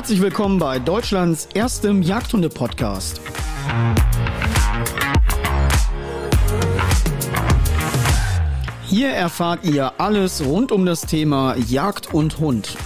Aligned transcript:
Herzlich 0.00 0.22
willkommen 0.22 0.58
bei 0.58 0.78
Deutschlands 0.78 1.46
erstem 1.52 2.00
Jagdhunde-Podcast. 2.00 3.20
Hier 8.86 9.10
erfahrt 9.10 9.62
ihr 9.66 10.00
alles 10.00 10.42
rund 10.42 10.72
um 10.72 10.86
das 10.86 11.02
Thema 11.02 11.54
Jagd 11.68 12.14
und 12.14 12.38
Hund. 12.38 12.78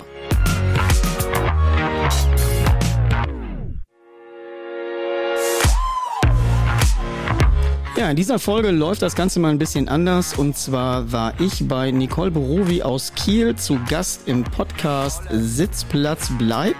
Ja, 8.05 8.10
in 8.10 8.16
dieser 8.16 8.38
Folge 8.38 8.70
läuft 8.70 9.00
das 9.00 9.14
Ganze 9.14 9.41
mal 9.41 9.48
ein 9.48 9.58
bisschen 9.58 9.88
anders. 9.88 10.34
Und 10.36 10.58
zwar 10.58 11.10
war 11.10 11.33
ich 11.41 11.66
bei 11.66 11.91
Nicole 11.91 12.30
Borowi 12.30 12.83
aus 12.83 13.14
Kiel 13.14 13.56
zu 13.56 13.78
Gast 13.88 14.28
im 14.28 14.44
Podcast 14.44 15.22
Sitzplatz 15.30 16.30
Bleib. 16.36 16.77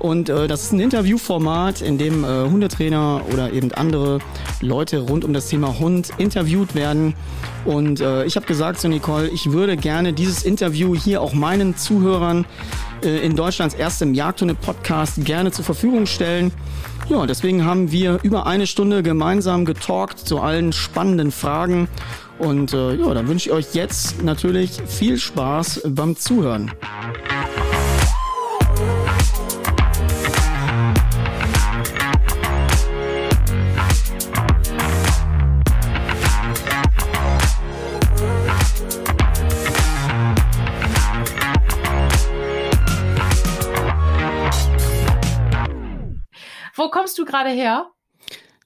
Und 0.00 0.28
äh, 0.28 0.48
das 0.48 0.64
ist 0.64 0.72
ein 0.72 0.80
Interviewformat, 0.80 1.80
in 1.80 1.96
dem 1.96 2.24
äh, 2.24 2.26
Hundetrainer 2.50 3.20
oder 3.32 3.52
eben 3.52 3.70
andere 3.70 4.18
Leute 4.60 4.98
rund 4.98 5.24
um 5.24 5.32
das 5.32 5.46
Thema 5.46 5.78
Hund 5.78 6.10
interviewt 6.18 6.74
werden. 6.74 7.14
Und 7.64 8.00
äh, 8.00 8.24
ich 8.24 8.34
habe 8.34 8.44
gesagt 8.44 8.80
zu 8.80 8.88
Nicole, 8.88 9.28
ich 9.28 9.52
würde 9.52 9.76
gerne 9.76 10.12
dieses 10.12 10.42
Interview 10.42 10.96
hier 10.96 11.22
auch 11.22 11.34
meinen 11.34 11.76
Zuhörern 11.76 12.46
äh, 13.04 13.24
in 13.24 13.36
Deutschlands 13.36 13.76
erstem 13.76 14.12
Jagdhunde-Podcast 14.12 15.24
gerne 15.24 15.52
zur 15.52 15.64
Verfügung 15.64 16.06
stellen. 16.06 16.50
Ja, 17.08 17.26
deswegen 17.26 17.64
haben 17.64 17.92
wir 17.92 18.20
über 18.22 18.46
eine 18.46 18.66
Stunde 18.66 19.02
gemeinsam 19.02 19.64
getalkt 19.64 20.20
zu 20.20 20.40
allen 20.40 20.72
spannenden 20.72 21.30
Fragen. 21.30 21.88
Und 22.38 22.72
äh, 22.72 22.94
ja, 22.94 23.12
dann 23.12 23.28
wünsche 23.28 23.50
ich 23.50 23.54
euch 23.54 23.74
jetzt 23.74 24.22
natürlich 24.22 24.80
viel 24.86 25.18
Spaß 25.18 25.82
beim 25.88 26.16
Zuhören. 26.16 26.70
Wo 46.82 46.90
kommst 46.90 47.16
du 47.16 47.24
gerade 47.24 47.50
her? 47.50 47.92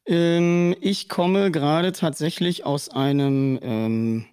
Ähm, 0.06 0.74
ich 0.80 1.10
komme 1.10 1.50
gerade 1.50 1.92
tatsächlich 1.92 2.64
aus 2.64 2.88
einem, 2.88 3.58
ähm, 3.60 4.24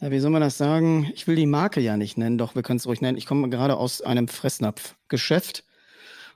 ja, 0.00 0.10
wie 0.10 0.18
soll 0.18 0.32
man 0.32 0.40
das 0.40 0.58
sagen? 0.58 1.08
Ich 1.14 1.28
will 1.28 1.36
die 1.36 1.46
Marke 1.46 1.80
ja 1.80 1.96
nicht 1.96 2.18
nennen, 2.18 2.36
doch 2.36 2.56
wir 2.56 2.64
können 2.64 2.78
es 2.78 2.86
ruhig 2.88 3.00
nennen. 3.00 3.16
Ich 3.16 3.26
komme 3.26 3.48
gerade 3.48 3.76
aus 3.76 4.02
einem 4.02 4.26
Fressnapfgeschäft 4.26 5.62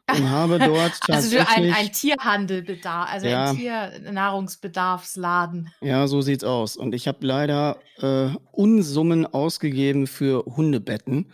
und 0.08 0.30
habe 0.30 0.60
dort 0.60 0.92
tatsächlich... 1.04 1.40
Also 1.40 1.60
ein, 1.60 1.74
ein 1.74 1.92
Tierhandelbedarf, 1.92 3.12
also 3.12 3.26
ja, 3.26 3.50
ein 3.50 3.56
Tiernahrungsbedarfsladen. 3.56 5.72
Ja, 5.80 6.06
so 6.06 6.20
sieht's 6.20 6.44
aus. 6.44 6.76
Und 6.76 6.94
ich 6.94 7.08
habe 7.08 7.26
leider 7.26 7.80
äh, 7.96 8.28
Unsummen 8.52 9.26
ausgegeben 9.26 10.06
für 10.06 10.44
Hundebetten, 10.44 11.32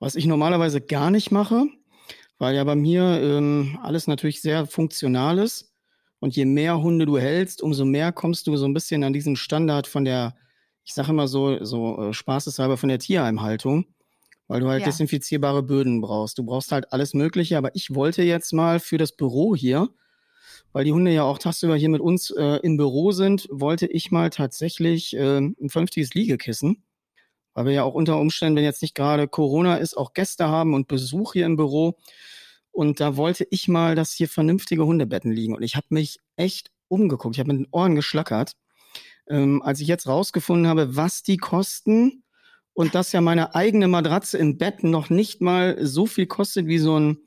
was 0.00 0.16
ich 0.16 0.26
normalerweise 0.26 0.80
gar 0.80 1.12
nicht 1.12 1.30
mache 1.30 1.68
weil 2.38 2.54
ja 2.54 2.64
bei 2.64 2.76
mir 2.76 3.02
ähm, 3.02 3.78
alles 3.82 4.06
natürlich 4.06 4.40
sehr 4.40 4.66
funktional 4.66 5.38
ist. 5.38 5.72
Und 6.20 6.34
je 6.34 6.44
mehr 6.44 6.80
Hunde 6.80 7.06
du 7.06 7.18
hältst, 7.18 7.62
umso 7.62 7.84
mehr 7.84 8.12
kommst 8.12 8.46
du 8.46 8.56
so 8.56 8.64
ein 8.64 8.74
bisschen 8.74 9.04
an 9.04 9.12
diesen 9.12 9.36
Standard 9.36 9.86
von 9.86 10.04
der, 10.04 10.34
ich 10.84 10.94
sage 10.94 11.10
immer 11.10 11.28
so, 11.28 11.64
so 11.64 12.08
äh, 12.08 12.12
spaßeshalber 12.12 12.76
von 12.76 12.88
der 12.88 12.98
Tierheimhaltung, 12.98 13.86
weil 14.48 14.60
du 14.60 14.68
halt 14.68 14.80
ja. 14.80 14.86
desinfizierbare 14.86 15.62
Böden 15.62 16.00
brauchst. 16.00 16.38
Du 16.38 16.44
brauchst 16.44 16.72
halt 16.72 16.92
alles 16.92 17.14
Mögliche, 17.14 17.56
aber 17.56 17.74
ich 17.74 17.94
wollte 17.94 18.22
jetzt 18.22 18.52
mal 18.52 18.80
für 18.80 18.98
das 18.98 19.12
Büro 19.12 19.54
hier, 19.54 19.90
weil 20.72 20.84
die 20.84 20.92
Hunde 20.92 21.12
ja 21.12 21.22
auch 21.22 21.38
tagsüber 21.38 21.76
hier 21.76 21.88
mit 21.88 22.00
uns 22.00 22.30
äh, 22.30 22.58
im 22.62 22.76
Büro 22.76 23.12
sind, 23.12 23.48
wollte 23.52 23.86
ich 23.86 24.10
mal 24.10 24.30
tatsächlich 24.30 25.14
äh, 25.14 25.38
ein 25.38 25.68
vernünftiges 25.68 26.14
Liegekissen 26.14 26.82
weil 27.58 27.66
wir 27.66 27.72
ja 27.72 27.82
auch 27.82 27.94
unter 27.94 28.20
Umständen, 28.20 28.54
wenn 28.54 28.62
jetzt 28.62 28.82
nicht 28.82 28.94
gerade 28.94 29.26
Corona 29.26 29.78
ist, 29.78 29.96
auch 29.96 30.12
Gäste 30.12 30.46
haben 30.46 30.74
und 30.74 30.86
Besuch 30.86 31.32
hier 31.32 31.44
im 31.44 31.56
Büro. 31.56 31.98
Und 32.70 33.00
da 33.00 33.16
wollte 33.16 33.48
ich 33.50 33.66
mal, 33.66 33.96
dass 33.96 34.12
hier 34.12 34.28
vernünftige 34.28 34.86
Hundebetten 34.86 35.32
liegen. 35.32 35.56
Und 35.56 35.64
ich 35.64 35.74
habe 35.74 35.88
mich 35.90 36.20
echt 36.36 36.70
umgeguckt. 36.86 37.34
Ich 37.34 37.40
habe 37.40 37.52
mit 37.52 37.66
den 37.66 37.72
Ohren 37.72 37.96
geschlackert, 37.96 38.52
ähm, 39.28 39.60
als 39.60 39.80
ich 39.80 39.88
jetzt 39.88 40.06
rausgefunden 40.06 40.68
habe, 40.68 40.94
was 40.94 41.24
die 41.24 41.36
kosten 41.36 42.22
und 42.74 42.94
dass 42.94 43.10
ja 43.10 43.20
meine 43.20 43.56
eigene 43.56 43.88
Matratze 43.88 44.38
im 44.38 44.56
Bett 44.56 44.84
noch 44.84 45.10
nicht 45.10 45.40
mal 45.40 45.84
so 45.84 46.06
viel 46.06 46.26
kostet 46.26 46.68
wie 46.68 46.78
so 46.78 46.96
ein 46.96 47.18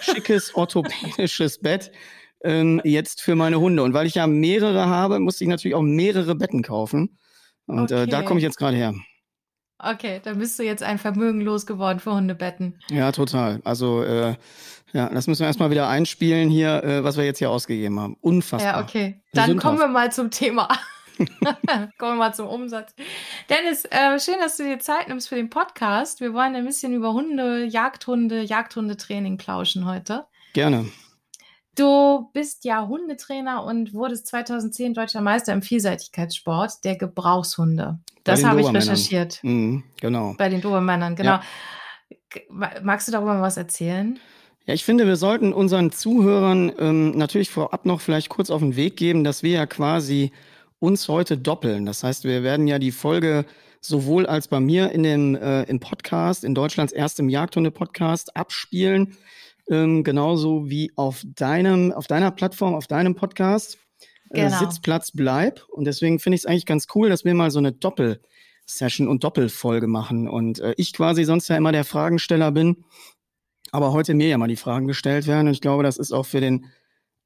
schickes 0.00 0.54
orthopädisches 0.54 1.58
Bett 1.58 1.90
ähm, 2.44 2.80
jetzt 2.84 3.22
für 3.22 3.34
meine 3.34 3.58
Hunde. 3.58 3.82
Und 3.82 3.92
weil 3.92 4.06
ich 4.06 4.14
ja 4.14 4.28
mehrere 4.28 4.86
habe, 4.86 5.18
musste 5.18 5.42
ich 5.42 5.50
natürlich 5.50 5.74
auch 5.74 5.82
mehrere 5.82 6.36
Betten 6.36 6.62
kaufen. 6.62 7.18
Und 7.66 7.90
okay. 7.90 8.04
äh, 8.04 8.06
da 8.06 8.22
komme 8.22 8.38
ich 8.38 8.44
jetzt 8.44 8.56
gerade 8.56 8.76
her. 8.76 8.94
Okay, 9.82 10.20
dann 10.22 10.38
bist 10.38 10.58
du 10.58 10.62
jetzt 10.62 10.82
ein 10.82 10.98
Vermögen 10.98 11.40
losgeworden 11.40 12.00
für 12.00 12.12
Hundebetten. 12.12 12.78
Ja, 12.90 13.12
total. 13.12 13.60
Also, 13.64 14.02
äh, 14.02 14.34
ja, 14.92 15.08
das 15.08 15.26
müssen 15.26 15.40
wir 15.40 15.46
erstmal 15.46 15.70
wieder 15.70 15.88
einspielen 15.88 16.50
hier, 16.50 16.82
äh, 16.82 17.04
was 17.04 17.16
wir 17.16 17.24
jetzt 17.24 17.38
hier 17.38 17.50
ausgegeben 17.50 17.98
haben. 17.98 18.16
Unfassbar. 18.20 18.74
Ja, 18.74 18.82
okay. 18.82 19.20
Dann 19.32 19.56
kommen 19.58 19.78
wir 19.78 19.88
mal 19.88 20.12
zum 20.12 20.30
Thema. 20.30 20.68
kommen 21.98 22.12
wir 22.12 22.14
mal 22.14 22.34
zum 22.34 22.46
Umsatz. 22.46 22.94
Dennis, 23.48 23.84
äh, 23.84 24.18
schön, 24.18 24.38
dass 24.40 24.56
du 24.56 24.64
dir 24.64 24.78
Zeit 24.78 25.08
nimmst 25.08 25.28
für 25.28 25.36
den 25.36 25.50
Podcast. 25.50 26.20
Wir 26.20 26.32
wollen 26.32 26.54
ein 26.56 26.64
bisschen 26.64 26.94
über 26.94 27.12
Hunde, 27.12 27.64
Jagdhunde, 27.64 28.42
Jagdhundetraining 28.42 29.36
plauschen 29.36 29.86
heute. 29.86 30.24
Gerne. 30.54 30.86
Du 31.76 32.30
bist 32.32 32.64
ja 32.64 32.86
Hundetrainer 32.88 33.64
und 33.64 33.94
wurdest 33.94 34.26
2010 34.26 34.94
deutscher 34.94 35.20
Meister 35.20 35.52
im 35.52 35.62
Vielseitigkeitssport 35.62 36.84
der 36.84 36.96
Gebrauchshunde. 36.96 37.98
Das 38.24 38.44
habe 38.44 38.60
ich 38.60 38.72
recherchiert. 38.72 39.40
Mhm, 39.42 39.84
genau. 40.00 40.34
Bei 40.36 40.48
den 40.48 40.60
Dobermännern, 40.60 41.16
genau. 41.16 41.38
Ja. 41.38 41.42
Magst 42.82 43.08
du 43.08 43.12
darüber 43.12 43.34
mal 43.34 43.42
was 43.42 43.56
erzählen? 43.56 44.18
Ja, 44.66 44.74
ich 44.74 44.84
finde, 44.84 45.06
wir 45.06 45.16
sollten 45.16 45.52
unseren 45.52 45.90
Zuhörern 45.90 46.72
ähm, 46.78 47.10
natürlich 47.12 47.50
vorab 47.50 47.86
noch 47.86 48.00
vielleicht 48.00 48.28
kurz 48.28 48.50
auf 48.50 48.60
den 48.60 48.76
Weg 48.76 48.96
geben, 48.96 49.24
dass 49.24 49.42
wir 49.42 49.52
ja 49.52 49.66
quasi 49.66 50.32
uns 50.78 51.08
heute 51.08 51.38
doppeln. 51.38 51.86
Das 51.86 52.04
heißt, 52.04 52.24
wir 52.24 52.42
werden 52.42 52.66
ja 52.66 52.78
die 52.78 52.92
Folge 52.92 53.46
sowohl 53.80 54.26
als 54.26 54.48
bei 54.48 54.60
mir 54.60 54.92
in 54.92 55.02
dem 55.02 55.34
äh, 55.34 55.62
im 55.64 55.80
Podcast, 55.80 56.44
in 56.44 56.54
Deutschlands 56.54 56.92
erstem 56.92 57.28
Jagdhunde-Podcast 57.28 58.36
abspielen, 58.36 59.16
ähm, 59.70 60.04
genauso 60.04 60.68
wie 60.68 60.92
auf 60.96 61.22
deinem, 61.24 61.92
auf 61.92 62.06
deiner 62.06 62.30
Plattform, 62.30 62.74
auf 62.74 62.86
deinem 62.86 63.14
Podcast. 63.14 63.78
Äh, 64.30 64.42
genau. 64.42 64.56
Äh, 64.56 64.58
Sitzplatz 64.58 65.12
bleib. 65.12 65.62
Und 65.68 65.84
deswegen 65.84 66.18
finde 66.18 66.34
ich 66.34 66.42
es 66.42 66.46
eigentlich 66.46 66.66
ganz 66.66 66.86
cool, 66.94 67.08
dass 67.08 67.24
wir 67.24 67.34
mal 67.34 67.50
so 67.50 67.58
eine 67.58 67.72
Doppel-Session 67.72 69.08
und 69.08 69.24
Doppelfolge 69.24 69.86
machen. 69.86 70.28
Und 70.28 70.58
äh, 70.58 70.74
ich 70.76 70.92
quasi 70.92 71.24
sonst 71.24 71.48
ja 71.48 71.56
immer 71.56 71.72
der 71.72 71.84
Fragensteller 71.84 72.52
bin, 72.52 72.84
aber 73.72 73.92
heute 73.92 74.14
mir 74.14 74.28
ja 74.28 74.38
mal 74.38 74.48
die 74.48 74.56
Fragen 74.56 74.88
gestellt 74.88 75.26
werden. 75.26 75.46
Und 75.46 75.54
ich 75.54 75.60
glaube, 75.60 75.84
das 75.84 75.96
ist 75.96 76.12
auch 76.12 76.26
für 76.26 76.40
den 76.40 76.66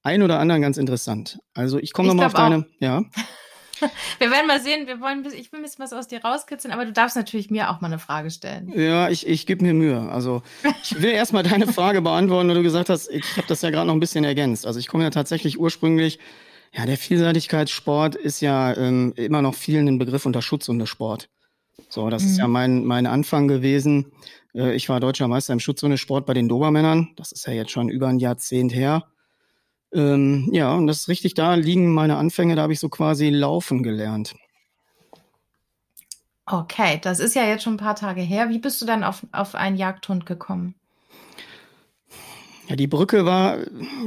einen 0.03 0.23
oder 0.23 0.39
anderen 0.39 0.63
ganz 0.63 0.77
interessant. 0.77 1.39
Also 1.55 1.79
ich 1.79 1.93
komme 1.93 2.09
nochmal 2.09 2.27
auf 2.27 2.35
deine, 2.35 2.59
auch. 2.59 2.81
ja. 2.81 3.03
Wir 4.19 4.31
werden 4.31 4.47
mal 4.47 4.61
sehen, 4.61 4.87
wir 4.87 5.01
wollen, 5.01 5.25
ich 5.27 5.53
will 5.53 5.61
ein 5.61 5.63
bisschen 5.63 5.85
was 5.85 5.93
aus 5.93 6.09
dir 6.09 6.25
rauskitzeln, 6.25 6.73
aber 6.73 6.85
du 6.85 6.93
darfst 6.93 7.17
natürlich 7.17 7.51
mir 7.51 7.71
auch 7.71 7.81
mal 7.81 7.89
eine 7.89 7.99
Frage 7.99 8.31
stellen. 8.31 8.73
Ja, 8.75 9.09
ich, 9.09 9.27
ich 9.27 9.47
gebe 9.47 9.65
mir 9.65 9.75
Mühe. 9.75 10.01
Also 10.11 10.43
ich 10.83 11.01
will 11.01 11.11
erstmal 11.11 11.43
deine 11.43 11.67
Frage 11.67 12.03
beantworten, 12.03 12.49
weil 12.49 12.57
du 12.57 12.63
gesagt 12.63 12.89
hast, 12.89 13.09
ich 13.11 13.37
habe 13.37 13.47
das 13.49 13.63
ja 13.63 13.71
gerade 13.71 13.87
noch 13.87 13.95
ein 13.95 14.01
bisschen 14.01 14.25
ergänzt. 14.25 14.67
Also 14.67 14.79
ich 14.79 14.89
komme 14.89 15.05
ja 15.05 15.11
tatsächlich 15.11 15.59
ursprünglich, 15.59 16.19
ja, 16.73 16.87
der 16.87 16.97
Vielseitigkeitssport 16.97 18.17
ist 18.17 18.41
ja 18.41 18.77
ähm, 18.77 19.13
immer 19.17 19.43
noch 19.43 19.55
vielen 19.55 19.87
ein 19.87 19.99
Begriff 19.99 20.27
unter 20.27 20.43
Schutz 20.43 20.69
und 20.69 20.85
Sport. 20.87 21.29
So, 21.89 22.11
das 22.11 22.25
mhm. 22.25 22.29
ist 22.31 22.39
ja 22.39 22.47
mhm. 22.47 22.53
mein, 22.53 22.85
mein 22.85 23.07
Anfang 23.07 23.47
gewesen. 23.47 24.13
Äh, 24.55 24.75
ich 24.75 24.89
war 24.89 25.01
deutscher 25.01 25.29
Meister 25.29 25.53
im 25.53 25.61
Schutzhundesport 25.61 26.27
bei 26.27 26.35
den 26.35 26.49
Dobermännern. 26.49 27.13
Das 27.17 27.33
ist 27.33 27.47
ja 27.47 27.53
jetzt 27.53 27.71
schon 27.71 27.89
über 27.89 28.09
ein 28.09 28.19
Jahrzehnt 28.19 28.75
her. 28.75 29.05
Ähm, 29.95 30.49
ja, 30.53 30.75
und 30.75 30.87
das 30.87 31.01
ist 31.01 31.09
richtig, 31.09 31.35
da 31.35 31.55
liegen 31.55 31.95
meine 31.95 32.17
Anfänge, 32.17 32.57
da 32.57 32.63
habe 32.63 32.73
ich 32.73 32.81
so 32.81 32.89
quasi 32.89 33.31
laufen 33.31 33.83
gelernt. 33.83 34.35
Okay, 36.47 36.99
das 37.01 37.21
ist 37.21 37.35
ja 37.35 37.45
jetzt 37.45 37.63
schon 37.63 37.75
ein 37.75 37.79
paar 37.79 37.95
Tage 37.95 38.21
her. 38.21 38.51
Wie 38.51 38.59
bist 38.59 38.83
du 38.83 38.87
dann 38.87 39.03
auf, 39.03 39.25
auf 39.33 39.55
einen 39.55 39.77
Jagdhund 39.77 40.27
gekommen? 40.27 40.75
Ja, 42.69 42.77
die 42.77 42.87
Brücke 42.87 43.25
war, 43.25 43.59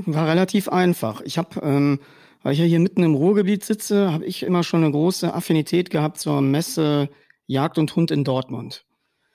war 0.05 0.27
relativ 0.27 0.67
einfach. 0.67 1.21
Ich 1.21 1.37
habe, 1.37 1.59
ähm, 1.61 1.99
weil 2.43 2.53
ich 2.53 2.59
ja 2.59 2.65
hier 2.65 2.79
mitten 2.79 3.03
im 3.03 3.15
Ruhrgebiet 3.15 3.63
sitze, 3.63 4.11
habe 4.11 4.25
ich 4.25 4.43
immer 4.43 4.63
schon 4.63 4.83
eine 4.83 4.91
große 4.91 5.33
Affinität 5.33 5.89
gehabt 5.89 6.19
zur 6.19 6.41
Messe 6.41 7.09
Jagd 7.47 7.77
und 7.77 7.95
Hund 7.95 8.11
in 8.11 8.23
Dortmund. 8.23 8.85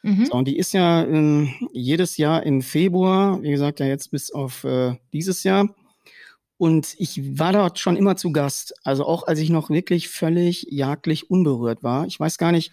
Mhm. 0.03 0.27
So, 0.27 0.35
und 0.35 0.47
die 0.47 0.57
ist 0.57 0.73
ja 0.73 1.05
ähm, 1.05 1.55
jedes 1.73 2.17
Jahr 2.17 2.43
im 2.43 2.63
Februar, 2.63 3.43
wie 3.43 3.51
gesagt, 3.51 3.81
ja 3.81 3.87
jetzt 3.87 4.11
bis 4.11 4.33
auf 4.33 4.65
äh, 4.65 4.97
dieses 5.13 5.45
Jahr. 5.45 5.75
Und 6.63 6.95
ich 6.99 7.41
war 7.41 7.53
dort 7.53 7.81
schon 7.81 7.97
immer 7.97 8.15
zu 8.15 8.31
Gast. 8.31 8.73
Also 8.85 9.05
auch 9.05 9.27
als 9.27 9.41
ich 9.41 9.51
noch 9.51 9.69
wirklich 9.69 10.09
völlig 10.09 10.69
jagdlich 10.71 11.29
unberührt 11.29 11.83
war. 11.83 12.07
Ich 12.07 12.21
weiß 12.21 12.39
gar 12.39 12.53
nicht, 12.53 12.71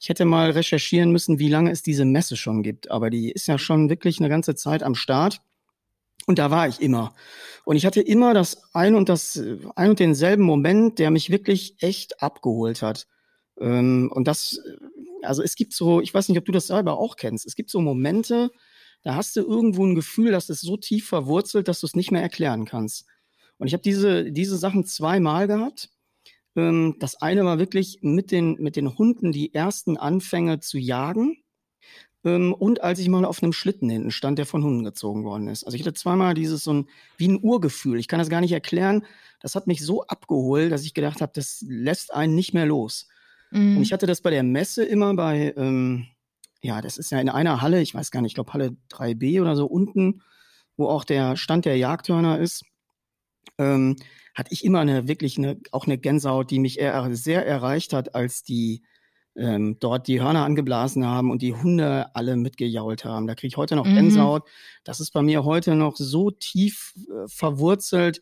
ich 0.00 0.08
hätte 0.08 0.24
mal 0.24 0.50
recherchieren 0.50 1.12
müssen, 1.12 1.38
wie 1.38 1.48
lange 1.48 1.70
es 1.70 1.84
diese 1.84 2.04
Messe 2.04 2.36
schon 2.36 2.64
gibt. 2.64 2.90
Aber 2.90 3.10
die 3.10 3.30
ist 3.30 3.46
ja 3.46 3.58
schon 3.58 3.88
wirklich 3.88 4.18
eine 4.18 4.28
ganze 4.28 4.56
Zeit 4.56 4.82
am 4.82 4.96
Start. 4.96 5.40
Und 6.26 6.40
da 6.40 6.50
war 6.50 6.66
ich 6.66 6.80
immer. 6.80 7.14
Und 7.64 7.76
ich 7.76 7.86
hatte 7.86 8.00
immer 8.00 8.34
das 8.34 8.74
ein 8.74 8.96
und 8.96 9.08
das 9.08 9.40
ein 9.76 9.90
und 9.90 10.00
denselben 10.00 10.42
Moment, 10.42 10.98
der 10.98 11.12
mich 11.12 11.30
wirklich 11.30 11.76
echt 11.78 12.20
abgeholt 12.20 12.82
hat. 12.82 13.06
Ähm, 13.60 14.10
und 14.12 14.26
das, 14.26 14.58
also 15.22 15.44
es 15.44 15.54
gibt 15.54 15.74
so, 15.74 16.00
ich 16.00 16.12
weiß 16.12 16.28
nicht, 16.28 16.38
ob 16.38 16.44
du 16.44 16.50
das 16.50 16.66
selber 16.66 16.98
auch 16.98 17.14
kennst. 17.14 17.46
Es 17.46 17.54
gibt 17.54 17.70
so 17.70 17.80
Momente, 17.80 18.50
da 19.02 19.14
hast 19.14 19.36
du 19.36 19.40
irgendwo 19.40 19.84
ein 19.84 19.94
Gefühl, 19.94 20.30
dass 20.30 20.48
es 20.48 20.60
so 20.60 20.76
tief 20.76 21.08
verwurzelt, 21.08 21.68
dass 21.68 21.80
du 21.80 21.86
es 21.86 21.96
nicht 21.96 22.10
mehr 22.10 22.22
erklären 22.22 22.64
kannst. 22.64 23.06
Und 23.58 23.66
ich 23.66 23.74
habe 23.74 23.82
diese, 23.82 24.30
diese 24.32 24.56
Sachen 24.56 24.84
zweimal 24.84 25.46
gehabt. 25.46 25.90
Ähm, 26.56 26.96
das 26.98 27.20
eine 27.20 27.44
war 27.44 27.58
wirklich 27.58 27.98
mit 28.02 28.30
den, 28.30 28.54
mit 28.54 28.76
den 28.76 28.96
Hunden 28.98 29.32
die 29.32 29.54
ersten 29.54 29.96
Anfänge 29.96 30.60
zu 30.60 30.78
jagen. 30.78 31.42
Ähm, 32.24 32.52
und 32.52 32.82
als 32.82 32.98
ich 32.98 33.08
mal 33.08 33.24
auf 33.24 33.42
einem 33.42 33.52
Schlitten 33.52 33.90
hinten 33.90 34.10
stand, 34.10 34.38
der 34.38 34.46
von 34.46 34.62
Hunden 34.62 34.84
gezogen 34.84 35.24
worden 35.24 35.48
ist. 35.48 35.64
Also 35.64 35.76
ich 35.76 35.82
hatte 35.82 35.94
zweimal 35.94 36.34
dieses 36.34 36.64
so 36.64 36.72
ein, 36.72 36.88
wie 37.16 37.28
ein 37.28 37.42
Urgefühl. 37.42 37.98
Ich 37.98 38.08
kann 38.08 38.18
das 38.18 38.28
gar 38.28 38.40
nicht 38.40 38.52
erklären. 38.52 39.04
Das 39.40 39.54
hat 39.54 39.66
mich 39.66 39.84
so 39.84 40.06
abgeholt, 40.06 40.70
dass 40.70 40.84
ich 40.84 40.94
gedacht 40.94 41.20
habe, 41.20 41.32
das 41.34 41.64
lässt 41.66 42.14
einen 42.14 42.34
nicht 42.34 42.54
mehr 42.54 42.66
los. 42.66 43.08
Mhm. 43.50 43.78
Und 43.78 43.82
ich 43.82 43.92
hatte 43.92 44.06
das 44.06 44.20
bei 44.20 44.30
der 44.30 44.42
Messe 44.42 44.84
immer 44.84 45.14
bei, 45.14 45.52
ähm, 45.56 46.06
ja, 46.62 46.80
das 46.80 46.98
ist 46.98 47.10
ja 47.10 47.20
in 47.20 47.28
einer 47.28 47.60
Halle, 47.60 47.82
ich 47.82 47.94
weiß 47.94 48.10
gar 48.10 48.22
nicht, 48.22 48.32
ich 48.32 48.34
glaube 48.34 48.52
Halle 48.52 48.76
3b 48.90 49.40
oder 49.40 49.56
so 49.56 49.66
unten, 49.66 50.22
wo 50.76 50.88
auch 50.88 51.04
der 51.04 51.36
Stand 51.36 51.64
der 51.64 51.76
Jagdhörner 51.76 52.38
ist 52.38 52.64
ähm, 53.58 53.96
hatte 54.34 54.52
ich 54.52 54.64
immer 54.64 54.80
eine 54.80 55.08
wirklich 55.08 55.36
eine, 55.38 55.58
auch 55.72 55.86
eine 55.86 55.98
Gänsehaut, 55.98 56.50
die 56.50 56.58
mich 56.58 56.78
eher 56.78 57.14
sehr 57.14 57.46
erreicht 57.46 57.92
hat, 57.92 58.14
als 58.14 58.42
die 58.42 58.82
ähm, 59.34 59.78
dort 59.80 60.08
die 60.08 60.20
Hörner 60.20 60.44
angeblasen 60.44 61.06
haben 61.06 61.30
und 61.30 61.42
die 61.42 61.54
Hunde 61.54 62.14
alle 62.14 62.36
mitgejault 62.36 63.04
haben. 63.04 63.26
Da 63.26 63.34
kriege 63.34 63.48
ich 63.48 63.56
heute 63.56 63.76
noch 63.76 63.86
mhm. 63.86 63.94
Gänsehaut. 63.94 64.48
Das 64.84 65.00
ist 65.00 65.12
bei 65.12 65.22
mir 65.22 65.44
heute 65.44 65.74
noch 65.74 65.96
so 65.96 66.30
tief 66.30 66.94
äh, 67.08 67.28
verwurzelt, 67.28 68.20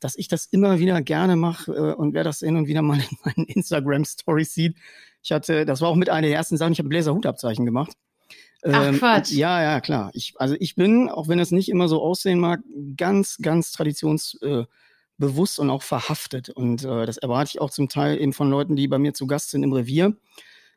dass 0.00 0.16
ich 0.16 0.28
das 0.28 0.46
immer 0.46 0.78
wieder 0.78 1.00
gerne 1.02 1.36
mache 1.36 1.72
äh, 1.72 1.94
und 1.94 2.14
wer 2.14 2.24
das 2.24 2.40
hin 2.40 2.56
und 2.56 2.68
wieder 2.68 2.82
mal 2.82 2.98
in 2.98 3.18
meinen 3.24 3.46
Instagram-Stories 3.46 4.52
sieht. 4.52 4.76
Ich 5.26 5.32
hatte, 5.32 5.66
das 5.66 5.80
war 5.80 5.88
auch 5.88 5.96
mit 5.96 6.08
einer 6.08 6.28
der 6.28 6.36
ersten 6.36 6.56
Sachen, 6.56 6.72
ich 6.72 6.78
habe 6.78 6.86
ein 6.86 6.90
Bläserhutabzeichen 6.90 7.66
gemacht. 7.66 7.94
Ach 8.62 8.86
ähm, 8.86 8.98
Quatsch. 8.98 9.32
Ja, 9.32 9.60
ja, 9.60 9.80
klar. 9.80 10.12
Ich, 10.14 10.34
also 10.36 10.54
ich 10.60 10.76
bin, 10.76 11.08
auch 11.08 11.26
wenn 11.26 11.40
es 11.40 11.50
nicht 11.50 11.68
immer 11.68 11.88
so 11.88 12.00
aussehen 12.00 12.38
mag, 12.38 12.60
ganz, 12.96 13.36
ganz 13.42 13.72
traditionsbewusst 13.72 15.58
äh, 15.58 15.60
und 15.60 15.70
auch 15.70 15.82
verhaftet. 15.82 16.50
Und 16.50 16.84
äh, 16.84 17.06
das 17.06 17.16
erwarte 17.16 17.50
ich 17.54 17.60
auch 17.60 17.70
zum 17.70 17.88
Teil 17.88 18.20
eben 18.20 18.32
von 18.32 18.48
Leuten, 18.48 18.76
die 18.76 18.86
bei 18.86 19.00
mir 19.00 19.14
zu 19.14 19.26
Gast 19.26 19.50
sind 19.50 19.64
im 19.64 19.72
Revier. 19.72 20.16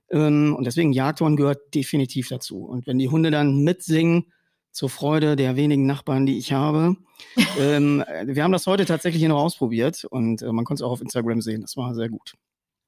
Ähm, 0.09 0.55
und 0.57 0.65
deswegen 0.65 0.93
Jagdhorn 0.93 1.35
gehört 1.35 1.75
definitiv 1.75 2.29
dazu. 2.29 2.65
Und 2.65 2.87
wenn 2.87 2.97
die 2.97 3.09
Hunde 3.09 3.29
dann 3.29 3.63
mitsingen, 3.63 4.33
zur 4.71 4.89
Freude 4.89 5.35
der 5.35 5.55
wenigen 5.57 5.85
Nachbarn, 5.85 6.25
die 6.25 6.39
ich 6.39 6.53
habe. 6.53 6.95
ähm, 7.59 8.03
wir 8.23 8.43
haben 8.43 8.51
das 8.51 8.65
heute 8.65 8.85
tatsächlich 8.85 9.19
hier 9.19 9.29
noch 9.29 9.41
ausprobiert 9.43 10.05
und 10.05 10.41
äh, 10.41 10.51
man 10.51 10.65
konnte 10.65 10.81
es 10.81 10.87
auch 10.87 10.91
auf 10.91 11.01
Instagram 11.01 11.41
sehen. 11.41 11.61
Das 11.61 11.77
war 11.77 11.93
sehr 11.93 12.09
gut. 12.09 12.33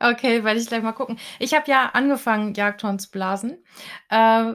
Okay, 0.02 0.44
werde 0.44 0.60
ich 0.60 0.68
gleich 0.68 0.84
mal 0.84 0.92
gucken. 0.94 1.18
Ich 1.40 1.54
habe 1.54 1.70
ja 1.70 1.92
angefangen, 1.94 2.54
Jagdhorn 2.54 3.00
zu 3.00 3.12
blasen. 3.12 3.64
Äh, 4.10 4.54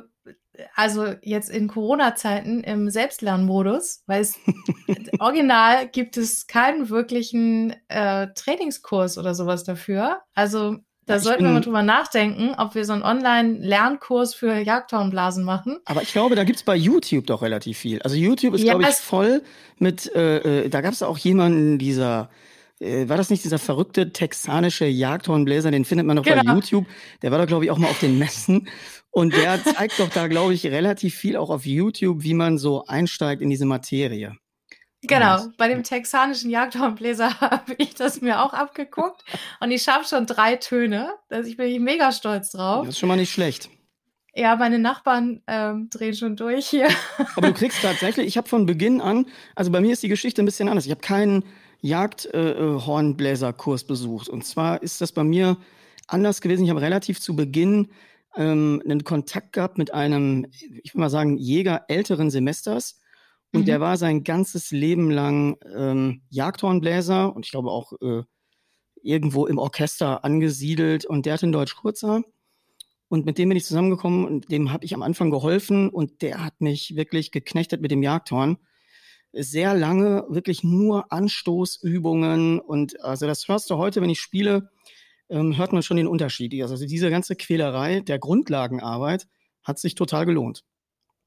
also 0.74 1.14
jetzt 1.22 1.50
in 1.50 1.68
Corona-Zeiten 1.68 2.62
im 2.64 2.90
Selbstlernmodus, 2.90 4.02
weil 4.06 4.22
es 4.22 4.38
original 5.20 5.88
gibt 5.88 6.16
es 6.16 6.46
keinen 6.46 6.88
wirklichen 6.88 7.74
äh, 7.88 8.28
Trainingskurs 8.34 9.18
oder 9.18 9.34
sowas 9.34 9.64
dafür. 9.64 10.22
Also 10.34 10.78
da 11.06 11.16
ich 11.16 11.22
sollten 11.22 11.44
wir 11.44 11.52
mal 11.52 11.60
drüber 11.60 11.84
nachdenken, 11.84 12.54
ob 12.58 12.74
wir 12.74 12.84
so 12.84 12.92
einen 12.92 13.04
Online-Lernkurs 13.04 14.34
für 14.34 14.58
Jagdhornblasen 14.58 15.44
machen. 15.44 15.78
Aber 15.84 16.02
ich 16.02 16.12
glaube, 16.12 16.34
da 16.34 16.42
gibt's 16.42 16.64
bei 16.64 16.74
YouTube 16.74 17.26
doch 17.26 17.42
relativ 17.42 17.78
viel. 17.78 18.02
Also 18.02 18.16
YouTube 18.16 18.54
ist, 18.54 18.62
ja, 18.62 18.72
glaube 18.72 18.90
ich, 18.90 18.96
voll 18.96 19.42
mit, 19.78 20.12
äh, 20.16 20.64
äh, 20.64 20.68
da 20.68 20.80
gab's 20.80 21.02
auch 21.02 21.18
jemanden, 21.18 21.78
dieser, 21.78 22.28
äh, 22.80 23.08
war 23.08 23.16
das 23.16 23.30
nicht 23.30 23.44
dieser 23.44 23.58
verrückte 23.58 24.12
texanische 24.12 24.86
Jagdhornbläser, 24.86 25.70
den 25.70 25.84
findet 25.84 26.06
man 26.06 26.16
doch 26.16 26.24
genau. 26.24 26.42
bei 26.44 26.52
YouTube. 26.52 26.86
Der 27.22 27.30
war 27.30 27.38
doch, 27.38 27.46
glaube 27.46 27.64
ich, 27.64 27.70
auch 27.70 27.78
mal 27.78 27.88
auf 27.88 28.00
den 28.00 28.18
Messen. 28.18 28.68
Und 29.10 29.34
der 29.34 29.62
zeigt 29.64 29.98
doch 29.98 30.10
da, 30.10 30.28
glaube 30.28 30.52
ich, 30.52 30.66
relativ 30.66 31.14
viel 31.14 31.36
auch 31.36 31.50
auf 31.50 31.64
YouTube, 31.64 32.22
wie 32.22 32.34
man 32.34 32.58
so 32.58 32.84
einsteigt 32.84 33.40
in 33.40 33.48
diese 33.48 33.64
Materie. 33.64 34.36
Genau, 35.02 35.44
und, 35.44 35.56
bei 35.56 35.68
dem 35.68 35.82
texanischen 35.82 36.50
Jagdhornbläser 36.50 37.40
habe 37.40 37.74
ich 37.78 37.94
das 37.94 38.20
mir 38.20 38.42
auch 38.42 38.52
abgeguckt 38.52 39.24
und 39.60 39.70
ich 39.70 39.82
schaffe 39.82 40.08
schon 40.08 40.26
drei 40.26 40.56
Töne. 40.56 41.14
Also 41.30 41.48
ich 41.48 41.56
bin 41.56 41.82
mega 41.82 42.12
stolz 42.12 42.50
drauf. 42.50 42.86
Das 42.86 42.94
ist 42.94 42.98
schon 42.98 43.08
mal 43.08 43.16
nicht 43.16 43.32
schlecht. 43.32 43.70
Ja, 44.34 44.56
meine 44.56 44.78
Nachbarn 44.78 45.42
ähm, 45.46 45.88
drehen 45.90 46.14
schon 46.14 46.36
durch 46.36 46.68
hier. 46.68 46.88
Aber 47.36 47.48
du 47.48 47.54
kriegst 47.54 47.80
tatsächlich, 47.80 48.26
ich 48.26 48.36
habe 48.36 48.48
von 48.48 48.66
Beginn 48.66 49.00
an, 49.00 49.26
also 49.54 49.70
bei 49.70 49.80
mir 49.80 49.94
ist 49.94 50.02
die 50.02 50.08
Geschichte 50.08 50.42
ein 50.42 50.44
bisschen 50.44 50.68
anders. 50.68 50.84
Ich 50.84 50.90
habe 50.90 51.00
keinen 51.00 51.44
Jagdhornbläserkurs 51.80 53.82
äh, 53.82 53.86
besucht. 53.86 54.28
Und 54.28 54.44
zwar 54.44 54.82
ist 54.82 55.00
das 55.00 55.12
bei 55.12 55.24
mir 55.24 55.56
anders 56.06 56.40
gewesen. 56.40 56.64
Ich 56.64 56.70
habe 56.70 56.80
relativ 56.80 57.20
zu 57.20 57.36
Beginn 57.36 57.88
ähm, 58.36 58.82
einen 58.84 59.04
Kontakt 59.04 59.52
gehabt 59.52 59.78
mit 59.78 59.92
einem, 59.92 60.46
ich 60.50 60.94
will 60.94 61.00
mal 61.00 61.10
sagen, 61.10 61.36
Jäger 61.36 61.84
älteren 61.88 62.30
Semesters. 62.30 63.00
Und 63.52 63.62
mhm. 63.62 63.66
der 63.66 63.80
war 63.80 63.96
sein 63.96 64.24
ganzes 64.24 64.70
Leben 64.70 65.10
lang 65.10 65.56
ähm, 65.74 66.22
Jagdhornbläser 66.30 67.34
und 67.34 67.46
ich 67.46 67.52
glaube 67.52 67.70
auch 67.70 67.92
äh, 68.00 68.22
irgendwo 69.02 69.46
im 69.46 69.58
Orchester 69.58 70.24
angesiedelt. 70.24 71.04
Und 71.04 71.26
der 71.26 71.34
hat 71.34 71.42
in 71.42 71.52
Deutsch 71.52 71.76
Kurzer. 71.76 72.22
Und 73.08 73.24
mit 73.24 73.38
dem 73.38 73.48
bin 73.48 73.56
ich 73.56 73.64
zusammengekommen 73.64 74.26
und 74.26 74.50
dem 74.50 74.72
habe 74.72 74.84
ich 74.84 74.94
am 74.94 75.02
Anfang 75.02 75.30
geholfen 75.30 75.90
und 75.90 76.22
der 76.22 76.44
hat 76.44 76.60
mich 76.60 76.96
wirklich 76.96 77.30
geknechtet 77.30 77.80
mit 77.80 77.92
dem 77.92 78.02
Jagdhorn. 78.02 78.58
Sehr 79.38 79.74
lange, 79.74 80.24
wirklich 80.28 80.64
nur 80.64 81.12
Anstoßübungen 81.12 82.58
und 82.58 83.00
also 83.02 83.26
das 83.26 83.48
hörst 83.48 83.70
du 83.70 83.76
heute, 83.76 84.00
wenn 84.00 84.10
ich 84.10 84.20
spiele, 84.20 84.70
ähm, 85.28 85.56
hört 85.56 85.72
man 85.72 85.82
schon 85.82 85.96
den 85.96 86.06
Unterschied. 86.06 86.60
Also 86.62 86.76
diese 86.86 87.10
ganze 87.10 87.36
Quälerei 87.36 88.00
der 88.00 88.18
Grundlagenarbeit 88.18 89.26
hat 89.62 89.78
sich 89.78 89.94
total 89.94 90.26
gelohnt. 90.26 90.62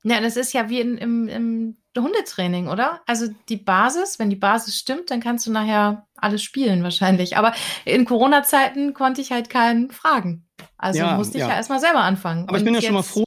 Ja, 0.03 0.21
das 0.21 0.37
ist 0.37 0.53
ja 0.53 0.69
wie 0.69 0.79
in, 0.79 0.97
im, 0.97 1.27
im 1.27 1.77
Hundetraining, 1.97 2.69
oder? 2.69 3.01
Also 3.05 3.27
die 3.49 3.57
Basis, 3.57 4.17
wenn 4.17 4.29
die 4.29 4.37
Basis 4.37 4.77
stimmt, 4.77 5.11
dann 5.11 5.19
kannst 5.19 5.45
du 5.45 5.51
nachher 5.51 6.07
alles 6.15 6.41
spielen 6.41 6.83
wahrscheinlich. 6.83 7.35
Aber 7.35 7.53
in 7.83 8.05
Corona-Zeiten 8.05 8.93
konnte 8.93 9.19
ich 9.19 9.31
halt 9.31 9.49
keinen 9.49 9.91
fragen. 9.91 10.47
Also 10.77 10.99
ja, 10.99 11.17
musste 11.17 11.37
ich 11.37 11.41
ja, 11.41 11.49
ja 11.49 11.55
erstmal 11.55 11.81
selber 11.81 11.99
anfangen. 11.99 12.47
Aber 12.47 12.57
ich 12.57 12.63
bin 12.63 12.73
ja 12.73 12.81
schon 12.81 12.93
mal 12.93 13.03
froh, 13.03 13.25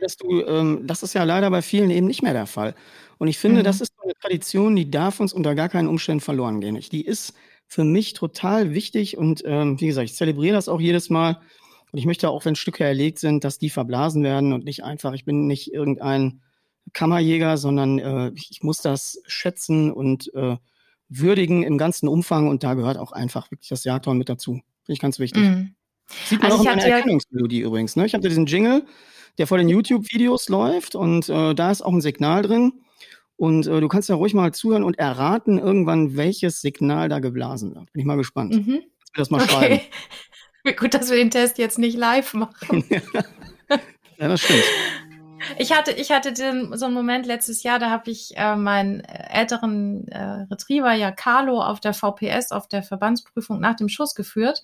dass 0.00 0.16
du, 0.16 0.42
ähm, 0.46 0.86
das 0.86 1.02
ist 1.02 1.14
ja 1.14 1.24
leider 1.24 1.50
bei 1.50 1.60
vielen 1.60 1.90
eben 1.90 2.06
nicht 2.06 2.22
mehr 2.22 2.32
der 2.32 2.46
Fall. 2.46 2.74
Und 3.18 3.28
ich 3.28 3.38
finde, 3.38 3.60
mhm. 3.60 3.64
das 3.64 3.80
ist 3.80 3.92
eine 4.02 4.14
Tradition, 4.14 4.76
die 4.76 4.90
darf 4.90 5.20
uns 5.20 5.32
unter 5.32 5.54
gar 5.54 5.68
keinen 5.68 5.88
Umständen 5.88 6.20
verloren 6.20 6.60
gehen. 6.60 6.78
Die 6.92 7.04
ist 7.04 7.34
für 7.66 7.84
mich 7.84 8.12
total 8.12 8.74
wichtig 8.74 9.16
und 9.16 9.42
ähm, 9.44 9.80
wie 9.80 9.86
gesagt, 9.86 10.08
ich 10.08 10.14
zelebriere 10.14 10.54
das 10.54 10.68
auch 10.68 10.80
jedes 10.80 11.10
Mal. 11.10 11.40
Und 11.92 11.98
ich 11.98 12.06
möchte 12.06 12.28
auch, 12.28 12.44
wenn 12.44 12.56
Stücke 12.56 12.84
erlegt 12.84 13.18
sind, 13.18 13.44
dass 13.44 13.58
die 13.58 13.70
verblasen 13.70 14.22
werden 14.22 14.52
und 14.52 14.64
nicht 14.64 14.84
einfach, 14.84 15.12
ich 15.14 15.24
bin 15.24 15.46
nicht 15.46 15.72
irgendein 15.72 16.42
Kammerjäger, 16.92 17.56
sondern 17.56 17.98
äh, 17.98 18.32
ich 18.34 18.62
muss 18.62 18.78
das 18.78 19.20
schätzen 19.26 19.90
und 19.90 20.32
äh, 20.34 20.56
würdigen 21.08 21.62
im 21.62 21.78
ganzen 21.78 22.08
Umfang 22.08 22.48
und 22.48 22.64
da 22.64 22.74
gehört 22.74 22.98
auch 22.98 23.12
einfach 23.12 23.50
wirklich 23.50 23.68
das 23.68 23.84
Jagdhorn 23.84 24.18
mit 24.18 24.28
dazu. 24.28 24.52
Finde 24.52 24.92
ich 24.92 25.00
ganz 25.00 25.18
wichtig. 25.18 25.42
Mhm. 25.42 25.74
Sieht 26.26 26.40
man 26.40 26.52
also 26.52 26.62
auch 26.62 26.72
in 26.72 26.78
meiner 26.78 26.86
Erkennungsmelodie 26.86 27.60
übrigens. 27.60 27.96
Ne? 27.96 28.06
Ich 28.06 28.14
hatte 28.14 28.28
diesen 28.28 28.46
Jingle, 28.46 28.84
der 29.38 29.46
vor 29.46 29.58
den 29.58 29.68
YouTube-Videos 29.68 30.48
läuft 30.48 30.94
und 30.94 31.28
äh, 31.28 31.54
da 31.54 31.70
ist 31.70 31.82
auch 31.82 31.92
ein 31.92 32.00
Signal 32.00 32.42
drin. 32.42 32.72
Und 33.36 33.66
äh, 33.66 33.80
du 33.80 33.88
kannst 33.88 34.08
ja 34.08 34.14
ruhig 34.14 34.34
mal 34.34 34.52
zuhören 34.52 34.82
und 34.82 34.98
erraten 34.98 35.58
irgendwann, 35.58 36.16
welches 36.16 36.60
Signal 36.60 37.08
da 37.08 37.18
geblasen 37.18 37.74
wird. 37.74 37.92
Bin 37.92 38.00
ich 38.00 38.06
mal 38.06 38.16
gespannt. 38.16 38.54
Mhm. 38.54 38.72
Mir 38.72 38.82
das 39.14 39.30
mal 39.30 39.42
okay. 39.42 39.50
schreiben. 39.52 39.80
Gut, 40.78 40.94
dass 40.94 41.10
wir 41.10 41.16
den 41.16 41.30
Test 41.30 41.58
jetzt 41.58 41.78
nicht 41.78 41.96
live 41.96 42.34
machen. 42.34 42.84
ja, 44.18 44.28
das 44.28 44.40
stimmt. 44.40 44.64
Ich 45.58 45.72
hatte, 45.72 45.92
ich 45.92 46.10
hatte 46.10 46.32
den, 46.32 46.76
so 46.76 46.86
einen 46.86 46.94
Moment 46.94 47.26
letztes 47.26 47.62
Jahr, 47.62 47.78
da 47.78 47.90
habe 47.90 48.10
ich 48.10 48.36
äh, 48.36 48.56
meinen 48.56 49.00
älteren 49.00 50.08
äh, 50.08 50.46
Retriever, 50.50 50.92
ja 50.94 51.12
Carlo, 51.12 51.60
auf 51.60 51.78
der 51.78 51.94
VPS, 51.94 52.52
auf 52.52 52.68
der 52.68 52.82
Verbandsprüfung 52.82 53.60
nach 53.60 53.76
dem 53.76 53.88
Schuss 53.88 54.14
geführt. 54.14 54.62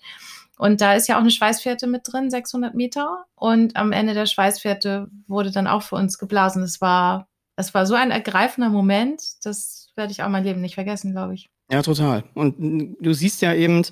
Und 0.57 0.81
da 0.81 0.93
ist 0.93 1.07
ja 1.07 1.15
auch 1.15 1.21
eine 1.21 1.31
Schweißfährte 1.31 1.87
mit 1.87 2.01
drin, 2.05 2.29
600 2.29 2.75
Meter. 2.75 3.25
Und 3.35 3.75
am 3.75 3.91
Ende 3.91 4.13
der 4.13 4.25
Schweißfährte 4.25 5.07
wurde 5.27 5.51
dann 5.51 5.67
auch 5.67 5.83
für 5.83 5.95
uns 5.95 6.17
geblasen. 6.17 6.63
Es 6.63 6.81
war 6.81 7.27
Das 7.55 7.73
war 7.73 7.85
so 7.85 7.93
ein 7.93 8.11
ergreifender 8.11 8.69
Moment, 8.69 9.21
das 9.43 9.89
werde 9.95 10.11
ich 10.11 10.23
auch 10.23 10.29
mein 10.29 10.43
Leben 10.43 10.61
nicht 10.61 10.75
vergessen, 10.75 11.11
glaube 11.11 11.35
ich. 11.35 11.49
Ja, 11.71 11.81
total. 11.81 12.23
Und 12.33 12.95
du 12.99 13.13
siehst 13.13 13.41
ja 13.41 13.53
eben, 13.53 13.83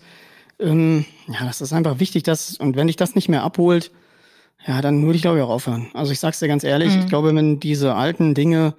ähm, 0.59 1.05
ja, 1.27 1.45
das 1.45 1.61
ist 1.61 1.73
einfach 1.73 1.99
wichtig, 1.99 2.23
dass, 2.23 2.57
und 2.57 2.75
wenn 2.75 2.87
dich 2.87 2.95
das 2.95 3.15
nicht 3.15 3.29
mehr 3.29 3.43
abholt, 3.43 3.91
ja, 4.65 4.81
dann 4.81 5.03
würde 5.03 5.15
ich 5.15 5.21
glaube 5.21 5.37
ich 5.37 5.43
auch 5.43 5.49
aufhören. 5.49 5.89
Also 5.93 6.11
ich 6.11 6.19
sag's 6.19 6.39
dir 6.39 6.47
ganz 6.47 6.63
ehrlich, 6.63 6.93
mhm. 6.93 7.01
ich 7.01 7.07
glaube, 7.07 7.33
wenn 7.33 7.59
diese 7.59 7.95
alten 7.95 8.33
Dinge, 8.35 8.75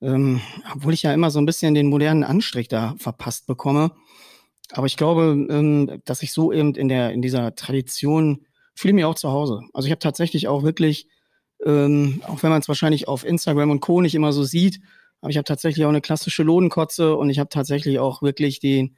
ähm, 0.00 0.40
obwohl 0.74 0.94
ich 0.94 1.02
ja 1.02 1.12
immer 1.12 1.30
so 1.30 1.40
ein 1.40 1.46
bisschen 1.46 1.74
den 1.74 1.88
modernen 1.88 2.22
Anstrich 2.22 2.68
da 2.68 2.94
verpasst 2.98 3.46
bekomme, 3.46 3.92
aber 4.72 4.86
ich 4.86 4.96
glaube, 4.96 5.46
ähm, 5.48 6.00
dass 6.04 6.22
ich 6.22 6.32
so 6.32 6.52
eben 6.52 6.74
in 6.74 6.88
der 6.88 7.12
in 7.12 7.22
dieser 7.22 7.54
Tradition 7.54 8.46
fühle 8.74 8.94
mich 8.94 9.04
auch 9.04 9.14
zu 9.14 9.30
Hause. 9.30 9.62
Also 9.72 9.86
ich 9.86 9.92
habe 9.92 10.00
tatsächlich 10.00 10.48
auch 10.48 10.62
wirklich, 10.62 11.08
ähm, 11.64 12.22
auch 12.26 12.42
wenn 12.42 12.50
man 12.50 12.60
es 12.60 12.68
wahrscheinlich 12.68 13.08
auf 13.08 13.24
Instagram 13.24 13.70
und 13.70 13.80
Co. 13.80 14.00
nicht 14.00 14.14
immer 14.14 14.32
so 14.32 14.44
sieht, 14.44 14.80
aber 15.20 15.30
ich 15.30 15.36
habe 15.36 15.44
tatsächlich 15.44 15.84
auch 15.84 15.90
eine 15.90 16.00
klassische 16.00 16.42
Lodenkotze 16.42 17.16
und 17.16 17.30
ich 17.30 17.38
habe 17.38 17.48
tatsächlich 17.48 17.98
auch 17.98 18.22
wirklich 18.22 18.60
die, 18.60 18.94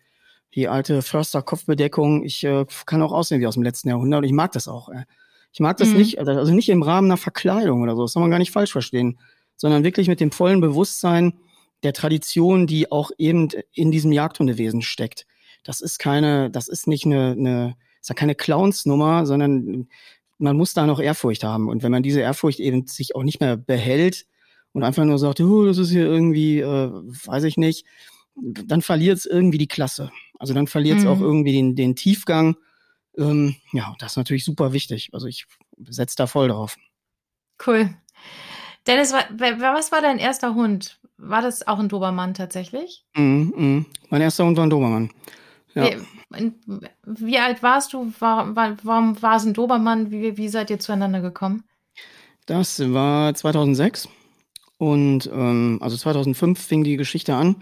die 0.55 0.69
alte 0.69 1.03
Förster-Kopfbedeckung. 1.03 2.25
Ich 2.25 2.45
äh, 2.45 2.67
kann 2.87 3.03
auch 3.03 3.13
aussehen 3.13 3.41
wie 3.41 3.47
aus 3.47 3.55
dem 3.55 3.63
letzten 3.63 3.89
Jahrhundert 3.89 4.19
und 4.19 4.25
ich 4.25 4.33
mag 4.33 4.53
das 4.53 4.69
auch. 4.69 4.89
Äh. 4.89 5.05
Ich 5.53 5.61
mag 5.61 5.77
das 5.79 5.89
mhm. 5.89 5.99
nicht, 5.99 6.19
also, 6.19 6.33
also 6.33 6.53
nicht 6.53 6.69
im 6.69 6.83
Rahmen 6.83 7.09
einer 7.09 7.17
Verkleidung 7.17 7.83
oder 7.83 7.97
so, 7.97 8.03
das 8.03 8.13
soll 8.13 8.21
man 8.21 8.31
gar 8.31 8.39
nicht 8.39 8.53
falsch 8.53 8.73
verstehen, 8.73 9.19
sondern 9.57 9.85
wirklich 9.85 10.09
mit 10.09 10.21
dem 10.21 10.31
vollen 10.31 10.61
Bewusstsein 10.61 11.35
der 11.83 11.93
Tradition, 11.93 12.67
die 12.67 12.91
auch 12.91 13.11
eben 13.19 13.49
in 13.73 13.91
diesem 13.91 14.13
Jagdhundewesen 14.13 14.83
steckt. 14.83 15.27
Das 15.65 15.81
ist 15.81 15.99
keine, 15.99 16.51
das 16.51 16.69
ist 16.69 16.87
nicht 16.87 17.07
eine, 17.07 17.33
eine 17.33 17.77
ist 18.01 18.09
ja 18.09 18.15
keine 18.15 18.35
Clownsnummer, 18.35 19.27
sondern 19.27 19.89
man 20.39 20.57
muss 20.57 20.73
da 20.73 20.87
noch 20.87 21.01
Ehrfurcht 21.01 21.45
haben. 21.45 21.69
Und 21.69 21.83
wenn 21.83 21.93
man 21.93 22.03
diese 22.03 22.21
Ehrfurcht 22.21 22.61
eben 22.61 22.87
sich 22.87 23.15
auch 23.15 23.23
nicht 23.23 23.41
mehr 23.41 23.57
behält 23.57 24.27
und 24.73 24.85
einfach 24.85 25.05
nur 25.05 25.19
sagt, 25.19 25.41
oh, 25.41 25.67
das 25.67 25.79
ist 25.79 25.91
hier 25.91 26.07
irgendwie, 26.07 26.61
äh, 26.61 26.91
weiß 26.91 27.45
ich 27.45 27.57
nicht, 27.57 27.85
dann 28.41 28.83
verliert 28.83 29.19
es 29.19 29.27
irgendwie 29.27 29.59
die 29.59 29.69
Klasse. 29.69 30.11
Also 30.39 30.55
dann 30.55 30.69
verliert 30.69 30.99
es 30.99 31.05
mhm. 31.05 31.11
auch 31.11 31.21
irgendwie 31.21 31.53
den, 31.53 31.75
den 31.75 31.97
Tiefgang. 31.97 32.57
Ähm, 33.17 33.57
ja, 33.73 33.95
das 33.99 34.13
ist 34.13 34.17
natürlich 34.17 34.45
super 34.45 34.73
wichtig. 34.73 35.11
Also 35.13 35.27
ich 35.27 35.47
setze 35.89 36.17
da 36.17 36.27
voll 36.27 36.49
drauf. 36.49 36.77
Cool. 37.67 37.91
Dennis, 38.87 39.13
was 39.13 39.93
war 39.93 40.01
dein 40.01 40.19
erster 40.19 40.55
Hund? 40.55 41.01
War 41.17 41.43
das 41.43 41.67
auch 41.67 41.81
ein 41.81 41.89
Dobermann 41.89 42.35
tatsächlich? 42.35 43.05
Mm, 43.17 43.23
mm. 43.23 43.87
Mein 44.09 44.21
erster 44.23 44.47
Hund 44.47 44.57
war 44.57 44.65
ein 44.65 44.71
Dobermann. 44.71 45.11
Ja. 45.85 45.99
Wie, 46.31 46.53
wie, 47.05 47.39
alt 47.39 47.63
warst 47.63 47.93
du? 47.93 48.13
War, 48.19 48.55
war, 48.55 48.77
warum 48.83 49.21
war 49.23 49.37
es 49.37 49.45
ein 49.45 49.55
Dobermann? 49.55 50.11
Wie, 50.11 50.37
wie 50.37 50.49
seid 50.49 50.71
ihr 50.71 50.79
zueinander 50.79 51.21
gekommen? 51.21 51.65
Das 52.47 52.81
war 52.93 53.35
2006. 53.35 54.09
Und 54.79 55.29
ähm, 55.33 55.79
also 55.81 55.97
2005 55.97 56.59
fing 56.59 56.85
die 56.85 56.97
Geschichte 56.97 57.35
an. 57.35 57.57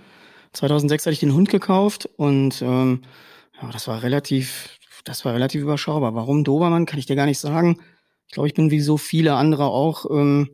2006 0.53 1.07
hatte 1.07 1.13
ich 1.13 1.21
den 1.21 1.35
Hund 1.35 1.49
gekauft 1.49 2.09
und 2.17 2.63
ähm, 2.63 3.03
ja, 3.61 3.71
das 3.73 3.89
war 3.89 4.03
relativ, 4.03 4.79
das 5.05 5.25
war 5.25 5.35
relativ 5.35 5.63
überschaubar. 5.63 6.15
Warum 6.15 6.45
Dobermann, 6.45 6.87
kann 6.87 6.99
ich 6.99 7.07
dir 7.07 7.17
gar 7.17 7.27
nicht 7.27 7.39
sagen. 7.39 7.81
Ich 8.27 8.35
glaube, 8.35 8.49
ich 8.49 8.55
bin 8.55 8.71
wie 8.71 8.81
so 8.81 8.97
viele 8.97 9.35
andere 9.35 9.65
auch 9.65 10.07
ähm, 10.11 10.51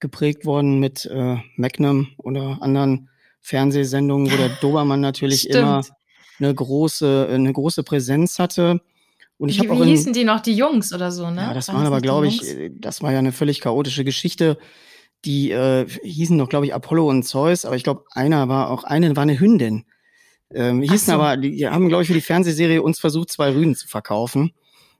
geprägt 0.00 0.44
worden 0.44 0.80
mit 0.80 1.06
äh, 1.06 1.36
Magnum 1.56 2.08
oder 2.18 2.58
anderen 2.60 3.08
Fernsehsendungen, 3.40 4.30
wo 4.30 4.36
der 4.36 4.48
Dobermann 4.60 5.00
natürlich 5.00 5.42
Stimmt. 5.42 5.56
immer 5.56 5.82
eine 6.42 6.54
große, 6.54 7.28
eine 7.30 7.52
große 7.52 7.82
Präsenz 7.82 8.38
hatte. 8.38 8.80
Und 9.38 9.48
ich 9.48 9.58
habe 9.58 9.72
auch. 9.72 9.80
Wie 9.80 9.90
hießen 9.90 10.12
die 10.12 10.24
noch, 10.24 10.40
die 10.40 10.54
Jungs 10.54 10.92
oder 10.92 11.10
so, 11.10 11.30
ne? 11.30 11.42
Ja, 11.42 11.54
das 11.54 11.68
waren, 11.68 11.78
waren 11.78 11.86
aber, 11.86 12.00
glaube 12.00 12.28
ich, 12.28 12.70
das 12.78 13.02
war 13.02 13.12
ja 13.12 13.18
eine 13.18 13.32
völlig 13.32 13.60
chaotische 13.60 14.04
Geschichte. 14.04 14.58
Die 15.24 15.50
äh, 15.50 15.86
hießen 16.02 16.36
doch, 16.36 16.48
glaube 16.48 16.66
ich, 16.66 16.74
Apollo 16.74 17.08
und 17.08 17.22
Zeus, 17.22 17.64
aber 17.64 17.76
ich 17.76 17.84
glaube, 17.84 18.04
einer 18.10 18.48
war 18.48 18.70
auch, 18.70 18.84
eine 18.84 19.14
war 19.14 19.22
eine 19.22 19.38
Hündin. 19.38 19.84
Ähm, 20.52 20.82
hießen 20.82 21.06
so. 21.06 21.12
aber, 21.12 21.36
die 21.36 21.66
haben, 21.66 21.88
glaube 21.88 22.02
ich, 22.02 22.08
für 22.08 22.14
die 22.14 22.20
Fernsehserie 22.20 22.82
uns 22.82 22.98
versucht, 22.98 23.30
zwei 23.30 23.52
Rüden 23.52 23.74
zu 23.74 23.88
verkaufen. 23.88 24.52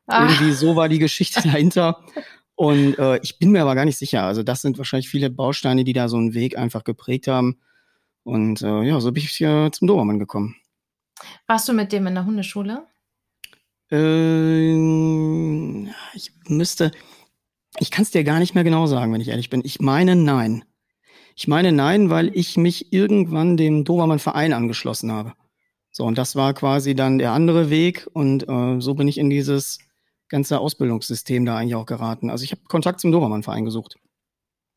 Ah. 0.06 0.28
Irgendwie 0.28 0.52
so 0.52 0.76
war 0.76 0.88
die 0.88 0.99
Geschichte 0.99 1.42
dahinter. 1.44 2.04
Und 2.54 2.99
äh, 2.99 3.18
ich 3.22 3.38
bin 3.38 3.50
mir 3.50 3.62
aber 3.62 3.75
gar 3.75 3.84
nicht 3.84 3.99
sicher. 3.99 4.25
Also 4.25 4.42
das 4.42 4.62
sind 4.62 4.78
wahrscheinlich 4.78 5.08
viele 5.08 5.30
Bausteine, 5.30 5.84
die 5.84 5.92
da 5.92 6.08
so 6.08 6.16
einen 6.16 6.34
Weg 6.34 6.56
einfach 6.56 6.84
geprägt 6.84 7.26
haben. 7.26 7.58
Und 8.25 8.62
äh, 8.62 8.82
ja, 8.82 9.00
so 9.00 9.11
bin 9.12 9.22
ich 9.22 9.30
hier 9.30 9.70
zum 9.72 9.88
Dobermann 9.88 10.18
gekommen. 10.18 10.56
Warst 11.47 11.69
du 11.69 11.73
mit 11.73 11.92
dem 11.92 12.07
in 12.07 12.14
der 12.14 12.26
Hundeschule? 12.26 12.87
Ähm, 13.90 15.90
ich 16.14 16.33
müsste, 16.49 16.92
ich 17.78 17.90
kann 17.90 18.02
es 18.02 18.11
dir 18.11 18.25
gar 18.25 18.38
nicht 18.38 18.54
mehr 18.54 18.64
genau 18.64 18.87
sagen, 18.87 19.12
wenn 19.12 19.21
ich 19.21 19.28
ehrlich 19.28 19.50
bin. 19.50 19.62
Ich 19.64 19.81
meine 19.81 20.16
nein. 20.16 20.64
Ich 21.35 21.49
meine 21.49 21.73
nein, 21.73 22.11
weil 22.11 22.31
ich 22.37 22.57
mich 22.57 22.92
irgendwann 22.92 23.57
dem 23.57 23.85
Dobermann-Verein 23.85 24.52
angeschlossen 24.52 25.12
habe. 25.12 25.35
So, 25.90 26.04
und 26.04 26.16
das 26.16 26.37
war 26.37 26.54
quasi 26.54 26.95
dann 26.95 27.19
der 27.19 27.33
andere 27.33 27.69
Weg 27.69 28.09
und 28.12 28.49
äh, 28.49 28.81
so 28.81 28.95
bin 28.95 29.09
ich 29.09 29.19
in 29.19 29.28
dieses 29.28 29.78
ganze 30.28 30.59
Ausbildungssystem 30.59 31.45
da 31.45 31.59
eigentlich 31.59 31.75
auch 31.75 31.87
geraten. 31.87 32.31
Also 32.31 32.45
ich 32.45 32.52
habe 32.52 32.62
Kontakt 32.62 33.00
zum 33.00 33.12
Dobermann-Verein 33.12 33.66
gesucht. 33.66 33.97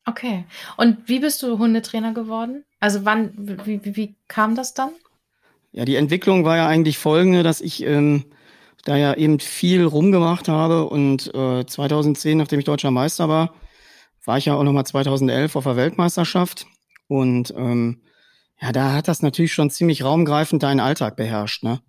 Okay. 0.04 0.44
Und 0.76 1.08
wie 1.08 1.18
bist 1.18 1.42
du 1.42 1.58
Hundetrainer 1.58 2.12
geworden? 2.12 2.64
Also 2.78 3.06
wann, 3.06 3.32
wie, 3.64 3.84
wie, 3.84 3.96
wie 3.96 4.16
kam 4.28 4.54
das 4.54 4.74
dann? 4.74 4.90
Ja, 5.76 5.84
die 5.84 5.96
Entwicklung 5.96 6.44
war 6.46 6.56
ja 6.56 6.66
eigentlich 6.66 6.96
folgende, 6.96 7.42
dass 7.42 7.60
ich 7.60 7.84
ähm, 7.84 8.24
da 8.84 8.96
ja 8.96 9.12
eben 9.12 9.38
viel 9.40 9.84
rumgemacht 9.84 10.48
habe 10.48 10.86
und 10.88 11.32
äh, 11.34 11.66
2010, 11.66 12.38
nachdem 12.38 12.58
ich 12.58 12.64
deutscher 12.64 12.90
Meister 12.90 13.28
war, 13.28 13.54
war 14.24 14.38
ich 14.38 14.46
ja 14.46 14.54
auch 14.54 14.62
nochmal 14.62 14.86
2011 14.86 15.54
auf 15.54 15.64
der 15.64 15.76
Weltmeisterschaft 15.76 16.66
und 17.08 17.52
ähm, 17.54 18.00
ja, 18.58 18.72
da 18.72 18.94
hat 18.94 19.06
das 19.06 19.20
natürlich 19.20 19.52
schon 19.52 19.68
ziemlich 19.68 20.02
raumgreifend 20.02 20.62
deinen 20.62 20.80
Alltag 20.80 21.14
beherrscht, 21.14 21.62
ne? 21.62 21.80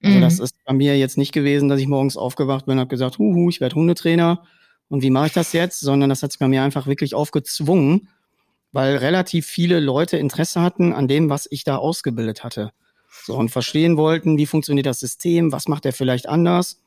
Also 0.00 0.18
mhm. 0.18 0.22
das 0.22 0.38
ist 0.38 0.54
bei 0.64 0.72
mir 0.72 0.96
jetzt 0.96 1.18
nicht 1.18 1.32
gewesen, 1.32 1.68
dass 1.68 1.80
ich 1.80 1.88
morgens 1.88 2.16
aufgewacht 2.16 2.66
bin 2.66 2.74
und 2.74 2.80
habe 2.80 2.88
gesagt, 2.88 3.18
huhu, 3.18 3.48
ich 3.48 3.60
werde 3.60 3.74
Hundetrainer 3.74 4.44
und 4.86 5.02
wie 5.02 5.10
mache 5.10 5.26
ich 5.26 5.32
das 5.32 5.52
jetzt, 5.52 5.80
sondern 5.80 6.08
das 6.08 6.22
hat 6.22 6.30
sich 6.30 6.38
bei 6.38 6.46
mir 6.46 6.62
einfach 6.62 6.86
wirklich 6.86 7.16
aufgezwungen, 7.16 8.10
weil 8.70 8.96
relativ 8.96 9.46
viele 9.46 9.80
Leute 9.80 10.18
Interesse 10.18 10.60
hatten 10.60 10.92
an 10.92 11.08
dem, 11.08 11.30
was 11.30 11.48
ich 11.50 11.64
da 11.64 11.78
ausgebildet 11.78 12.44
hatte. 12.44 12.70
So, 13.22 13.36
und 13.36 13.50
verstehen 13.50 13.96
wollten, 13.96 14.36
wie 14.38 14.46
funktioniert 14.46 14.86
das 14.86 15.00
System, 15.00 15.52
was 15.52 15.68
macht 15.68 15.86
er 15.86 15.92
vielleicht 15.92 16.28
anders. 16.28 16.82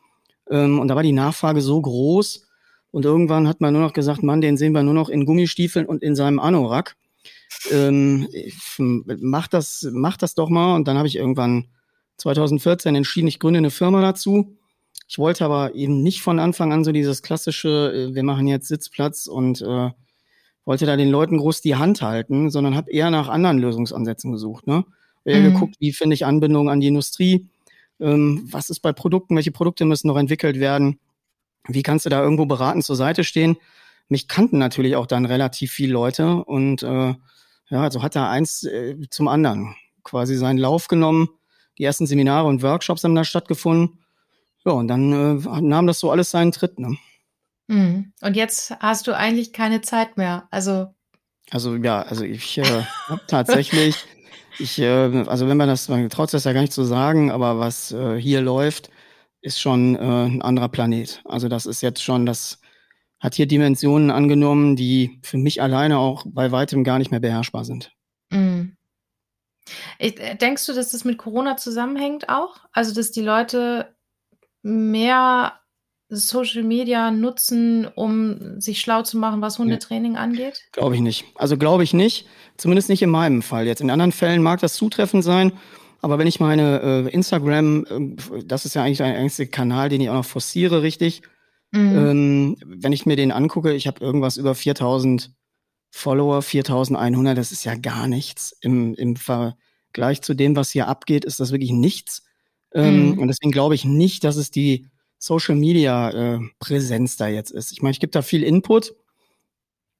Ähm, 0.49 0.79
und 0.79 0.87
da 0.87 0.95
war 0.95 1.03
die 1.03 1.13
Nachfrage 1.13 1.61
so 1.61 1.81
groß. 1.81 2.45
Und 2.91 3.05
irgendwann 3.05 3.47
hat 3.47 3.61
man 3.61 3.73
nur 3.73 3.81
noch 3.81 3.93
gesagt, 3.93 4.23
Mann, 4.23 4.41
den 4.41 4.57
sehen 4.57 4.73
wir 4.73 4.83
nur 4.83 4.93
noch 4.93 5.09
in 5.09 5.25
Gummistiefeln 5.25 5.85
und 5.85 6.03
in 6.03 6.15
seinem 6.15 6.39
Anorak. 6.39 6.95
Ähm, 7.71 8.27
mach 8.77 9.47
das, 9.47 9.87
mach 9.91 10.17
das 10.17 10.35
doch 10.35 10.49
mal. 10.49 10.75
Und 10.75 10.87
dann 10.87 10.97
habe 10.97 11.07
ich 11.07 11.15
irgendwann 11.15 11.67
2014 12.17 12.95
entschieden, 12.95 13.27
ich 13.27 13.39
gründe 13.39 13.59
eine 13.59 13.71
Firma 13.71 14.01
dazu. 14.01 14.57
Ich 15.07 15.17
wollte 15.19 15.45
aber 15.45 15.73
eben 15.75 16.01
nicht 16.01 16.21
von 16.21 16.39
Anfang 16.39 16.73
an 16.73 16.83
so 16.83 16.91
dieses 16.91 17.21
klassische, 17.21 17.93
äh, 17.93 18.15
wir 18.15 18.23
machen 18.23 18.47
jetzt 18.47 18.67
Sitzplatz 18.67 19.27
und 19.27 19.61
äh, 19.61 19.91
wollte 20.65 20.85
da 20.85 20.97
den 20.97 21.09
Leuten 21.09 21.37
groß 21.37 21.61
die 21.61 21.75
Hand 21.75 22.01
halten, 22.01 22.49
sondern 22.49 22.75
habe 22.75 22.91
eher 22.91 23.09
nach 23.09 23.29
anderen 23.29 23.57
Lösungsansätzen 23.57 24.31
gesucht. 24.31 24.67
Ne? 24.67 24.83
Mhm. 25.35 25.53
geguckt, 25.53 25.75
wie 25.79 25.93
finde 25.93 26.13
ich 26.13 26.25
Anbindung 26.25 26.69
an 26.69 26.79
die 26.79 26.87
Industrie, 26.87 27.47
ähm, 27.99 28.47
was 28.51 28.69
ist 28.69 28.79
bei 28.79 28.93
Produkten, 28.93 29.35
welche 29.35 29.51
Produkte 29.51 29.85
müssen 29.85 30.07
noch 30.07 30.17
entwickelt 30.17 30.59
werden, 30.59 30.99
wie 31.67 31.83
kannst 31.83 32.05
du 32.05 32.09
da 32.09 32.21
irgendwo 32.21 32.45
beratend 32.45 32.85
zur 32.85 32.95
Seite 32.95 33.23
stehen. 33.23 33.57
Mich 34.09 34.27
kannten 34.27 34.57
natürlich 34.57 34.95
auch 34.95 35.05
dann 35.05 35.25
relativ 35.25 35.71
viele 35.71 35.93
Leute 35.93 36.43
und 36.45 36.83
äh, 36.83 37.15
ja, 37.69 37.81
also 37.81 38.01
hat 38.01 38.15
da 38.15 38.29
eins 38.29 38.63
äh, 38.63 38.95
zum 39.09 39.27
anderen 39.27 39.75
quasi 40.03 40.37
seinen 40.37 40.57
Lauf 40.57 40.87
genommen. 40.87 41.29
Die 41.77 41.83
ersten 41.83 42.07
Seminare 42.07 42.47
und 42.47 42.63
Workshops 42.63 43.03
haben 43.03 43.15
da 43.15 43.25
stattgefunden. 43.25 43.99
Ja, 44.65 44.71
und 44.71 44.87
dann 44.87 45.11
äh, 45.11 45.61
nahm 45.61 45.87
das 45.87 45.99
so 45.99 46.09
alles 46.09 46.31
seinen 46.31 46.53
Tritt. 46.53 46.79
Ne? 46.79 46.95
Mhm. 47.67 48.13
Und 48.21 48.37
jetzt 48.37 48.71
hast 48.79 49.07
du 49.07 49.15
eigentlich 49.15 49.51
keine 49.51 49.81
Zeit 49.81 50.15
mehr. 50.15 50.47
Also 50.49 50.87
also 51.51 51.75
ja, 51.75 52.01
also 52.01 52.25
ich 52.25 52.57
äh, 52.57 52.83
habe 53.07 53.21
tatsächlich 53.27 53.95
ich, 54.59 54.79
äh, 54.79 55.23
also 55.27 55.47
wenn 55.47 55.57
man 55.57 55.67
das, 55.67 55.89
man 55.89 56.09
traut 56.09 56.33
das 56.33 56.43
ja 56.43 56.53
gar 56.53 56.61
nicht 56.61 56.73
zu 56.73 56.83
sagen, 56.83 57.31
aber 57.31 57.59
was 57.59 57.91
äh, 57.91 58.15
hier 58.19 58.41
läuft, 58.41 58.89
ist 59.41 59.59
schon 59.59 59.95
äh, 59.95 59.99
ein 59.99 60.41
anderer 60.41 60.69
Planet. 60.69 61.21
Also 61.25 61.47
das 61.47 61.65
ist 61.65 61.81
jetzt 61.81 62.03
schon, 62.03 62.25
das 62.25 62.59
hat 63.19 63.35
hier 63.35 63.47
Dimensionen 63.47 64.11
angenommen, 64.11 64.75
die 64.75 65.19
für 65.23 65.37
mich 65.37 65.61
alleine 65.61 65.97
auch 65.99 66.25
bei 66.27 66.51
weitem 66.51 66.83
gar 66.83 66.99
nicht 66.99 67.11
mehr 67.11 67.19
beherrschbar 67.19 67.65
sind. 67.65 67.91
Mm. 68.29 68.73
Ich, 69.99 70.19
äh, 70.19 70.35
denkst 70.35 70.65
du, 70.65 70.73
dass 70.73 70.91
das 70.91 71.03
mit 71.03 71.17
Corona 71.17 71.57
zusammenhängt 71.57 72.29
auch? 72.29 72.57
Also 72.71 72.93
dass 72.93 73.11
die 73.11 73.21
Leute 73.21 73.95
mehr 74.61 75.59
Social 76.09 76.63
Media 76.63 77.11
nutzen, 77.11 77.85
um 77.85 78.59
sich 78.61 78.79
schlau 78.79 79.01
zu 79.03 79.17
machen, 79.17 79.41
was 79.41 79.59
Hundetraining 79.59 80.13
nee. 80.13 80.17
angeht? 80.17 80.61
Glaube 80.71 80.95
ich 80.95 81.01
nicht. 81.01 81.25
Also 81.35 81.57
glaube 81.57 81.83
ich 81.83 81.93
nicht. 81.93 82.27
Zumindest 82.57 82.89
nicht 82.89 83.01
in 83.01 83.09
meinem 83.09 83.41
Fall. 83.41 83.67
Jetzt 83.67 83.81
in 83.81 83.89
anderen 83.89 84.11
Fällen 84.11 84.41
mag 84.41 84.59
das 84.61 84.75
zutreffend 84.75 85.23
sein. 85.23 85.51
Aber 86.01 86.17
wenn 86.17 86.27
ich 86.27 86.39
meine 86.39 86.81
äh, 86.81 87.09
Instagram, 87.09 87.85
äh, 87.85 88.43
das 88.45 88.65
ist 88.65 88.75
ja 88.75 88.83
eigentlich 88.83 88.97
der 88.97 89.07
einzige 89.07 89.49
Kanal, 89.49 89.89
den 89.89 90.01
ich 90.01 90.09
auch 90.09 90.15
noch 90.15 90.25
forciere, 90.25 90.81
richtig. 90.81 91.23
Mhm. 91.71 91.97
Ähm, 91.97 92.57
wenn 92.65 92.93
ich 92.93 93.05
mir 93.05 93.15
den 93.15 93.31
angucke, 93.31 93.73
ich 93.73 93.87
habe 93.87 94.03
irgendwas 94.03 94.37
über 94.37 94.55
4000 94.55 95.31
Follower, 95.89 96.41
4100, 96.41 97.37
das 97.37 97.51
ist 97.51 97.65
ja 97.65 97.75
gar 97.75 98.07
nichts. 98.07 98.55
Im, 98.61 98.93
im 98.95 99.15
Vergleich 99.15 100.21
zu 100.21 100.33
dem, 100.33 100.55
was 100.55 100.71
hier 100.71 100.87
abgeht, 100.87 101.25
ist 101.25 101.39
das 101.39 101.51
wirklich 101.51 101.71
nichts. 101.71 102.23
Ähm, 102.73 103.11
mhm. 103.11 103.19
Und 103.19 103.27
deswegen 103.27 103.51
glaube 103.51 103.75
ich 103.75 103.85
nicht, 103.85 104.23
dass 104.23 104.35
es 104.35 104.51
die 104.51 104.87
Social 105.17 105.55
Media 105.55 106.09
äh, 106.09 106.39
Präsenz 106.59 107.17
da 107.17 107.27
jetzt 107.27 107.51
ist. 107.51 107.71
Ich 107.71 107.81
meine, 107.81 107.91
ich 107.91 107.99
gebe 107.99 108.11
da 108.11 108.21
viel 108.21 108.43
Input, 108.43 108.93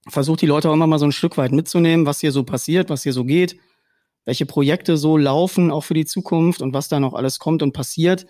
versuche 0.08 0.38
die 0.38 0.46
Leute 0.46 0.70
auch 0.70 0.74
immer 0.74 0.88
mal 0.88 1.00
so 1.00 1.06
ein 1.06 1.12
Stück 1.12 1.38
weit 1.38 1.52
mitzunehmen, 1.52 2.06
was 2.06 2.20
hier 2.20 2.32
so 2.32 2.44
passiert, 2.44 2.90
was 2.90 3.04
hier 3.04 3.14
so 3.14 3.24
geht, 3.24 3.58
welche 4.26 4.46
Projekte 4.46 4.98
so 4.98 5.18
laufen, 5.18 5.72
auch 5.72 5.84
für 5.84 5.94
die 5.94 6.06
Zukunft 6.06 6.62
und 6.62 6.74
was 6.74 6.88
da 6.88 7.00
noch 7.00 7.14
alles 7.14 7.40
kommt 7.40 7.64
und 7.64 7.74
passiert. 7.74 8.26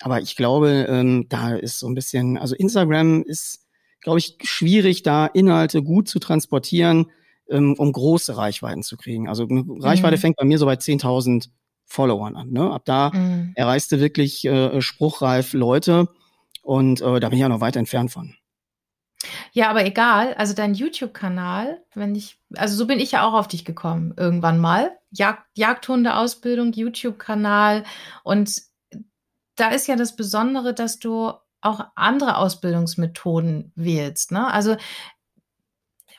Aber 0.00 0.20
ich 0.20 0.36
glaube, 0.36 0.86
ähm, 0.88 1.26
da 1.28 1.54
ist 1.54 1.78
so 1.78 1.88
ein 1.88 1.94
bisschen, 1.94 2.38
also 2.38 2.54
Instagram 2.54 3.22
ist, 3.22 3.66
glaube 4.00 4.18
ich, 4.18 4.38
schwierig, 4.42 5.02
da 5.02 5.26
Inhalte 5.26 5.82
gut 5.82 6.08
zu 6.08 6.18
transportieren, 6.20 7.10
ähm, 7.50 7.74
um 7.76 7.92
große 7.92 8.36
Reichweiten 8.36 8.82
zu 8.82 8.96
kriegen. 8.96 9.28
Also 9.28 9.46
eine 9.46 9.64
Reichweite 9.68 10.16
mhm. 10.16 10.20
fängt 10.20 10.36
bei 10.36 10.44
mir 10.44 10.58
so 10.58 10.64
bei 10.64 10.74
10.000 10.74 11.48
Followern 11.84 12.36
an. 12.36 12.50
Ne? 12.50 12.70
Ab 12.70 12.82
da 12.84 13.10
mhm. 13.10 13.52
erreichst 13.56 13.92
du 13.92 13.98
wirklich 13.98 14.44
äh, 14.44 14.80
spruchreif 14.80 15.52
Leute 15.52 16.08
und 16.62 17.00
äh, 17.00 17.20
da 17.20 17.28
bin 17.28 17.36
ich 17.36 17.42
ja 17.42 17.48
noch 17.48 17.60
weit 17.60 17.76
entfernt 17.76 18.10
von. 18.10 18.34
Ja, 19.52 19.68
aber 19.68 19.84
egal. 19.84 20.34
Also 20.34 20.54
dein 20.54 20.74
YouTube-Kanal, 20.74 21.84
wenn 21.94 22.14
ich, 22.14 22.38
also 22.56 22.74
so 22.76 22.86
bin 22.86 22.98
ich 22.98 23.12
ja 23.12 23.26
auch 23.26 23.34
auf 23.34 23.48
dich 23.48 23.64
gekommen 23.64 24.14
irgendwann 24.16 24.58
mal. 24.58 24.96
Jagd, 25.10 25.46
Jagdhunde-Ausbildung, 25.56 26.72
YouTube-Kanal 26.72 27.84
und 28.22 28.62
da 29.56 29.68
ist 29.68 29.88
ja 29.88 29.96
das 29.96 30.16
Besondere, 30.16 30.72
dass 30.72 30.98
du 30.98 31.32
auch 31.60 31.84
andere 31.94 32.38
Ausbildungsmethoden 32.38 33.72
wählst. 33.74 34.32
Ne? 34.32 34.50
Also 34.50 34.76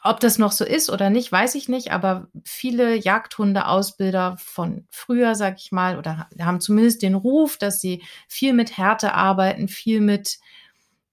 ob 0.04 0.20
das 0.20 0.38
noch 0.38 0.52
so 0.52 0.66
ist 0.66 0.90
oder 0.90 1.10
nicht, 1.10 1.32
weiß 1.32 1.56
ich 1.56 1.70
nicht, 1.70 1.92
aber 1.92 2.28
viele 2.44 2.96
Jagdhunde-Ausbilder 2.96 4.36
von 4.40 4.86
früher, 4.90 5.36
sag 5.36 5.60
ich 5.60 5.72
mal, 5.72 5.98
oder 5.98 6.28
haben 6.40 6.60
zumindest 6.60 7.04
den 7.04 7.16
Ruf, 7.16 7.58
dass 7.58 7.82
sie 7.82 8.02
viel 8.28 8.54
mit 8.54 8.78
Härte 8.78 9.14
arbeiten, 9.14 9.68
viel 9.68 10.02
mit 10.02 10.40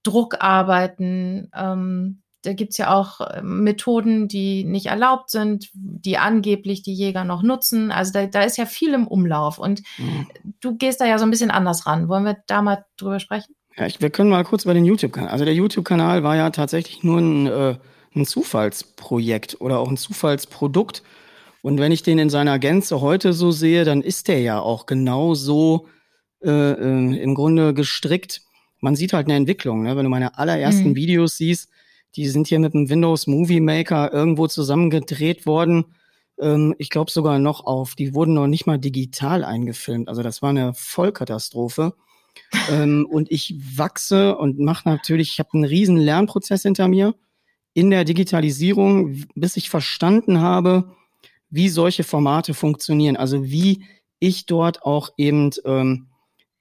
Druck 0.03 0.41
arbeiten. 0.41 1.51
Ähm, 1.55 2.21
da 2.43 2.53
gibt's 2.53 2.77
ja 2.77 2.93
auch 2.93 3.19
äh, 3.21 3.41
Methoden, 3.41 4.27
die 4.27 4.63
nicht 4.63 4.87
erlaubt 4.87 5.29
sind, 5.29 5.69
die 5.73 6.17
angeblich 6.17 6.81
die 6.83 6.93
Jäger 6.93 7.25
noch 7.25 7.43
nutzen. 7.43 7.91
Also 7.91 8.13
da, 8.13 8.25
da 8.27 8.43
ist 8.43 8.57
ja 8.57 8.65
viel 8.65 8.93
im 8.93 9.07
Umlauf 9.07 9.59
und 9.59 9.81
mhm. 9.97 10.27
du 10.61 10.77
gehst 10.77 11.01
da 11.01 11.05
ja 11.05 11.17
so 11.19 11.25
ein 11.25 11.31
bisschen 11.31 11.51
anders 11.51 11.85
ran. 11.85 12.07
Wollen 12.07 12.23
wir 12.23 12.37
da 12.47 12.61
mal 12.61 12.85
drüber 12.97 13.19
sprechen? 13.19 13.53
Ja, 13.75 13.85
ich, 13.85 14.01
wir 14.01 14.09
können 14.09 14.29
mal 14.29 14.43
kurz 14.43 14.63
über 14.63 14.73
den 14.73 14.85
YouTube-Kanal. 14.85 15.29
Also 15.29 15.45
der 15.45 15.53
YouTube-Kanal 15.53 16.23
war 16.23 16.35
ja 16.35 16.49
tatsächlich 16.49 17.03
nur 17.03 17.19
ein, 17.19 17.47
äh, 17.47 17.75
ein 18.19 18.25
Zufallsprojekt 18.25 19.59
oder 19.59 19.79
auch 19.79 19.89
ein 19.89 19.97
Zufallsprodukt. 19.97 21.03
Und 21.61 21.79
wenn 21.79 21.91
ich 21.91 22.03
den 22.03 22.19
in 22.19 22.29
seiner 22.29 22.59
Gänze 22.59 23.01
heute 23.01 23.33
so 23.33 23.51
sehe, 23.51 23.83
dann 23.83 24.01
ist 24.01 24.27
der 24.27 24.41
ja 24.41 24.59
auch 24.59 24.85
genau 24.85 25.33
so 25.33 25.87
äh, 26.43 26.49
äh, 26.49 27.21
im 27.21 27.35
Grunde 27.35 27.73
gestrickt. 27.73 28.41
Man 28.79 28.95
sieht 28.95 29.13
halt 29.13 29.27
eine 29.27 29.35
Entwicklung. 29.35 29.83
Ne? 29.83 29.97
Wenn 29.97 30.05
du 30.05 30.09
meine 30.09 30.37
allerersten 30.37 30.89
mhm. 30.89 30.95
Videos 30.95 31.37
siehst, 31.37 31.69
die 32.15 32.27
sind 32.27 32.47
hier 32.47 32.59
mit 32.59 32.73
dem 32.73 32.89
Windows 32.89 33.27
Movie 33.27 33.59
Maker 33.59 34.13
irgendwo 34.13 34.47
zusammengedreht 34.47 35.45
worden. 35.45 35.85
Ähm, 36.39 36.75
ich 36.77 36.89
glaube 36.89 37.11
sogar 37.11 37.39
noch 37.39 37.65
auf, 37.65 37.95
die 37.95 38.13
wurden 38.13 38.33
noch 38.33 38.47
nicht 38.47 38.65
mal 38.65 38.79
digital 38.79 39.43
eingefilmt. 39.43 40.07
Also 40.07 40.23
das 40.23 40.41
war 40.41 40.51
eine 40.51 40.73
Vollkatastrophe. 40.73 41.93
ähm, 42.71 43.05
und 43.09 43.31
ich 43.31 43.55
wachse 43.75 44.37
und 44.37 44.59
mache 44.59 44.87
natürlich, 44.87 45.31
ich 45.31 45.39
habe 45.39 45.49
einen 45.53 45.65
riesen 45.65 45.97
Lernprozess 45.97 46.61
hinter 46.61 46.87
mir 46.87 47.15
in 47.79 47.91
der 47.91 48.03
Digitalisierung, 48.03 49.23
bis 49.35 49.55
ich 49.55 49.69
verstanden 49.69 50.41
habe, 50.41 50.91
wie 51.49 51.69
solche 51.69 52.03
Formate 52.03 52.53
funktionieren. 52.53 53.15
Also 53.15 53.45
wie 53.45 53.85
ich 54.19 54.45
dort 54.45 54.83
auch 54.83 55.11
eben 55.15 55.51
ähm, 55.63 56.07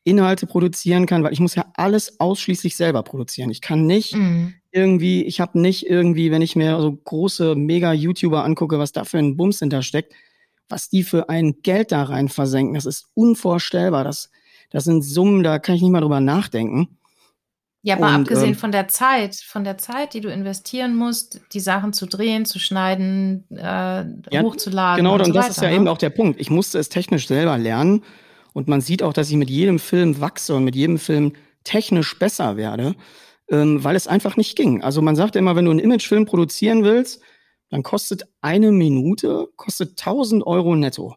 Inhalte 0.05 0.47
produzieren 0.47 1.07
kann, 1.07 1.25
weil 1.25 1.33
ich 1.33 1.41
muss 1.41 1.57
ja 1.57 1.65
alles 1.75 2.21
ausschließlich 2.21 2.77
selber 2.77 3.03
produzieren. 3.03 3.51
Ich 3.51 3.61
kann 3.61 3.85
nicht 3.85 4.15
mhm. 4.15 4.55
irgendwie, 4.71 5.25
ich 5.25 5.41
habe 5.41 5.59
nicht 5.59 5.91
irgendwie, 5.91 6.31
wenn 6.31 6.41
ich 6.41 6.55
mir 6.55 6.81
so 6.81 6.93
große 6.93 7.57
Mega-YouTuber 7.57 8.45
angucke, 8.45 8.79
was 8.79 8.93
da 8.93 9.03
für 9.03 9.19
ein 9.19 9.37
Bums 9.37 9.59
hintersteckt, 9.59 10.13
was 10.69 10.89
die 10.89 11.03
für 11.03 11.29
ein 11.29 11.63
Geld 11.63 11.91
da 11.91 12.05
rein 12.05 12.29
versenken, 12.29 12.75
das 12.75 12.87
ist 12.87 13.09
unvorstellbar. 13.15 14.05
Das, 14.05 14.31
das 14.71 14.85
sind 14.85 15.03
Summen, 15.03 15.43
da 15.43 15.59
kann 15.59 15.75
ich 15.75 15.83
nicht 15.83 15.91
mal 15.91 16.01
drüber 16.01 16.21
nachdenken. 16.21 16.98
Ja, 17.83 17.97
aber 17.97 18.09
und, 18.09 18.15
abgesehen 18.15 18.51
ähm, 18.51 18.55
von 18.57 18.73
der 18.73 18.89
Zeit, 18.89 19.37
von 19.37 19.63
der 19.63 19.79
Zeit, 19.79 20.13
die 20.15 20.21
du 20.21 20.29
investieren 20.29 20.97
musst, 20.97 21.41
die 21.53 21.61
Sachen 21.61 21.93
zu 21.93 22.07
drehen, 22.07 22.45
zu 22.45 22.59
schneiden, 22.59 23.45
äh, 23.51 23.63
ja, 23.65 24.43
hochzuladen. 24.43 24.97
Genau, 25.05 25.15
und, 25.15 25.27
so 25.27 25.33
das 25.33 25.45
weiter, 25.45 25.51
ist 25.51 25.63
ja 25.63 25.69
ne? 25.71 25.77
eben 25.77 25.89
auch 25.89 25.99
der 25.99 26.11
Punkt. 26.11 26.41
Ich 26.41 26.51
musste 26.51 26.79
es 26.79 26.89
technisch 26.89 27.29
selber 27.29 27.57
lernen 27.57 28.03
und 28.53 28.67
man 28.67 28.81
sieht 28.81 29.03
auch, 29.03 29.13
dass 29.13 29.31
ich 29.31 29.37
mit 29.37 29.49
jedem 29.49 29.79
Film 29.79 30.21
wachse 30.21 30.57
und 30.57 30.65
mit 30.65 30.75
jedem 30.75 30.99
Film 30.99 31.33
technisch 31.63 32.19
besser 32.19 32.57
werde, 32.57 32.97
ähm, 33.51 33.83
weil 33.85 33.95
es 33.95 34.09
einfach 34.09 34.37
nicht 34.37 34.57
ging. 34.57 34.83
Also 34.83 35.01
man 35.01 35.15
sagt 35.15 35.37
immer, 35.37 35.55
wenn 35.55 35.65
du 35.65 35.71
einen 35.71 35.81
Imagefilm 35.81 36.27
produzieren 36.27 36.83
willst, 36.83 37.23
dann 37.71 37.83
kostet 37.83 38.25
eine 38.41 38.73
Minute, 38.73 39.49
kostet 39.57 39.91
1000 39.91 40.47
Euro 40.47 40.75
netto. 40.75 41.15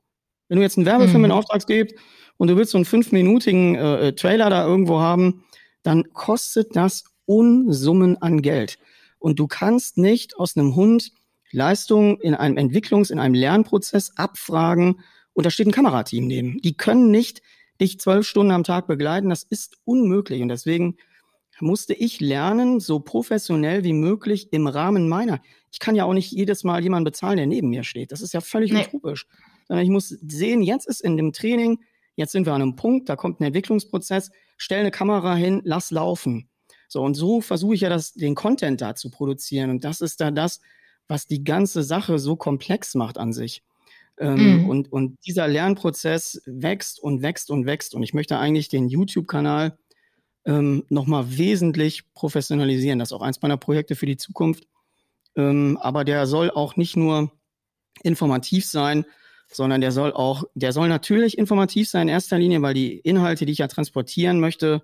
Wenn 0.47 0.58
du 0.58 0.63
jetzt 0.63 0.78
einen 0.78 0.86
Werbefilm 0.86 1.19
mhm. 1.19 1.26
in 1.26 1.32
Auftrag 1.32 1.65
gibst 1.65 1.95
und 2.38 2.50
du 2.50 2.58
willst 2.58 2.71
so 2.71 2.78
einen 2.78 2.86
fünfminütigen 2.86 3.76
äh, 3.76 4.08
äh, 4.08 4.13
Trailer 4.13 4.50
da 4.50 4.65
irgendwo 4.65 5.00
haben, 5.00 5.45
dann 5.84 6.13
kostet 6.13 6.76
das 6.76 7.04
Unsummen 7.26 8.22
an 8.22 8.41
Geld. 8.41 8.78
Und 9.20 9.39
du 9.39 9.48
kannst 9.48 9.98
nicht 9.98 10.38
aus 10.38 10.58
einem 10.58 10.76
Hund 10.76 11.12
Leistung 11.52 12.20
in 12.20 12.34
einem 12.34 12.58
Entwicklungs-, 12.58 13.12
in 13.12 13.20
einem 13.20 13.36
Lernprozess 13.36 14.12
abfragen 14.15 15.02
und 15.34 15.46
da 15.46 15.50
steht 15.50 15.67
ein 15.67 15.72
Kamerateam 15.72 16.28
neben. 16.28 16.62
Die 16.62 16.76
können 16.76 17.12
nicht 17.12 17.41
dich 17.80 18.00
zwölf 18.00 18.28
Stunden 18.28 18.52
am 18.52 18.63
Tag 18.63 18.88
begleiten. 18.88 19.30
Das 19.30 19.44
ist 19.44 19.78
unmöglich. 19.86 20.41
Und 20.41 20.50
deswegen 20.50 20.98
musste 21.60 21.94
ich 21.94 22.20
lernen, 22.20 22.80
so 22.80 23.00
professionell 23.00 23.84
wie 23.84 23.94
möglich 23.94 24.52
im 24.52 24.67
Rahmen 24.67 25.08
meiner. 25.08 25.41
Ich 25.72 25.80
kann 25.80 25.96
ja 25.96 26.06
auch 26.06 26.13
nicht 26.13 26.32
jedes 26.32 26.63
Mal 26.63 26.84
jemanden 26.84 27.06
bezahlen, 27.06 27.38
der 27.38 27.48
neben 27.48 27.70
mir 27.70 27.84
steht. 27.84 28.12
Das 28.12 28.22
ist 28.22 28.34
ja 28.34 28.41
völlig 28.41 28.74
nee. 28.74 28.86
utopisch. 28.86 29.28
Sondern 29.67 29.86
ich 29.86 29.91
muss 29.91 30.10
sehen, 30.10 30.63
jetzt 30.63 30.88
ist 30.88 31.02
in 31.02 31.17
dem 31.17 31.34
Training, 31.34 31.80
jetzt 32.15 32.32
sind 32.32 32.46
wir 32.46 32.54
an 32.54 32.62
einem 32.62 32.76
Punkt, 32.76 33.10
da 33.10 33.15
kommt 33.15 33.39
ein 33.39 33.46
Entwicklungsprozess, 33.46 34.32
stell 34.62 34.82
eine 34.82 34.91
Kamera 34.91 35.34
hin, 35.34 35.62
lass 35.63 35.89
laufen. 35.89 36.47
So, 36.88 37.02
und 37.02 37.15
so 37.15 37.41
versuche 37.41 37.74
ich 37.74 37.82
ja 37.82 37.89
das, 37.89 38.13
den 38.13 38.36
Content 38.36 38.80
da 38.80 38.93
zu 38.93 39.10
produzieren. 39.10 39.71
Und 39.71 39.84
das 39.84 40.02
ist 40.02 40.21
da 40.21 40.30
das, 40.30 40.62
was 41.08 41.26
die 41.26 41.43
ganze 41.43 41.82
Sache 41.82 42.19
so 42.19 42.36
komplex 42.36 42.93
macht 42.93 43.17
an 43.17 43.34
sich. 43.34 43.63
Ähm, 44.19 44.62
mhm. 44.62 44.69
und, 44.69 44.91
und 44.91 45.17
dieser 45.26 45.47
Lernprozess 45.47 46.43
wächst 46.45 47.00
und 47.00 47.24
wächst 47.24 47.50
und 47.50 47.65
wächst. 47.65 47.95
Und 47.95 48.04
ich 48.04 48.13
möchte 48.13 48.38
eigentlich 48.38 48.69
den 48.69 48.88
YouTube-Kanal 48.88 49.80
ähm, 50.45 50.84
nochmal 50.89 51.38
wesentlich 51.38 52.13
professionalisieren. 52.13 53.00
Das 53.00 53.10
ist 53.10 53.13
auch 53.13 53.24
eins 53.24 53.41
meiner 53.41 53.58
Projekte 53.58 53.95
für 53.95 54.06
die 54.06 54.17
Zukunft. 54.17 54.67
Ähm, 55.36 55.80
aber 55.82 56.04
der 56.04 56.28
soll 56.28 56.52
auch 56.52 56.76
nicht 56.76 56.95
nur 56.95 57.32
informativ 58.04 58.65
sein, 58.67 59.06
sondern 59.52 59.82
der 59.82 59.92
soll 59.92 60.14
auch, 60.14 60.44
der 60.56 60.74
soll 60.74 60.88
natürlich 60.88 61.38
informativ 61.38 61.90
sein 61.90 62.04
in 62.04 62.14
erster 62.14 62.40
Linie, 62.40 62.62
weil 62.62 62.74
die 62.74 63.00
Inhalte, 63.00 63.46
die 63.46 63.52
ich 63.52 63.60
ja 63.60 63.68
transportieren 63.68 64.40
möchte, 64.40 64.84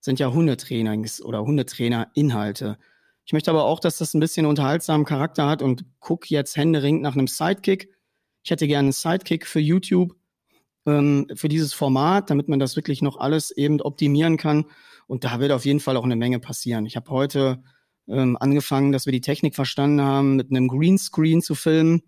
sind 0.00 0.18
ja 0.18 0.32
Hundetrainings 0.32 1.22
oder 1.22 1.42
Hundetrainer-Inhalte. 1.42 2.78
Ich 3.24 3.32
möchte 3.32 3.50
aber 3.50 3.64
auch, 3.64 3.80
dass 3.80 3.98
das 3.98 4.14
ein 4.14 4.20
bisschen 4.20 4.46
unterhaltsamen 4.46 5.04
Charakter 5.04 5.48
hat 5.48 5.62
und 5.62 5.84
guck 6.00 6.30
jetzt 6.30 6.56
händeringend 6.56 7.02
nach 7.02 7.14
einem 7.14 7.26
Sidekick, 7.26 7.90
ich 8.46 8.50
hätte 8.52 8.68
gerne 8.68 8.86
einen 8.86 8.92
Sidekick 8.92 9.44
für 9.44 9.58
YouTube, 9.58 10.14
ähm, 10.86 11.26
für 11.34 11.48
dieses 11.48 11.74
Format, 11.74 12.30
damit 12.30 12.48
man 12.48 12.60
das 12.60 12.76
wirklich 12.76 13.02
noch 13.02 13.16
alles 13.16 13.50
eben 13.50 13.80
optimieren 13.80 14.36
kann. 14.36 14.66
Und 15.08 15.24
da 15.24 15.40
wird 15.40 15.50
auf 15.50 15.64
jeden 15.64 15.80
Fall 15.80 15.96
auch 15.96 16.04
eine 16.04 16.14
Menge 16.14 16.38
passieren. 16.38 16.86
Ich 16.86 16.94
habe 16.94 17.10
heute 17.10 17.62
ähm, 18.06 18.36
angefangen, 18.38 18.92
dass 18.92 19.04
wir 19.04 19.12
die 19.12 19.20
Technik 19.20 19.56
verstanden 19.56 20.00
haben, 20.00 20.36
mit 20.36 20.50
einem 20.50 20.68
Greenscreen 20.68 21.42
zu 21.42 21.56
filmen. 21.56 22.02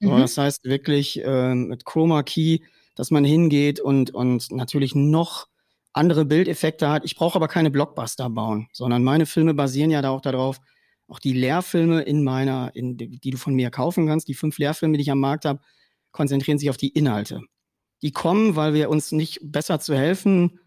Mhm. 0.00 0.18
Das 0.18 0.38
heißt 0.38 0.64
wirklich 0.64 1.20
ähm, 1.24 1.68
mit 1.68 1.84
Chroma 1.84 2.22
Key, 2.22 2.60
dass 2.94 3.10
man 3.10 3.24
hingeht 3.24 3.80
und, 3.80 4.10
und 4.10 4.50
natürlich 4.50 4.94
noch 4.94 5.46
andere 5.92 6.24
Bildeffekte 6.24 6.88
hat. 6.88 7.04
Ich 7.04 7.16
brauche 7.16 7.36
aber 7.36 7.48
keine 7.48 7.70
Blockbuster 7.70 8.28
bauen, 8.28 8.68
sondern 8.72 9.02
meine 9.02 9.26
Filme 9.26 9.54
basieren 9.54 9.90
ja 9.90 10.02
da 10.02 10.10
auch 10.10 10.20
darauf, 10.20 10.60
auch 11.08 11.18
die 11.18 11.32
Lehrfilme 11.32 12.02
in 12.02 12.24
meiner, 12.24 12.74
in, 12.74 12.96
die 12.96 13.30
du 13.30 13.38
von 13.38 13.54
mir 13.54 13.70
kaufen 13.70 14.06
kannst, 14.06 14.28
die 14.28 14.34
fünf 14.34 14.58
Lehrfilme, 14.58 14.96
die 14.96 15.02
ich 15.02 15.10
am 15.10 15.20
Markt 15.20 15.44
habe, 15.44 15.60
konzentrieren 16.10 16.58
sich 16.58 16.68
auf 16.68 16.76
die 16.76 16.88
Inhalte. 16.88 17.40
Die 18.02 18.12
kommen, 18.12 18.56
weil 18.56 18.74
wir 18.74 18.90
uns 18.90 19.12
nicht 19.12 19.38
besser 19.42 19.80
zu 19.80 19.94
helfen 19.96 20.58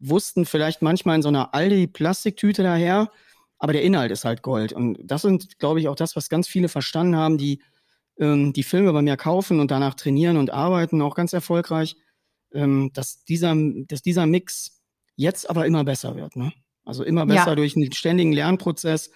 wussten, 0.00 0.44
vielleicht 0.44 0.82
manchmal 0.82 1.16
in 1.16 1.22
so 1.22 1.28
einer 1.28 1.54
Aldi-Plastiktüte 1.54 2.62
daher, 2.62 3.10
aber 3.58 3.72
der 3.72 3.82
Inhalt 3.82 4.10
ist 4.10 4.24
halt 4.24 4.42
Gold. 4.42 4.72
Und 4.72 4.98
das 5.02 5.22
sind, 5.22 5.58
glaube 5.58 5.80
ich, 5.80 5.88
auch 5.88 5.96
das, 5.96 6.16
was 6.16 6.28
ganz 6.28 6.48
viele 6.48 6.68
verstanden 6.68 7.16
haben, 7.16 7.38
die 7.38 7.62
ähm, 8.18 8.52
die 8.52 8.62
Filme 8.62 8.92
bei 8.92 9.02
mir 9.02 9.16
kaufen 9.16 9.60
und 9.60 9.70
danach 9.70 9.94
trainieren 9.94 10.36
und 10.36 10.50
arbeiten, 10.50 11.02
auch 11.02 11.14
ganz 11.14 11.32
erfolgreich, 11.32 11.96
ähm, 12.52 12.90
dass, 12.94 13.24
dieser, 13.24 13.54
dass 13.88 14.02
dieser 14.02 14.26
Mix 14.26 14.82
jetzt 15.16 15.48
aber 15.48 15.66
immer 15.66 15.84
besser 15.84 16.16
wird. 16.16 16.36
Ne? 16.36 16.52
Also 16.84 17.04
immer 17.04 17.26
besser 17.26 17.50
ja. 17.50 17.54
durch 17.54 17.76
einen 17.76 17.92
ständigen 17.92 18.32
Lernprozess, 18.32 19.10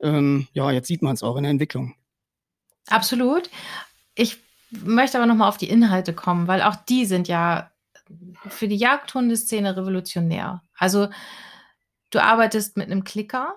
ähm, 0.00 0.48
ja, 0.52 0.70
jetzt 0.70 0.88
sieht 0.88 1.02
man 1.02 1.14
es 1.14 1.22
auch 1.22 1.36
in 1.36 1.44
der 1.44 1.50
Entwicklung. 1.50 1.94
Absolut. 2.88 3.48
Ich 4.14 4.38
möchte 4.70 5.18
aber 5.18 5.26
nochmal 5.26 5.48
auf 5.48 5.56
die 5.56 5.68
Inhalte 5.68 6.12
kommen, 6.12 6.48
weil 6.48 6.62
auch 6.62 6.76
die 6.76 7.06
sind 7.06 7.28
ja 7.28 7.70
für 8.48 8.68
die 8.68 8.76
Jagdhundeszene 8.76 9.76
revolutionär. 9.76 10.62
Also 10.76 11.08
du 12.10 12.22
arbeitest 12.22 12.76
mit 12.76 12.90
einem 12.90 13.04
Klicker, 13.04 13.54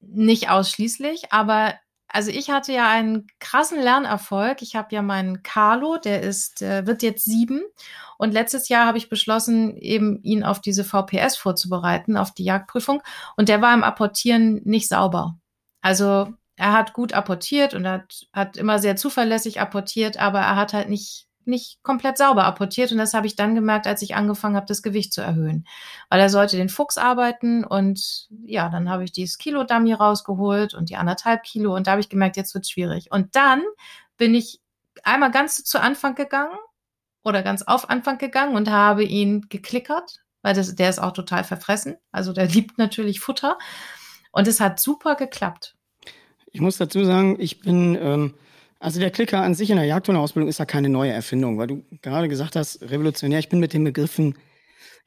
nicht 0.00 0.50
ausschließlich, 0.50 1.32
aber 1.32 1.74
also 2.16 2.30
ich 2.30 2.48
hatte 2.48 2.72
ja 2.72 2.88
einen 2.88 3.26
krassen 3.40 3.78
Lernerfolg. 3.78 4.62
Ich 4.62 4.74
habe 4.74 4.94
ja 4.94 5.02
meinen 5.02 5.42
Carlo, 5.42 5.98
der 5.98 6.22
ist, 6.22 6.62
äh, 6.62 6.86
wird 6.86 7.02
jetzt 7.02 7.26
sieben. 7.26 7.60
Und 8.16 8.32
letztes 8.32 8.70
Jahr 8.70 8.86
habe 8.86 8.96
ich 8.96 9.10
beschlossen, 9.10 9.76
eben 9.76 10.22
ihn 10.22 10.42
auf 10.42 10.62
diese 10.62 10.82
VPS 10.82 11.36
vorzubereiten, 11.36 12.16
auf 12.16 12.32
die 12.32 12.44
Jagdprüfung. 12.44 13.02
Und 13.36 13.50
der 13.50 13.60
war 13.60 13.74
im 13.74 13.84
Apportieren 13.84 14.62
nicht 14.64 14.88
sauber. 14.88 15.38
Also 15.82 16.32
er 16.56 16.72
hat 16.72 16.94
gut 16.94 17.12
apportiert 17.12 17.74
und 17.74 17.86
hat, 17.86 18.26
hat 18.32 18.56
immer 18.56 18.78
sehr 18.78 18.96
zuverlässig 18.96 19.60
apportiert, 19.60 20.16
aber 20.16 20.40
er 20.40 20.56
hat 20.56 20.72
halt 20.72 20.88
nicht 20.88 21.25
nicht 21.46 21.82
komplett 21.82 22.18
sauber 22.18 22.44
apportiert. 22.44 22.92
Und 22.92 22.98
das 22.98 23.14
habe 23.14 23.26
ich 23.26 23.36
dann 23.36 23.54
gemerkt, 23.54 23.86
als 23.86 24.02
ich 24.02 24.14
angefangen 24.14 24.56
habe, 24.56 24.66
das 24.66 24.82
Gewicht 24.82 25.12
zu 25.12 25.20
erhöhen, 25.20 25.66
weil 26.10 26.20
er 26.20 26.30
sollte 26.30 26.56
den 26.56 26.68
Fuchs 26.68 26.98
arbeiten 26.98 27.64
und 27.64 28.28
ja, 28.44 28.68
dann 28.68 28.88
habe 28.90 29.04
ich 29.04 29.12
dieses 29.12 29.38
Kilo 29.38 29.64
Dummy 29.64 29.92
rausgeholt 29.92 30.74
und 30.74 30.90
die 30.90 30.96
anderthalb 30.96 31.42
Kilo. 31.42 31.74
Und 31.74 31.86
da 31.86 31.92
habe 31.92 32.00
ich 32.00 32.08
gemerkt, 32.08 32.36
jetzt 32.36 32.54
wird 32.54 32.68
schwierig. 32.68 33.10
Und 33.10 33.36
dann 33.36 33.62
bin 34.16 34.34
ich 34.34 34.60
einmal 35.02 35.30
ganz 35.30 35.64
zu 35.64 35.80
Anfang 35.80 36.14
gegangen 36.14 36.56
oder 37.22 37.42
ganz 37.42 37.62
auf 37.62 37.90
Anfang 37.90 38.18
gegangen 38.18 38.56
und 38.56 38.70
habe 38.70 39.04
ihn 39.04 39.46
geklickert, 39.48 40.20
weil 40.42 40.54
das, 40.54 40.74
der 40.74 40.90
ist 40.90 41.00
auch 41.00 41.12
total 41.12 41.44
verfressen, 41.44 41.96
also 42.12 42.32
der 42.32 42.46
liebt 42.48 42.78
natürlich 42.78 43.20
Futter. 43.20 43.58
Und 44.32 44.46
es 44.46 44.60
hat 44.60 44.80
super 44.80 45.14
geklappt. 45.14 45.74
Ich 46.52 46.60
muss 46.60 46.78
dazu 46.78 47.04
sagen, 47.04 47.36
ich 47.38 47.60
bin 47.60 47.96
ähm 48.00 48.34
also 48.78 49.00
der 49.00 49.10
Klicker 49.10 49.42
an 49.42 49.54
sich 49.54 49.70
in 49.70 49.76
der 49.76 49.86
Jagdhundeausbildung 49.86 50.48
ist 50.48 50.58
ja 50.58 50.66
keine 50.66 50.88
neue 50.88 51.12
Erfindung, 51.12 51.58
weil 51.58 51.66
du 51.66 51.84
gerade 52.02 52.28
gesagt 52.28 52.56
hast, 52.56 52.82
revolutionär. 52.82 53.38
Ich 53.38 53.48
bin 53.48 53.60
mit 53.60 53.72
den 53.72 53.84
Begriffen 53.84 54.36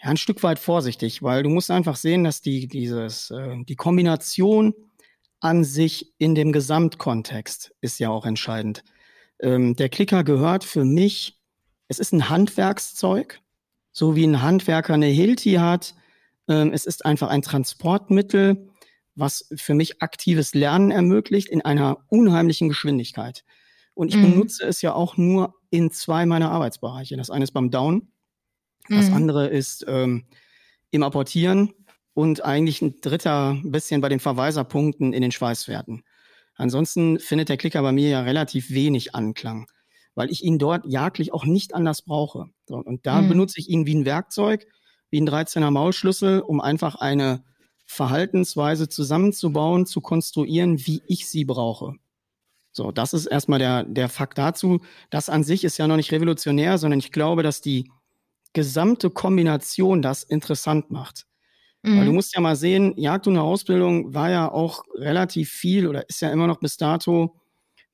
ja 0.01 0.09
ein 0.09 0.17
Stück 0.17 0.41
weit 0.43 0.59
vorsichtig, 0.59 1.21
weil 1.21 1.43
du 1.43 1.49
musst 1.49 1.71
einfach 1.71 1.95
sehen, 1.95 2.23
dass 2.23 2.41
die, 2.41 2.67
dieses, 2.67 3.31
äh, 3.31 3.63
die 3.67 3.75
Kombination 3.75 4.73
an 5.39 5.63
sich 5.63 6.13
in 6.17 6.35
dem 6.35 6.51
Gesamtkontext 6.51 7.73
ist 7.81 7.99
ja 7.99 8.09
auch 8.09 8.25
entscheidend. 8.25 8.83
Ähm, 9.39 9.75
der 9.75 9.89
Klicker 9.89 10.23
gehört 10.23 10.63
für 10.63 10.83
mich, 10.83 11.37
es 11.87 11.99
ist 11.99 12.11
ein 12.11 12.29
Handwerkszeug, 12.29 13.39
so 13.91 14.15
wie 14.15 14.25
ein 14.25 14.41
Handwerker 14.41 14.93
eine 14.93 15.07
Hilti 15.07 15.53
hat. 15.53 15.95
Ähm, 16.47 16.73
es 16.73 16.85
ist 16.85 17.05
einfach 17.05 17.29
ein 17.29 17.41
Transportmittel, 17.41 18.69
was 19.15 19.47
für 19.55 19.73
mich 19.73 20.01
aktives 20.01 20.53
Lernen 20.53 20.91
ermöglicht 20.91 21.49
in 21.49 21.61
einer 21.61 21.97
unheimlichen 22.07 22.69
Geschwindigkeit. 22.69 23.43
Und 23.93 24.09
ich 24.09 24.17
mhm. 24.17 24.31
benutze 24.31 24.65
es 24.65 24.81
ja 24.81 24.93
auch 24.93 25.17
nur 25.17 25.55
in 25.69 25.91
zwei 25.91 26.25
meiner 26.25 26.51
Arbeitsbereiche. 26.51 27.17
Das 27.17 27.29
eine 27.29 27.43
ist 27.43 27.51
beim 27.51 27.71
Down, 27.71 28.11
das 28.89 29.09
mhm. 29.09 29.13
andere 29.13 29.47
ist 29.47 29.85
ähm, 29.87 30.25
im 30.91 31.03
Apportieren 31.03 31.73
und 32.13 32.43
eigentlich 32.43 32.81
ein 32.81 32.99
dritter 33.01 33.57
bisschen 33.63 34.01
bei 34.01 34.09
den 34.09 34.19
Verweiserpunkten 34.19 35.13
in 35.13 35.21
den 35.21 35.31
Schweißwerten. 35.31 36.03
Ansonsten 36.55 37.19
findet 37.19 37.49
der 37.49 37.57
Klicker 37.57 37.81
bei 37.81 37.91
mir 37.91 38.09
ja 38.09 38.21
relativ 38.21 38.71
wenig 38.71 39.15
Anklang, 39.15 39.67
weil 40.15 40.29
ich 40.29 40.43
ihn 40.43 40.59
dort 40.59 40.85
jagdlich 40.85 41.31
auch 41.33 41.45
nicht 41.45 41.73
anders 41.73 42.01
brauche. 42.01 42.49
Und 42.67 43.05
da 43.05 43.21
mhm. 43.21 43.29
benutze 43.29 43.59
ich 43.59 43.69
ihn 43.69 43.85
wie 43.85 43.95
ein 43.95 44.05
Werkzeug, 44.05 44.65
wie 45.09 45.21
ein 45.21 45.29
13er 45.29 45.71
Maulschlüssel, 45.71 46.41
um 46.41 46.59
einfach 46.59 46.95
eine 46.95 47.43
Verhaltensweise 47.85 48.89
zusammenzubauen, 48.89 49.85
zu 49.85 50.01
konstruieren, 50.01 50.85
wie 50.85 51.01
ich 51.07 51.27
sie 51.27 51.45
brauche. 51.45 51.95
So, 52.71 52.91
das 52.91 53.13
ist 53.13 53.25
erstmal 53.25 53.59
der, 53.59 53.83
der 53.83 54.09
Fakt 54.09 54.37
dazu. 54.37 54.79
Das 55.09 55.29
an 55.29 55.43
sich 55.43 55.63
ist 55.63 55.77
ja 55.77 55.87
noch 55.87 55.97
nicht 55.97 56.11
revolutionär, 56.11 56.77
sondern 56.77 56.99
ich 56.99 57.11
glaube, 57.11 57.43
dass 57.43 57.61
die 57.61 57.89
gesamte 58.53 59.09
Kombination 59.09 60.01
das 60.01 60.23
interessant 60.23 60.91
macht. 60.91 61.25
Mhm. 61.83 61.97
Weil 61.97 62.05
du 62.05 62.11
mhm. 62.11 62.15
musst 62.15 62.35
ja 62.35 62.41
mal 62.41 62.55
sehen, 62.55 62.93
Jagd 62.97 63.27
und 63.27 63.37
Ausbildung 63.37 64.13
war 64.13 64.29
ja 64.29 64.51
auch 64.51 64.83
relativ 64.95 65.49
viel 65.49 65.87
oder 65.87 66.07
ist 66.09 66.21
ja 66.21 66.31
immer 66.31 66.47
noch 66.47 66.59
bis 66.59 66.77
dato 66.77 67.35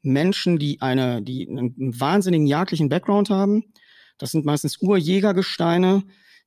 Menschen, 0.01 0.59
die 0.59 0.81
eine, 0.81 1.21
die 1.21 1.47
einen 1.49 1.99
wahnsinnigen 1.99 2.47
jagdlichen 2.47 2.89
Background 2.89 3.29
haben. 3.29 3.63
Das 4.17 4.31
sind 4.31 4.45
meistens 4.45 4.77
Urjägergesteine, 4.77 6.03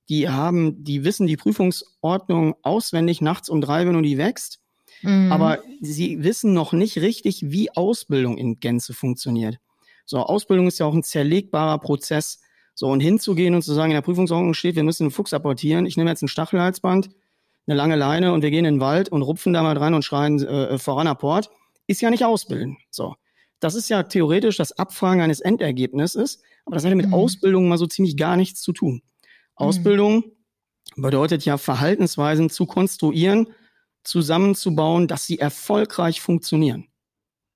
die 0.08 0.28
haben, 0.28 0.84
die 0.84 1.04
wissen 1.04 1.26
die 1.26 1.36
Prüfungsordnung 1.36 2.54
auswendig 2.62 3.20
nachts 3.20 3.48
um 3.48 3.60
drei, 3.60 3.86
wenn 3.86 3.94
du 3.94 4.00
die 4.00 4.16
wächst. 4.16 4.57
Mhm. 5.02 5.32
Aber 5.32 5.58
sie 5.80 6.22
wissen 6.22 6.52
noch 6.52 6.72
nicht 6.72 6.98
richtig, 6.98 7.50
wie 7.50 7.70
Ausbildung 7.70 8.36
in 8.38 8.60
Gänze 8.60 8.94
funktioniert. 8.94 9.58
So, 10.04 10.18
Ausbildung 10.18 10.66
ist 10.66 10.78
ja 10.78 10.86
auch 10.86 10.94
ein 10.94 11.02
zerlegbarer 11.02 11.78
Prozess. 11.78 12.40
So, 12.74 12.86
und 12.86 13.00
hinzugehen 13.00 13.54
und 13.54 13.62
zu 13.62 13.74
sagen, 13.74 13.90
in 13.90 13.96
der 13.96 14.02
Prüfungsordnung 14.02 14.54
steht, 14.54 14.76
wir 14.76 14.84
müssen 14.84 15.04
einen 15.04 15.10
Fuchs 15.10 15.34
apportieren. 15.34 15.84
Ich 15.84 15.96
nehme 15.96 16.10
jetzt 16.10 16.22
ein 16.22 16.28
Stachelhalsband, 16.28 17.10
eine 17.66 17.76
lange 17.76 17.96
Leine 17.96 18.32
und 18.32 18.42
wir 18.42 18.50
gehen 18.50 18.64
in 18.64 18.74
den 18.76 18.80
Wald 18.80 19.08
und 19.08 19.22
rupfen 19.22 19.52
da 19.52 19.62
mal 19.62 19.74
dran 19.74 19.94
und 19.94 20.04
schreien 20.04 20.42
äh, 20.42 20.78
voran 20.78 21.08
Apport. 21.08 21.50
Ist 21.86 22.00
ja 22.00 22.10
nicht 22.10 22.24
Ausbilden. 22.24 22.78
So. 22.90 23.16
Das 23.60 23.74
ist 23.74 23.88
ja 23.88 24.04
theoretisch 24.04 24.56
das 24.56 24.72
Abfragen 24.72 25.20
eines 25.20 25.40
Endergebnisses, 25.40 26.40
aber 26.64 26.76
das 26.76 26.84
hat 26.84 26.90
ja 26.90 26.96
mit 26.96 27.08
mhm. 27.08 27.14
Ausbildung 27.14 27.68
mal 27.68 27.78
so 27.78 27.86
ziemlich 27.86 28.16
gar 28.16 28.36
nichts 28.36 28.62
zu 28.62 28.72
tun. 28.72 28.94
Mhm. 28.94 29.00
Ausbildung 29.56 30.24
bedeutet 30.96 31.44
ja 31.44 31.58
Verhaltensweisen 31.58 32.50
zu 32.50 32.66
konstruieren, 32.66 33.48
zusammenzubauen, 34.08 35.06
dass 35.06 35.26
sie 35.26 35.38
erfolgreich 35.38 36.20
funktionieren. 36.20 36.88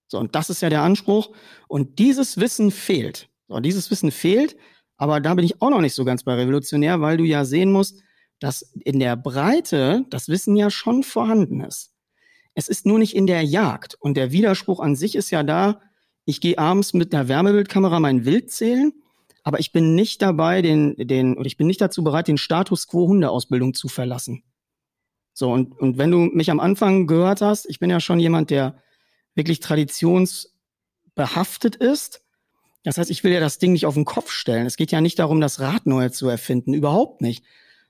So, 0.09 0.19
und 0.19 0.35
das 0.35 0.51
ist 0.51 0.63
ja 0.63 0.69
der 0.69 0.83
Anspruch. 0.83 1.35
Und 1.69 1.99
dieses 1.99 2.39
Wissen 2.39 2.71
fehlt. 2.71 3.29
So, 3.49 3.61
dieses 3.61 3.91
Wissen 3.91 4.11
fehlt, 4.11 4.57
aber 4.97 5.21
da 5.21 5.35
bin 5.35 5.45
ich 5.45 5.61
auch 5.61 5.71
noch 5.71 5.81
nicht 5.81 5.95
so 5.95 6.05
ganz 6.05 6.23
bei 6.23 6.35
revolutionär, 6.35 7.01
weil 7.01 7.17
du 7.17 7.25
ja 7.25 7.45
sehen 7.45 7.73
musst, 7.73 8.03
dass 8.39 8.63
in 8.85 9.01
der 9.01 9.17
Breite 9.17 10.05
das 10.11 10.29
Wissen 10.29 10.57
ja 10.57 10.71
schon 10.71 11.03
vorhanden 11.03 11.61
ist. 11.61 11.93
Es 12.55 12.69
ist 12.69 12.87
nur 12.87 12.99
nicht 12.99 13.17
in 13.17 13.27
der 13.27 13.43
Jagd. 13.43 13.97
Und 13.99 14.17
der 14.17 14.33
Widerspruch 14.33 14.81
an 14.81 14.95
sich 14.95 15.15
ist 15.15 15.31
ja 15.31 15.43
da, 15.43 15.81
ich 16.25 16.41
gehe 16.41 16.59
abends 16.59 16.93
mit 16.93 17.15
einer 17.15 17.29
Wärmebildkamera 17.29 17.99
mein 17.99 18.25
Wild 18.25 18.51
zählen, 18.51 18.93
aber 19.43 19.59
ich 19.59 19.73
bin 19.73 19.95
nicht 19.95 20.23
dabei, 20.23 20.63
den, 20.63 20.95
den, 20.97 21.37
oder 21.37 21.47
ich 21.47 21.57
bin 21.57 21.67
nicht 21.67 21.81
dazu 21.81 22.05
bereit, 22.05 22.29
den 22.29 22.39
Status 22.39 22.87
quo 22.87 23.09
Hundeausbildung 23.09 23.75
zu 23.75 23.89
verlassen. 23.89 24.45
So, 25.35 25.51
und, 25.51 25.79
und 25.79 25.99
wenn 25.99 26.11
du 26.11 26.19
mich 26.19 26.51
am 26.51 26.61
Anfang 26.61 27.07
gehört 27.07 27.41
hast, 27.41 27.67
ich 27.69 27.79
bin 27.79 27.91
ja 27.91 28.01
schon 28.01 28.21
jemand, 28.21 28.51
der 28.51 28.77
wirklich 29.35 29.61
traditionsbehaftet 29.61 31.77
ist. 31.77 32.23
Das 32.85 32.99
heißt, 32.99 33.11
ich 33.11 33.25
will 33.25 33.33
ja 33.33 33.41
das 33.41 33.59
Ding 33.59 33.73
nicht 33.73 33.87
auf 33.87 33.95
den 33.95 34.05
Kopf 34.05 34.31
stellen. 34.31 34.67
Es 34.67 34.77
geht 34.77 34.93
ja 34.93 35.01
nicht 35.01 35.19
darum, 35.19 35.41
das 35.41 35.61
Rad 35.61 35.87
neu 35.87 36.11
zu 36.11 36.29
erfinden, 36.29 36.75
überhaupt 36.75 37.23
nicht. 37.23 37.45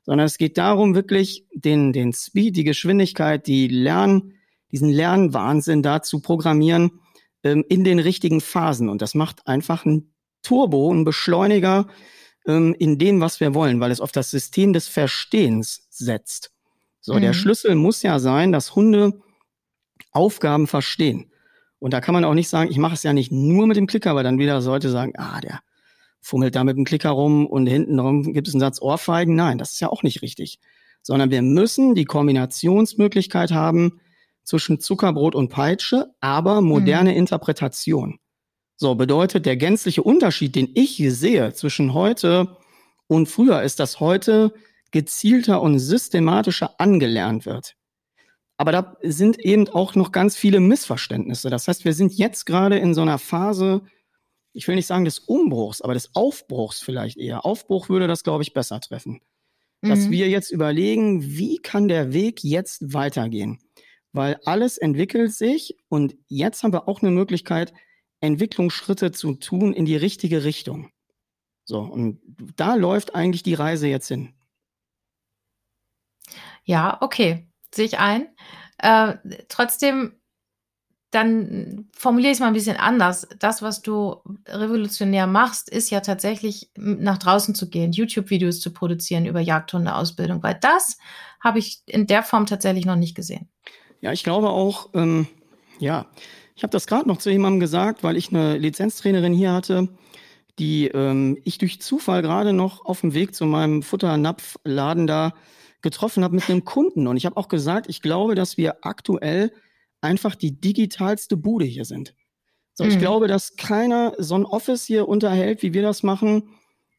Sondern 0.04 0.26
es 0.26 0.38
geht 0.38 0.58
darum, 0.58 0.94
wirklich 0.94 1.46
den, 1.54 1.92
den 1.92 2.12
Speed, 2.12 2.56
die 2.56 2.64
Geschwindigkeit, 2.64 3.46
die 3.46 3.68
Lern, 3.68 4.32
diesen 4.70 4.88
Lernwahnsinn 4.88 5.82
da 5.82 6.02
zu 6.02 6.20
programmieren 6.20 7.00
ähm, 7.42 7.64
in 7.68 7.84
den 7.84 7.98
richtigen 7.98 8.40
Phasen. 8.40 8.88
Und 8.88 9.02
das 9.02 9.14
macht 9.14 9.46
einfach 9.46 9.84
ein 9.84 10.14
Turbo, 10.42 10.92
ein 10.92 11.04
Beschleuniger 11.04 11.88
ähm, 12.46 12.74
in 12.78 12.98
dem, 12.98 13.20
was 13.20 13.40
wir 13.40 13.54
wollen, 13.54 13.80
weil 13.80 13.90
es 13.90 14.00
auf 14.00 14.12
das 14.12 14.30
System 14.30 14.72
des 14.72 14.88
Verstehens 14.88 15.86
setzt. 15.90 16.51
So, 17.02 17.14
mhm. 17.14 17.20
der 17.20 17.32
Schlüssel 17.34 17.74
muss 17.74 18.02
ja 18.02 18.18
sein, 18.18 18.52
dass 18.52 18.74
Hunde 18.74 19.20
Aufgaben 20.12 20.66
verstehen. 20.66 21.30
Und 21.78 21.92
da 21.92 22.00
kann 22.00 22.14
man 22.14 22.24
auch 22.24 22.34
nicht 22.34 22.48
sagen, 22.48 22.70
ich 22.70 22.78
mache 22.78 22.94
es 22.94 23.02
ja 23.02 23.12
nicht 23.12 23.32
nur 23.32 23.66
mit 23.66 23.76
dem 23.76 23.88
Klicker, 23.88 24.14
weil 24.14 24.24
dann 24.24 24.38
wieder 24.38 24.60
Leute 24.60 24.88
sagen, 24.88 25.12
ah, 25.16 25.40
der 25.40 25.60
fummelt 26.20 26.54
da 26.54 26.62
mit 26.62 26.76
dem 26.76 26.84
Klicker 26.84 27.10
rum 27.10 27.46
und 27.46 27.66
hinten 27.66 27.98
rum 27.98 28.32
gibt 28.32 28.46
es 28.46 28.54
einen 28.54 28.60
Satz 28.60 28.80
Ohrfeigen. 28.80 29.34
Nein, 29.34 29.58
das 29.58 29.72
ist 29.72 29.80
ja 29.80 29.88
auch 29.88 30.04
nicht 30.04 30.22
richtig. 30.22 30.60
Sondern 31.02 31.32
wir 31.32 31.42
müssen 31.42 31.96
die 31.96 32.04
Kombinationsmöglichkeit 32.04 33.50
haben 33.50 34.00
zwischen 34.44 34.78
Zuckerbrot 34.78 35.34
und 35.34 35.48
Peitsche, 35.48 36.14
aber 36.20 36.60
moderne 36.60 37.10
mhm. 37.10 37.16
Interpretation. 37.16 38.20
So 38.76 38.94
bedeutet 38.94 39.46
der 39.46 39.56
gänzliche 39.56 40.04
Unterschied, 40.04 40.54
den 40.54 40.70
ich 40.74 40.90
hier 40.90 41.12
sehe 41.12 41.52
zwischen 41.52 41.94
heute 41.94 42.56
und 43.08 43.26
früher, 43.26 43.62
ist, 43.62 43.80
dass 43.80 43.98
heute 43.98 44.54
gezielter 44.92 45.60
und 45.60 45.78
systematischer 45.78 46.78
angelernt 46.78 47.44
wird. 47.44 47.74
Aber 48.56 48.70
da 48.70 48.96
sind 49.02 49.40
eben 49.40 49.68
auch 49.68 49.96
noch 49.96 50.12
ganz 50.12 50.36
viele 50.36 50.60
Missverständnisse. 50.60 51.50
Das 51.50 51.66
heißt, 51.66 51.84
wir 51.84 51.94
sind 51.94 52.12
jetzt 52.12 52.46
gerade 52.46 52.78
in 52.78 52.94
so 52.94 53.02
einer 53.02 53.18
Phase, 53.18 53.82
ich 54.52 54.68
will 54.68 54.76
nicht 54.76 54.86
sagen 54.86 55.04
des 55.04 55.18
Umbruchs, 55.18 55.80
aber 55.80 55.94
des 55.94 56.14
Aufbruchs 56.14 56.80
vielleicht 56.80 57.16
eher. 57.16 57.44
Aufbruch 57.44 57.88
würde 57.88 58.06
das, 58.06 58.22
glaube 58.22 58.44
ich, 58.44 58.52
besser 58.52 58.80
treffen. 58.80 59.20
Mhm. 59.80 59.88
Dass 59.88 60.10
wir 60.10 60.28
jetzt 60.28 60.52
überlegen, 60.52 61.22
wie 61.24 61.56
kann 61.58 61.88
der 61.88 62.12
Weg 62.12 62.44
jetzt 62.44 62.92
weitergehen? 62.94 63.58
Weil 64.12 64.38
alles 64.44 64.78
entwickelt 64.78 65.32
sich 65.32 65.76
und 65.88 66.14
jetzt 66.28 66.62
haben 66.62 66.72
wir 66.72 66.86
auch 66.86 67.02
eine 67.02 67.10
Möglichkeit, 67.10 67.72
Entwicklungsschritte 68.20 69.10
zu 69.10 69.34
tun 69.34 69.72
in 69.72 69.86
die 69.86 69.96
richtige 69.96 70.44
Richtung. 70.44 70.90
So, 71.64 71.80
und 71.80 72.20
da 72.56 72.74
läuft 72.74 73.14
eigentlich 73.14 73.42
die 73.42 73.54
Reise 73.54 73.88
jetzt 73.88 74.08
hin. 74.08 74.34
Ja, 76.64 76.98
okay, 77.00 77.48
sehe 77.74 77.86
ich 77.86 77.98
ein. 77.98 78.28
Äh, 78.78 79.14
trotzdem 79.48 80.22
dann 81.12 81.90
formuliere 81.92 82.30
ich 82.30 82.36
es 82.36 82.40
mal 82.40 82.46
ein 82.46 82.54
bisschen 82.54 82.78
anders. 82.78 83.28
Das, 83.38 83.60
was 83.60 83.82
du 83.82 84.16
revolutionär 84.48 85.26
machst, 85.26 85.68
ist 85.68 85.90
ja 85.90 86.00
tatsächlich 86.00 86.70
nach 86.74 87.18
draußen 87.18 87.54
zu 87.54 87.68
gehen, 87.68 87.92
YouTube-Videos 87.92 88.60
zu 88.60 88.72
produzieren 88.72 89.26
über 89.26 89.40
Jagdhundeausbildung, 89.40 90.42
weil 90.42 90.56
das 90.58 90.96
habe 91.38 91.58
ich 91.58 91.82
in 91.84 92.06
der 92.06 92.22
Form 92.22 92.46
tatsächlich 92.46 92.86
noch 92.86 92.96
nicht 92.96 93.14
gesehen. 93.14 93.50
Ja, 94.00 94.12
ich 94.12 94.24
glaube 94.24 94.48
auch, 94.48 94.88
ähm, 94.94 95.26
ja, 95.78 96.06
ich 96.56 96.62
habe 96.62 96.72
das 96.72 96.86
gerade 96.86 97.06
noch 97.06 97.18
zu 97.18 97.28
jemandem 97.28 97.60
gesagt, 97.60 98.02
weil 98.02 98.16
ich 98.16 98.30
eine 98.30 98.56
Lizenztrainerin 98.56 99.34
hier 99.34 99.52
hatte, 99.52 99.88
die 100.58 100.88
ähm, 100.88 101.38
ich 101.44 101.58
durch 101.58 101.82
Zufall 101.82 102.22
gerade 102.22 102.54
noch 102.54 102.86
auf 102.86 103.02
dem 103.02 103.12
Weg 103.12 103.34
zu 103.34 103.44
meinem 103.44 103.82
Futternapfladen 103.82 105.06
da 105.06 105.34
getroffen 105.82 106.24
habe 106.24 106.36
mit 106.36 106.48
einem 106.48 106.64
Kunden. 106.64 107.06
Und 107.06 107.16
ich 107.16 107.26
habe 107.26 107.36
auch 107.36 107.48
gesagt, 107.48 107.88
ich 107.88 108.00
glaube, 108.00 108.34
dass 108.34 108.56
wir 108.56 108.84
aktuell 108.84 109.52
einfach 110.00 110.34
die 110.34 110.60
digitalste 110.60 111.36
Bude 111.36 111.64
hier 111.64 111.84
sind. 111.84 112.14
So, 112.74 112.84
mhm. 112.84 112.90
ich 112.90 112.98
glaube, 112.98 113.28
dass 113.28 113.56
keiner 113.56 114.14
so 114.18 114.34
ein 114.34 114.44
Office 114.44 114.84
hier 114.84 115.08
unterhält, 115.08 115.62
wie 115.62 115.74
wir 115.74 115.82
das 115.82 116.02
machen, 116.02 116.48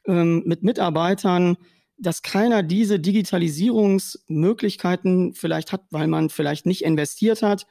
ähm, 0.06 0.44
mit 0.46 0.64
Mitarbeitern, 0.64 1.58
dass 1.98 2.22
keiner 2.22 2.64
diese 2.64 3.00
Digitalisierungsmöglichkeiten 3.00 5.34
vielleicht 5.34 5.72
hat, 5.72 5.86
weil 5.90 6.08
man 6.08 6.30
vielleicht 6.30 6.66
nicht 6.66 6.84
investiert 6.84 7.42
hat. 7.42 7.66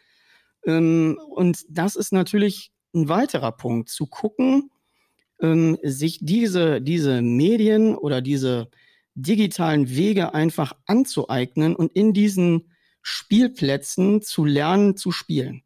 Ähm, 0.64 1.18
und 1.30 1.64
das 1.68 1.96
ist 1.96 2.12
natürlich 2.12 2.72
ein 2.94 3.08
weiterer 3.08 3.52
Punkt, 3.52 3.88
zu 3.88 4.06
gucken, 4.06 4.70
ähm, 5.40 5.78
sich 5.82 6.18
diese, 6.22 6.80
diese 6.80 7.22
Medien 7.22 7.96
oder 7.96 8.20
diese 8.20 8.70
digitalen 9.14 9.88
Wege 9.88 10.34
einfach 10.34 10.74
anzueignen 10.86 11.76
und 11.76 11.92
in 11.92 12.12
diesen 12.12 12.70
Spielplätzen 13.02 14.22
zu 14.22 14.44
lernen 14.44 14.96
zu 14.96 15.12
spielen. 15.12 15.62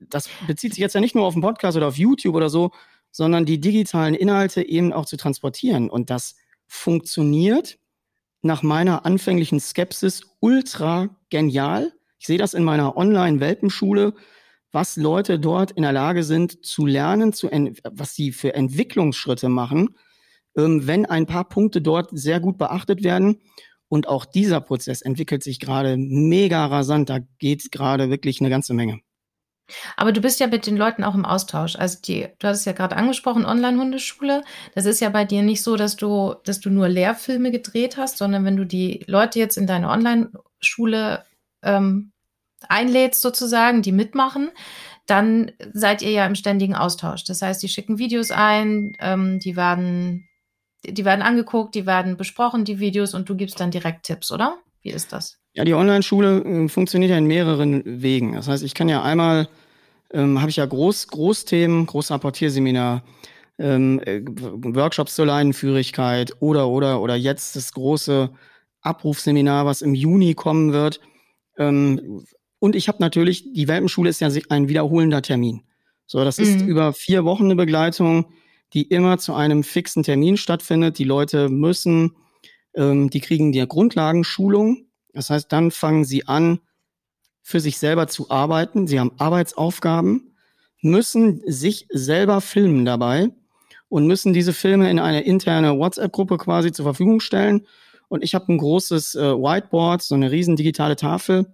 Das 0.00 0.28
bezieht 0.46 0.74
sich 0.74 0.80
jetzt 0.80 0.94
ja 0.94 1.00
nicht 1.00 1.14
nur 1.14 1.26
auf 1.26 1.34
den 1.34 1.42
Podcast 1.42 1.76
oder 1.76 1.88
auf 1.88 1.98
YouTube 1.98 2.34
oder 2.34 2.50
so, 2.50 2.72
sondern 3.10 3.44
die 3.44 3.60
digitalen 3.60 4.14
Inhalte 4.14 4.66
eben 4.66 4.92
auch 4.92 5.06
zu 5.06 5.16
transportieren. 5.16 5.90
Und 5.90 6.10
das 6.10 6.36
funktioniert 6.66 7.78
nach 8.40 8.62
meiner 8.62 9.06
anfänglichen 9.06 9.60
Skepsis 9.60 10.22
ultra 10.40 11.16
genial. 11.30 11.92
Ich 12.18 12.26
sehe 12.26 12.38
das 12.38 12.54
in 12.54 12.64
meiner 12.64 12.96
Online-Welpenschule, 12.96 14.14
was 14.72 14.96
Leute 14.96 15.38
dort 15.38 15.72
in 15.72 15.82
der 15.82 15.92
Lage 15.92 16.24
sind 16.24 16.64
zu 16.64 16.86
lernen, 16.86 17.32
zu 17.32 17.48
was 17.48 18.14
sie 18.14 18.32
für 18.32 18.54
Entwicklungsschritte 18.54 19.48
machen, 19.48 19.96
ähm, 20.56 20.86
wenn 20.86 21.06
ein 21.06 21.26
paar 21.26 21.48
Punkte 21.48 21.80
dort 21.80 22.10
sehr 22.12 22.40
gut 22.40 22.58
beachtet 22.58 23.02
werden. 23.02 23.40
Und 23.88 24.08
auch 24.08 24.24
dieser 24.24 24.60
Prozess 24.60 25.02
entwickelt 25.02 25.42
sich 25.42 25.60
gerade 25.60 25.96
mega 25.98 26.64
rasant. 26.64 27.10
Da 27.10 27.18
geht 27.38 27.70
gerade 27.72 28.08
wirklich 28.08 28.40
eine 28.40 28.48
ganze 28.48 28.72
Menge. 28.72 29.00
Aber 29.96 30.12
du 30.12 30.20
bist 30.20 30.40
ja 30.40 30.46
mit 30.46 30.66
den 30.66 30.76
Leuten 30.76 31.04
auch 31.04 31.14
im 31.14 31.24
Austausch. 31.24 31.76
Also 31.76 31.98
die, 32.04 32.28
du 32.38 32.48
hast 32.48 32.60
es 32.60 32.64
ja 32.64 32.72
gerade 32.72 32.96
angesprochen, 32.96 33.44
Online-Hundeschule. 33.44 34.42
Das 34.74 34.86
ist 34.86 35.00
ja 35.00 35.10
bei 35.10 35.24
dir 35.24 35.42
nicht 35.42 35.62
so, 35.62 35.76
dass 35.76 35.96
du, 35.96 36.34
dass 36.44 36.60
du 36.60 36.70
nur 36.70 36.88
Lehrfilme 36.88 37.50
gedreht 37.50 37.96
hast, 37.96 38.18
sondern 38.18 38.44
wenn 38.44 38.56
du 38.56 38.64
die 38.64 39.04
Leute 39.06 39.38
jetzt 39.38 39.56
in 39.56 39.66
deine 39.66 39.88
Online-Schule 39.88 41.24
ähm, 41.62 42.12
einlädst 42.68 43.22
sozusagen, 43.22 43.82
die 43.82 43.92
mitmachen, 43.92 44.50
dann 45.06 45.50
seid 45.72 46.02
ihr 46.02 46.10
ja 46.10 46.26
im 46.26 46.34
ständigen 46.34 46.74
Austausch. 46.74 47.24
Das 47.24 47.42
heißt, 47.42 47.62
die 47.62 47.68
schicken 47.68 47.98
Videos 47.98 48.30
ein, 48.30 48.92
ähm, 49.00 49.38
die 49.40 49.56
werden, 49.56 50.28
die 50.84 51.04
werden 51.04 51.22
angeguckt, 51.22 51.74
die 51.74 51.86
werden 51.86 52.16
besprochen, 52.16 52.64
die 52.64 52.80
Videos, 52.80 53.14
und 53.14 53.28
du 53.28 53.36
gibst 53.36 53.60
dann 53.60 53.70
direkt 53.70 54.04
Tipps, 54.04 54.32
oder? 54.32 54.58
Wie 54.82 54.90
ist 54.90 55.12
das? 55.12 55.38
Ja, 55.54 55.64
die 55.64 55.74
Online-Schule 55.74 56.42
äh, 56.44 56.68
funktioniert 56.68 57.10
ja 57.10 57.18
in 57.18 57.26
mehreren 57.26 57.82
Wegen. 57.84 58.34
Das 58.34 58.48
heißt, 58.48 58.62
ich 58.62 58.74
kann 58.74 58.88
ja 58.88 59.02
einmal, 59.02 59.48
ähm, 60.12 60.40
habe 60.40 60.50
ich 60.50 60.56
ja 60.56 60.66
Groß, 60.66 61.08
Großthemen, 61.08 61.86
Großrapportierseminar, 61.86 63.02
ähm, 63.58 64.00
äh, 64.04 64.22
Workshops 64.24 65.14
zur 65.14 65.26
Leinenführigkeit 65.26 66.32
oder, 66.40 66.68
oder, 66.68 67.00
oder 67.00 67.14
jetzt 67.14 67.54
das 67.54 67.72
große 67.72 68.30
Abrufseminar, 68.80 69.66
was 69.66 69.82
im 69.82 69.94
Juni 69.94 70.34
kommen 70.34 70.72
wird. 70.72 71.00
Ähm, 71.58 72.24
und 72.58 72.74
ich 72.74 72.88
habe 72.88 72.98
natürlich, 73.00 73.52
die 73.52 73.68
Welpenschule 73.68 74.08
ist 74.08 74.20
ja 74.20 74.30
ein 74.48 74.68
wiederholender 74.68 75.22
Termin. 75.22 75.62
So, 76.06 76.24
das 76.24 76.38
mhm. 76.38 76.44
ist 76.44 76.62
über 76.62 76.92
vier 76.92 77.24
Wochen 77.24 77.44
eine 77.44 77.56
Begleitung, 77.56 78.26
die 78.72 78.82
immer 78.82 79.18
zu 79.18 79.34
einem 79.34 79.62
fixen 79.62 80.02
Termin 80.02 80.36
stattfindet. 80.36 80.98
Die 80.98 81.04
Leute 81.04 81.48
müssen, 81.48 82.16
ähm, 82.74 83.10
die 83.10 83.20
kriegen 83.20 83.52
die 83.52 83.66
Grundlagenschulung. 83.66 84.86
Das 85.12 85.30
heißt, 85.30 85.52
dann 85.52 85.70
fangen 85.70 86.04
sie 86.04 86.26
an, 86.26 86.60
für 87.42 87.60
sich 87.60 87.78
selber 87.78 88.06
zu 88.06 88.30
arbeiten. 88.30 88.86
Sie 88.86 89.00
haben 89.00 89.12
Arbeitsaufgaben, 89.18 90.34
müssen 90.80 91.42
sich 91.46 91.86
selber 91.90 92.40
filmen 92.40 92.84
dabei 92.84 93.30
und 93.88 94.06
müssen 94.06 94.32
diese 94.32 94.52
Filme 94.52 94.90
in 94.90 94.98
eine 94.98 95.22
interne 95.22 95.78
WhatsApp-Gruppe 95.78 96.38
quasi 96.38 96.72
zur 96.72 96.84
Verfügung 96.84 97.20
stellen. 97.20 97.66
Und 98.08 98.22
ich 98.22 98.34
habe 98.34 98.52
ein 98.52 98.58
großes 98.58 99.14
äh, 99.16 99.20
Whiteboard, 99.20 100.02
so 100.02 100.14
eine 100.14 100.30
riesen 100.30 100.56
digitale 100.56 100.96
Tafel 100.96 101.46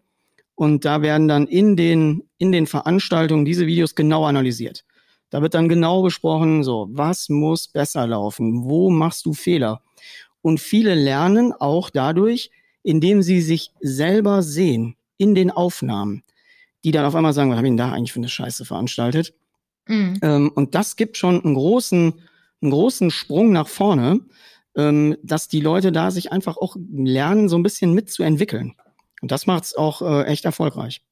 und 0.58 0.84
da 0.84 1.02
werden 1.02 1.28
dann 1.28 1.46
in 1.46 1.76
den, 1.76 2.24
in 2.36 2.50
den 2.50 2.66
Veranstaltungen 2.66 3.44
diese 3.44 3.68
Videos 3.68 3.94
genau 3.94 4.24
analysiert. 4.24 4.84
Da 5.30 5.42
wird 5.42 5.54
dann 5.54 5.68
genau 5.68 6.02
besprochen, 6.02 6.64
so, 6.64 6.88
was 6.90 7.28
muss 7.28 7.68
besser 7.68 8.06
laufen? 8.06 8.64
Wo 8.64 8.90
machst 8.90 9.26
du 9.26 9.34
Fehler? 9.34 9.82
Und 10.42 10.60
viele 10.60 10.94
lernen 10.94 11.52
auch 11.52 11.90
dadurch, 11.90 12.50
indem 12.82 13.22
sie 13.22 13.40
sich 13.40 13.72
selber 13.80 14.42
sehen 14.42 14.96
in 15.18 15.34
den 15.34 15.50
Aufnahmen, 15.50 16.22
die 16.84 16.92
dann 16.92 17.04
auf 17.04 17.14
einmal 17.14 17.32
sagen, 17.32 17.50
was 17.50 17.58
habe 17.58 17.66
ich 17.66 17.70
denn 17.70 17.76
da 17.76 17.92
eigentlich 17.92 18.12
für 18.12 18.20
eine 18.20 18.28
Scheiße 18.28 18.64
veranstaltet? 18.64 19.34
Mhm. 19.86 20.18
Ähm, 20.22 20.52
und 20.54 20.74
das 20.74 20.96
gibt 20.96 21.16
schon 21.16 21.44
einen 21.44 21.54
großen, 21.54 22.14
einen 22.62 22.70
großen 22.70 23.10
Sprung 23.10 23.52
nach 23.52 23.68
vorne, 23.68 24.20
ähm, 24.76 25.16
dass 25.22 25.48
die 25.48 25.60
Leute 25.60 25.92
da 25.92 26.10
sich 26.10 26.30
einfach 26.32 26.56
auch 26.56 26.76
lernen, 26.90 27.48
so 27.48 27.56
ein 27.56 27.62
bisschen 27.62 27.92
mitzuentwickeln. 27.94 28.74
Und 29.20 29.32
das 29.32 29.46
macht 29.46 29.64
es 29.64 29.76
auch 29.76 30.02
äh, 30.02 30.24
echt 30.24 30.44
erfolgreich. 30.44 31.02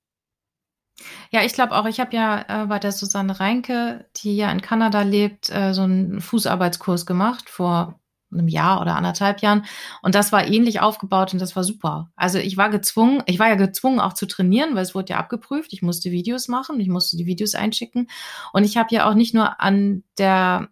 Ja, 1.31 1.43
ich 1.45 1.53
glaube 1.53 1.77
auch, 1.77 1.87
ich 1.87 2.01
habe 2.01 2.17
ja 2.17 2.63
äh, 2.63 2.67
bei 2.67 2.79
der 2.79 2.93
Susanne 2.93 3.39
Reinke, 3.39 4.07
die 4.17 4.37
ja 4.37 4.51
in 4.51 4.63
Kanada 4.63 5.03
lebt, 5.03 5.51
äh, 5.51 5.75
so 5.75 5.83
einen 5.83 6.21
Fußarbeitskurs 6.21 7.05
gemacht 7.05 7.51
vor 7.51 8.01
einem 8.33 8.49
Jahr 8.49 8.81
oder 8.81 8.97
anderthalb 8.97 9.41
Jahren. 9.41 9.65
Und 10.03 10.15
das 10.15 10.33
war 10.33 10.47
ähnlich 10.47 10.81
aufgebaut 10.81 11.33
und 11.33 11.41
das 11.41 11.55
war 11.55 11.65
super. 11.65 12.11
Also 12.17 12.39
ich 12.39 12.57
war 12.57 12.71
gezwungen, 12.71 13.23
ich 13.27 13.39
war 13.39 13.49
ja 13.49 13.55
gezwungen 13.55 14.01
auch 14.01 14.15
zu 14.15 14.27
trainieren, 14.27 14.75
weil 14.75 14.83
es 14.83 14.95
wurde 14.95 15.13
ja 15.13 15.19
abgeprüft. 15.19 15.73
Ich 15.73 15.83
musste 15.83 16.11
Videos 16.11 16.49
machen, 16.49 16.81
ich 16.81 16.89
musste 16.89 17.17
die 17.17 17.27
Videos 17.27 17.55
einschicken. 17.55 18.09
Und 18.53 18.65
ich 18.65 18.77
habe 18.77 18.95
ja 18.95 19.09
auch 19.09 19.15
nicht 19.15 19.35
nur 19.35 19.61
an 19.61 20.03
der 20.19 20.69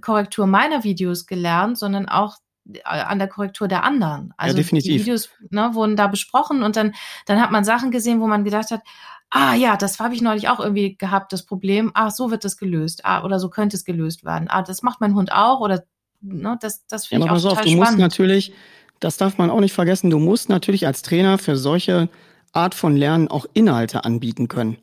Korrektur 0.00 0.46
meiner 0.46 0.82
Videos 0.82 1.26
gelernt, 1.26 1.78
sondern 1.78 2.08
auch 2.08 2.36
äh, 2.66 2.80
an 2.82 3.18
der 3.18 3.28
Korrektur 3.28 3.68
der 3.68 3.84
anderen. 3.84 4.32
Also 4.36 4.56
ja, 4.56 4.62
definitiv. 4.62 4.92
die 4.92 5.00
Videos 5.00 5.28
ne, 5.50 5.70
wurden 5.74 5.96
da 5.96 6.06
besprochen 6.06 6.62
und 6.62 6.76
dann, 6.76 6.94
dann 7.26 7.40
hat 7.40 7.50
man 7.50 7.64
Sachen 7.64 7.90
gesehen, 7.90 8.20
wo 8.20 8.26
man 8.26 8.44
gedacht 8.44 8.70
hat, 8.70 8.80
ah 9.34 9.54
ja, 9.54 9.76
das 9.76 9.98
habe 9.98 10.14
ich 10.14 10.22
neulich 10.22 10.48
auch 10.48 10.60
irgendwie 10.60 10.96
gehabt, 10.96 11.32
das 11.32 11.42
Problem, 11.42 11.90
ah, 11.94 12.10
so 12.10 12.30
wird 12.30 12.44
das 12.44 12.56
gelöst, 12.56 13.04
ah, 13.04 13.24
oder 13.24 13.40
so 13.40 13.50
könnte 13.50 13.76
es 13.76 13.84
gelöst 13.84 14.24
werden. 14.24 14.48
Ah, 14.48 14.62
das 14.62 14.82
macht 14.82 15.00
mein 15.00 15.14
Hund 15.14 15.32
auch 15.32 15.60
oder 15.60 15.82
ne, 16.20 16.56
das, 16.60 16.86
das 16.86 17.06
finde 17.06 17.26
ja, 17.26 17.32
ich 17.32 17.38
auch 17.38 17.50
total 17.50 17.64
auf, 17.64 17.70
du 17.70 17.76
musst 17.76 17.98
natürlich, 17.98 18.52
das 19.00 19.16
darf 19.16 19.36
man 19.36 19.50
auch 19.50 19.60
nicht 19.60 19.72
vergessen, 19.72 20.08
du 20.08 20.20
musst 20.20 20.48
natürlich 20.48 20.86
als 20.86 21.02
Trainer 21.02 21.38
für 21.38 21.56
solche 21.56 22.08
Art 22.52 22.76
von 22.76 22.96
Lernen 22.96 23.26
auch 23.26 23.46
Inhalte 23.54 24.04
anbieten 24.04 24.46
können. 24.46 24.78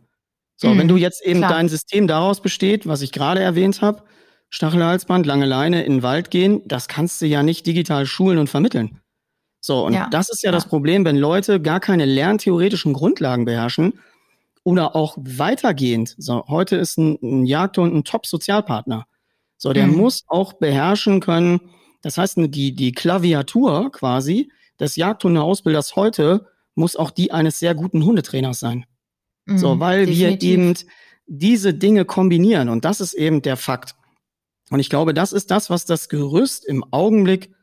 So, 0.57 0.67
mhm, 0.67 0.79
wenn 0.79 0.87
du 0.89 0.97
jetzt 0.97 1.25
eben 1.25 1.39
klar. 1.39 1.53
dein 1.53 1.69
System 1.69 2.07
daraus 2.07 2.41
besteht, 2.41 2.85
was 2.85 3.01
ich 3.01 3.13
gerade 3.13 3.39
erwähnt 3.39 3.81
habe, 3.81 4.03
Stachelhalsband, 4.49 5.25
lange 5.25 5.45
Leine 5.45 5.85
in 5.85 5.93
den 5.93 6.03
Wald 6.03 6.29
gehen, 6.29 6.61
das 6.65 6.89
kannst 6.89 7.21
du 7.21 7.25
ja 7.25 7.41
nicht 7.41 7.65
digital 7.65 8.05
schulen 8.05 8.37
und 8.37 8.49
vermitteln. 8.49 8.99
So, 9.61 9.85
und 9.85 9.93
ja. 9.93 10.09
das 10.11 10.29
ist 10.29 10.43
ja, 10.43 10.49
ja, 10.49 10.51
das 10.51 10.65
Problem, 10.65 11.05
wenn 11.05 11.15
Leute 11.15 11.61
gar 11.61 11.79
keine 11.79 12.03
lerntheoretischen 12.03 12.91
Grundlagen 12.91 13.45
beherrschen 13.45 13.93
oder 14.63 14.95
auch 14.95 15.17
weitergehend. 15.17 16.15
So, 16.17 16.45
heute 16.47 16.75
ist 16.75 16.97
ein, 16.97 17.17
ein 17.21 17.45
Jagdhund 17.45 17.93
ein 17.93 18.03
Top-Sozialpartner. 18.03 19.05
So, 19.57 19.73
der 19.73 19.87
mhm. 19.87 19.97
muss 19.97 20.23
auch 20.27 20.53
beherrschen 20.53 21.19
können, 21.19 21.61
das 22.01 22.17
heißt, 22.17 22.37
die, 22.37 22.75
die 22.75 22.91
Klaviatur 22.91 23.91
quasi 23.91 24.51
des 24.79 24.95
Jagdhundeausbilders 24.95 25.95
heute 25.95 26.47
muss 26.75 26.95
auch 26.95 27.11
die 27.11 27.31
eines 27.31 27.59
sehr 27.59 27.75
guten 27.75 28.03
Hundetrainers 28.03 28.59
sein. 28.59 28.85
Mhm, 29.45 29.57
so, 29.57 29.79
weil 29.79 30.05
definitiv. 30.05 30.41
wir 30.41 30.53
eben 30.53 30.73
diese 31.27 31.73
Dinge 31.73 32.05
kombinieren. 32.05 32.69
Und 32.69 32.85
das 32.85 33.01
ist 33.01 33.13
eben 33.13 33.41
der 33.41 33.57
Fakt. 33.57 33.95
Und 34.69 34.79
ich 34.79 34.89
glaube, 34.89 35.13
das 35.13 35.33
ist 35.33 35.51
das, 35.51 35.69
was 35.69 35.85
das 35.85 36.09
Gerüst 36.09 36.65
im 36.65 36.83
Augenblick 36.91 37.53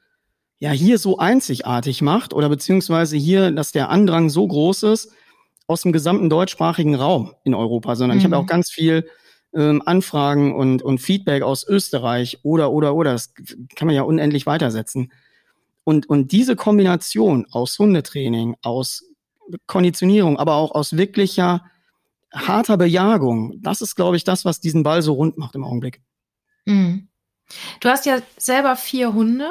ja 0.59 0.71
hier 0.71 0.99
so 0.99 1.19
einzigartig 1.19 2.03
macht 2.03 2.33
oder 2.33 2.49
beziehungsweise 2.49 3.17
hier, 3.17 3.51
dass 3.51 3.73
der 3.73 3.89
Andrang 3.91 4.29
so 4.29 4.47
groß 4.47 4.85
ist 4.85 5.13
aus 5.69 5.83
dem 5.83 5.93
gesamten 5.93 6.29
deutschsprachigen 6.29 6.97
Raum 6.97 7.35
in 7.45 7.55
Europa, 7.55 7.95
sondern 7.95 8.17
mhm. 8.17 8.21
ich 8.21 8.25
habe 8.25 8.39
auch 8.39 8.47
ganz 8.47 8.71
viel 8.71 9.09
ähm, 9.55 9.83
Anfragen 9.85 10.55
und, 10.55 10.83
und 10.83 10.99
Feedback 10.99 11.43
aus 11.43 11.67
Österreich 11.67 12.41
oder, 12.43 12.73
oder, 12.73 12.95
oder. 12.95 13.13
Das 13.13 13.35
kann 13.77 13.87
man 13.87 13.95
ja 13.95 14.03
unendlich 14.03 14.47
weitersetzen. 14.47 15.13
Und, 15.85 16.09
und 16.09 16.33
diese 16.33 16.57
Kombination 16.57 17.47
aus 17.51 17.79
Hundetraining, 17.79 18.57
aus 18.63 19.05
Konditionierung, 19.67 20.39
aber 20.39 20.55
auch 20.55 20.73
aus 20.73 20.97
wirklicher 20.97 21.65
harter 22.33 22.77
Bejagung, 22.77 23.55
das 23.63 23.81
ist, 23.81 23.95
glaube 23.95 24.17
ich, 24.17 24.25
das, 24.25 24.45
was 24.45 24.61
diesen 24.61 24.83
Ball 24.83 25.03
so 25.03 25.15
rund 25.15 25.39
macht 25.39 25.55
im 25.55 25.65
Augenblick. 25.65 26.03
Mhm. 26.67 27.09
Du 27.81 27.89
hast 27.89 28.05
ja 28.05 28.19
selber 28.37 28.77
vier 28.77 29.15
Hunde, 29.15 29.51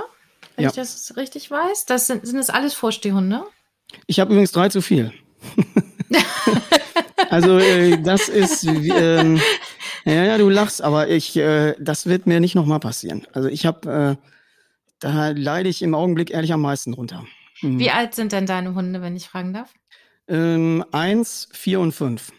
wenn 0.56 0.64
Ja. 0.64 0.70
ich 0.70 0.76
das 0.76 1.16
richtig 1.18 1.50
weiß. 1.50 1.86
Das 1.86 2.08
sind, 2.08 2.26
sind 2.26 2.38
das 2.38 2.52
alles 2.52 2.76
Vorstehhunde? 2.76 3.44
Ich 4.06 4.20
habe 4.20 4.32
übrigens 4.32 4.52
drei 4.52 4.70
zu 4.70 4.82
viel. 4.82 5.12
also 7.30 7.58
äh, 7.60 8.02
das 8.02 8.30
ist, 8.30 8.64
ähm, 8.66 9.42
ja, 10.06 10.24
ja, 10.24 10.38
du 10.38 10.50
lachst, 10.50 10.82
aber 10.82 11.10
ich, 11.10 11.36
äh, 11.36 11.76
das 11.80 12.06
wird 12.06 12.28
mir 12.28 12.40
nicht 12.40 12.56
nochmal 12.56 12.80
passieren. 12.80 13.28
Also 13.34 13.50
ich 13.50 13.66
habe, 13.66 14.18
äh, 14.20 14.28
da 15.00 15.30
leide 15.30 15.70
ich 15.70 15.82
im 15.82 15.96
Augenblick 15.96 16.32
ehrlich 16.32 16.54
am 16.54 16.62
meisten 16.62 16.94
drunter. 16.94 17.26
Mhm. 17.62 17.80
Wie 17.80 17.92
alt 17.92 18.16
sind 18.16 18.32
denn 18.32 18.46
deine 18.46 18.74
Hunde, 18.76 19.02
wenn 19.02 19.16
ich 19.16 19.28
fragen 19.28 19.54
darf? 19.54 19.74
Ähm, 20.28 20.84
eins, 20.92 21.50
vier 21.52 21.80
und 21.80 21.92
fünf. 21.94 22.32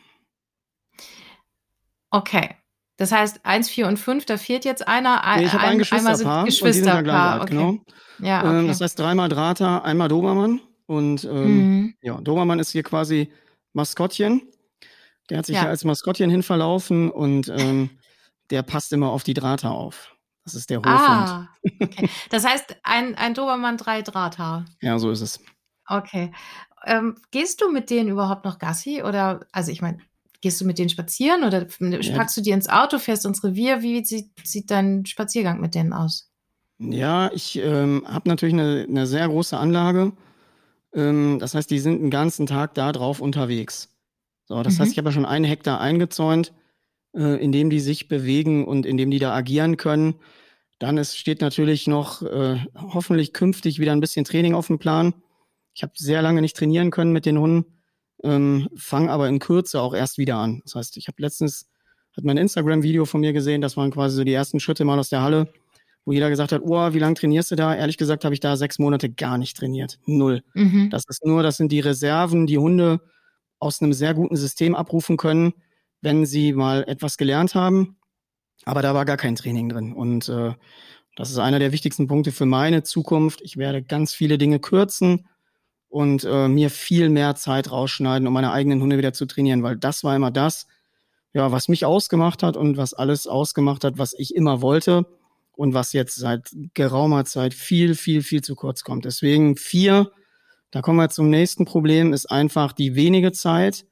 Okay. 2.11 2.55
Das 2.97 3.13
heißt, 3.13 3.41
eins, 3.45 3.69
vier 3.69 3.87
und 3.87 3.97
fünf, 3.99 4.25
da 4.25 4.37
fehlt 4.37 4.65
jetzt 4.65 4.87
einer. 4.89 5.23
Nee, 5.37 5.45
ich 5.45 5.53
habe 5.53 5.63
ein, 5.63 5.71
sind 5.71 5.79
Geschwisterpaar 5.79 6.45
Geschwisterpaar. 6.45 7.33
alt, 7.35 7.43
Okay. 7.43 7.51
genau. 7.55 7.79
Ja, 8.19 8.41
okay. 8.41 8.59
Ähm, 8.59 8.67
das 8.67 8.81
heißt 8.81 8.99
dreimal 8.99 9.29
Drahter, 9.29 9.85
einmal 9.85 10.09
Dobermann 10.09 10.61
und 10.87 11.25
ähm, 11.25 11.83
mhm. 11.83 11.95
ja, 12.03 12.21
Dobermann 12.21 12.59
ist 12.59 12.73
hier 12.73 12.83
quasi 12.83 13.31
Maskottchen. 13.73 14.43
Der 15.31 15.39
hat 15.39 15.47
sich 15.47 15.55
Ja. 15.57 15.63
hier 15.63 15.71
als 15.71 15.85
Maskottchen 15.85 16.31
hin 16.31 16.43
verlaufen 16.43 17.11
und 17.11 17.49
ähm, 17.49 17.91
der 18.51 18.63
passt 18.63 18.93
immer 18.93 19.11
auf 19.11 19.23
die 19.25 19.35
Drahter 19.35 19.73
auf. 19.73 20.15
Das 20.45 20.55
ist 20.55 20.71
der 20.71 20.79
Hofhund. 20.79 20.99
Ah, 20.99 21.49
okay. 21.81 22.09
Das 22.31 22.47
heißt, 22.47 22.77
ein, 22.83 23.15
ein 23.17 23.35
Dobermann, 23.35 23.77
drei 23.77 24.01
Drahthaar. 24.01 24.65
Ja, 24.81 24.99
so 24.99 25.11
ist 25.11 25.21
es. 25.21 25.41
Okay. 25.87 26.33
Ähm, 26.87 27.17
gehst 27.31 27.61
du 27.61 27.71
mit 27.71 27.91
denen 27.91 28.09
überhaupt 28.09 28.47
noch 28.47 28.59
Gassi? 28.59 29.03
Oder, 29.03 29.41
also 29.53 29.71
ich 29.71 29.83
meine, 29.83 29.99
gehst 30.41 30.59
du 30.61 30.65
mit 30.65 30.79
denen 30.79 30.89
spazieren 30.89 31.45
oder 31.45 31.67
packst 31.67 32.37
du 32.37 32.41
die 32.41 32.51
ins 32.53 32.69
Auto, 32.69 32.99
fährst 32.99 33.27
ins 33.27 33.45
Revier? 33.45 33.83
Wie 33.83 34.03
sieht, 34.05 34.31
sieht 34.45 34.71
dein 34.71 35.05
Spaziergang 35.05 35.61
mit 35.61 35.75
denen 35.75 35.93
aus? 35.93 36.31
Ja, 36.79 37.31
ich 37.35 37.57
ähm, 37.59 38.05
habe 38.07 38.29
natürlich 38.29 38.55
eine, 38.55 38.87
eine 38.89 39.07
sehr 39.07 39.29
große 39.29 39.59
Anlage. 39.59 40.13
Ähm, 40.95 41.39
das 41.41 41.55
heißt, 41.55 41.71
die 41.71 41.79
sind 41.79 42.01
den 42.01 42.11
ganzen 42.11 42.47
Tag 42.47 42.75
da 42.75 42.93
drauf 42.93 43.21
unterwegs. 43.21 43.95
So, 44.47 44.63
das 44.63 44.77
Mhm. 44.77 44.81
heißt, 44.83 44.93
ich 44.93 44.99
habe 44.99 45.09
ja 45.09 45.13
schon 45.13 45.27
einen 45.27 45.45
Hektar 45.45 45.81
eingezäunt, 45.81 46.53
äh, 47.15 47.43
in 47.43 47.53
dem 47.53 47.71
die 47.71 47.81
sich 47.81 48.09
bewegen 48.09 48.67
und 48.67 48.87
in 48.87 48.97
dem 48.97 49.11
die 49.11 49.19
da 49.19 49.35
agieren 49.35 49.77
können. 49.77 50.17
Dann 50.79 50.97
ist, 50.97 51.17
steht 51.19 51.41
natürlich 51.41 51.87
noch 51.87 52.23
äh, 52.23 52.59
hoffentlich 52.77 53.33
künftig 53.33 53.79
wieder 53.81 53.93
ein 53.93 54.01
bisschen 54.01 54.25
Training 54.25 54.55
auf 54.55 54.69
dem 54.69 54.79
Plan. 54.79 55.15
Ich 55.75 55.83
habe 55.83 55.93
sehr 55.97 56.23
lange 56.23 56.41
nicht 56.41 56.57
trainieren 56.57 56.91
können 56.91 57.13
mit 57.13 57.27
den 57.27 57.39
Hunden, 57.39 57.67
ähm, 58.25 58.69
fange 58.77 59.11
aber 59.11 59.29
in 59.29 59.39
Kürze 59.39 59.81
auch 59.81 59.95
erst 59.95 60.19
wieder 60.19 60.37
an. 60.37 60.61
Das 60.65 60.75
heißt, 60.75 60.97
ich 60.97 61.09
habe 61.09 61.21
letztens 61.23 61.69
hat 62.17 62.25
mein 62.25 62.37
Instagram-Video 62.37 63.05
von 63.05 63.21
mir 63.21 63.33
gesehen, 63.33 63.61
das 63.61 63.77
waren 63.77 63.91
quasi 63.93 64.17
so 64.17 64.25
die 64.25 64.33
ersten 64.33 64.59
Schritte 64.61 64.85
mal 64.85 64.99
aus 64.99 65.09
der 65.09 65.23
Halle, 65.23 65.53
wo 66.09 66.13
jeder 66.13 66.31
gesagt 66.31 66.53
hat, 66.53 66.63
oh, 66.65 66.95
wie 66.95 66.99
lange 66.99 67.17
trainierst 67.17 67.51
du 67.51 67.55
da? 67.55 67.75
Ehrlich 67.75 67.99
gesagt 67.99 68.25
habe 68.25 68.33
ich 68.33 68.41
da 68.41 68.57
sechs 68.57 68.79
Monate 68.79 69.11
gar 69.11 69.37
nicht 69.37 69.59
trainiert. 69.59 69.99
Null. 70.07 70.43
Mhm. 70.55 70.89
Das 70.89 71.05
ist 71.07 71.23
nur, 71.23 71.43
das 71.43 71.59
sind 71.59 71.71
die 71.71 71.81
Reserven, 71.81 72.47
die 72.47 72.57
Hunde 72.57 73.03
aus 73.59 73.83
einem 73.83 73.93
sehr 73.93 74.15
guten 74.15 74.35
System 74.35 74.75
abrufen 74.75 75.19
können, 75.19 75.53
wenn 76.01 76.25
sie 76.25 76.55
mal 76.55 76.83
etwas 76.89 77.19
gelernt 77.19 77.55
haben. 77.55 77.99
Aber 78.65 78.81
da 78.81 78.95
war 78.95 79.05
gar 79.05 79.19
kein 79.19 79.37
Training 79.37 79.69
drin. 79.69 79.93
Und 79.93 80.31
äh, 80.31 80.55
das 81.15 81.29
ist 81.29 81.37
einer 81.37 81.59
der 81.59 81.73
wichtigsten 81.73 82.07
Punkte 82.07 82.33
für 82.33 82.47
meine 82.47 82.83
Zukunft. 82.83 83.43
Ich 83.43 83.59
werde 83.59 83.83
ganz 83.83 84.15
viele 84.15 84.39
Dinge 84.39 84.61
kürzen 84.61 85.29
und 85.91 86.25
äh, 86.25 86.49
mir 86.49 86.71
viel 86.71 87.11
mehr 87.11 87.35
Zeit 87.35 87.71
rausschneiden, 87.71 88.27
um 88.27 88.33
meine 88.33 88.53
eigenen 88.53 88.81
Hunde 88.81 88.97
wieder 88.97 89.13
zu 89.13 89.27
trainieren, 89.27 89.63
weil 89.63 89.77
das 89.77 90.03
war 90.05 90.17
immer 90.17 90.31
das, 90.31 90.69
ja, 91.35 91.53
was 91.53 91.69
mich 91.69 91.85
ausgemacht 91.85 92.43
hat 92.43 92.57
und 92.57 92.79
was 92.79 92.95
alles 92.95 93.27
ausgemacht 93.27 93.85
hat, 93.85 93.99
was 93.99 94.15
ich 94.15 94.35
immer 94.35 94.63
wollte 94.63 95.05
und 95.59 95.75
was 95.75 95.93
jetzt 95.93 96.15
seit 96.17 96.51
geraumer 96.75 97.25
Zeit 97.25 97.53
viel, 97.53 97.95
viel, 97.97 98.23
viel 98.23 98.43
zu 98.43 98.55
kurz 98.55 98.85
kommt. 98.85 99.05
Deswegen 99.05 99.57
vier, 99.57 100.13
da 100.71 100.83
kommen 100.83 100.99
wir 100.99 101.09
zum 101.11 101.31
nächsten 101.31 101.65
Problem, 101.65 102.13
ist 102.13 102.27
einfach 102.27 102.73
die 102.73 102.95
wenige 102.95 103.33
Zeit, 103.33 103.85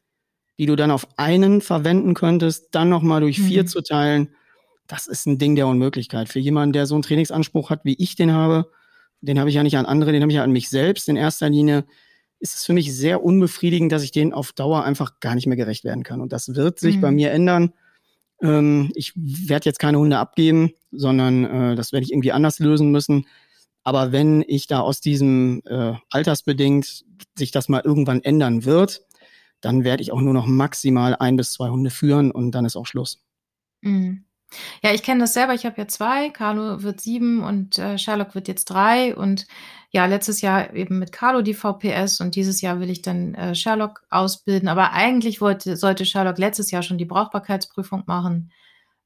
die 0.58 0.66
du 0.66 0.76
dann 0.76 0.90
auf 0.92 1.08
einen 1.18 1.60
verwenden 1.60 2.14
könntest, 2.14 2.68
dann 2.70 2.88
nochmal 2.88 3.20
durch 3.20 3.40
vier 3.40 3.64
Mhm. 3.64 3.66
zu 3.66 3.82
teilen. 3.82 4.28
Das 4.86 5.08
ist 5.08 5.26
ein 5.26 5.38
Ding 5.38 5.56
der 5.56 5.66
Unmöglichkeit. 5.66 6.28
Für 6.28 6.38
jemanden, 6.38 6.72
der 6.72 6.86
so 6.86 6.94
einen 6.94 7.02
Trainingsanspruch 7.02 7.68
hat, 7.70 7.84
wie 7.84 7.96
ich 7.98 8.14
den 8.14 8.32
habe, 8.32 8.70
den 9.20 9.40
habe 9.40 9.48
ich 9.48 9.56
ja 9.56 9.64
nicht 9.64 9.76
an 9.76 9.86
andere, 9.86 10.12
den 10.12 10.22
habe 10.22 10.30
ich 10.30 10.36
ja 10.36 10.44
an 10.44 10.52
mich 10.52 10.68
selbst 10.68 11.08
in 11.08 11.16
erster 11.16 11.50
Linie, 11.50 11.84
ist 12.38 12.54
es 12.54 12.64
für 12.64 12.74
mich 12.74 12.94
sehr 12.96 13.24
unbefriedigend, 13.24 13.90
dass 13.90 14.04
ich 14.04 14.12
denen 14.12 14.32
auf 14.32 14.52
Dauer 14.52 14.84
einfach 14.84 15.18
gar 15.20 15.34
nicht 15.34 15.46
mehr 15.48 15.56
gerecht 15.56 15.82
werden 15.84 16.04
kann. 16.04 16.20
Und 16.20 16.32
das 16.32 16.54
wird 16.54 16.78
sich 16.78 16.96
Mhm. 16.96 17.00
bei 17.00 17.10
mir 17.10 17.32
ändern. 17.32 17.72
Ähm, 18.42 18.90
ich 18.94 19.12
werde 19.16 19.66
jetzt 19.66 19.78
keine 19.78 19.98
Hunde 19.98 20.18
abgeben, 20.18 20.72
sondern 20.90 21.44
äh, 21.44 21.76
das 21.76 21.92
werde 21.92 22.04
ich 22.04 22.12
irgendwie 22.12 22.32
anders 22.32 22.58
lösen 22.58 22.90
müssen. 22.90 23.26
Aber 23.82 24.12
wenn 24.12 24.44
ich 24.46 24.66
da 24.66 24.80
aus 24.80 25.00
diesem 25.00 25.62
äh, 25.64 25.94
altersbedingt 26.10 27.04
sich 27.36 27.50
das 27.50 27.68
mal 27.68 27.82
irgendwann 27.84 28.22
ändern 28.22 28.64
wird, 28.64 29.06
dann 29.60 29.84
werde 29.84 30.02
ich 30.02 30.12
auch 30.12 30.20
nur 30.20 30.34
noch 30.34 30.46
maximal 30.46 31.16
ein 31.16 31.36
bis 31.36 31.52
zwei 31.52 31.70
Hunde 31.70 31.90
führen 31.90 32.30
und 32.30 32.50
dann 32.52 32.64
ist 32.64 32.76
auch 32.76 32.86
Schluss. 32.86 33.22
Mhm. 33.80 34.25
Ja, 34.82 34.92
ich 34.92 35.02
kenne 35.02 35.20
das 35.20 35.34
selber. 35.34 35.54
Ich 35.54 35.66
habe 35.66 35.76
ja 35.78 35.88
zwei. 35.88 36.30
Carlo 36.30 36.82
wird 36.82 37.00
sieben 37.00 37.42
und 37.42 37.78
äh, 37.78 37.98
Sherlock 37.98 38.34
wird 38.34 38.48
jetzt 38.48 38.66
drei. 38.66 39.14
Und 39.14 39.46
ja, 39.90 40.06
letztes 40.06 40.40
Jahr 40.40 40.74
eben 40.74 40.98
mit 40.98 41.12
Carlo 41.12 41.42
die 41.42 41.54
VPS 41.54 42.20
und 42.20 42.34
dieses 42.34 42.60
Jahr 42.60 42.80
will 42.80 42.90
ich 42.90 43.02
dann 43.02 43.34
äh, 43.34 43.54
Sherlock 43.54 44.02
ausbilden. 44.10 44.68
Aber 44.68 44.92
eigentlich 44.92 45.40
wollte, 45.40 45.76
sollte 45.76 46.04
Sherlock 46.04 46.38
letztes 46.38 46.70
Jahr 46.70 46.82
schon 46.82 46.98
die 46.98 47.04
Brauchbarkeitsprüfung 47.04 48.04
machen. 48.06 48.52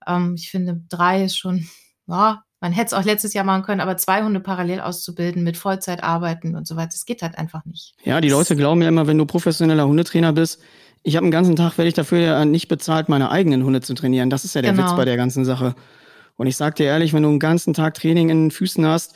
Ähm, 0.06 0.34
ich 0.36 0.50
finde, 0.50 0.80
drei 0.88 1.24
ist 1.24 1.36
schon, 1.36 1.66
ja, 2.06 2.42
man 2.60 2.72
hätte 2.72 2.88
es 2.88 2.92
auch 2.92 3.04
letztes 3.04 3.32
Jahr 3.32 3.44
machen 3.44 3.62
können, 3.62 3.80
aber 3.80 3.96
zwei 3.96 4.22
Hunde 4.22 4.40
parallel 4.40 4.80
auszubilden 4.80 5.42
mit 5.42 5.56
Vollzeit 5.56 6.02
arbeiten 6.02 6.54
und 6.56 6.66
so 6.66 6.76
weiter, 6.76 6.90
das 6.90 7.06
geht 7.06 7.22
halt 7.22 7.38
einfach 7.38 7.64
nicht. 7.64 7.94
Ja, 8.04 8.20
die 8.20 8.28
Leute 8.28 8.54
glauben 8.54 8.82
ja 8.82 8.88
immer, 8.88 9.06
wenn 9.06 9.16
du 9.16 9.24
professioneller 9.24 9.86
Hundetrainer 9.86 10.34
bist, 10.34 10.60
ich 11.02 11.16
habe 11.16 11.26
den 11.26 11.30
ganzen 11.30 11.56
Tag, 11.56 11.78
werde 11.78 11.88
ich 11.88 11.94
dafür 11.94 12.18
ja 12.20 12.44
nicht 12.44 12.68
bezahlt, 12.68 13.08
meine 13.08 13.30
eigenen 13.30 13.64
Hunde 13.64 13.80
zu 13.80 13.94
trainieren. 13.94 14.30
Das 14.30 14.44
ist 14.44 14.54
ja 14.54 14.62
der 14.62 14.72
Genau. 14.72 14.84
Witz 14.88 14.96
bei 14.96 15.04
der 15.04 15.16
ganzen 15.16 15.44
Sache. 15.44 15.74
Und 16.36 16.46
ich 16.46 16.56
sag 16.56 16.76
dir 16.76 16.84
ehrlich, 16.86 17.12
wenn 17.12 17.22
du 17.22 17.28
einen 17.28 17.38
ganzen 17.38 17.74
Tag 17.74 17.94
Training 17.94 18.28
in 18.30 18.44
den 18.44 18.50
Füßen 18.50 18.84
hast 18.86 19.14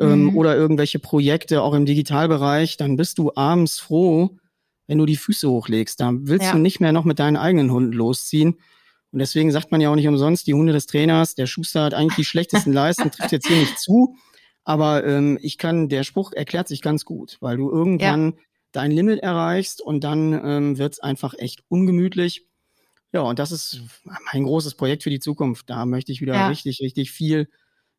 ähm, 0.00 0.24
Mhm. 0.24 0.36
oder 0.36 0.56
irgendwelche 0.56 0.98
Projekte 0.98 1.62
auch 1.62 1.74
im 1.74 1.86
Digitalbereich, 1.86 2.76
dann 2.76 2.96
bist 2.96 3.18
du 3.18 3.32
abends 3.34 3.78
froh, 3.78 4.36
wenn 4.86 4.98
du 4.98 5.06
die 5.06 5.16
Füße 5.16 5.48
hochlegst. 5.50 6.00
Da 6.00 6.12
willst 6.14 6.46
Ja. 6.46 6.52
du 6.52 6.58
nicht 6.58 6.80
mehr 6.80 6.92
noch 6.92 7.04
mit 7.04 7.18
deinen 7.18 7.36
eigenen 7.36 7.70
Hunden 7.72 7.92
losziehen. 7.92 8.58
Und 9.10 9.18
deswegen 9.20 9.50
sagt 9.50 9.70
man 9.72 9.80
ja 9.80 9.90
auch 9.90 9.94
nicht 9.96 10.08
umsonst, 10.08 10.46
die 10.46 10.54
Hunde 10.54 10.72
des 10.72 10.86
Trainers, 10.86 11.34
der 11.34 11.46
Schuster 11.46 11.84
hat 11.84 11.94
eigentlich 11.94 12.16
die 12.16 12.24
schlechtesten 12.24 12.72
Leisten, 12.74 13.10
trifft 13.10 13.32
jetzt 13.32 13.48
hier 13.48 13.56
nicht 13.58 13.78
zu. 13.78 14.16
Aber 14.64 15.04
ähm, 15.06 15.38
ich 15.40 15.56
kann, 15.56 15.88
der 15.88 16.04
Spruch 16.04 16.32
erklärt 16.32 16.68
sich 16.68 16.82
ganz 16.82 17.06
gut, 17.06 17.38
weil 17.40 17.56
du 17.56 17.70
irgendwann 17.70 18.34
dein 18.72 18.90
Limit 18.90 19.20
erreichst 19.20 19.80
und 19.80 20.04
dann 20.04 20.32
ähm, 20.32 20.78
wird 20.78 20.94
es 20.94 21.00
einfach 21.00 21.34
echt 21.38 21.62
ungemütlich. 21.68 22.46
Ja, 23.12 23.22
und 23.22 23.38
das 23.38 23.52
ist 23.52 23.80
mein 24.32 24.44
großes 24.44 24.74
Projekt 24.74 25.02
für 25.02 25.10
die 25.10 25.20
Zukunft. 25.20 25.70
Da 25.70 25.86
möchte 25.86 26.12
ich 26.12 26.20
wieder 26.20 26.34
Ja. 26.34 26.48
richtig, 26.48 26.80
richtig 26.80 27.10
viel 27.10 27.48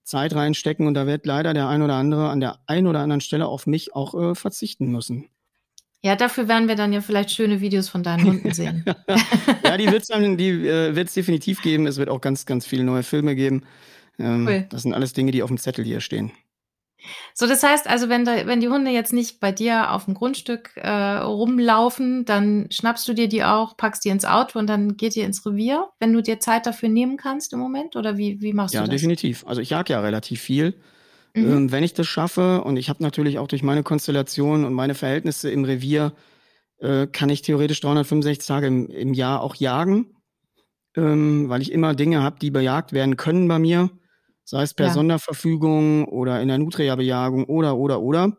Zeit 0.03 0.33
reinstecken 0.35 0.87
und 0.87 0.93
da 0.93 1.05
wird 1.07 1.25
leider 1.25 1.53
der 1.53 1.67
ein 1.67 1.81
oder 1.81 1.95
andere 1.95 2.29
an 2.29 2.39
der 2.39 2.59
einen 2.67 2.87
oder 2.87 2.99
anderen 2.99 3.21
Stelle 3.21 3.47
auf 3.47 3.67
mich 3.67 3.95
auch 3.95 4.13
äh, 4.13 4.35
verzichten 4.35 4.91
müssen. 4.91 5.29
Ja, 6.01 6.15
dafür 6.15 6.47
werden 6.47 6.67
wir 6.67 6.75
dann 6.75 6.93
ja 6.93 7.01
vielleicht 7.01 7.31
schöne 7.31 7.59
Videos 7.59 7.89
von 7.89 8.03
deinen 8.03 8.23
Hunden 8.25 8.51
sehen. 8.53 8.85
ja, 9.63 9.77
die 9.77 9.91
wird 9.91 10.03
es 10.03 10.07
die 10.37 10.49
äh, 10.67 10.95
wird's 10.95 11.13
definitiv 11.13 11.61
geben. 11.61 11.87
Es 11.87 11.97
wird 11.97 12.09
auch 12.09 12.21
ganz, 12.21 12.45
ganz 12.45 12.65
viele 12.65 12.83
neue 12.83 13.03
Filme 13.03 13.35
geben. 13.35 13.63
Ähm, 14.17 14.47
Cool. 14.47 14.65
Das 14.69 14.83
sind 14.83 14.93
alles 14.93 15.13
Dinge, 15.13 15.31
die 15.31 15.43
auf 15.43 15.49
dem 15.49 15.57
Zettel 15.57 15.83
hier 15.83 15.99
stehen. 16.01 16.31
So, 17.33 17.47
das 17.47 17.63
heißt 17.63 17.87
also, 17.87 18.09
wenn, 18.09 18.25
da, 18.25 18.45
wenn 18.45 18.59
die 18.59 18.69
Hunde 18.69 18.91
jetzt 18.91 19.13
nicht 19.13 19.39
bei 19.39 19.51
dir 19.51 19.91
auf 19.91 20.05
dem 20.05 20.13
Grundstück 20.13 20.71
äh, 20.75 20.89
rumlaufen, 20.89 22.25
dann 22.25 22.67
schnappst 22.71 23.07
du 23.07 23.13
dir 23.13 23.27
die 23.27 23.43
auch, 23.43 23.77
packst 23.77 24.03
die 24.05 24.09
ins 24.09 24.25
Auto 24.25 24.59
und 24.59 24.67
dann 24.67 24.97
geht 24.97 25.15
ihr 25.15 25.25
ins 25.25 25.45
Revier, 25.45 25.89
wenn 25.99 26.13
du 26.13 26.21
dir 26.21 26.39
Zeit 26.39 26.65
dafür 26.65 26.89
nehmen 26.89 27.17
kannst 27.17 27.53
im 27.53 27.59
Moment? 27.59 27.95
Oder 27.95 28.17
wie, 28.17 28.41
wie 28.41 28.53
machst 28.53 28.75
Ja, 28.75 28.81
du 28.81 28.87
das? 28.87 29.01
definitiv. 29.01 29.45
Also 29.47 29.61
ich 29.61 29.69
jag 29.69 29.89
ja 29.89 30.01
relativ 30.01 30.41
viel. 30.41 30.75
Mhm. 31.35 31.45
Ähm, 31.45 31.71
wenn 31.71 31.83
ich 31.83 31.93
das 31.93 32.07
schaffe 32.07 32.63
und 32.63 32.77
ich 32.77 32.89
habe 32.89 33.03
natürlich 33.03 33.39
auch 33.39 33.47
durch 33.47 33.63
meine 33.63 33.83
Konstellation 33.83 34.65
und 34.65 34.73
meine 34.73 34.95
Verhältnisse 34.95 35.49
im 35.51 35.63
Revier, 35.63 36.13
äh, 36.79 37.07
kann 37.07 37.29
ich 37.29 37.41
theoretisch 37.41 37.81
365 37.81 38.45
Tage 38.47 38.67
im, 38.67 38.87
im 38.87 39.13
Jahr 39.13 39.41
auch 39.41 39.55
jagen, 39.55 40.15
ähm, 40.95 41.49
weil 41.49 41.61
ich 41.61 41.71
immer 41.71 41.95
Dinge 41.95 42.23
habe, 42.23 42.39
die 42.39 42.51
bejagt 42.51 42.93
werden 42.93 43.17
können 43.17 43.47
bei 43.47 43.59
mir, 43.59 43.89
sei 44.49 44.63
es 44.63 44.73
per 44.73 44.87
Ja. 44.87 44.93
Sonderverfügung 44.93 46.05
oder 46.07 46.41
in 46.41 46.47
der 46.47 46.57
Nutria-Bejagung 46.57 47.45
oder, 47.45 47.77
oder, 47.77 48.01
oder. 48.01 48.37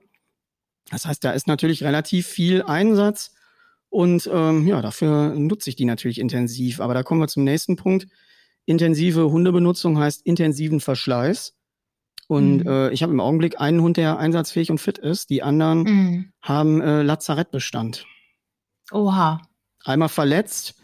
Das 0.91 1.07
heißt, 1.07 1.23
da 1.25 1.31
ist 1.33 1.47
natürlich 1.47 1.83
relativ 1.85 2.27
viel 2.27 2.63
Einsatz 2.63 3.33
und 3.91 4.29
ähm, 4.33 4.67
ja, 4.67 4.83
dafür 4.83 5.35
nutze 5.35 5.71
ich 5.71 5.77
die 5.77 5.85
natürlich 5.85 6.19
intensiv. 6.21 6.81
Aber 6.81 6.95
da 6.95 7.03
kommen 7.03 7.21
wir 7.21 7.29
zum 7.29 7.45
nächsten 7.45 7.77
Punkt. 7.77 8.07
Intensive 8.67 9.31
Hundebenutzung 9.31 9.99
heißt 9.99 10.23
intensiven 10.27 10.81
Verschleiß. 10.81 11.55
Und 12.29 12.59
Mhm. 12.59 12.67
äh, 12.69 12.91
ich 12.91 13.03
habe 13.03 13.13
im 13.13 13.21
Augenblick 13.21 13.61
einen 13.61 13.81
Hund, 13.83 13.97
der 13.97 14.19
einsatzfähig 14.19 14.71
und 14.71 14.79
fit 14.79 14.99
ist. 14.99 15.31
Die 15.31 15.43
anderen 15.43 15.83
Mhm. 15.83 16.33
haben 16.43 16.81
äh, 16.81 17.03
Lazarettbestand. 17.03 18.07
Oha. 18.93 19.43
Einmal 19.85 20.09
verletzt 20.09 20.75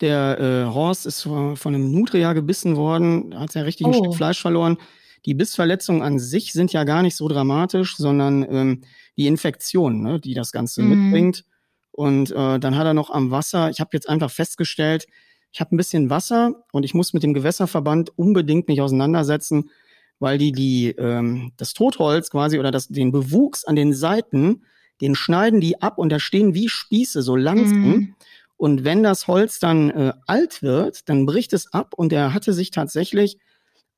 Der 0.00 0.38
äh, 0.38 0.74
Horst 0.74 1.06
ist 1.06 1.22
von, 1.22 1.56
von 1.56 1.74
einem 1.74 1.90
Nutria 1.90 2.32
gebissen 2.34 2.76
worden, 2.76 3.38
hat 3.38 3.54
ja 3.54 3.62
richtig 3.62 3.86
ein 3.86 3.94
Oh. 3.94 3.98
Stück 4.04 4.14
Fleisch 4.14 4.40
verloren. 4.40 4.76
Die 5.24 5.34
Bissverletzungen 5.34 6.02
an 6.02 6.18
sich 6.18 6.52
sind 6.52 6.72
ja 6.72 6.84
gar 6.84 7.02
nicht 7.02 7.16
so 7.16 7.26
dramatisch, 7.28 7.96
sondern 7.96 8.42
ähm, 8.48 8.82
die 9.16 9.26
Infektion, 9.26 10.02
ne, 10.02 10.20
die 10.20 10.34
das 10.34 10.52
Ganze 10.52 10.82
Mhm. 10.82 10.88
mitbringt. 10.90 11.44
Und 11.92 12.30
äh, 12.30 12.58
dann 12.60 12.76
hat 12.76 12.84
er 12.86 12.94
noch 12.94 13.10
am 13.10 13.30
Wasser, 13.30 13.70
ich 13.70 13.80
habe 13.80 13.90
jetzt 13.94 14.08
einfach 14.08 14.30
festgestellt, 14.30 15.06
ich 15.52 15.60
habe 15.60 15.74
ein 15.74 15.78
bisschen 15.78 16.10
Wasser 16.10 16.52
und 16.72 16.84
ich 16.84 16.92
muss 16.92 17.14
mit 17.14 17.22
dem 17.22 17.32
Gewässerverband 17.32 18.10
unbedingt 18.18 18.68
mich 18.68 18.82
auseinandersetzen, 18.82 19.70
weil 20.18 20.36
die, 20.36 20.52
die 20.52 20.88
ähm, 20.98 21.52
das 21.56 21.72
Totholz 21.72 22.28
quasi 22.30 22.58
oder 22.58 22.70
das, 22.70 22.88
den 22.88 23.10
Bewuchs 23.12 23.64
an 23.64 23.76
den 23.76 23.94
Seiten, 23.94 24.62
den 25.00 25.14
schneiden 25.14 25.60
die 25.60 25.80
ab 25.80 25.96
und 25.98 26.10
da 26.10 26.18
stehen 26.18 26.52
wie 26.54 26.68
Spieße 26.68 27.22
so 27.22 27.34
langsam. 27.36 27.80
Mhm. 27.80 28.14
Und 28.56 28.84
wenn 28.84 29.02
das 29.02 29.26
Holz 29.26 29.58
dann 29.58 29.90
äh, 29.90 30.12
alt 30.26 30.62
wird, 30.62 31.08
dann 31.08 31.26
bricht 31.26 31.52
es 31.52 31.72
ab 31.72 31.92
und 31.96 32.12
er 32.12 32.32
hatte 32.32 32.52
sich 32.52 32.70
tatsächlich 32.70 33.36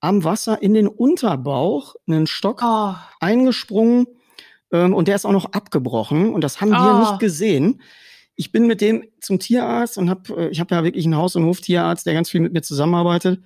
am 0.00 0.24
Wasser 0.24 0.60
in 0.62 0.74
den 0.74 0.88
Unterbauch 0.88 1.94
einen 2.08 2.26
Stock 2.26 2.60
Oh, 2.64 2.94
eingesprungen 3.20 4.06
ähm, 4.72 4.94
und 4.94 5.08
der 5.08 5.16
ist 5.16 5.24
auch 5.26 5.32
noch 5.32 5.52
abgebrochen 5.52 6.32
und 6.32 6.42
das 6.42 6.60
haben 6.60 6.70
wir 6.70 6.94
Oh. 6.94 6.98
nicht 7.00 7.18
gesehen. 7.20 7.80
Ich 8.36 8.52
bin 8.52 8.66
mit 8.66 8.80
dem 8.80 9.04
zum 9.20 9.38
Tierarzt 9.38 9.98
und 9.98 10.08
habe, 10.10 10.46
äh, 10.46 10.48
ich 10.48 10.60
habe 10.60 10.74
ja 10.74 10.84
wirklich 10.84 11.04
einen 11.04 11.16
Haus- 11.16 11.36
und 11.36 11.44
Hoftierarzt, 11.46 12.06
der 12.06 12.14
ganz 12.14 12.30
viel 12.30 12.40
mit 12.40 12.52
mir 12.52 12.62
zusammenarbeitet 12.62 13.40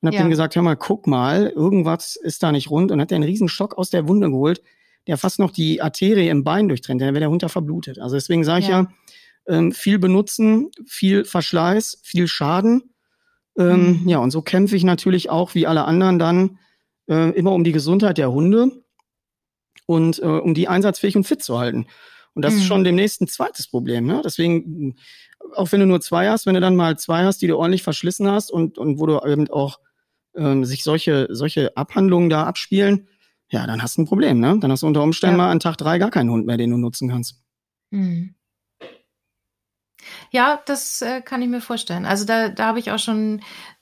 und 0.00 0.06
habe 0.06 0.16
Ja. 0.16 0.22
dem 0.22 0.30
gesagt, 0.30 0.56
hör 0.56 0.62
mal, 0.62 0.76
guck 0.76 1.06
mal, 1.06 1.48
irgendwas 1.48 2.16
ist 2.16 2.42
da 2.42 2.52
nicht 2.52 2.70
rund 2.70 2.90
und 2.92 3.00
hat 3.00 3.10
der 3.10 3.16
einen 3.16 3.24
riesen 3.24 3.48
Stock 3.48 3.76
aus 3.78 3.90
der 3.90 4.08
Wunde 4.08 4.30
geholt, 4.30 4.62
der 5.06 5.16
fast 5.18 5.38
noch 5.38 5.50
die 5.50 5.80
Arterie 5.82 6.28
im 6.28 6.44
Bein 6.44 6.68
durchtrennt, 6.68 7.00
dann 7.00 7.08
wäre 7.14 7.20
der 7.20 7.30
Hund 7.30 7.42
da 7.42 7.48
verblutet. 7.48 7.98
Also 7.98 8.16
deswegen 8.16 8.44
sage 8.44 8.60
ich 8.62 8.68
Ja. 8.68 8.86
Ähm, 9.46 9.72
viel 9.72 9.98
benutzen, 9.98 10.70
viel 10.86 11.24
Verschleiß, 11.24 12.00
viel 12.02 12.26
Schaden. 12.28 12.94
Ähm, 13.58 14.00
Mhm. 14.02 14.08
Ja, 14.08 14.18
und 14.18 14.30
so 14.30 14.42
kämpfe 14.42 14.76
ich 14.76 14.84
natürlich 14.84 15.28
auch 15.30 15.54
wie 15.54 15.66
alle 15.66 15.84
anderen 15.84 16.18
dann 16.18 16.58
äh, 17.08 17.30
immer 17.30 17.52
um 17.52 17.64
die 17.64 17.72
Gesundheit 17.72 18.16
der 18.18 18.30
Hunde 18.32 18.70
und 19.86 20.18
äh, 20.20 20.26
um 20.26 20.54
die 20.54 20.68
einsatzfähig 20.68 21.16
und 21.16 21.24
fit 21.26 21.42
zu 21.42 21.58
halten. 21.58 21.86
Und 22.34 22.44
das 22.44 22.54
Mhm. 22.54 22.60
ist 22.60 22.66
schon 22.66 22.84
demnächst 22.84 23.20
ein 23.20 23.26
zweites 23.26 23.66
Problem. 23.68 24.06
Ne? 24.06 24.22
Deswegen, 24.24 24.94
auch 25.56 25.72
wenn 25.72 25.80
du 25.80 25.86
nur 25.86 26.00
zwei 26.00 26.28
hast, 26.28 26.46
wenn 26.46 26.54
du 26.54 26.60
dann 26.60 26.76
mal 26.76 26.96
zwei 26.98 27.24
hast, 27.24 27.42
die 27.42 27.48
du 27.48 27.56
ordentlich 27.56 27.82
verschlissen 27.82 28.30
hast 28.30 28.52
und, 28.52 28.78
und 28.78 29.00
wo 29.00 29.06
du 29.06 29.18
eben 29.26 29.48
auch 29.50 29.80
ähm, 30.36 30.64
sich 30.64 30.84
solche, 30.84 31.26
solche 31.30 31.76
Abhandlungen 31.76 32.30
da 32.30 32.44
abspielen, 32.44 33.08
ja, 33.50 33.66
dann 33.66 33.82
hast 33.82 33.96
du 33.96 34.02
ein 34.02 34.06
Problem. 34.06 34.38
Ne? 34.38 34.58
Dann 34.60 34.70
hast 34.70 34.84
du 34.84 34.86
unter 34.86 35.02
Umständen 35.02 35.34
Ja. 35.38 35.44
mal 35.46 35.50
an 35.50 35.58
Tag 35.58 35.76
drei 35.76 35.98
gar 35.98 36.12
keinen 36.12 36.30
Hund 36.30 36.46
mehr, 36.46 36.56
den 36.56 36.70
du 36.70 36.76
nutzen 36.76 37.08
kannst. 37.08 37.42
Mhm. 37.90 38.36
Ja, 40.30 40.60
das 40.66 41.02
äh, 41.02 41.20
kann 41.22 41.42
ich 41.42 41.48
mir 41.48 41.60
vorstellen. 41.60 42.04
Also 42.06 42.24
da, 42.24 42.48
da 42.48 42.66
habe 42.66 42.78
ich 42.78 42.90
auch 42.92 42.98
schon 42.98 43.40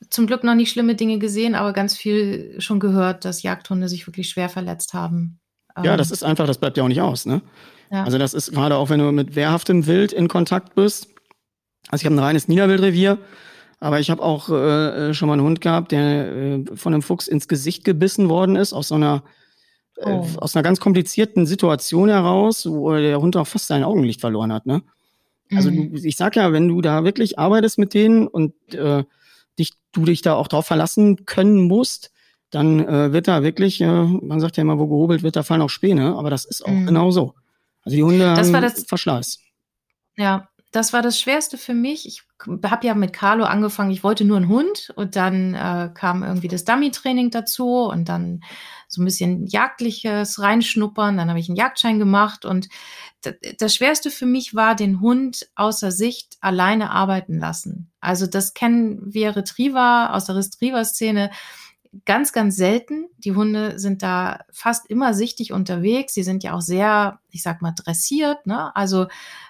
zum 0.09 0.27
Glück 0.27 0.45
noch 0.45 0.55
nicht 0.55 0.71
schlimme 0.71 0.95
Dinge 0.95 1.19
gesehen, 1.19 1.55
aber 1.55 1.73
ganz 1.73 1.97
viel 1.97 2.61
schon 2.61 2.81
gehört, 2.81 3.25
dass 3.25 3.43
Jagdhunde 3.43 3.89
sich 3.89 4.07
wirklich 4.07 4.31
schwer 4.31 4.49
verletzt 4.49 4.95
haben. 4.95 5.41
Ja, 5.83 5.93
Ähm, 5.93 5.99
das 5.99 6.11
ist 6.11 6.23
einfach, 6.25 6.47
das 6.47 6.59
bleibt 6.59 6.77
ja 6.77 6.85
auch 6.85 6.89
nicht 6.89 7.03
aus. 7.03 7.27
Ne? 7.27 7.43
ja. 7.91 8.05
Also 8.05 8.17
das 8.19 8.33
ist 8.35 8.53
gerade 8.53 8.77
auch, 8.77 8.89
wenn 8.89 9.01
du 9.01 9.13
mit 9.13 9.37
wehrhaftem 9.37 9.87
Wild 9.87 10.13
in 10.13 10.29
Kontakt 10.29 10.75
bist. 10.75 11.09
Also 11.89 12.03
ich 12.03 12.07
habe 12.07 12.17
ein 12.17 12.19
reines 12.25 12.49
Niederwildrevier, 12.49 13.19
aber 13.81 14.01
ich 14.01 14.11
habe 14.11 14.23
auch 14.23 14.49
äh, 14.49 15.13
schon 15.15 15.29
mal 15.29 15.35
einen 15.35 15.43
Hund 15.43 15.61
gehabt, 15.61 15.93
der 15.93 16.33
äh, 16.33 16.65
von 16.75 16.95
einem 16.95 17.03
Fuchs 17.03 17.29
ins 17.29 17.47
Gesicht 17.49 17.85
gebissen 17.85 18.29
worden 18.29 18.57
ist, 18.57 18.73
aus 18.73 18.89
so 18.89 18.95
einer 18.95 19.23
äh, 19.97 20.05
Oh. 20.05 20.27
aus 20.39 20.55
einer 20.55 20.63
ganz 20.63 20.81
komplizierten 20.81 21.45
Situation 21.47 22.09
heraus, 22.09 22.67
wo 22.67 22.93
der 22.95 23.21
Hund 23.21 23.37
auch 23.37 23.47
fast 23.47 23.67
sein 23.67 23.85
Augenlicht 23.85 24.21
verloren 24.21 24.53
hat. 24.53 24.65
Ne? 24.65 24.83
Also 25.55 25.71
Mhm. 25.71 25.93
du, 25.95 25.99
ich 26.03 26.17
sag 26.17 26.37
ja, 26.37 26.53
wenn 26.53 26.69
du 26.69 26.81
da 26.81 27.05
wirklich 27.05 27.39
arbeitest 27.39 27.79
mit 27.79 27.95
denen 27.95 28.27
und 28.27 28.53
äh, 28.75 29.05
dich, 29.59 29.73
du 29.93 30.05
dich 30.05 30.23
da 30.23 30.35
auch 30.35 30.49
drauf 30.49 30.67
verlassen 30.67 31.25
können 31.27 31.63
musst, 31.69 32.13
dann 32.51 32.81
äh, 32.87 33.13
wird 33.13 33.29
da 33.29 33.43
wirklich, 33.43 33.81
äh, 33.81 33.87
man 34.05 34.41
sagt 34.41 34.57
ja 34.57 34.63
immer, 34.63 34.79
wo 34.79 34.87
gehobelt 34.87 35.23
wird, 35.23 35.37
da 35.37 35.43
fallen 35.43 35.63
auch 35.63 35.71
Späne, 35.71 36.17
aber 36.17 36.31
das 36.31 36.45
ist 36.45 36.65
auch 36.65 36.71
Mhm. 36.71 36.87
genau 36.87 37.11
so. 37.11 37.35
Also 37.83 37.97
die 37.97 38.03
Hunde 38.03 38.35
Das 38.35 38.53
war 38.53 38.61
das- 38.61 38.85
Verschleiß. 38.85 39.39
Ja, 40.17 40.49
das 40.73 40.93
war 40.93 41.01
das 41.03 41.19
Schwerste 41.19 41.57
für 41.57 41.75
mich. 41.75 42.07
Ich 42.07 42.23
habe 42.65 42.87
ja 42.87 42.95
mit 42.95 43.13
Carlo 43.15 43.45
angefangen. 43.45 43.91
Ich 43.91 44.05
wollte 44.05 44.25
nur 44.25 44.37
einen 44.37 44.49
Hund 44.49 44.93
und 44.97 45.17
dann 45.17 45.55
äh, 45.55 45.91
kam 45.95 46.23
irgendwie 46.23 46.49
das 46.49 46.65
Dummy-Training 46.65 47.31
dazu 47.31 47.85
und 47.85 48.09
dann 48.09 48.43
so 48.89 49.03
ein 49.03 49.05
bisschen 49.05 49.47
jagdliches 49.47 50.41
Reinschnuppern. 50.41 51.17
Dann 51.17 51.29
habe 51.29 51.39
ich 51.39 51.49
einen 51.49 51.57
Jagdschein 51.57 51.99
gemacht 51.99 52.45
und 52.45 52.69
das 53.59 53.75
Schwerste 53.75 54.11
für 54.11 54.27
mich 54.27 54.55
war, 54.55 54.75
den 54.75 55.01
Hund 55.01 55.49
außer 55.55 55.93
Sicht 55.93 56.39
alleine 56.41 56.91
arbeiten 56.91 57.39
lassen. 57.39 57.91
Also 58.01 58.27
das 58.27 58.55
kennen 58.55 59.03
wir 59.13 59.37
Retriever 59.37 60.15
aus 60.15 60.25
der 60.25 60.37
Retriever-Szene 60.37 61.31
ganz, 62.05 62.33
ganz 62.33 62.57
selten. 62.57 63.09
Die 63.19 63.35
Hunde 63.35 63.79
sind 63.79 64.03
da 64.03 64.41
fast 64.53 64.89
immer 64.91 65.15
sichtig 65.15 65.53
unterwegs. 65.53 66.15
Sie 66.15 66.23
sind 66.23 66.43
ja 66.43 66.55
auch 66.55 66.61
sehr, 66.61 67.21
ich 67.31 67.43
sag 67.43 67.63
mal, 67.63 67.73
dressiert. 67.73 68.47
Ne? 68.47 68.75
Also 68.77 69.07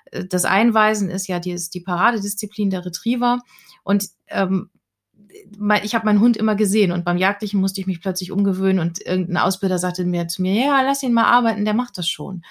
äh, 0.06 0.24
das 0.24 0.44
Einweisen 0.44 1.10
ist 1.10 1.26
ja 1.26 1.40
die, 1.40 1.52
ist 1.52 1.74
die 1.74 1.80
Paradedisziplin 1.80 2.70
der 2.70 2.84
Retriever. 2.84 3.40
Und 3.82 4.08
ähm, 4.28 4.70
ich 5.82 5.94
habe 5.94 6.06
meinen 6.06 6.20
Hund 6.20 6.36
immer 6.36 6.54
gesehen 6.54 6.92
und 6.92 7.04
beim 7.04 7.16
Jagdlichen 7.16 7.60
musste 7.60 7.80
ich 7.80 7.86
mich 7.86 8.00
plötzlich 8.00 8.32
umgewöhnen 8.32 8.78
und 8.78 9.04
irgendein 9.04 9.38
Ausbilder 9.38 9.78
sagte 9.78 10.04
mir 10.04 10.28
zu 10.28 10.42
mir, 10.42 10.54
ja, 10.54 10.82
lass 10.82 11.02
ihn 11.02 11.12
mal 11.12 11.24
arbeiten, 11.24 11.64
der 11.64 11.74
macht 11.74 11.98
das 11.98 12.08
schon. 12.08 12.42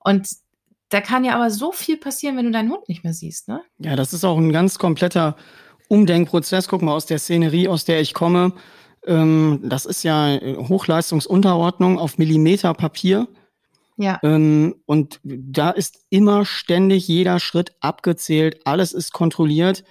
Und 0.00 0.28
da 0.88 1.00
kann 1.00 1.24
ja 1.24 1.34
aber 1.34 1.50
so 1.50 1.72
viel 1.72 1.96
passieren, 1.96 2.36
wenn 2.36 2.46
du 2.46 2.50
deinen 2.50 2.70
Hund 2.70 2.88
nicht 2.88 3.04
mehr 3.04 3.14
siehst, 3.14 3.48
ne? 3.48 3.62
Ja, 3.78 3.96
das 3.96 4.12
ist 4.12 4.24
auch 4.24 4.38
ein 4.38 4.52
ganz 4.52 4.78
kompletter 4.78 5.36
Umdenkprozess. 5.88 6.68
Guck 6.68 6.82
mal, 6.82 6.94
aus 6.94 7.06
der 7.06 7.18
Szenerie, 7.18 7.68
aus 7.68 7.84
der 7.84 8.00
ich 8.00 8.12
komme, 8.12 8.52
ähm, 9.06 9.60
das 9.64 9.86
ist 9.86 10.02
ja 10.02 10.34
äh, 10.34 10.56
Hochleistungsunterordnung 10.56 11.98
auf 11.98 12.18
Millimeter 12.18 12.74
Papier. 12.74 13.28
Ja. 13.96 14.18
Ähm, 14.22 14.76
und 14.86 15.20
da 15.22 15.70
ist 15.70 16.04
immer 16.10 16.44
ständig 16.44 17.06
jeder 17.06 17.38
Schritt 17.38 17.72
abgezählt, 17.80 18.60
alles 18.64 18.92
ist 18.92 19.12
kontrolliert, 19.12 19.84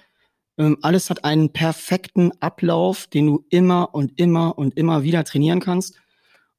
ähm, 0.60 0.76
alles 0.82 1.08
hat 1.08 1.24
einen 1.24 1.54
perfekten 1.54 2.32
Ablauf, 2.38 3.06
den 3.06 3.26
du 3.26 3.46
immer 3.48 3.94
und 3.94 4.20
immer 4.20 4.58
und 4.58 4.76
immer 4.76 5.02
wieder 5.02 5.24
trainieren 5.24 5.58
kannst. 5.58 5.96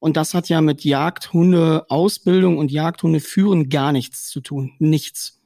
Und 0.00 0.16
das 0.16 0.34
hat 0.34 0.48
ja 0.48 0.60
mit 0.60 0.82
Jagdhunde-Ausbildung 0.82 2.58
und 2.58 2.72
Jagdhunde-Führen 2.72 3.68
gar 3.68 3.92
nichts 3.92 4.26
zu 4.26 4.40
tun. 4.40 4.72
Nichts. 4.80 5.40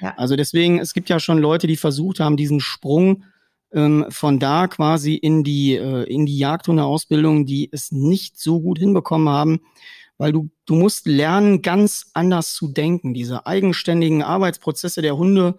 Ja. 0.00 0.14
Also 0.16 0.34
deswegen, 0.34 0.80
es 0.80 0.92
gibt 0.92 1.08
ja 1.08 1.20
schon 1.20 1.38
Leute, 1.38 1.68
die 1.68 1.76
versucht 1.76 2.18
haben, 2.18 2.36
diesen 2.36 2.58
Sprung 2.58 3.22
ähm, 3.72 4.06
von 4.08 4.40
da 4.40 4.66
quasi 4.66 5.14
in 5.14 5.44
die, 5.44 5.76
äh, 5.76 6.02
in 6.12 6.26
die 6.26 6.38
Jagdhunde-Ausbildung, 6.38 7.46
die 7.46 7.68
es 7.70 7.92
nicht 7.92 8.40
so 8.40 8.60
gut 8.60 8.80
hinbekommen 8.80 9.28
haben, 9.28 9.60
weil 10.18 10.32
du, 10.32 10.50
du 10.66 10.74
musst 10.74 11.06
lernen, 11.06 11.62
ganz 11.62 12.10
anders 12.12 12.54
zu 12.54 12.72
denken. 12.72 13.14
Diese 13.14 13.46
eigenständigen 13.46 14.24
Arbeitsprozesse 14.24 15.00
der 15.00 15.16
Hunde, 15.16 15.58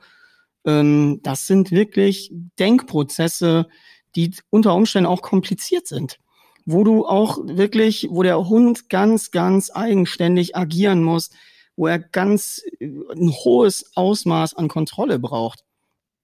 ähm, 0.65 1.19
das 1.23 1.47
sind 1.47 1.71
wirklich 1.71 2.31
Denkprozesse, 2.59 3.67
die 4.15 4.31
unter 4.49 4.75
Umständen 4.75 5.07
auch 5.07 5.21
kompliziert 5.21 5.87
sind. 5.87 6.19
Wo 6.65 6.83
du 6.83 7.05
auch 7.05 7.39
wirklich, 7.43 8.07
wo 8.11 8.23
der 8.23 8.47
Hund 8.47 8.89
ganz, 8.89 9.31
ganz 9.31 9.71
eigenständig 9.71 10.55
agieren 10.55 11.03
muss, 11.03 11.31
wo 11.75 11.87
er 11.87 11.99
ganz 11.99 12.61
äh, 12.79 12.85
ein 12.85 13.31
hohes 13.31 13.95
Ausmaß 13.95 14.53
an 14.55 14.67
Kontrolle 14.67 15.19
braucht. 15.19 15.63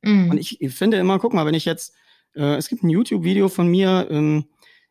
Mhm. 0.02 0.32
Und 0.32 0.38
ich 0.38 0.60
finde 0.70 0.98
immer, 0.98 1.20
guck 1.20 1.34
mal, 1.34 1.46
wenn 1.46 1.56
ich 1.56 1.66
jetzt, 1.66 1.94
äh, 2.36 2.56
es 2.56 2.70
gibt 2.70 2.84
ein 2.84 2.90
YouTube-Video 2.90 3.50
von 3.50 3.68
mir, 3.68 4.08
ähm, 4.12 4.46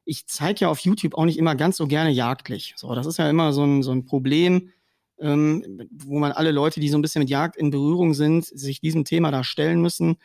ich 0.04 0.26
zeige 0.26 0.60
ja 0.60 0.68
auf 0.68 0.80
YouTube 0.80 1.14
auch 1.14 1.24
nicht 1.24 1.38
immer 1.38 1.54
ganz 1.54 1.76
so 1.76 1.86
gerne 1.86 2.10
jagdlich. 2.10 2.74
So, 2.76 2.94
das 2.94 3.06
ist 3.06 3.18
ja 3.18 3.28
immer 3.28 3.52
so 3.52 3.64
ein, 3.64 3.82
so 3.82 3.92
ein 3.92 4.04
Problem, 4.04 4.72
ähm, 5.18 5.88
wo 5.90 6.18
man 6.18 6.32
alle 6.32 6.50
Leute, 6.50 6.80
die 6.80 6.88
so 6.88 6.98
ein 6.98 7.02
bisschen 7.02 7.20
mit 7.20 7.30
Jagd 7.30 7.56
in 7.56 7.70
Berührung 7.70 8.14
sind, 8.14 8.44
sich 8.44 8.80
diesem 8.80 9.04
Thema 9.04 9.30
da 9.30 9.44
stellen 9.44 9.80
müssen. 9.80 10.16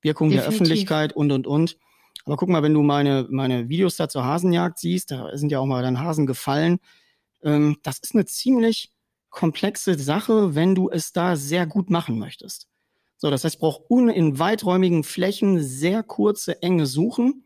Wirkung 0.00 0.30
der 0.30 0.38
Definitiv. 0.38 0.60
Öffentlichkeit 0.60 1.12
und, 1.14 1.32
und, 1.32 1.46
und. 1.46 1.76
Aber 2.24 2.36
guck 2.36 2.48
mal, 2.48 2.62
wenn 2.62 2.74
du 2.74 2.82
meine, 2.82 3.26
meine 3.30 3.68
Videos 3.68 3.96
da 3.96 4.08
zur 4.08 4.24
Hasenjagd 4.24 4.78
siehst, 4.78 5.10
da 5.10 5.36
sind 5.36 5.50
ja 5.50 5.60
auch 5.60 5.66
mal 5.66 5.82
dann 5.82 6.00
Hasen 6.00 6.26
gefallen. 6.26 6.78
Ähm, 7.42 7.78
das 7.82 7.98
ist 7.98 8.14
eine 8.14 8.26
ziemlich 8.26 8.92
komplexe 9.30 9.98
Sache, 9.98 10.54
wenn 10.54 10.74
du 10.74 10.90
es 10.90 11.12
da 11.12 11.36
sehr 11.36 11.66
gut 11.66 11.90
machen 11.90 12.18
möchtest. 12.18 12.68
So, 13.16 13.30
das 13.30 13.44
heißt, 13.44 13.56
ich 13.56 13.60
brauche 13.60 13.82
in 14.12 14.38
weiträumigen 14.38 15.04
Flächen 15.04 15.62
sehr 15.62 16.02
kurze, 16.02 16.62
enge 16.62 16.86
Suchen. 16.86 17.44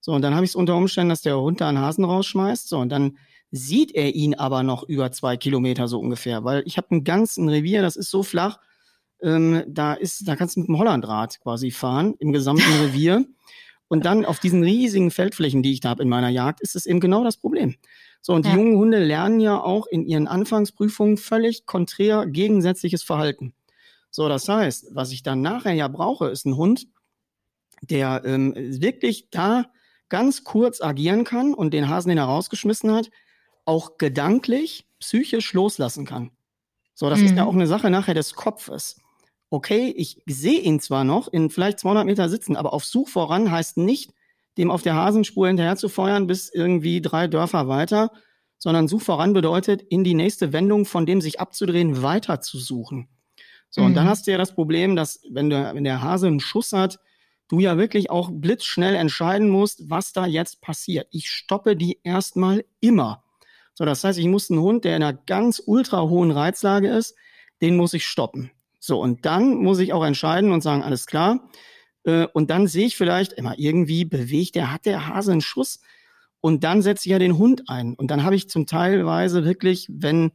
So, 0.00 0.12
und 0.12 0.22
dann 0.22 0.34
habe 0.34 0.44
ich 0.44 0.52
es 0.52 0.56
unter 0.56 0.76
Umständen, 0.76 1.10
dass 1.10 1.22
der 1.22 1.38
Hund 1.40 1.60
da 1.60 1.68
einen 1.68 1.80
Hasen 1.80 2.04
rausschmeißt. 2.04 2.68
So, 2.68 2.78
und 2.78 2.88
dann 2.90 3.18
sieht 3.50 3.94
er 3.94 4.14
ihn 4.14 4.34
aber 4.34 4.62
noch 4.62 4.84
über 4.84 5.10
zwei 5.12 5.36
Kilometer 5.36 5.88
so 5.88 5.98
ungefähr, 6.00 6.44
weil 6.44 6.62
ich 6.66 6.76
habe 6.76 6.90
einen 6.90 7.04
ganzen 7.04 7.48
Revier, 7.48 7.82
das 7.82 7.96
ist 7.96 8.10
so 8.10 8.22
flach, 8.22 8.58
ähm, 9.22 9.64
da 9.68 9.94
ist, 9.94 10.28
da 10.28 10.36
kannst 10.36 10.56
du 10.56 10.60
mit 10.60 10.68
dem 10.68 10.78
Hollandrad 10.78 11.40
quasi 11.40 11.70
fahren 11.70 12.14
im 12.18 12.32
gesamten 12.32 12.62
Revier. 12.82 13.26
Und 13.88 14.04
dann 14.04 14.26
auf 14.26 14.38
diesen 14.38 14.62
riesigen 14.62 15.10
Feldflächen, 15.10 15.62
die 15.62 15.72
ich 15.72 15.80
da 15.80 15.90
habe 15.90 16.02
in 16.02 16.08
meiner 16.10 16.28
Jagd, 16.28 16.60
ist 16.60 16.76
es 16.76 16.84
eben 16.86 17.00
genau 17.00 17.24
das 17.24 17.38
Problem. 17.38 17.76
So, 18.20 18.34
und 18.34 18.44
die 18.44 18.50
Ja. 18.50 18.56
jungen 18.56 18.76
Hunde 18.76 19.02
lernen 19.02 19.40
ja 19.40 19.60
auch 19.60 19.86
in 19.86 20.04
ihren 20.04 20.28
Anfangsprüfungen 20.28 21.16
völlig 21.16 21.64
konträr 21.66 22.26
gegensätzliches 22.26 23.02
Verhalten. 23.02 23.54
So, 24.10 24.28
das 24.28 24.48
heißt, 24.48 24.88
was 24.92 25.12
ich 25.12 25.22
dann 25.22 25.40
nachher 25.42 25.72
ja 25.74 25.88
brauche, 25.88 26.28
ist 26.28 26.44
ein 26.46 26.56
Hund, 26.56 26.86
der 27.82 28.22
ähm, 28.24 28.54
wirklich 28.56 29.30
da 29.30 29.66
ganz 30.08 30.44
kurz 30.44 30.80
agieren 30.80 31.24
kann 31.24 31.54
und 31.54 31.72
den 31.74 31.88
Hasen, 31.88 32.08
den 32.08 32.18
er 32.18 32.24
rausgeschmissen 32.24 32.92
hat, 32.92 33.10
auch 33.68 33.98
gedanklich, 33.98 34.86
psychisch 34.98 35.52
loslassen 35.52 36.06
kann. 36.06 36.30
So, 36.94 37.10
das 37.10 37.20
mhm. 37.20 37.26
ist 37.26 37.36
ja 37.36 37.44
mhm. 37.44 37.48
auch 37.50 37.54
eine 37.54 37.66
Sache 37.66 37.90
nachher 37.90 38.14
des 38.14 38.34
Kopfes. 38.34 39.00
Okay, 39.50 39.94
ich 39.96 40.22
sehe 40.26 40.60
ihn 40.60 40.80
zwar 40.80 41.04
noch 41.04 41.28
in 41.28 41.50
vielleicht 41.50 41.78
200 41.78 42.06
Meter 42.06 42.28
sitzen, 42.28 42.56
aber 42.56 42.72
auf 42.72 42.84
Such 42.84 43.08
voran 43.08 43.50
heißt 43.50 43.76
nicht, 43.76 44.12
dem 44.56 44.70
auf 44.70 44.82
der 44.82 44.94
Hasenspur 44.94 45.46
hinterher 45.46 45.76
zu 45.76 45.88
feuern 45.88 46.26
bis 46.26 46.48
irgendwie 46.48 47.00
drei 47.00 47.28
Dörfer 47.28 47.68
weiter, 47.68 48.10
sondern 48.58 48.88
Such 48.88 49.02
voran 49.02 49.34
bedeutet, 49.34 49.82
in 49.82 50.02
die 50.02 50.14
nächste 50.14 50.52
Wendung 50.52 50.86
von 50.86 51.06
dem 51.06 51.20
sich 51.20 51.38
abzudrehen, 51.38 52.02
weiter 52.02 52.40
zu 52.40 52.58
suchen. 52.58 53.08
So, 53.68 53.82
mhm. 53.82 53.88
und 53.88 53.94
dann 53.94 54.06
mhm. 54.06 54.10
hast 54.10 54.26
du 54.26 54.30
ja 54.30 54.38
das 54.38 54.54
Problem, 54.54 54.96
dass 54.96 55.20
wenn, 55.30 55.50
du, 55.50 55.74
wenn 55.74 55.84
der 55.84 56.02
Hase 56.02 56.26
einen 56.26 56.40
Schuss 56.40 56.72
hat, 56.72 56.98
du 57.48 57.60
ja 57.60 57.76
wirklich 57.76 58.10
auch 58.10 58.30
blitzschnell 58.32 58.94
entscheiden 58.94 59.48
musst, 59.50 59.90
was 59.90 60.12
da 60.12 60.26
jetzt 60.26 60.62
passiert. 60.62 61.06
Ich 61.10 61.30
stoppe 61.30 61.76
die 61.76 62.00
erstmal 62.02 62.64
immer. 62.80 63.22
So, 63.78 63.84
das 63.84 64.02
heißt, 64.02 64.18
ich 64.18 64.26
muss 64.26 64.50
einen 64.50 64.58
Hund, 64.58 64.84
der 64.84 64.96
in 64.96 65.04
einer 65.04 65.16
ganz 65.16 65.62
ultra 65.64 66.02
hohen 66.02 66.32
Reizlage 66.32 66.88
ist, 66.88 67.14
den 67.60 67.76
muss 67.76 67.94
ich 67.94 68.04
stoppen. 68.04 68.50
So, 68.80 69.00
und 69.00 69.24
dann 69.24 69.54
muss 69.54 69.78
ich 69.78 69.92
auch 69.92 70.04
entscheiden 70.04 70.50
und 70.50 70.62
sagen, 70.62 70.82
alles 70.82 71.06
klar. 71.06 71.48
Äh, 72.02 72.26
und 72.32 72.50
dann 72.50 72.66
sehe 72.66 72.86
ich 72.86 72.96
vielleicht 72.96 73.34
immer 73.34 73.56
irgendwie 73.56 74.04
bewegt 74.04 74.56
der, 74.56 74.72
hat 74.72 74.84
der 74.84 75.06
Hase 75.06 75.30
einen 75.30 75.42
Schuss. 75.42 75.78
Und 76.40 76.64
dann 76.64 76.82
setze 76.82 77.06
ich 77.06 77.12
ja 77.12 77.20
den 77.20 77.38
Hund 77.38 77.70
ein. 77.70 77.94
Und 77.94 78.10
dann 78.10 78.24
habe 78.24 78.34
ich 78.34 78.50
zum 78.50 78.66
Teilweise 78.66 79.44
wirklich, 79.44 79.86
wenn 79.88 80.32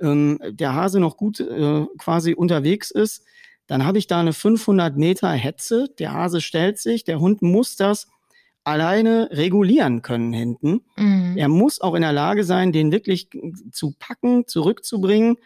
ähm, 0.00 0.38
der 0.48 0.74
Hase 0.74 1.00
noch 1.00 1.16
gut 1.16 1.40
äh, 1.40 1.86
quasi 1.98 2.34
unterwegs 2.34 2.92
ist, 2.92 3.24
dann 3.66 3.84
habe 3.84 3.98
ich 3.98 4.06
da 4.06 4.20
eine 4.20 4.32
500 4.32 4.96
Meter 4.96 5.30
Hetze. 5.32 5.88
Der 5.98 6.12
Hase 6.12 6.40
stellt 6.40 6.78
sich, 6.78 7.02
der 7.02 7.18
Hund 7.18 7.42
muss 7.42 7.74
das 7.74 8.06
alleine 8.66 9.28
regulieren 9.30 10.02
können 10.02 10.32
hinten. 10.32 10.80
Mhm. 10.96 11.34
Er 11.36 11.48
muss 11.48 11.80
auch 11.80 11.94
in 11.94 12.02
der 12.02 12.12
Lage 12.12 12.42
sein, 12.42 12.72
den 12.72 12.90
wirklich 12.90 13.28
zu 13.70 13.94
packen, 13.98 14.48
zurückzubringen. 14.48 15.36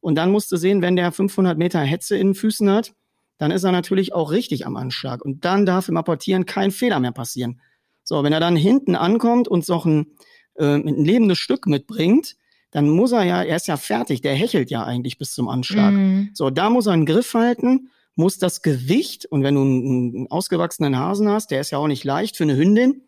Und 0.00 0.14
dann 0.14 0.32
musst 0.32 0.50
du 0.50 0.56
sehen, 0.56 0.80
wenn 0.80 0.96
der 0.96 1.12
500 1.12 1.58
Meter 1.58 1.80
Hetze 1.80 2.16
in 2.16 2.28
den 2.28 2.34
Füßen 2.34 2.70
hat, 2.70 2.92
dann 3.36 3.50
ist 3.50 3.64
er 3.64 3.72
natürlich 3.72 4.14
auch 4.14 4.30
richtig 4.30 4.66
am 4.66 4.76
Anschlag. 4.76 5.22
Und 5.22 5.44
dann 5.44 5.66
darf 5.66 5.88
im 5.88 5.98
Apportieren 5.98 6.46
kein 6.46 6.70
Fehler 6.70 7.00
mehr 7.00 7.12
passieren. 7.12 7.60
So, 8.02 8.24
wenn 8.24 8.32
er 8.32 8.40
dann 8.40 8.56
hinten 8.56 8.96
ankommt 8.96 9.46
und 9.46 9.64
so 9.64 9.82
ein, 9.84 10.06
äh, 10.54 10.76
ein 10.76 11.04
lebendes 11.04 11.38
Stück 11.38 11.66
mitbringt, 11.66 12.36
dann 12.70 12.88
muss 12.88 13.12
er 13.12 13.24
ja, 13.24 13.42
er 13.42 13.56
ist 13.56 13.68
ja 13.68 13.76
fertig, 13.76 14.22
der 14.22 14.34
hechelt 14.34 14.70
ja 14.70 14.84
eigentlich 14.84 15.18
bis 15.18 15.34
zum 15.34 15.48
Anschlag. 15.48 15.92
Mhm. 15.92 16.30
So, 16.32 16.48
da 16.48 16.70
muss 16.70 16.86
er 16.86 16.94
einen 16.94 17.04
Griff 17.04 17.34
halten 17.34 17.90
muss 18.14 18.38
das 18.38 18.62
Gewicht, 18.62 19.26
und 19.26 19.42
wenn 19.42 19.54
du 19.54 19.62
einen, 19.62 20.26
ausgewachsenen 20.30 20.98
Hasen 20.98 21.28
hast, 21.28 21.50
der 21.50 21.60
ist 21.60 21.70
ja 21.70 21.78
auch 21.78 21.86
nicht 21.86 22.04
leicht 22.04 22.36
für 22.36 22.44
eine 22.44 22.56
Hündin, 22.56 23.02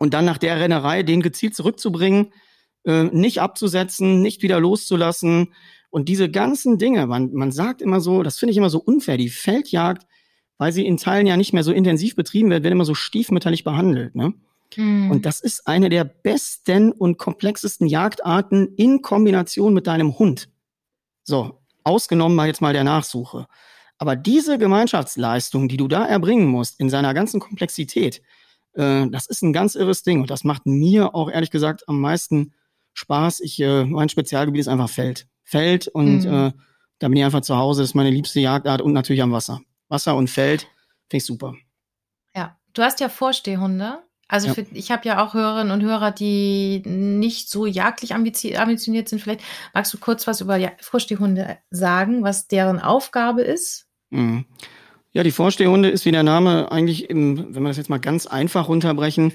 und 0.00 0.14
dann 0.14 0.24
nach 0.24 0.38
der 0.38 0.60
Rennerei 0.60 1.02
den 1.02 1.22
gezielt 1.22 1.54
zurückzubringen, 1.54 2.32
äh, 2.84 3.04
nicht 3.04 3.40
abzusetzen, 3.40 4.22
nicht 4.22 4.42
wieder 4.42 4.60
loszulassen. 4.60 5.52
Und 5.90 6.08
diese 6.08 6.30
ganzen 6.30 6.78
Dinge, 6.78 7.06
man, 7.06 7.32
man 7.32 7.50
sagt 7.50 7.82
immer 7.82 8.00
so, 8.00 8.22
das 8.22 8.38
finde 8.38 8.52
ich 8.52 8.58
immer 8.58 8.70
so 8.70 8.78
unfair, 8.78 9.16
die 9.16 9.28
Feldjagd, 9.28 10.06
weil 10.58 10.72
sie 10.72 10.86
in 10.86 10.96
Teilen 10.96 11.26
ja 11.26 11.36
nicht 11.36 11.52
mehr 11.52 11.64
so 11.64 11.72
intensiv 11.72 12.14
betrieben 12.16 12.50
wird, 12.50 12.62
wird 12.62 12.72
immer 12.72 12.84
so 12.84 12.94
stiefmütterlich 12.94 13.64
behandelt. 13.64 14.14
Ne? 14.14 14.34
Mhm. 14.76 15.10
Und 15.10 15.26
das 15.26 15.40
ist 15.40 15.66
eine 15.66 15.88
der 15.88 16.04
besten 16.04 16.92
und 16.92 17.16
komplexesten 17.18 17.86
Jagdarten 17.86 18.74
in 18.76 19.02
Kombination 19.02 19.72
mit 19.72 19.86
deinem 19.86 20.18
Hund. 20.18 20.48
So, 21.22 21.60
ausgenommen 21.84 22.36
mal 22.36 22.46
jetzt 22.46 22.60
mal 22.60 22.72
der 22.72 22.84
Nachsuche. 22.84 23.46
Aber 23.98 24.16
diese 24.16 24.58
Gemeinschaftsleistung, 24.58 25.68
die 25.68 25.76
du 25.76 25.88
da 25.88 26.06
erbringen 26.06 26.46
musst, 26.46 26.78
in 26.80 26.88
seiner 26.88 27.14
ganzen 27.14 27.40
Komplexität, 27.40 28.22
äh, 28.74 29.06
das 29.10 29.26
ist 29.26 29.42
ein 29.42 29.52
ganz 29.52 29.74
irres 29.74 30.02
Ding. 30.02 30.20
Und 30.20 30.30
das 30.30 30.44
macht 30.44 30.66
mir 30.66 31.14
auch 31.14 31.30
ehrlich 31.30 31.50
gesagt 31.50 31.88
am 31.88 32.00
meisten 32.00 32.54
Spaß. 32.94 33.40
Ich, 33.40 33.60
äh, 33.60 33.84
mein 33.84 34.08
Spezialgebiet 34.08 34.60
ist 34.60 34.68
einfach 34.68 34.88
Feld. 34.90 35.26
Feld 35.44 35.88
und 35.88 36.24
mhm. 36.24 36.32
äh, 36.32 36.52
da 36.98 37.08
bin 37.08 37.16
ich 37.16 37.24
einfach 37.24 37.40
zu 37.40 37.56
Hause. 37.56 37.82
Das 37.82 37.90
ist 37.90 37.94
meine 37.94 38.10
liebste 38.10 38.40
Jagdart 38.40 38.82
und 38.82 38.92
natürlich 38.92 39.22
am 39.22 39.32
Wasser. 39.32 39.60
Wasser 39.88 40.14
und 40.14 40.28
Feld 40.28 40.62
finde 41.08 41.16
ich 41.16 41.24
super. 41.24 41.54
Ja, 42.34 42.58
du 42.74 42.82
hast 42.82 43.00
ja 43.00 43.08
Vorstehhunde. 43.08 44.02
Also 44.30 44.48
ja. 44.48 44.54
für, 44.54 44.66
ich 44.74 44.90
habe 44.90 45.08
ja 45.08 45.24
auch 45.24 45.32
Hörerinnen 45.32 45.72
und 45.72 45.82
Hörer, 45.82 46.10
die 46.10 46.82
nicht 46.84 47.48
so 47.48 47.64
jagdlich 47.64 48.14
ambitioniert 48.14 49.08
sind. 49.08 49.20
Vielleicht 49.20 49.40
magst 49.72 49.94
du 49.94 49.98
kurz 49.98 50.26
was 50.26 50.42
über 50.42 50.56
ja, 50.56 50.70
Vorstehhunde 50.80 51.56
sagen, 51.70 52.22
was 52.22 52.46
deren 52.46 52.78
Aufgabe 52.78 53.40
ist? 53.40 53.87
Mhm. 54.10 54.44
Ja, 55.12 55.22
die 55.22 55.30
Vorstehhunde 55.30 55.88
ist 55.88 56.04
wie 56.04 56.12
der 56.12 56.22
Name 56.22 56.70
eigentlich, 56.70 57.08
im, 57.10 57.54
wenn 57.54 57.62
wir 57.62 57.68
das 57.68 57.76
jetzt 57.76 57.90
mal 57.90 57.98
ganz 57.98 58.26
einfach 58.26 58.68
runterbrechen, 58.68 59.32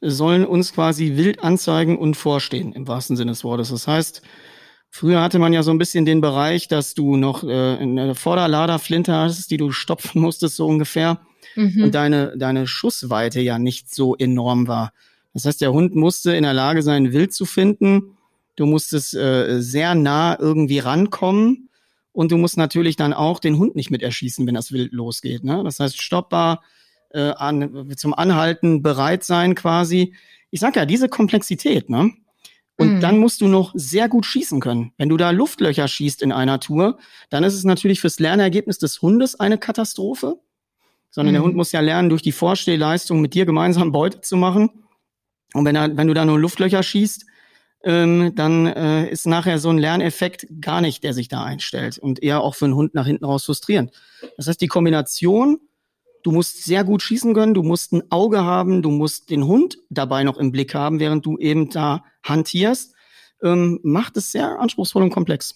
sollen 0.00 0.44
uns 0.44 0.72
quasi 0.72 1.16
wild 1.16 1.42
anzeigen 1.42 1.98
und 1.98 2.16
vorstehen, 2.16 2.72
im 2.72 2.86
wahrsten 2.86 3.16
Sinne 3.16 3.32
des 3.32 3.44
Wortes. 3.44 3.70
Das 3.70 3.88
heißt, 3.88 4.22
früher 4.90 5.20
hatte 5.20 5.38
man 5.38 5.52
ja 5.52 5.62
so 5.62 5.70
ein 5.70 5.78
bisschen 5.78 6.04
den 6.04 6.20
Bereich, 6.20 6.68
dass 6.68 6.94
du 6.94 7.16
noch 7.16 7.44
äh, 7.44 7.76
eine 7.76 8.14
Vorderladerflinte 8.14 9.12
hattest, 9.12 9.50
die 9.50 9.56
du 9.56 9.72
stopfen 9.72 10.20
musstest, 10.20 10.56
so 10.56 10.66
ungefähr, 10.66 11.20
mhm. 11.54 11.84
und 11.84 11.94
deine, 11.94 12.36
deine 12.36 12.66
Schussweite 12.66 13.40
ja 13.40 13.58
nicht 13.58 13.92
so 13.94 14.14
enorm 14.16 14.68
war. 14.68 14.92
Das 15.34 15.44
heißt, 15.44 15.60
der 15.60 15.72
Hund 15.72 15.94
musste 15.94 16.34
in 16.34 16.44
der 16.44 16.54
Lage 16.54 16.82
sein, 16.82 17.12
wild 17.12 17.34
zu 17.34 17.44
finden. 17.44 18.16
Du 18.54 18.64
musstest 18.64 19.14
äh, 19.14 19.60
sehr 19.60 19.94
nah 19.94 20.38
irgendwie 20.38 20.78
rankommen 20.78 21.68
und 22.16 22.32
du 22.32 22.38
musst 22.38 22.56
natürlich 22.56 22.96
dann 22.96 23.12
auch 23.12 23.40
den 23.40 23.58
Hund 23.58 23.76
nicht 23.76 23.90
mit 23.90 24.02
erschießen, 24.02 24.46
wenn 24.46 24.54
das 24.54 24.72
wild 24.72 24.94
losgeht. 24.94 25.44
Ne? 25.44 25.62
Das 25.62 25.80
heißt, 25.80 26.00
stoppbar, 26.00 26.62
äh, 27.10 27.32
an, 27.36 27.92
zum 27.94 28.14
Anhalten 28.14 28.82
bereit 28.82 29.22
sein 29.22 29.54
quasi. 29.54 30.14
Ich 30.50 30.60
sag 30.60 30.76
ja, 30.76 30.86
diese 30.86 31.10
Komplexität, 31.10 31.90
ne? 31.90 32.12
Und 32.78 32.94
mhm. 32.94 33.00
dann 33.00 33.18
musst 33.18 33.42
du 33.42 33.48
noch 33.48 33.72
sehr 33.74 34.08
gut 34.08 34.24
schießen 34.24 34.60
können. 34.60 34.92
Wenn 34.96 35.10
du 35.10 35.18
da 35.18 35.30
Luftlöcher 35.30 35.88
schießt 35.88 36.22
in 36.22 36.32
einer 36.32 36.58
Tour, 36.58 36.98
dann 37.28 37.44
ist 37.44 37.54
es 37.54 37.64
natürlich 37.64 38.00
fürs 38.00 38.18
Lernergebnis 38.18 38.78
des 38.78 39.02
Hundes 39.02 39.38
eine 39.38 39.58
Katastrophe. 39.58 40.40
Sondern 41.10 41.32
mhm. 41.32 41.36
der 41.36 41.42
Hund 41.44 41.56
muss 41.56 41.72
ja 41.72 41.80
lernen, 41.80 42.08
durch 42.08 42.22
die 42.22 42.32
Vorstehleistung 42.32 43.20
mit 43.20 43.34
dir 43.34 43.44
gemeinsam 43.44 43.92
Beute 43.92 44.22
zu 44.22 44.38
machen. 44.38 44.70
Und 45.52 45.66
wenn, 45.66 45.76
er, 45.76 45.94
wenn 45.96 46.06
du 46.06 46.14
da 46.14 46.24
nur 46.24 46.38
Luftlöcher 46.38 46.82
schießt, 46.82 47.26
ähm, 47.86 48.32
dann 48.34 48.66
äh, 48.66 49.08
ist 49.08 49.28
nachher 49.28 49.60
so 49.60 49.70
ein 49.70 49.78
Lerneffekt 49.78 50.46
gar 50.60 50.80
nicht, 50.80 51.04
der 51.04 51.14
sich 51.14 51.28
da 51.28 51.44
einstellt 51.44 51.98
und 51.98 52.20
eher 52.20 52.40
auch 52.40 52.56
für 52.56 52.64
einen 52.64 52.74
Hund 52.74 52.94
nach 52.94 53.06
hinten 53.06 53.24
raus 53.24 53.44
frustrierend. 53.44 53.92
Das 54.36 54.48
heißt, 54.48 54.60
die 54.60 54.66
Kombination, 54.66 55.60
du 56.24 56.32
musst 56.32 56.64
sehr 56.64 56.82
gut 56.82 57.00
schießen 57.00 57.32
können, 57.32 57.54
du 57.54 57.62
musst 57.62 57.92
ein 57.92 58.02
Auge 58.10 58.44
haben, 58.44 58.82
du 58.82 58.90
musst 58.90 59.30
den 59.30 59.46
Hund 59.46 59.78
dabei 59.88 60.24
noch 60.24 60.36
im 60.36 60.50
Blick 60.50 60.74
haben, 60.74 60.98
während 60.98 61.24
du 61.24 61.38
eben 61.38 61.70
da 61.70 62.04
hantierst, 62.24 62.92
ähm, 63.44 63.78
macht 63.84 64.16
es 64.16 64.32
sehr 64.32 64.58
anspruchsvoll 64.58 65.04
und 65.04 65.10
komplex. 65.10 65.54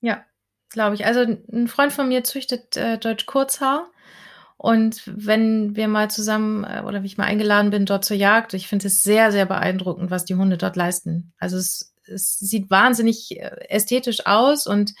Ja, 0.00 0.24
glaube 0.70 0.94
ich. 0.94 1.04
Also 1.04 1.20
ein 1.52 1.68
Freund 1.68 1.92
von 1.92 2.08
mir 2.08 2.24
züchtet 2.24 2.78
äh, 2.78 2.96
Deutsch 2.96 3.26
Kurzhaar 3.26 3.90
und 4.56 5.02
wenn 5.06 5.76
wir 5.76 5.88
mal 5.88 6.10
zusammen 6.10 6.64
äh, 6.64 6.82
oder 6.86 7.02
wie 7.02 7.06
ich 7.06 7.18
mal 7.18 7.24
eingeladen 7.24 7.70
bin 7.70 7.86
dort 7.86 8.04
zur 8.04 8.16
Jagd, 8.16 8.54
ich 8.54 8.68
finde 8.68 8.86
es 8.86 9.02
sehr, 9.02 9.32
sehr 9.32 9.46
beeindruckend, 9.46 10.10
was 10.10 10.24
die 10.24 10.36
Hunde 10.36 10.56
dort 10.56 10.76
leisten. 10.76 11.32
Also 11.38 11.56
es, 11.56 11.94
es 12.06 12.38
sieht 12.38 12.70
wahnsinnig 12.70 13.38
äh, 13.38 13.50
ästhetisch 13.68 14.26
aus 14.26 14.66
und 14.66 14.94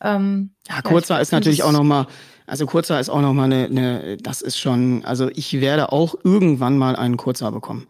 ähm, 0.00 0.54
ja, 0.68 0.82
Kurzer 0.82 1.14
ja, 1.14 1.20
ist 1.20 1.32
natürlich 1.32 1.62
auch 1.62 1.72
noch 1.72 1.82
mal, 1.82 2.06
also 2.46 2.66
Kurzer 2.66 2.98
ist 3.00 3.08
auch 3.08 3.20
noch 3.20 3.32
mal 3.32 3.44
eine, 3.44 3.64
eine, 3.66 4.16
das 4.18 4.42
ist 4.42 4.58
schon, 4.58 5.04
also 5.04 5.30
ich 5.34 5.60
werde 5.60 5.92
auch 5.92 6.14
irgendwann 6.24 6.76
mal 6.76 6.96
einen 6.96 7.16
Kurzer 7.16 7.52
bekommen. 7.52 7.86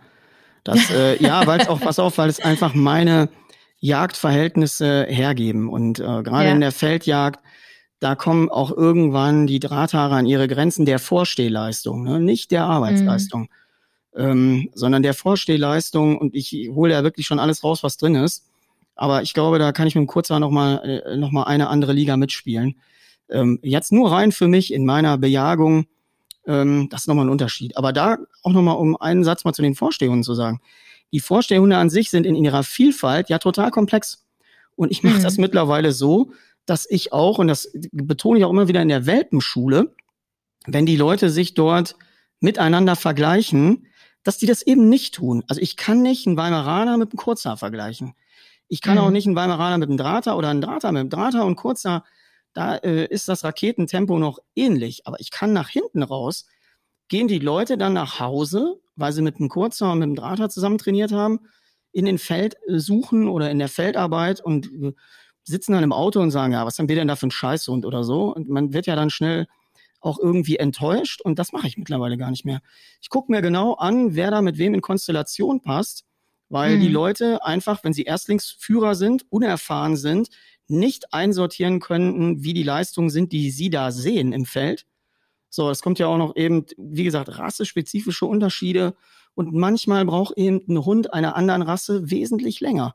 Das, 0.62 0.90
äh, 0.90 1.22
ja, 1.22 1.46
weil 1.46 1.60
es 1.60 1.68
auch, 1.68 1.80
pass 1.80 1.98
auf, 1.98 2.18
weil 2.18 2.28
es 2.28 2.40
einfach 2.40 2.74
meine 2.74 3.28
Jagdverhältnisse 3.78 5.06
hergeben 5.08 5.68
und 5.68 5.98
äh, 5.98 6.22
gerade 6.22 6.46
ja. 6.46 6.52
in 6.52 6.60
der 6.60 6.72
Feldjagd 6.72 7.43
da 8.04 8.14
kommen 8.16 8.50
auch 8.50 8.70
irgendwann 8.70 9.46
die 9.46 9.60
Drahthaare 9.60 10.16
an 10.16 10.26
ihre 10.26 10.46
Grenzen 10.46 10.84
der 10.84 10.98
Vorstehleistung, 10.98 12.02
ne? 12.02 12.20
nicht 12.20 12.50
der 12.50 12.64
Arbeitsleistung, 12.64 13.48
mhm. 14.14 14.20
ähm, 14.20 14.70
sondern 14.74 15.02
der 15.02 15.14
Vorstehleistung. 15.14 16.18
Und 16.18 16.34
ich 16.34 16.52
hole 16.74 16.92
ja 16.92 17.02
wirklich 17.02 17.24
schon 17.24 17.38
alles 17.38 17.64
raus, 17.64 17.82
was 17.82 17.96
drin 17.96 18.14
ist. 18.14 18.44
Aber 18.94 19.22
ich 19.22 19.32
glaube, 19.32 19.58
da 19.58 19.72
kann 19.72 19.86
ich 19.86 19.94
mit 19.94 20.02
dem 20.02 20.06
Kurzer 20.06 20.38
nochmal 20.38 21.02
äh, 21.06 21.16
noch 21.16 21.30
mal 21.30 21.44
eine 21.44 21.68
andere 21.68 21.94
Liga 21.94 22.18
mitspielen. 22.18 22.74
Ähm, 23.30 23.58
jetzt 23.62 23.90
nur 23.90 24.12
rein 24.12 24.32
für 24.32 24.48
mich 24.48 24.74
in 24.74 24.84
meiner 24.84 25.16
Bejagung, 25.16 25.86
ähm, 26.46 26.88
das 26.90 27.02
ist 27.02 27.06
nochmal 27.06 27.24
ein 27.24 27.30
Unterschied. 27.30 27.74
Aber 27.78 27.94
da 27.94 28.18
auch 28.42 28.52
nochmal, 28.52 28.76
um 28.76 28.96
einen 28.96 29.24
Satz 29.24 29.46
mal 29.46 29.54
zu 29.54 29.62
den 29.62 29.74
Vorstehhunden 29.74 30.24
zu 30.24 30.34
sagen. 30.34 30.60
Die 31.10 31.20
Vorstehhunde 31.20 31.78
an 31.78 31.88
sich 31.88 32.10
sind 32.10 32.26
in 32.26 32.34
ihrer 32.34 32.64
Vielfalt 32.64 33.30
ja 33.30 33.38
total 33.38 33.70
komplex. 33.70 34.26
Und 34.76 34.92
ich 34.92 35.02
mache 35.02 35.20
mhm. 35.20 35.22
das 35.22 35.38
mittlerweile 35.38 35.92
so, 35.92 36.32
dass 36.66 36.86
ich 36.88 37.12
auch, 37.12 37.38
und 37.38 37.48
das 37.48 37.70
betone 37.92 38.38
ich 38.38 38.44
auch 38.44 38.50
immer 38.50 38.68
wieder 38.68 38.82
in 38.82 38.88
der 38.88 39.06
Welpenschule, 39.06 39.94
wenn 40.66 40.86
die 40.86 40.96
Leute 40.96 41.30
sich 41.30 41.54
dort 41.54 41.96
miteinander 42.40 42.96
vergleichen, 42.96 43.86
dass 44.22 44.38
die 44.38 44.46
das 44.46 44.62
eben 44.62 44.88
nicht 44.88 45.14
tun. 45.14 45.44
Also 45.48 45.60
ich 45.60 45.76
kann 45.76 46.02
nicht 46.02 46.26
einen 46.26 46.36
Weimaraner 46.36 46.96
mit 46.96 47.10
einem 47.10 47.18
Kurzhaar 47.18 47.56
vergleichen. 47.56 48.14
Ich 48.68 48.80
kann 48.80 48.94
mhm. 48.96 49.00
auch 49.04 49.10
nicht 49.10 49.26
einen 49.26 49.36
Weimaraner 49.36 49.78
mit 49.78 49.88
einem 49.88 49.98
Drahter 49.98 50.36
oder 50.36 50.48
einen 50.48 50.62
Drahter 50.62 50.90
mit 50.92 51.00
einem 51.00 51.10
Drahter 51.10 51.44
und 51.44 51.56
Kurzhaar. 51.56 52.04
Da 52.54 52.76
äh, 52.76 53.06
ist 53.06 53.28
das 53.28 53.44
Raketentempo 53.44 54.18
noch 54.18 54.38
ähnlich. 54.56 55.06
Aber 55.06 55.20
ich 55.20 55.30
kann 55.30 55.52
nach 55.52 55.68
hinten 55.68 56.02
raus 56.02 56.46
gehen 57.08 57.28
die 57.28 57.38
Leute 57.38 57.76
dann 57.76 57.92
nach 57.92 58.18
Hause, 58.18 58.80
weil 58.96 59.12
sie 59.12 59.22
mit 59.22 59.36
einem 59.36 59.50
Kurzer 59.50 59.92
und 59.92 59.98
mit 59.98 60.06
einem 60.06 60.16
Drahter 60.16 60.48
zusammen 60.48 60.78
trainiert 60.78 61.12
haben, 61.12 61.40
in 61.92 62.06
den 62.06 62.18
Feld 62.18 62.56
suchen 62.66 63.28
oder 63.28 63.50
in 63.50 63.58
der 63.58 63.68
Feldarbeit 63.68 64.40
und 64.40 64.66
äh, 64.66 64.92
sitzen 65.44 65.72
dann 65.72 65.84
im 65.84 65.92
Auto 65.92 66.20
und 66.20 66.30
sagen, 66.30 66.52
ja, 66.52 66.66
was 66.66 66.78
haben 66.78 66.88
wir 66.88 66.96
denn 66.96 67.08
da 67.08 67.16
für 67.16 67.26
ein 67.26 67.30
Scheißhund 67.30 67.84
oder 67.84 68.04
so? 68.04 68.34
Und 68.34 68.48
man 68.48 68.72
wird 68.72 68.86
ja 68.86 68.96
dann 68.96 69.10
schnell 69.10 69.46
auch 70.00 70.18
irgendwie 70.18 70.56
enttäuscht 70.56 71.22
und 71.22 71.38
das 71.38 71.52
mache 71.52 71.66
ich 71.66 71.78
mittlerweile 71.78 72.18
gar 72.18 72.30
nicht 72.30 72.44
mehr. 72.44 72.60
Ich 73.00 73.08
gucke 73.08 73.32
mir 73.32 73.40
genau 73.40 73.74
an, 73.74 74.14
wer 74.14 74.30
da 74.30 74.42
mit 74.42 74.58
wem 74.58 74.74
in 74.74 74.82
Konstellation 74.82 75.62
passt, 75.62 76.04
weil 76.48 76.76
mhm. 76.76 76.80
die 76.80 76.88
Leute 76.88 77.44
einfach, 77.44 77.84
wenn 77.84 77.94
sie 77.94 78.02
Erstlingsführer 78.02 78.94
sind, 78.94 79.24
unerfahren 79.30 79.96
sind, 79.96 80.28
nicht 80.66 81.12
einsortieren 81.12 81.80
könnten, 81.80 82.42
wie 82.42 82.54
die 82.54 82.62
Leistungen 82.62 83.10
sind, 83.10 83.32
die 83.32 83.50
sie 83.50 83.70
da 83.70 83.90
sehen 83.90 84.32
im 84.32 84.44
Feld. 84.44 84.86
So, 85.48 85.70
es 85.70 85.82
kommt 85.82 85.98
ja 85.98 86.06
auch 86.06 86.18
noch 86.18 86.36
eben, 86.36 86.66
wie 86.76 87.04
gesagt, 87.04 87.38
rassespezifische 87.38 88.26
Unterschiede 88.26 88.94
und 89.34 89.52
manchmal 89.54 90.04
braucht 90.04 90.36
eben 90.36 90.60
ein 90.68 90.84
Hund 90.84 91.12
einer 91.14 91.36
anderen 91.36 91.62
Rasse 91.62 92.10
wesentlich 92.10 92.60
länger. 92.60 92.94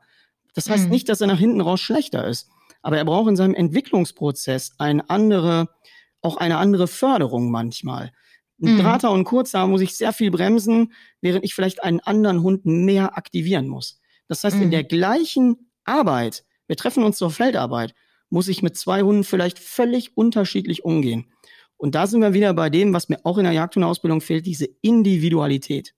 Das 0.54 0.68
heißt 0.68 0.84
mhm. 0.84 0.90
nicht, 0.90 1.08
dass 1.08 1.20
er 1.20 1.26
nach 1.26 1.38
hinten 1.38 1.60
raus 1.60 1.80
schlechter 1.80 2.26
ist, 2.26 2.48
aber 2.82 2.98
er 2.98 3.04
braucht 3.04 3.28
in 3.28 3.36
seinem 3.36 3.54
Entwicklungsprozess 3.54 4.72
eine 4.78 5.08
andere, 5.10 5.68
auch 6.22 6.36
eine 6.36 6.58
andere 6.58 6.88
Förderung 6.88 7.50
manchmal. 7.50 8.12
Ein 8.62 8.74
mhm. 8.74 8.80
Drater 8.80 9.10
und 9.10 9.24
Kurzer 9.24 9.66
muss 9.66 9.80
ich 9.80 9.96
sehr 9.96 10.12
viel 10.12 10.30
bremsen, 10.30 10.92
während 11.20 11.44
ich 11.44 11.54
vielleicht 11.54 11.82
einen 11.82 12.00
anderen 12.00 12.42
Hund 12.42 12.66
mehr 12.66 13.16
aktivieren 13.16 13.68
muss. 13.68 14.00
Das 14.28 14.44
heißt, 14.44 14.56
mhm. 14.56 14.62
in 14.62 14.70
der 14.70 14.84
gleichen 14.84 15.70
Arbeit, 15.84 16.44
wir 16.66 16.76
treffen 16.76 17.02
uns 17.02 17.16
zur 17.16 17.30
Feldarbeit, 17.30 17.94
muss 18.28 18.48
ich 18.48 18.62
mit 18.62 18.76
zwei 18.76 19.02
Hunden 19.02 19.24
vielleicht 19.24 19.58
völlig 19.58 20.16
unterschiedlich 20.16 20.84
umgehen. 20.84 21.32
Und 21.76 21.94
da 21.94 22.06
sind 22.06 22.20
wir 22.20 22.34
wieder 22.34 22.52
bei 22.52 22.68
dem, 22.70 22.92
was 22.92 23.08
mir 23.08 23.18
auch 23.24 23.38
in 23.38 23.44
der 23.44 23.54
Jagdhundeausbildung 23.54 24.20
fehlt, 24.20 24.46
diese 24.46 24.68
Individualität. 24.82 25.94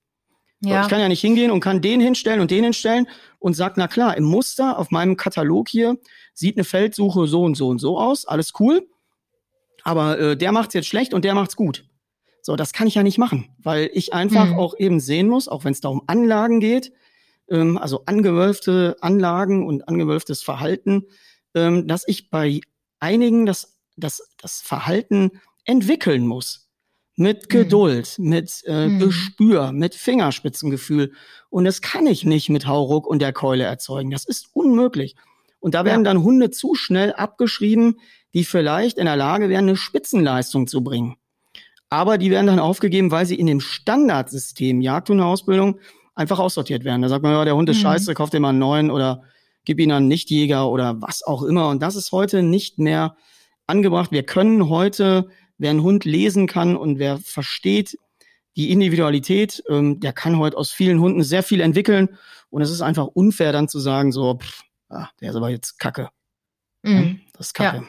Ja. 0.65 0.83
Ich 0.83 0.87
kann 0.87 0.99
ja 0.99 1.09
nicht 1.09 1.21
hingehen 1.21 1.51
und 1.51 1.59
kann 1.59 1.81
den 1.81 1.99
hinstellen 1.99 2.39
und 2.39 2.49
den 2.49 2.63
hinstellen 2.63 3.07
und 3.39 3.53
sag, 3.53 3.75
na 3.75 3.87
klar, 3.87 4.15
im 4.15 4.23
Muster 4.23 4.79
auf 4.79 4.91
meinem 4.91 5.17
Katalog 5.17 5.67
hier 5.67 5.97
sieht 6.33 6.55
eine 6.55 6.63
Feldsuche 6.63 7.27
so 7.27 7.43
und 7.43 7.55
so 7.55 7.67
und 7.67 7.79
so 7.79 7.99
aus, 7.99 8.25
alles 8.25 8.53
cool. 8.59 8.87
Aber 9.83 10.17
äh, 10.17 10.37
der 10.37 10.53
macht's 10.53 10.73
jetzt 10.73 10.87
schlecht 10.87 11.13
und 11.13 11.25
der 11.25 11.35
macht's 11.35 11.57
gut. 11.57 11.85
So, 12.41 12.55
das 12.55 12.71
kann 12.71 12.87
ich 12.87 12.95
ja 12.95 13.03
nicht 13.03 13.17
machen, 13.17 13.49
weil 13.59 13.89
ich 13.93 14.13
einfach 14.13 14.51
hm. 14.51 14.59
auch 14.59 14.77
eben 14.77 14.99
sehen 14.99 15.27
muss, 15.27 15.47
auch 15.47 15.65
wenn 15.65 15.73
es 15.73 15.81
da 15.81 15.89
um 15.89 16.03
Anlagen 16.07 16.61
geht, 16.61 16.93
ähm, 17.49 17.77
also 17.77 18.03
angewölfte 18.05 18.95
Anlagen 19.01 19.65
und 19.65 19.87
angewölftes 19.89 20.43
Verhalten, 20.43 21.03
ähm, 21.55 21.87
dass 21.87 22.07
ich 22.07 22.29
bei 22.29 22.61
einigen 22.99 23.45
das, 23.45 23.77
das, 23.97 24.29
das 24.41 24.61
Verhalten 24.61 25.41
entwickeln 25.65 26.25
muss 26.25 26.62
mit 27.15 27.43
mhm. 27.43 27.49
Geduld, 27.49 28.15
mhm. 28.17 28.29
mit 28.29 28.63
äh, 28.65 28.87
mhm. 28.87 28.99
Gespür, 28.99 29.71
mit 29.71 29.95
Fingerspitzengefühl. 29.95 31.13
Und 31.49 31.65
das 31.65 31.81
kann 31.81 32.07
ich 32.07 32.25
nicht 32.25 32.49
mit 32.49 32.67
Hauruck 32.67 33.07
und 33.07 33.21
der 33.21 33.33
Keule 33.33 33.63
erzeugen. 33.63 34.11
Das 34.11 34.25
ist 34.25 34.49
unmöglich. 34.53 35.15
Und 35.59 35.75
da 35.75 35.85
werden 35.85 36.03
ja. 36.03 36.11
dann 36.11 36.23
Hunde 36.23 36.51
zu 36.51 36.75
schnell 36.75 37.13
abgeschrieben, 37.13 37.99
die 38.33 38.43
vielleicht 38.43 38.97
in 38.97 39.05
der 39.05 39.15
Lage 39.15 39.49
wären, 39.49 39.69
eine 39.69 39.77
Spitzenleistung 39.77 40.67
zu 40.67 40.83
bringen. 40.83 41.15
Aber 41.89 42.17
die 42.17 42.31
werden 42.31 42.47
dann 42.47 42.59
aufgegeben, 42.59 43.11
weil 43.11 43.25
sie 43.25 43.35
in 43.35 43.45
dem 43.45 43.61
Standardsystem 43.61 44.81
Jagdhundeausbildung 44.81 45.79
einfach 46.15 46.39
aussortiert 46.39 46.83
werden. 46.83 47.03
Da 47.03 47.09
sagt 47.09 47.23
man, 47.23 47.31
ja, 47.31 47.45
der 47.45 47.55
Hund 47.55 47.69
ist 47.69 47.77
mhm. 47.77 47.83
scheiße, 47.83 48.13
kauft 48.15 48.33
dir 48.33 48.39
mal 48.39 48.49
einen 48.49 48.59
neuen 48.59 48.91
oder 48.91 49.23
gib 49.63 49.79
ihn 49.79 49.91
an 49.91 49.97
einen 49.97 50.07
Nichtjäger 50.07 50.69
oder 50.69 51.01
was 51.01 51.23
auch 51.23 51.43
immer. 51.43 51.69
Und 51.69 51.81
das 51.81 51.95
ist 51.95 52.11
heute 52.11 52.41
nicht 52.41 52.79
mehr 52.79 53.15
angebracht. 53.67 54.11
Wir 54.11 54.23
können 54.23 54.69
heute 54.69 55.29
wer 55.63 55.71
einen 55.71 55.81
Hund 55.81 56.05
lesen 56.05 56.45
kann 56.45 56.75
und 56.75 56.99
wer 56.99 57.17
versteht 57.17 57.97
die 58.55 58.69
Individualität, 58.69 59.63
ähm, 59.69 59.99
der 59.99 60.13
kann 60.13 60.37
heute 60.37 60.57
aus 60.57 60.71
vielen 60.71 60.99
Hunden 60.99 61.23
sehr 61.23 61.41
viel 61.41 61.61
entwickeln. 61.61 62.17
Und 62.49 62.61
es 62.61 62.69
ist 62.69 62.81
einfach 62.81 63.07
unfair 63.07 63.51
dann 63.51 63.67
zu 63.67 63.79
sagen, 63.79 64.11
so, 64.11 64.35
pff, 64.35 64.61
ah, 64.89 65.09
der 65.21 65.31
ist 65.31 65.35
aber 65.35 65.49
jetzt 65.49 65.79
Kacke. 65.79 66.09
Mhm. 66.83 67.21
Das 67.35 67.47
ist 67.47 67.53
Kacke. 67.53 67.87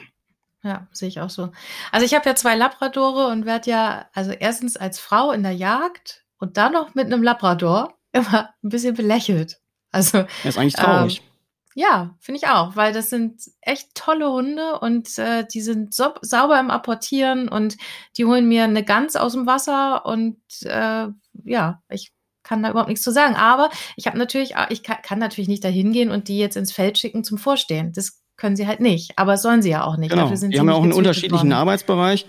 Ja. 0.63 0.69
ja 0.69 0.87
sehe 0.91 1.09
ich 1.09 1.19
auch 1.19 1.29
so. 1.29 1.51
Also 1.91 2.05
ich 2.05 2.15
habe 2.15 2.27
ja 2.27 2.35
zwei 2.35 2.55
Labradore 2.55 3.27
und 3.27 3.45
werde 3.45 3.69
ja, 3.69 4.07
also 4.13 4.31
erstens 4.31 4.77
als 4.77 4.97
Frau 4.97 5.31
in 5.31 5.43
der 5.43 5.51
Jagd 5.51 6.25
und 6.39 6.57
dann 6.57 6.73
noch 6.73 6.95
mit 6.95 7.05
einem 7.05 7.21
Labrador 7.21 7.93
immer 8.13 8.49
ein 8.63 8.69
bisschen 8.69 8.95
belächelt. 8.95 9.59
Also 9.91 10.23
das 10.23 10.55
ist 10.55 10.57
eigentlich 10.57 10.75
traurig. 10.75 11.19
Ähm, 11.19 11.34
ja, 11.77 12.15
finde 12.21 12.39
ich 12.41 12.47
auch, 12.47 12.77
weil 12.77 12.93
das 12.93 13.09
sind 13.09 13.41
echt 13.59 13.93
tolle 13.95 14.31
Hunde 14.31 14.79
und 14.79 15.17
äh, 15.19 15.45
die 15.45 15.59
sind 15.59 15.93
so, 15.93 16.13
sauber 16.21 16.57
im 16.57 16.71
Apportieren 16.71 17.49
und 17.49 17.75
die 18.17 18.23
holen 18.23 18.47
mir 18.47 18.63
eine 18.63 18.83
Gans 18.83 19.17
aus 19.17 19.33
dem 19.33 19.45
Wasser 19.45 20.05
und 20.05 20.37
äh, 20.63 21.07
ja, 21.43 21.81
ich 21.89 22.13
kann 22.43 22.63
da 22.63 22.69
überhaupt 22.69 22.87
nichts 22.87 23.03
zu 23.03 23.11
sagen. 23.11 23.35
Aber 23.35 23.69
ich 23.97 24.07
habe 24.07 24.17
natürlich, 24.17 24.53
ich 24.69 24.83
kann, 24.83 24.97
kann 25.03 25.19
natürlich 25.19 25.49
nicht 25.49 25.65
dahin 25.65 25.91
gehen 25.91 26.11
und 26.11 26.29
die 26.29 26.39
jetzt 26.39 26.55
ins 26.55 26.71
Feld 26.71 26.97
schicken 26.97 27.25
zum 27.25 27.37
Vorstehen. 27.37 27.91
Das 27.91 28.21
können 28.37 28.55
sie 28.55 28.67
halt 28.67 28.79
nicht, 28.79 29.11
aber 29.17 29.35
sollen 29.35 29.61
sie 29.61 29.71
ja 29.71 29.83
auch 29.83 29.97
nicht. 29.97 30.11
Genau. 30.11 30.23
Dafür 30.23 30.37
sind 30.37 30.53
die 30.53 30.59
haben 30.59 30.69
ja 30.69 30.75
auch 30.75 30.83
einen 30.83 30.93
unterschiedlichen 30.93 31.49
worden. 31.49 31.53
Arbeitsbereich. 31.53 32.25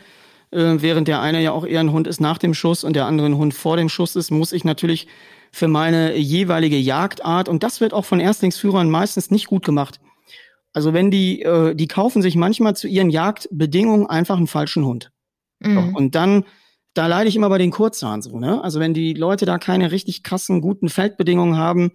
Äh, 0.51 0.77
während 0.79 1.07
der 1.07 1.21
eine 1.21 1.41
ja 1.41 1.53
auch 1.53 1.65
eher 1.65 1.81
ein 1.81 1.93
Hund 1.93 2.09
ist 2.09 2.21
nach 2.21 2.39
dem 2.39 2.55
Schuss 2.55 2.83
und 2.83 2.97
der 2.97 3.07
andere 3.07 3.29
ein 3.29 3.37
Hund 3.37 3.55
vor 3.55 3.77
dem 3.77 3.89
Schuss 3.89 4.17
ist, 4.17 4.33
muss 4.33 4.53
ich 4.53 4.65
natürlich 4.65 5.07
für 5.57 5.69
meine 5.69 6.19
jeweilige 6.19 6.77
Jagdart. 6.77 7.49
Und 7.49 7.63
das 7.63 7.81
wird 7.81 7.95
auch 7.95 8.05
von 8.05 8.21
Erstlingsführern 8.21 8.91
meistens 8.91 9.31
nicht 9.31 9.47
gut 9.47 9.65
gemacht. 9.65 10.01
Also 10.75 10.93
wenn 10.93 11.11
die, 11.11 11.41
äh, 11.41 11.75
die 11.75 11.89
kaufen 11.89 12.21
sich 12.21 12.37
manchmal 12.37 12.77
zu 12.77 12.89
ihren 12.89 13.09
Jagdbedingungen 13.09 14.07
einfach 14.07 14.37
einen 14.37 14.49
falschen 14.49 14.85
Hund. 14.85 15.13
Mhm. 15.61 15.97
Und 15.97 16.15
dann, 16.15 16.45
da 16.93 17.07
leide 17.07 17.31
ich 17.31 17.37
immer 17.37 17.49
bei 17.49 17.57
den 17.57 17.71
Kurzhahn 17.71 18.21
so, 18.21 18.39
ne? 18.39 18.63
Also 18.63 18.81
wenn 18.81 18.93
die 18.93 19.15
Leute 19.15 19.47
da 19.47 19.57
keine 19.57 19.93
richtig 19.93 20.23
krassen, 20.23 20.61
guten 20.61 20.91
Feldbedingungen 20.91 21.57
haben 21.57 21.93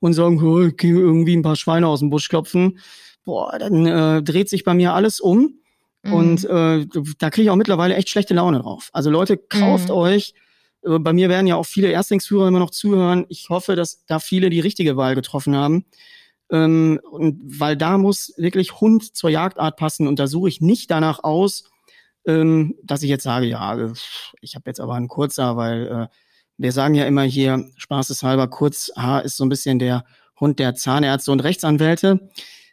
und 0.00 0.14
sagen, 0.14 0.36
ich 0.68 0.78
gehe 0.78 0.94
irgendwie 0.94 1.36
ein 1.36 1.42
paar 1.42 1.56
Schweine 1.56 1.88
aus 1.88 2.00
dem 2.00 2.08
Busch 2.08 2.30
klopfen, 2.30 2.78
boah, 3.26 3.58
dann 3.58 3.84
äh, 3.84 4.22
dreht 4.22 4.48
sich 4.48 4.64
bei 4.64 4.72
mir 4.72 4.94
alles 4.94 5.20
um. 5.20 5.58
Mhm. 6.02 6.12
Und 6.14 6.44
äh, 6.46 6.86
da 7.18 7.28
kriege 7.28 7.42
ich 7.42 7.50
auch 7.50 7.56
mittlerweile 7.56 7.94
echt 7.94 8.08
schlechte 8.08 8.32
Laune 8.32 8.60
drauf. 8.60 8.88
Also 8.94 9.10
Leute, 9.10 9.36
kauft 9.36 9.90
mhm. 9.90 9.96
euch 9.96 10.32
bei 10.82 11.12
mir 11.12 11.28
werden 11.28 11.46
ja 11.46 11.56
auch 11.56 11.66
viele 11.66 11.88
Erstlingsführer 11.88 12.48
immer 12.48 12.58
noch 12.58 12.70
zuhören. 12.70 13.24
Ich 13.28 13.48
hoffe, 13.48 13.76
dass 13.76 14.04
da 14.06 14.18
viele 14.18 14.50
die 14.50 14.60
richtige 14.60 14.96
Wahl 14.96 15.14
getroffen 15.14 15.56
haben. 15.56 15.86
Ähm, 16.50 17.00
und 17.10 17.40
weil 17.60 17.76
da 17.76 17.98
muss 17.98 18.34
wirklich 18.36 18.80
Hund 18.80 19.16
zur 19.16 19.30
Jagdart 19.30 19.76
passen 19.76 20.06
und 20.06 20.18
da 20.18 20.26
suche 20.26 20.48
ich 20.48 20.60
nicht 20.60 20.90
danach 20.90 21.24
aus, 21.24 21.70
ähm, 22.26 22.74
dass 22.82 23.02
ich 23.02 23.08
jetzt 23.08 23.24
sage, 23.24 23.46
ja, 23.46 23.92
ich 24.40 24.54
habe 24.54 24.64
jetzt 24.66 24.80
aber 24.80 24.94
einen 24.94 25.08
kurzer, 25.08 25.56
weil 25.56 25.86
äh, 25.86 26.06
wir 26.58 26.72
sagen 26.72 26.94
ja 26.94 27.06
immer 27.06 27.22
hier, 27.22 27.70
spaßeshalber, 27.76 28.48
kurz 28.48 28.92
Haar 28.96 29.24
ist 29.24 29.36
so 29.36 29.44
ein 29.44 29.48
bisschen 29.48 29.78
der 29.78 30.04
Hund 30.38 30.58
der 30.58 30.74
Zahnärzte 30.74 31.32
und 31.32 31.40
Rechtsanwälte. 31.40 32.28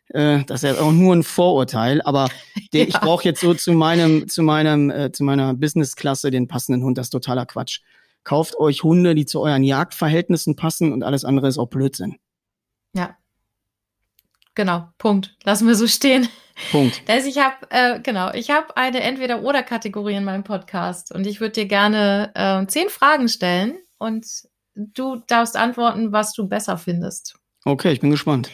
Äh, 0.10 0.44
das 0.46 0.64
ist 0.64 0.78
ja 0.78 0.82
auch 0.84 0.92
nur 0.92 1.16
ein 1.16 1.24
Vorurteil, 1.24 2.02
aber 2.02 2.30
der, 2.74 2.82
ja. 2.82 2.88
ich 2.88 3.00
brauche 3.00 3.24
jetzt 3.24 3.42
so 3.42 3.54
zu 3.54 3.72
meinem, 3.72 4.28
zu 4.28 4.44
meinem, 4.44 4.90
äh, 4.90 5.12
zu 5.12 5.24
meiner 5.24 5.54
Businessklasse 5.54 6.32
den 6.32 6.48
passenden 6.48 6.84
Hund. 6.84 6.98
Das 6.98 7.08
ist 7.08 7.12
totaler 7.12 7.46
Quatsch. 7.46 7.80
Kauft 8.30 8.60
euch 8.60 8.84
Hunde, 8.84 9.16
die 9.16 9.26
zu 9.26 9.42
euren 9.42 9.64
Jagdverhältnissen 9.64 10.56
passen 10.56 10.94
und 10.94 11.02
alles 11.02 11.26
andere 11.26 11.48
ist 11.48 11.58
auch 11.58 11.66
Blödsinn. 11.66 12.20
Ja. 12.94 13.18
Genau, 14.54 14.88
Punkt. 15.00 15.36
Lassen 15.46 15.66
wir 15.66 15.74
so 15.74 15.88
stehen. 15.88 16.30
Punkt. 16.70 17.02
Das 17.08 17.26
ich 17.26 17.40
habe, 17.40 17.56
äh, 17.72 18.00
genau, 18.00 18.32
ich 18.32 18.52
habe 18.52 18.78
eine 18.78 19.00
Entweder-Oder-Kategorie 19.00 20.14
in 20.14 20.26
meinem 20.26 20.44
Podcast 20.44 21.12
und 21.12 21.26
ich 21.26 21.42
würde 21.42 21.54
dir 21.54 21.66
gerne 21.66 22.32
äh, 22.36 22.68
zehn 22.68 22.90
Fragen 22.90 23.30
stellen 23.30 23.80
und 23.98 24.28
du 24.76 25.24
darfst 25.26 25.58
antworten, 25.58 26.12
was 26.12 26.34
du 26.34 26.48
besser 26.48 26.78
findest. 26.78 27.36
Okay, 27.66 27.94
ich 27.94 28.00
bin 28.00 28.12
gespannt. 28.12 28.52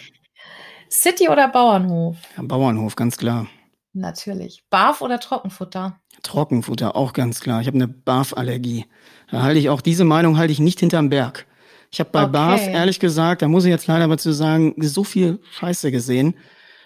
City 0.89 1.27
oder 1.27 1.49
Bauernhof? 1.49 2.15
Ja, 2.37 2.43
Bauernhof, 2.43 2.95
ganz 2.95 3.17
klar. 3.17 3.47
Natürlich. 3.95 4.65
Barf 4.69 5.01
oder 5.01 5.21
Trockenfutter? 5.21 6.01
Trockenfutter, 6.21 6.97
auch 6.97 7.13
ganz 7.13 7.39
klar. 7.39 7.61
Ich 7.61 7.67
habe 7.67 7.77
eine 7.77 7.87
Barf-Allergie. 7.87 8.85
Da 9.31 9.41
halte 9.41 9.57
ich 9.57 9.69
auch 9.69 9.79
diese 9.79 10.03
Meinung 10.03 10.37
halte 10.37 10.51
ich 10.51 10.59
nicht 10.59 10.81
hinterm 10.81 11.09
Berg. 11.09 11.47
Ich 11.91 12.01
habe 12.01 12.09
bei 12.11 12.23
okay. 12.23 12.31
Barf 12.33 12.67
ehrlich 12.67 12.99
gesagt, 12.99 13.41
da 13.41 13.47
muss 13.47 13.63
ich 13.63 13.69
jetzt 13.69 13.87
leider 13.87 14.05
mal 14.07 14.19
zu 14.19 14.33
sagen, 14.33 14.75
so 14.81 15.05
viel 15.05 15.39
Scheiße 15.49 15.91
gesehen. 15.91 16.35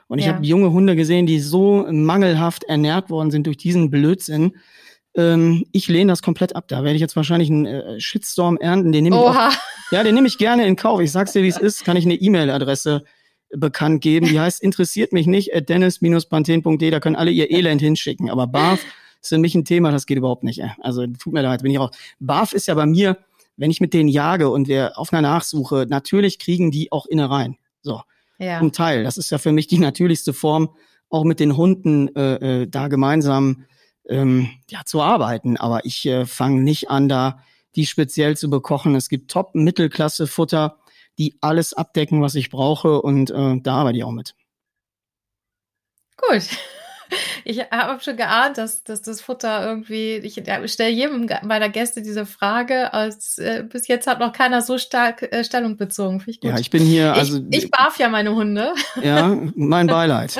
Und 0.07 0.19
ich 0.19 0.25
ja. 0.25 0.33
habe 0.33 0.45
junge 0.45 0.71
Hunde 0.71 0.95
gesehen, 0.95 1.25
die 1.25 1.39
so 1.39 1.87
mangelhaft 1.89 2.65
ernährt 2.65 3.09
worden 3.09 3.31
sind 3.31 3.47
durch 3.47 3.57
diesen 3.57 3.89
Blödsinn. 3.89 4.55
Ähm, 5.15 5.65
ich 5.71 5.87
lehne 5.87 6.11
das 6.11 6.21
komplett 6.21 6.55
ab. 6.55 6.65
Da 6.67 6.83
werde 6.83 6.93
ich 6.93 7.01
jetzt 7.01 7.15
wahrscheinlich 7.15 7.49
einen 7.49 7.65
äh, 7.65 7.99
Shitstorm 7.99 8.57
ernten. 8.57 8.91
Den 8.91 9.03
nehme 9.03 9.15
ich 9.15 9.21
auch, 9.21 9.51
ja, 9.91 10.03
den 10.03 10.13
nehme 10.13 10.27
ich 10.27 10.37
gerne 10.37 10.67
in 10.67 10.75
Kauf. 10.75 10.99
Ich 10.99 11.11
sag's 11.11 11.31
dir, 11.31 11.41
wie 11.41 11.47
es 11.47 11.57
ist. 11.57 11.85
Kann 11.85 11.97
ich 11.97 12.05
eine 12.05 12.15
E-Mail-Adresse 12.15 13.03
bekannt 13.55 14.01
geben. 14.01 14.27
Die 14.27 14.39
heißt 14.39 14.61
interessiert 14.61 15.13
mich 15.13 15.27
nicht 15.27 15.55
at 15.55 15.69
dennis-panthen.de. 15.69 16.91
Da 16.91 16.99
können 16.99 17.15
alle 17.15 17.31
ihr 17.31 17.51
Elend 17.51 17.81
hinschicken. 17.81 18.29
Aber 18.29 18.47
Barf 18.47 18.83
ist 19.21 19.29
für 19.29 19.37
mich 19.37 19.55
ein 19.55 19.65
Thema, 19.65 19.91
das 19.91 20.05
geht 20.05 20.17
überhaupt 20.17 20.43
nicht. 20.43 20.61
Also 20.81 21.05
tut 21.07 21.33
mir 21.33 21.41
leid, 21.41 21.63
bin 21.63 21.71
ich 21.71 21.79
auch. 21.79 21.91
Barf 22.19 22.53
ist 22.53 22.67
ja 22.67 22.75
bei 22.75 22.85
mir, 22.85 23.17
wenn 23.57 23.71
ich 23.71 23.81
mit 23.81 23.93
denen 23.93 24.09
jage 24.09 24.49
und 24.49 24.67
wir 24.67 24.97
auf 24.97 25.11
einer 25.11 25.27
Nachsuche, 25.27 25.85
natürlich 25.89 26.39
kriegen 26.39 26.71
die 26.71 26.91
auch 26.91 27.05
Innereien. 27.05 27.57
So. 27.81 28.01
Ja. 28.37 28.59
Ein 28.59 28.71
Teil. 28.71 29.03
Das 29.03 29.17
ist 29.17 29.31
ja 29.31 29.37
für 29.37 29.51
mich 29.51 29.67
die 29.67 29.79
natürlichste 29.79 30.33
Form, 30.33 30.69
auch 31.09 31.23
mit 31.23 31.39
den 31.39 31.57
Hunden 31.57 32.15
äh, 32.15 32.61
äh, 32.61 32.67
da 32.67 32.87
gemeinsam 32.87 33.65
ähm, 34.07 34.49
ja, 34.69 34.85
zu 34.85 35.01
arbeiten. 35.01 35.57
Aber 35.57 35.85
ich 35.85 36.05
äh, 36.05 36.25
fange 36.25 36.61
nicht 36.61 36.89
an, 36.89 37.09
da 37.09 37.43
die 37.75 37.85
speziell 37.85 38.37
zu 38.37 38.49
bekochen. 38.49 38.95
Es 38.95 39.09
gibt 39.09 39.29
Top-Mittelklasse-Futter, 39.31 40.77
die 41.19 41.37
alles 41.41 41.73
abdecken, 41.73 42.21
was 42.21 42.35
ich 42.35 42.49
brauche 42.49 43.01
und 43.01 43.29
äh, 43.29 43.59
da 43.61 43.75
arbeite 43.75 43.97
ich 43.97 44.03
auch 44.03 44.11
mit. 44.11 44.33
Gut. 46.17 46.43
Ich 47.43 47.59
habe 47.59 47.99
schon 48.03 48.17
geahnt, 48.17 48.59
dass, 48.59 48.83
dass 48.83 49.01
das 49.01 49.19
Futter 49.19 49.65
irgendwie, 49.65 50.17
ich 50.17 50.33
stelle 50.65 50.89
jedem 50.91 51.27
meiner 51.41 51.69
Gäste 51.69 52.03
diese 52.03 52.27
Frage, 52.27 52.93
als 52.93 53.39
äh, 53.39 53.63
bis 53.67 53.87
jetzt 53.87 54.05
hat 54.05 54.19
noch 54.19 54.31
keiner 54.31 54.61
so 54.61 54.77
stark 54.77 55.23
äh, 55.23 55.43
Stellung 55.43 55.75
bezogen. 55.75 56.21
Ich 56.27 56.39
ja, 56.43 56.59
ich 56.59 56.69
bin 56.69 56.83
hier, 56.83 57.13
also. 57.13 57.39
Ich, 57.49 57.63
ich 57.63 57.71
barf 57.71 57.97
ja 57.97 58.09
meine 58.09 58.35
Hunde. 58.35 58.73
Ja, 59.01 59.35
mein 59.55 59.87
Beileid. 59.87 60.39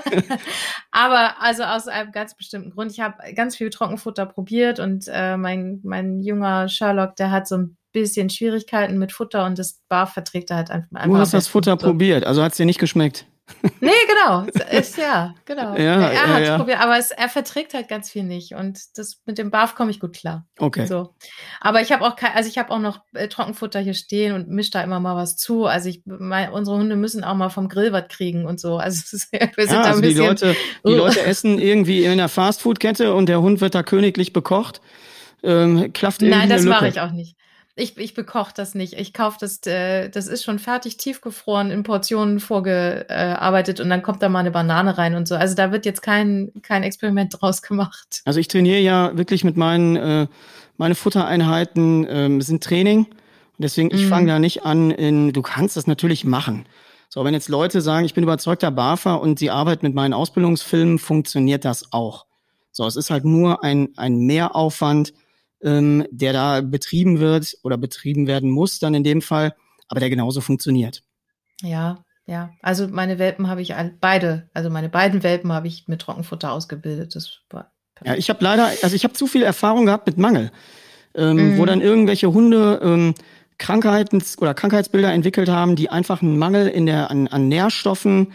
Aber 0.90 1.42
also 1.42 1.64
aus 1.64 1.88
einem 1.88 2.12
ganz 2.12 2.34
bestimmten 2.34 2.70
Grund. 2.70 2.90
Ich 2.92 3.00
habe 3.00 3.34
ganz 3.34 3.56
viel 3.56 3.68
Trockenfutter 3.68 4.24
probiert 4.24 4.80
und 4.80 5.04
äh, 5.12 5.36
mein, 5.36 5.80
mein 5.84 6.22
junger 6.22 6.68
Sherlock, 6.68 7.16
der 7.16 7.30
hat 7.30 7.46
so 7.46 7.58
ein 7.58 7.76
bisschen 7.96 8.28
Schwierigkeiten 8.28 8.98
mit 8.98 9.12
Futter 9.12 9.46
und 9.46 9.58
das 9.58 9.80
Barf 9.88 10.12
verträgt 10.12 10.50
er 10.50 10.58
halt 10.58 10.70
einfach. 10.70 11.04
Du 11.04 11.16
hast 11.16 11.32
das 11.32 11.48
Futter 11.48 11.76
probiert, 11.76 12.24
also 12.24 12.42
hat 12.42 12.52
es 12.52 12.58
dir 12.58 12.66
nicht 12.66 12.78
geschmeckt? 12.78 13.26
nee, 13.80 13.90
genau. 14.08 14.44
Ist, 14.72 14.98
ja, 14.98 15.32
genau. 15.44 15.76
Ja, 15.76 16.08
er 16.08 16.26
hat 16.34 16.42
ja, 16.42 16.56
probiert, 16.56 16.80
aber 16.80 16.98
es, 16.98 17.12
er 17.12 17.28
verträgt 17.28 17.74
halt 17.74 17.88
ganz 17.88 18.10
viel 18.10 18.24
nicht. 18.24 18.54
Und 18.54 18.80
das 18.96 19.20
mit 19.24 19.38
dem 19.38 19.50
Barf 19.52 19.76
komme 19.76 19.92
ich 19.92 20.00
gut 20.00 20.14
klar. 20.14 20.46
Okay. 20.58 20.86
So. 20.86 21.14
Aber 21.60 21.80
ich 21.80 21.92
habe 21.92 22.04
auch 22.04 22.16
kein, 22.16 22.32
also 22.34 22.48
ich 22.48 22.58
habe 22.58 22.70
auch 22.70 22.80
noch 22.80 23.02
äh, 23.14 23.28
Trockenfutter 23.28 23.78
hier 23.78 23.94
stehen 23.94 24.34
und 24.34 24.48
mische 24.48 24.72
da 24.72 24.82
immer 24.82 24.98
mal 24.98 25.14
was 25.14 25.36
zu. 25.36 25.66
Also 25.66 25.88
ich, 25.88 26.02
mein, 26.06 26.50
unsere 26.50 26.76
Hunde 26.76 26.96
müssen 26.96 27.22
auch 27.22 27.36
mal 27.36 27.48
vom 27.48 27.68
Grill 27.68 27.92
was 27.92 28.08
kriegen 28.08 28.46
und 28.46 28.58
so. 28.58 28.78
Also 28.78 29.16
ist, 29.16 29.30
wir 29.32 29.40
sind 29.40 29.76
ja, 29.76 29.82
da 29.82 29.82
also 29.82 29.98
ein 29.98 30.00
bisschen, 30.02 30.16
die 30.16 30.26
Leute, 30.26 30.56
die 30.84 30.92
Leute 30.94 31.22
essen 31.22 31.60
irgendwie 31.60 32.04
in 32.04 32.10
einer 32.10 32.28
Fastfood-Kette 32.28 33.14
und 33.14 33.28
der 33.28 33.40
Hund 33.42 33.60
wird 33.60 33.76
da 33.76 33.84
königlich 33.84 34.32
bekocht. 34.32 34.80
Ähm, 35.44 35.92
klafft 35.92 36.22
Nein, 36.22 36.48
das 36.48 36.64
mache 36.64 36.88
ich 36.88 37.00
auch 37.00 37.12
nicht. 37.12 37.36
Ich, 37.78 37.98
ich 37.98 38.14
bekoche 38.14 38.52
das 38.56 38.74
nicht. 38.74 38.94
Ich 38.94 39.12
kaufe 39.12 39.36
das, 39.38 39.60
äh, 39.66 40.08
das 40.08 40.28
ist 40.28 40.42
schon 40.42 40.58
fertig 40.58 40.96
tiefgefroren, 40.96 41.70
in 41.70 41.82
Portionen 41.82 42.40
vorgearbeitet 42.40 43.80
und 43.80 43.90
dann 43.90 44.02
kommt 44.02 44.22
da 44.22 44.30
mal 44.30 44.40
eine 44.40 44.50
Banane 44.50 44.96
rein 44.96 45.14
und 45.14 45.28
so. 45.28 45.34
Also 45.34 45.54
da 45.54 45.72
wird 45.72 45.84
jetzt 45.84 46.00
kein, 46.00 46.52
kein 46.62 46.82
Experiment 46.82 47.36
draus 47.38 47.60
gemacht. 47.60 48.22
Also 48.24 48.40
ich 48.40 48.48
trainiere 48.48 48.80
ja 48.80 49.14
wirklich 49.18 49.44
mit 49.44 49.58
meinen, 49.58 49.96
äh, 49.96 50.26
meine 50.78 50.94
Futtereinheiten 50.94 52.06
ähm, 52.08 52.40
sind 52.40 52.64
Training. 52.64 53.00
Und 53.00 53.62
deswegen, 53.62 53.94
ich 53.94 54.04
mhm. 54.04 54.08
fange 54.08 54.28
da 54.28 54.38
nicht 54.38 54.64
an 54.64 54.90
in, 54.90 55.34
du 55.34 55.42
kannst 55.42 55.76
das 55.76 55.86
natürlich 55.86 56.24
machen. 56.24 56.64
So, 57.10 57.24
wenn 57.24 57.34
jetzt 57.34 57.50
Leute 57.50 57.82
sagen, 57.82 58.06
ich 58.06 58.14
bin 58.14 58.24
überzeugter 58.24 58.70
BAFA 58.70 59.14
und 59.16 59.38
sie 59.38 59.50
arbeiten 59.50 59.84
mit 59.84 59.94
meinen 59.94 60.14
Ausbildungsfilmen, 60.14 60.98
funktioniert 60.98 61.66
das 61.66 61.92
auch. 61.92 62.24
So, 62.72 62.86
es 62.86 62.96
ist 62.96 63.10
halt 63.10 63.26
nur 63.26 63.62
ein, 63.62 63.90
ein 63.96 64.18
Mehraufwand, 64.20 65.12
ähm, 65.62 66.06
der 66.10 66.32
da 66.32 66.60
betrieben 66.60 67.20
wird 67.20 67.56
oder 67.62 67.76
betrieben 67.76 68.26
werden 68.26 68.50
muss 68.50 68.78
dann 68.78 68.94
in 68.94 69.04
dem 69.04 69.22
Fall, 69.22 69.54
aber 69.88 70.00
der 70.00 70.10
genauso 70.10 70.40
funktioniert. 70.40 71.02
Ja, 71.62 72.04
ja. 72.26 72.50
Also 72.60 72.88
meine 72.88 73.18
Welpen 73.18 73.48
habe 73.48 73.62
ich 73.62 73.74
beide, 74.00 74.48
also 74.52 74.70
meine 74.70 74.88
beiden 74.88 75.22
Welpen 75.22 75.52
habe 75.52 75.68
ich 75.68 75.88
mit 75.88 76.00
Trockenfutter 76.02 76.52
ausgebildet. 76.52 77.14
Das 77.14 77.40
war 77.50 77.72
ja, 78.04 78.14
ich 78.14 78.28
habe 78.28 78.42
leider, 78.44 78.70
also 78.82 78.94
ich 78.94 79.04
habe 79.04 79.14
zu 79.14 79.26
viel 79.26 79.42
Erfahrung 79.42 79.86
gehabt 79.86 80.06
mit 80.06 80.18
Mangel, 80.18 80.50
ähm, 81.14 81.54
mm. 81.54 81.58
wo 81.58 81.64
dann 81.64 81.80
irgendwelche 81.80 82.32
Hunde 82.32 82.80
ähm, 82.82 83.14
Krankheiten 83.58 84.22
oder 84.38 84.52
Krankheitsbilder 84.52 85.12
entwickelt 85.12 85.48
haben, 85.48 85.76
die 85.76 85.88
einfach 85.88 86.20
einen 86.20 86.38
Mangel 86.38 86.68
in 86.68 86.84
der, 86.84 87.10
an, 87.10 87.26
an 87.28 87.48
Nährstoffen 87.48 88.32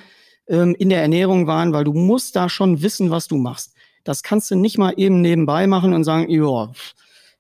ähm, 0.47 0.75
in 0.79 0.89
der 0.89 1.01
Ernährung 1.01 1.45
waren, 1.45 1.73
weil 1.73 1.83
du 1.83 1.93
musst 1.93 2.35
da 2.35 2.49
schon 2.49 2.81
wissen, 2.81 3.11
was 3.11 3.27
du 3.27 3.37
machst. 3.37 3.75
Das 4.03 4.23
kannst 4.23 4.49
du 4.49 4.55
nicht 4.55 4.79
mal 4.79 4.93
eben 4.97 5.21
nebenbei 5.21 5.67
machen 5.67 5.93
und 5.93 6.03
sagen, 6.03 6.27
ja, 6.29 6.71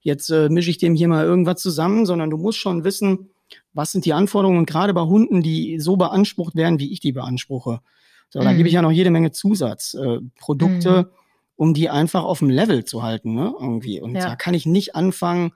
jetzt 0.01 0.29
äh, 0.29 0.49
mische 0.49 0.69
ich 0.69 0.77
dem 0.77 0.95
hier 0.95 1.07
mal 1.07 1.25
irgendwas 1.25 1.61
zusammen, 1.61 2.05
sondern 2.05 2.29
du 2.29 2.37
musst 2.37 2.57
schon 2.57 2.83
wissen, 2.83 3.29
was 3.73 3.91
sind 3.91 4.05
die 4.05 4.13
Anforderungen, 4.13 4.65
gerade 4.65 4.93
bei 4.93 5.01
Hunden, 5.01 5.41
die 5.41 5.79
so 5.79 5.95
beansprucht 5.97 6.55
werden, 6.55 6.79
wie 6.79 6.91
ich 6.91 6.99
die 6.99 7.11
beanspruche. 7.11 7.81
So, 8.29 8.39
mhm. 8.39 8.43
da 8.43 8.53
gebe 8.53 8.67
ich 8.67 8.73
ja 8.73 8.81
noch 8.81 8.91
jede 8.91 9.11
Menge 9.11 9.31
Zusatzprodukte, 9.31 10.89
äh, 10.89 11.01
mhm. 11.03 11.09
um 11.55 11.73
die 11.73 11.89
einfach 11.89 12.23
auf 12.23 12.39
dem 12.39 12.49
Level 12.49 12.85
zu 12.85 13.03
halten, 13.03 13.33
ne? 13.35 13.53
Irgendwie. 13.59 14.01
Und 14.01 14.15
ja. 14.15 14.21
da 14.21 14.35
kann 14.35 14.53
ich 14.53 14.65
nicht 14.65 14.95
anfangen, 14.95 15.51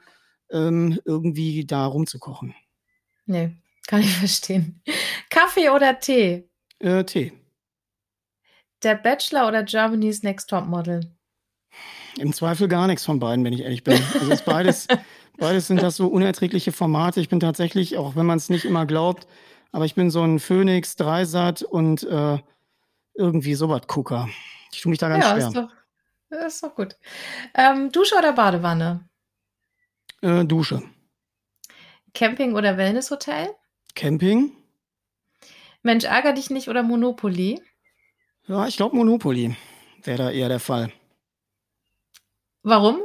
ähm, 0.52 1.00
irgendwie 1.06 1.66
da 1.66 1.86
rumzukochen. 1.86 2.54
Nee, 3.26 3.56
kann 3.88 4.02
ich 4.02 4.14
verstehen. 4.18 4.82
Kaffee 5.30 5.70
oder 5.70 6.00
Tee? 6.00 6.50
Äh, 6.80 7.04
Tee. 7.06 7.34
Der 8.84 8.96
Bachelor 8.96 9.48
oder 9.48 9.64
Germany's 9.64 10.22
Next 10.22 10.50
Top 10.50 10.68
Model? 10.68 11.15
Im 12.18 12.34
Zweifel 12.34 12.68
gar 12.68 12.88
nichts 12.88 13.06
von 13.06 13.20
beiden, 13.20 13.44
wenn 13.44 13.54
ich 13.54 13.62
ehrlich 13.62 13.84
bin. 13.84 14.02
Also 14.14 14.32
ist 14.32 14.46
beides, 14.46 14.88
beides 15.38 15.68
sind 15.68 15.82
das 15.82 15.96
so 15.96 16.08
unerträgliche 16.08 16.72
Formate. 16.72 17.20
Ich 17.20 17.30
bin 17.30 17.40
tatsächlich, 17.40 17.98
auch 17.98 18.16
wenn 18.16 18.26
man 18.26 18.38
es 18.38 18.50
nicht 18.50 18.66
immer 18.66 18.86
glaubt, 18.86 19.28
aber 19.72 19.86
ich 19.86 19.96
bin 19.96 20.10
so 20.10 20.24
ein 20.24 20.40
Phoenix, 20.40 20.96
Dreisat 20.96 21.62
und 21.62 22.04
äh, 22.04 22.40
irgendwie 23.14 23.56
sowas 23.56 23.82
Gucker. 23.88 24.30
Ich 24.72 24.82
tue 24.82 24.90
mich 24.90 25.00
da 25.00 25.10
ganz 25.10 25.26
ja, 25.26 25.32
schwer. 25.32 25.48
Ist 25.48 25.56
doch, 25.56 26.46
ist 26.46 26.64
doch 26.64 26.76
gut. 26.76 26.96
Ähm, 27.54 27.92
Dusche 27.92 28.16
oder 28.16 28.34
Badewanne? 28.34 29.08
Äh, 30.22 30.46
Dusche. 30.46 30.84
Camping 32.14 32.56
oder 32.56 32.78
Wellnesshotel? 32.78 33.50
Camping. 33.94 34.52
Mensch, 35.84 36.06
ärger 36.06 36.34
dich 36.34 36.50
nicht 36.50 36.68
oder 36.70 36.82
Monopoly? 36.82 37.62
Ja, 38.48 38.68
ich 38.68 38.78
glaube 38.78 38.96
Monopoly 38.96 39.56
wäre 40.04 40.18
da 40.18 40.32
eher 40.32 40.50
der 40.50 40.60
Fall. 40.60 40.92
Warum? 42.66 42.98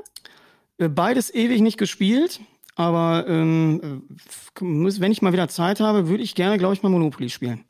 Äh, 0.79 0.89
beides 0.89 1.33
ewig 1.33 1.61
nicht 1.61 1.77
gespielt, 1.77 2.41
aber 2.77 3.27
ähm, 3.29 4.03
äh, 4.09 4.61
wenn 4.61 5.13
ich 5.13 5.21
mal 5.21 5.35
wieder 5.35 5.49
Zeit 5.49 5.81
habe, 5.81 6.09
würde 6.09 6.23
ich 6.23 6.35
gerne, 6.35 6.57
glaube 6.57 6.73
ich, 6.73 6.83
mal 6.83 6.89
Monopoly 6.89 7.29
spielen. 7.29 7.67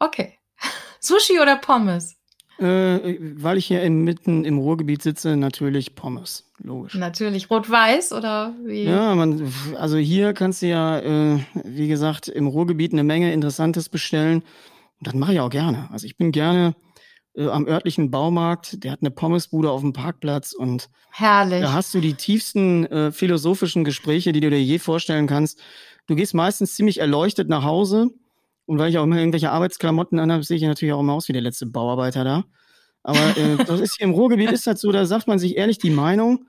Okay. 0.00 0.38
Sushi 1.00 1.38
oder 1.40 1.56
Pommes? 1.56 2.16
Äh, 2.58 3.16
weil 3.36 3.58
ich 3.58 3.66
hier 3.66 3.88
mitten 3.90 4.44
im 4.44 4.58
Ruhrgebiet 4.58 5.02
sitze, 5.02 5.36
natürlich 5.36 5.94
Pommes, 5.94 6.50
logisch. 6.58 6.96
Natürlich. 6.96 7.48
Rot-Weiß 7.48 8.12
oder 8.12 8.52
wie? 8.64 8.82
Ja, 8.82 9.14
man, 9.14 9.52
also 9.76 9.96
hier 9.96 10.32
kannst 10.32 10.62
du 10.62 10.66
ja, 10.66 10.98
äh, 10.98 11.38
wie 11.62 11.86
gesagt, 11.86 12.26
im 12.26 12.48
Ruhrgebiet 12.48 12.92
eine 12.92 13.04
Menge 13.04 13.32
Interessantes 13.32 13.88
bestellen. 13.88 14.42
Und 14.98 15.06
das 15.06 15.14
mache 15.14 15.34
ich 15.34 15.40
auch 15.40 15.50
gerne. 15.50 15.88
Also 15.92 16.06
ich 16.06 16.16
bin 16.16 16.32
gerne 16.32 16.74
äh, 17.34 17.46
am 17.46 17.66
örtlichen 17.66 18.10
Baumarkt. 18.10 18.84
Der 18.84 18.92
hat 18.92 19.00
eine 19.00 19.10
Pommesbude 19.10 19.70
auf 19.70 19.80
dem 19.80 19.92
Parkplatz 19.92 20.52
und 20.52 20.90
Herrlich. 21.10 21.62
da 21.62 21.72
hast 21.72 21.94
du 21.94 22.00
die 22.00 22.14
tiefsten 22.14 22.86
äh, 22.86 23.12
philosophischen 23.12 23.84
Gespräche, 23.84 24.32
die 24.32 24.40
du 24.40 24.50
dir 24.50 24.62
je 24.62 24.78
vorstellen 24.78 25.26
kannst. 25.26 25.60
Du 26.06 26.14
gehst 26.14 26.34
meistens 26.34 26.74
ziemlich 26.74 26.98
erleuchtet 26.98 27.48
nach 27.48 27.64
Hause 27.64 28.10
und 28.66 28.78
weil 28.78 28.90
ich 28.90 28.98
auch 28.98 29.04
immer 29.04 29.18
irgendwelche 29.18 29.50
Arbeitsklamotten 29.50 30.18
anhabe, 30.18 30.42
sehe 30.42 30.56
ich 30.56 30.62
natürlich 30.62 30.92
auch 30.92 31.00
immer 31.00 31.14
aus 31.14 31.28
wie 31.28 31.32
der 31.32 31.42
letzte 31.42 31.66
Bauarbeiter 31.66 32.24
da. 32.24 32.44
Aber 33.02 33.36
äh, 33.36 33.56
das 33.66 33.80
ist 33.80 33.96
hier 33.96 34.06
im 34.06 34.12
Ruhrgebiet 34.12 34.52
ist 34.52 34.66
das 34.66 34.80
so, 34.80 34.92
da 34.92 35.06
sagt 35.06 35.26
man 35.26 35.38
sich 35.38 35.56
ehrlich 35.56 35.78
die 35.78 35.90
Meinung, 35.90 36.46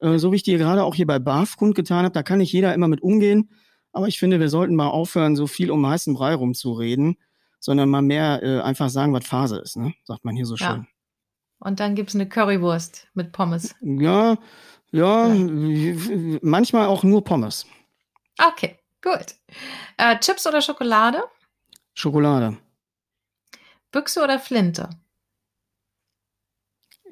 äh, 0.00 0.18
so 0.18 0.32
wie 0.32 0.36
ich 0.36 0.42
dir 0.42 0.58
gerade 0.58 0.84
auch 0.84 0.94
hier 0.94 1.06
bei 1.06 1.18
BAF 1.18 1.56
kundgetan 1.56 2.04
habe, 2.04 2.14
da 2.14 2.22
kann 2.22 2.38
nicht 2.38 2.52
jeder 2.52 2.74
immer 2.74 2.88
mit 2.88 3.02
umgehen. 3.02 3.50
Aber 3.92 4.08
ich 4.08 4.18
finde, 4.18 4.40
wir 4.40 4.48
sollten 4.48 4.74
mal 4.74 4.88
aufhören, 4.88 5.36
so 5.36 5.46
viel 5.46 5.70
um 5.70 5.86
heißen 5.86 6.14
Brei 6.14 6.34
rumzureden 6.34 7.18
sondern 7.62 7.88
mal 7.88 8.02
mehr 8.02 8.42
äh, 8.42 8.60
einfach 8.60 8.90
sagen, 8.90 9.12
was 9.12 9.24
Phase 9.24 9.58
ist, 9.58 9.76
ne? 9.76 9.94
sagt 10.04 10.24
man 10.24 10.34
hier 10.34 10.46
so 10.46 10.56
schön. 10.56 10.66
Ja. 10.66 10.86
Und 11.60 11.78
dann 11.78 11.94
gibt 11.94 12.08
es 12.08 12.16
eine 12.16 12.28
Currywurst 12.28 13.06
mit 13.14 13.30
Pommes. 13.30 13.74
Ja, 13.80 14.36
ja, 14.90 15.32
ja. 15.32 16.38
manchmal 16.42 16.88
auch 16.88 17.04
nur 17.04 17.22
Pommes. 17.22 17.66
Okay, 18.36 18.78
gut. 19.00 19.36
Äh, 19.96 20.18
Chips 20.18 20.46
oder 20.46 20.60
Schokolade? 20.60 21.22
Schokolade. 21.94 22.58
Büchse 23.92 24.24
oder 24.24 24.40
Flinte? 24.40 24.90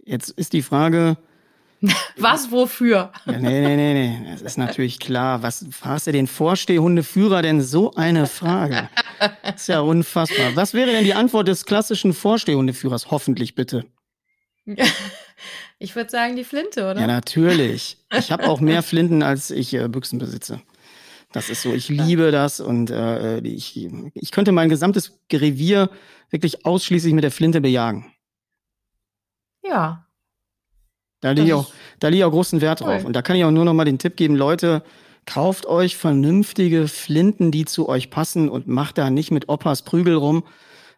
Jetzt 0.04 0.30
ist 0.30 0.52
die 0.52 0.62
Frage, 0.62 1.16
Was 2.16 2.50
wofür? 2.50 3.10
Ja, 3.24 3.38
nee, 3.38 3.60
nee, 3.60 3.76
nee, 3.76 3.94
nee. 3.94 4.30
Das 4.30 4.42
ist 4.42 4.58
natürlich 4.58 4.98
klar. 4.98 5.42
Was 5.42 5.64
fragst 5.70 6.06
du 6.06 6.12
den 6.12 6.26
Vorstehhundeführer 6.26 7.40
denn 7.42 7.62
so 7.62 7.94
eine 7.94 8.26
Frage? 8.26 8.88
Das 9.42 9.62
ist 9.62 9.66
ja 9.68 9.80
unfassbar. 9.80 10.54
Was 10.56 10.74
wäre 10.74 10.90
denn 10.90 11.04
die 11.04 11.14
Antwort 11.14 11.48
des 11.48 11.64
klassischen 11.64 12.12
Vorstehhundeführers? 12.12 13.10
Hoffentlich 13.10 13.54
bitte. 13.54 13.86
Ich 15.78 15.96
würde 15.96 16.10
sagen, 16.10 16.36
die 16.36 16.44
Flinte, 16.44 16.82
oder? 16.82 17.00
Ja, 17.00 17.06
natürlich. 17.06 17.96
Ich 18.12 18.30
habe 18.30 18.48
auch 18.48 18.60
mehr 18.60 18.82
Flinten, 18.82 19.22
als 19.22 19.50
ich 19.50 19.72
äh, 19.72 19.88
Büchsen 19.88 20.18
besitze. 20.18 20.60
Das 21.32 21.48
ist 21.48 21.62
so, 21.62 21.72
ich 21.72 21.88
liebe 21.88 22.30
das 22.32 22.60
und 22.60 22.90
äh, 22.90 23.38
ich, 23.40 23.88
ich 24.14 24.30
könnte 24.32 24.52
mein 24.52 24.68
gesamtes 24.68 25.18
Revier 25.32 25.88
wirklich 26.28 26.66
ausschließlich 26.66 27.14
mit 27.14 27.24
der 27.24 27.30
Flinte 27.30 27.60
bejagen. 27.60 28.12
Ja, 29.62 30.06
da 31.20 31.32
liege 31.32 31.48
ich 31.48 31.54
auch, 31.54 31.70
da 31.98 32.08
liege 32.08 32.26
auch 32.26 32.30
großen 32.30 32.60
Wert 32.60 32.80
drauf. 32.80 33.04
Und 33.04 33.14
da 33.14 33.22
kann 33.22 33.36
ich 33.36 33.44
auch 33.44 33.50
nur 33.50 33.64
noch 33.64 33.74
mal 33.74 33.84
den 33.84 33.98
Tipp 33.98 34.16
geben, 34.16 34.36
Leute, 34.36 34.82
kauft 35.26 35.66
euch 35.66 35.96
vernünftige 35.96 36.88
Flinten, 36.88 37.50
die 37.50 37.64
zu 37.64 37.88
euch 37.88 38.10
passen 38.10 38.48
und 38.48 38.66
macht 38.66 38.98
da 38.98 39.10
nicht 39.10 39.30
mit 39.30 39.48
Opas 39.48 39.82
Prügel 39.82 40.14
rum. 40.14 40.44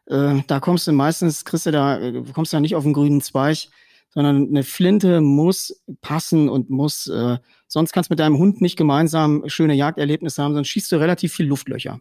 Äh, 0.07 0.43
da 0.47 0.61
kommst 0.61 0.87
du 0.87 0.93
meistens, 0.93 1.45
kriegst 1.45 1.67
du 1.67 1.71
da, 1.71 1.99
äh, 1.99 2.23
kommst 2.33 2.53
du 2.53 2.57
da 2.57 2.61
nicht 2.61 2.77
auf 2.77 2.85
den 2.85 2.93
grünen 2.93 3.21
Zweig, 3.21 3.69
sondern 4.11 4.49
eine 4.49 4.63
Flinte 4.63 5.21
muss 5.21 5.83
passen 6.01 6.49
und 6.49 6.71
muss, 6.71 7.09
äh, 7.09 7.39
sonst 7.67 7.93
kannst 7.93 8.11
du 8.11 8.13
mit 8.13 8.21
deinem 8.21 8.39
Hund 8.39 8.61
nicht 8.61 8.77
gemeinsam 8.77 9.45
schöne 9.49 9.75
Jagderlebnisse 9.75 10.43
haben, 10.43 10.55
sonst 10.55 10.69
schießt 10.69 10.93
du 10.93 10.97
relativ 10.97 11.33
viel 11.33 11.47
Luftlöcher. 11.47 12.01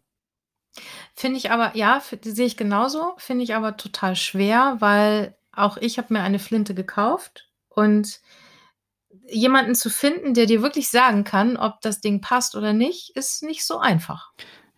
Finde 1.16 1.38
ich 1.38 1.52
aber, 1.52 1.76
ja, 1.76 2.02
sehe 2.22 2.46
ich 2.46 2.56
genauso, 2.56 3.14
finde 3.18 3.44
ich 3.44 3.56
aber 3.56 3.78
total 3.78 4.16
schwer, 4.16 4.78
weil 4.80 5.36
auch 5.52 5.78
ich 5.78 5.98
habe 5.98 6.14
mir 6.14 6.22
eine 6.22 6.40
Flinte 6.40 6.74
gekauft 6.74 7.51
und 7.76 8.20
jemanden 9.28 9.76
zu 9.76 9.90
finden, 9.90 10.34
der 10.34 10.46
dir 10.46 10.62
wirklich 10.62 10.90
sagen 10.90 11.24
kann, 11.24 11.58
ob 11.58 11.82
das 11.82 12.02
Ding 12.02 12.22
passt 12.22 12.56
oder 12.56 12.74
nicht, 12.74 13.16
ist 13.16 13.44
nicht 13.44 13.66
so 13.66 13.80
einfach. 13.80 14.32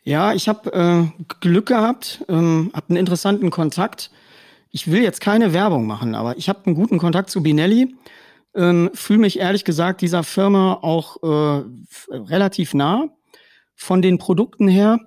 Ja, 0.03 0.33
ich 0.33 0.49
habe 0.49 0.73
äh, 0.73 1.23
Glück 1.39 1.67
gehabt, 1.67 2.23
ähm, 2.27 2.71
habe 2.73 2.89
einen 2.89 2.97
interessanten 2.97 3.49
Kontakt. 3.49 4.11
Ich 4.69 4.91
will 4.91 5.01
jetzt 5.01 5.21
keine 5.21 5.53
Werbung 5.53 5.87
machen, 5.87 6.13
aber 6.13 6.37
ich 6.37 6.49
habe 6.49 6.65
einen 6.65 6.75
guten 6.75 6.97
Kontakt 6.97 7.29
zu 7.29 7.41
Binelli. 7.41 7.95
Ähm, 8.55 8.91
Fühle 8.93 9.19
mich 9.19 9.39
ehrlich 9.39 9.63
gesagt 9.63 10.01
dieser 10.01 10.23
Firma 10.23 10.79
auch 10.81 11.23
äh, 11.23 11.63
relativ 12.11 12.73
nah 12.73 13.07
von 13.75 14.01
den 14.01 14.17
Produkten 14.17 14.67
her 14.67 14.99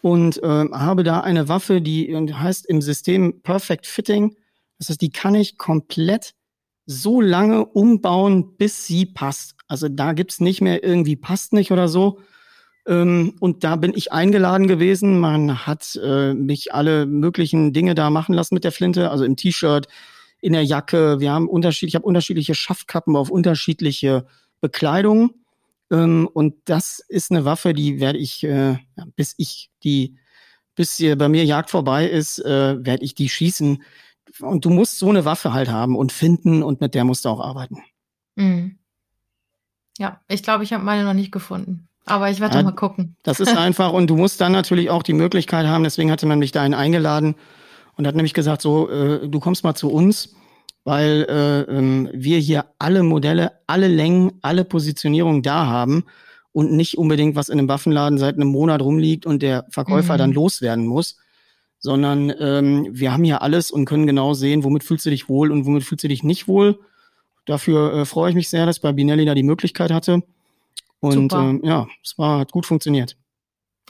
und 0.00 0.42
äh, 0.42 0.46
habe 0.72 1.04
da 1.04 1.20
eine 1.20 1.48
Waffe, 1.48 1.80
die 1.80 2.14
heißt 2.16 2.66
im 2.66 2.80
System 2.80 3.42
Perfect 3.42 3.86
Fitting. 3.86 4.36
Das 4.78 4.88
heißt, 4.88 5.00
die 5.00 5.10
kann 5.10 5.34
ich 5.34 5.58
komplett 5.58 6.34
so 6.90 7.20
lange 7.20 7.66
umbauen, 7.66 8.56
bis 8.56 8.86
sie 8.86 9.04
passt. 9.04 9.54
Also 9.68 9.90
da 9.90 10.14
gibt's 10.14 10.40
nicht 10.40 10.62
mehr 10.62 10.82
irgendwie 10.82 11.16
passt 11.16 11.52
nicht 11.52 11.70
oder 11.70 11.86
so. 11.86 12.18
Ähm, 12.86 13.34
und 13.40 13.62
da 13.62 13.76
bin 13.76 13.92
ich 13.94 14.10
eingeladen 14.10 14.66
gewesen. 14.66 15.20
Man 15.20 15.66
hat 15.66 16.00
äh, 16.02 16.32
mich 16.32 16.72
alle 16.72 17.04
möglichen 17.04 17.74
Dinge 17.74 17.94
da 17.94 18.08
machen 18.08 18.34
lassen 18.34 18.54
mit 18.54 18.64
der 18.64 18.72
Flinte, 18.72 19.10
also 19.10 19.24
im 19.24 19.36
T-Shirt, 19.36 19.86
in 20.40 20.54
der 20.54 20.64
Jacke. 20.64 21.20
Wir 21.20 21.30
haben 21.30 21.46
unterschiedlich, 21.46 21.90
ich 21.90 21.94
habe 21.94 22.06
unterschiedliche 22.06 22.54
Schaftkappen 22.54 23.16
auf 23.16 23.30
unterschiedliche 23.30 24.26
Bekleidung. 24.62 25.34
Ähm, 25.90 26.26
und 26.32 26.54
das 26.64 27.04
ist 27.06 27.30
eine 27.30 27.44
Waffe, 27.44 27.74
die 27.74 28.00
werde 28.00 28.18
ich, 28.18 28.44
äh, 28.44 28.78
bis 29.14 29.34
ich 29.36 29.68
die, 29.84 30.16
bis 30.74 30.96
hier 30.96 31.18
bei 31.18 31.28
mir 31.28 31.44
Jagd 31.44 31.68
vorbei 31.68 32.08
ist, 32.08 32.38
äh, 32.38 32.82
werde 32.82 33.04
ich 33.04 33.14
die 33.14 33.28
schießen 33.28 33.82
und 34.40 34.64
du 34.64 34.70
musst 34.70 34.98
so 34.98 35.08
eine 35.08 35.24
Waffe 35.24 35.52
halt 35.52 35.70
haben 35.70 35.96
und 35.96 36.12
finden 36.12 36.62
und 36.62 36.80
mit 36.80 36.94
der 36.94 37.04
musst 37.04 37.24
du 37.24 37.28
auch 37.28 37.40
arbeiten. 37.40 37.82
Mhm. 38.36 38.78
Ja, 39.98 40.20
ich 40.28 40.42
glaube, 40.42 40.64
ich 40.64 40.72
habe 40.72 40.84
meine 40.84 41.04
noch 41.04 41.14
nicht 41.14 41.32
gefunden. 41.32 41.88
Aber 42.06 42.30
ich 42.30 42.40
werde 42.40 42.56
ja, 42.56 42.62
mal 42.62 42.72
gucken. 42.72 43.16
Das 43.22 43.40
ist 43.40 43.56
einfach 43.56 43.92
und 43.92 44.08
du 44.08 44.16
musst 44.16 44.40
dann 44.40 44.52
natürlich 44.52 44.90
auch 44.90 45.02
die 45.02 45.12
Möglichkeit 45.12 45.66
haben, 45.66 45.84
deswegen 45.84 46.10
hatte 46.10 46.26
man 46.26 46.38
mich 46.38 46.52
dahin 46.52 46.74
eingeladen 46.74 47.34
und 47.96 48.06
hat 48.06 48.14
nämlich 48.14 48.34
gesagt, 48.34 48.62
so, 48.62 48.88
äh, 48.88 49.28
du 49.28 49.40
kommst 49.40 49.64
mal 49.64 49.74
zu 49.74 49.90
uns, 49.90 50.34
weil 50.84 51.26
äh, 51.28 51.60
äh, 51.62 52.10
wir 52.14 52.38
hier 52.38 52.66
alle 52.78 53.02
Modelle, 53.02 53.60
alle 53.66 53.88
Längen, 53.88 54.32
alle 54.40 54.64
Positionierungen 54.64 55.42
da 55.42 55.66
haben 55.66 56.04
und 56.52 56.72
nicht 56.72 56.96
unbedingt 56.96 57.36
was 57.36 57.48
in 57.48 57.58
einem 57.58 57.68
Waffenladen 57.68 58.18
seit 58.18 58.36
einem 58.36 58.48
Monat 58.48 58.80
rumliegt 58.80 59.26
und 59.26 59.42
der 59.42 59.66
Verkäufer 59.70 60.14
mhm. 60.14 60.18
dann 60.18 60.32
loswerden 60.32 60.86
muss 60.86 61.16
sondern 61.78 62.32
ähm, 62.40 62.88
wir 62.90 63.12
haben 63.12 63.24
hier 63.24 63.42
alles 63.42 63.70
und 63.70 63.84
können 63.84 64.06
genau 64.06 64.34
sehen, 64.34 64.64
womit 64.64 64.84
fühlst 64.84 65.06
du 65.06 65.10
dich 65.10 65.28
wohl 65.28 65.52
und 65.52 65.64
womit 65.64 65.84
fühlst 65.84 66.04
du 66.04 66.08
dich 66.08 66.22
nicht 66.22 66.48
wohl. 66.48 66.80
Dafür 67.46 67.94
äh, 67.94 68.04
freue 68.04 68.30
ich 68.30 68.36
mich 68.36 68.50
sehr, 68.50 68.66
dass 68.66 68.80
bei 68.80 68.92
Binelli 68.92 69.24
da 69.24 69.34
die 69.34 69.42
Möglichkeit 69.42 69.90
hatte. 69.90 70.22
Und 71.00 71.32
ähm, 71.32 71.60
ja, 71.62 71.86
es 72.02 72.18
war, 72.18 72.40
hat 72.40 72.52
gut 72.52 72.66
funktioniert. 72.66 73.16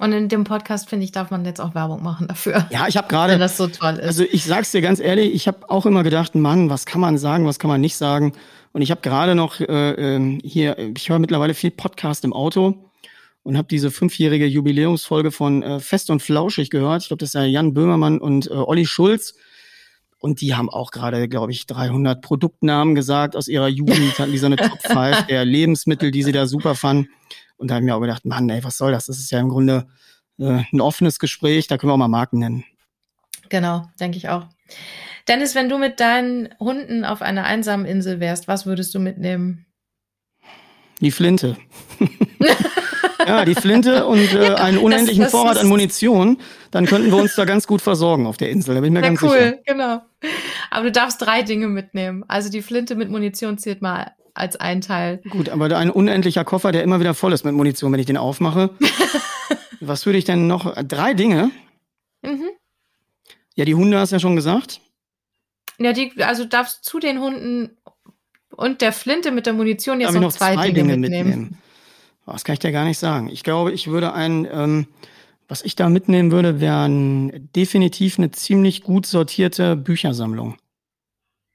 Und 0.01 0.13
in 0.13 0.29
dem 0.29 0.45
Podcast, 0.45 0.89
finde 0.89 1.05
ich, 1.05 1.13
darf 1.13 1.31
man 1.31 1.45
jetzt 1.45 1.61
auch 1.61 1.75
Werbung 1.75 2.03
machen 2.03 2.29
dafür. 2.29 2.67
Ja, 2.71 2.87
ich 2.87 2.97
habe 2.97 3.09
gerade. 3.11 3.39
das 3.39 3.57
so 3.57 3.67
toll 3.67 3.95
ist. 3.95 4.07
Also 4.07 4.25
ich 4.31 4.45
sag's 4.45 4.71
dir 4.71 4.81
ganz 4.81 5.01
ehrlich, 5.01 5.35
ich 5.35 5.49
habe 5.49 5.69
auch 5.71 5.87
immer 5.87 6.03
gedacht, 6.03 6.35
Mann, 6.35 6.71
was 6.71 6.87
kann 6.87 7.01
man 7.01 7.19
sagen, 7.19 7.47
was 7.47 7.59
kann 7.59 7.69
man 7.69 7.81
nicht 7.81 7.97
sagen. 7.97 8.33
Und 8.73 8.83
ich 8.83 8.91
habe 8.91 9.01
gerade 9.01 9.35
noch 9.35 9.61
äh, 9.61 9.65
ähm, 9.93 10.41
hier, 10.45 10.79
ich 10.79 11.09
höre 11.09 11.19
mittlerweile 11.19 11.55
viel 11.55 11.71
Podcast 11.71 12.25
im 12.25 12.33
Auto 12.33 12.88
und 13.49 13.57
habe 13.57 13.67
diese 13.67 13.91
fünfjährige 13.91 14.45
Jubiläumsfolge 14.45 15.31
von 15.31 15.63
äh, 15.63 15.81
Fest 15.81 16.11
und 16.11 16.21
Flauschig 16.21 16.69
gehört. 16.69 17.01
Ich 17.01 17.09
glaube, 17.09 17.21
das 17.21 17.31
ist 17.31 17.35
ja 17.35 17.45
Jan 17.45 17.73
Böhmermann 17.73 18.19
und 18.19 18.47
äh, 18.51 18.53
Olli 18.53 18.85
Schulz. 18.85 19.37
Und 20.19 20.43
die 20.43 20.55
haben 20.55 20.69
auch 20.69 20.91
gerade, 20.91 21.31
glaube 21.31 21.53
ich, 21.53 21.65
300 21.65 22.21
Produktnamen 22.21 22.95
gesagt 22.95 23.37
aus 23.37 23.49
ihrer 23.49 23.69
Jugend, 23.69 24.19
hatten 24.19 24.33
die 24.33 24.39
so 24.39 24.45
eine 24.45 24.57
Top 24.57 24.83
5 24.83 25.29
der 25.29 25.47
Lebensmittel, 25.47 26.11
die 26.11 26.25
sie 26.25 26.33
da 26.33 26.45
super 26.45 26.75
fanden. 26.75 27.09
Und 27.57 27.71
da 27.71 27.77
habe 27.77 27.85
ich 27.85 27.87
mir 27.87 27.97
auch 27.97 28.03
gedacht, 28.03 28.27
Mann, 28.27 28.51
ey, 28.51 28.63
was 28.65 28.77
soll 28.77 28.93
das? 28.93 29.07
Das 29.07 29.19
ist 29.19 29.31
ja 29.31 29.41
im 29.41 29.49
Grunde 29.49 29.87
äh, 30.39 30.65
ein 30.71 30.83
offenes 30.83 31.19
Gespräch, 31.19 31.69
da 31.69 31.79
können 31.79 31.89
wir 31.89 31.95
auch 31.95 31.99
mal 31.99 32.09
Marken 32.09 32.41
nennen. 32.41 32.65
Genau, 33.49 33.89
denke 33.99 34.19
ich 34.19 34.29
auch. 34.29 34.45
Dennis, 35.27 35.55
wenn 35.55 35.71
du 35.71 35.79
mit 35.79 36.01
deinen 36.01 36.51
Hunden 36.61 37.07
auf 37.07 37.23
einer 37.23 37.45
einsamen 37.45 37.87
Insel 37.87 38.21
wärst, 38.21 38.47
was 38.47 38.67
würdest 38.67 38.95
du 38.95 38.99
mitnehmen? 38.99 39.65
Die 41.01 41.13
Flinte. 41.13 41.57
Ja, 43.27 43.45
die 43.45 43.55
Flinte 43.55 44.07
und 44.07 44.33
äh, 44.35 44.55
einen 44.55 44.79
unendlichen 44.79 45.23
das, 45.23 45.33
das 45.33 45.41
Vorrat 45.41 45.59
an 45.59 45.67
Munition, 45.67 46.39
dann 46.71 46.87
könnten 46.87 47.11
wir 47.11 47.19
uns 47.19 47.35
da 47.35 47.45
ganz 47.45 47.67
gut 47.67 47.83
versorgen 47.83 48.27
auf 48.27 48.37
der 48.37 48.51
Insel. 48.51 48.75
Da 48.75 48.81
bin 48.81 48.89
ich 48.89 48.93
mir 48.93 49.01
Na, 49.01 49.09
ganz 49.09 49.23
cool, 49.23 49.31
sicher. 49.31 49.59
genau. 49.67 50.03
Aber 50.71 50.85
du 50.85 50.93
darfst 50.93 51.21
drei 51.21 51.43
Dinge 51.43 51.69
mitnehmen. 51.69 52.25
Also 52.29 52.51
die 52.51 52.63
Flinte 52.63 52.95
mit 52.95 53.11
Munition 53.11 53.59
zählt 53.59 53.83
mal 53.83 54.13
als 54.35 54.57
ein 54.57 54.81
Teil. 54.81 55.21
Gut, 55.31 55.49
aber 55.49 55.77
ein 55.77 55.91
unendlicher 55.91 56.45
Koffer, 56.45 56.73
der 56.73 56.83
immer 56.83 57.01
wieder 57.01 57.15
voll 57.15 57.33
ist 57.33 57.45
mit 57.45 57.55
Munition, 57.55 57.93
wenn 57.93 58.01
ich 58.01 58.07
den 58.07 58.17
aufmache. 58.17 58.71
Was 59.81 60.07
würde 60.07 60.19
ich 60.19 60.25
denn 60.25 60.47
noch? 60.47 60.75
Drei 60.85 61.15
Dinge? 61.15 61.51
Mhm. 62.23 62.49
Ja, 63.55 63.65
die 63.65 63.75
Hunde 63.75 63.99
hast 63.99 64.11
du 64.11 64.17
ja 64.17 64.21
schon 64.21 64.37
gesagt. 64.37 64.81
Ja, 65.79 65.93
die, 65.93 66.13
also 66.23 66.45
darfst 66.45 66.85
zu 66.85 66.99
den 66.99 67.21
Hunden 67.21 67.77
und 68.51 68.81
der 68.81 68.93
Flinte 68.93 69.31
mit 69.31 69.47
der 69.47 69.53
Munition 69.53 70.01
jetzt 70.01 70.15
noch, 70.15 70.21
noch, 70.21 70.33
zwei, 70.33 70.55
zwei 70.55 70.71
Dinge, 70.71 70.93
Dinge 70.93 70.97
mitnehmen. 70.97 71.29
mitnehmen. 71.29 71.59
Das 72.33 72.45
kann 72.45 72.55
ich 72.55 72.59
dir 72.59 72.73
gar 72.73 72.85
nicht 72.85 72.99
sagen. 72.99 73.29
Ich 73.31 73.43
glaube, 73.43 73.73
ich 73.73 73.89
würde 73.89 74.13
ein, 74.13 74.47
ähm, 74.51 74.87
was 75.49 75.63
ich 75.63 75.77
da 75.77 75.89
mitnehmen 75.89 76.31
würde, 76.31 76.61
wäre 76.61 76.89
definitiv 77.57 78.19
eine 78.19 78.31
ziemlich 78.31 78.83
gut 78.83 79.07
sortierte 79.07 79.77
Büchersammlung. 79.77 80.57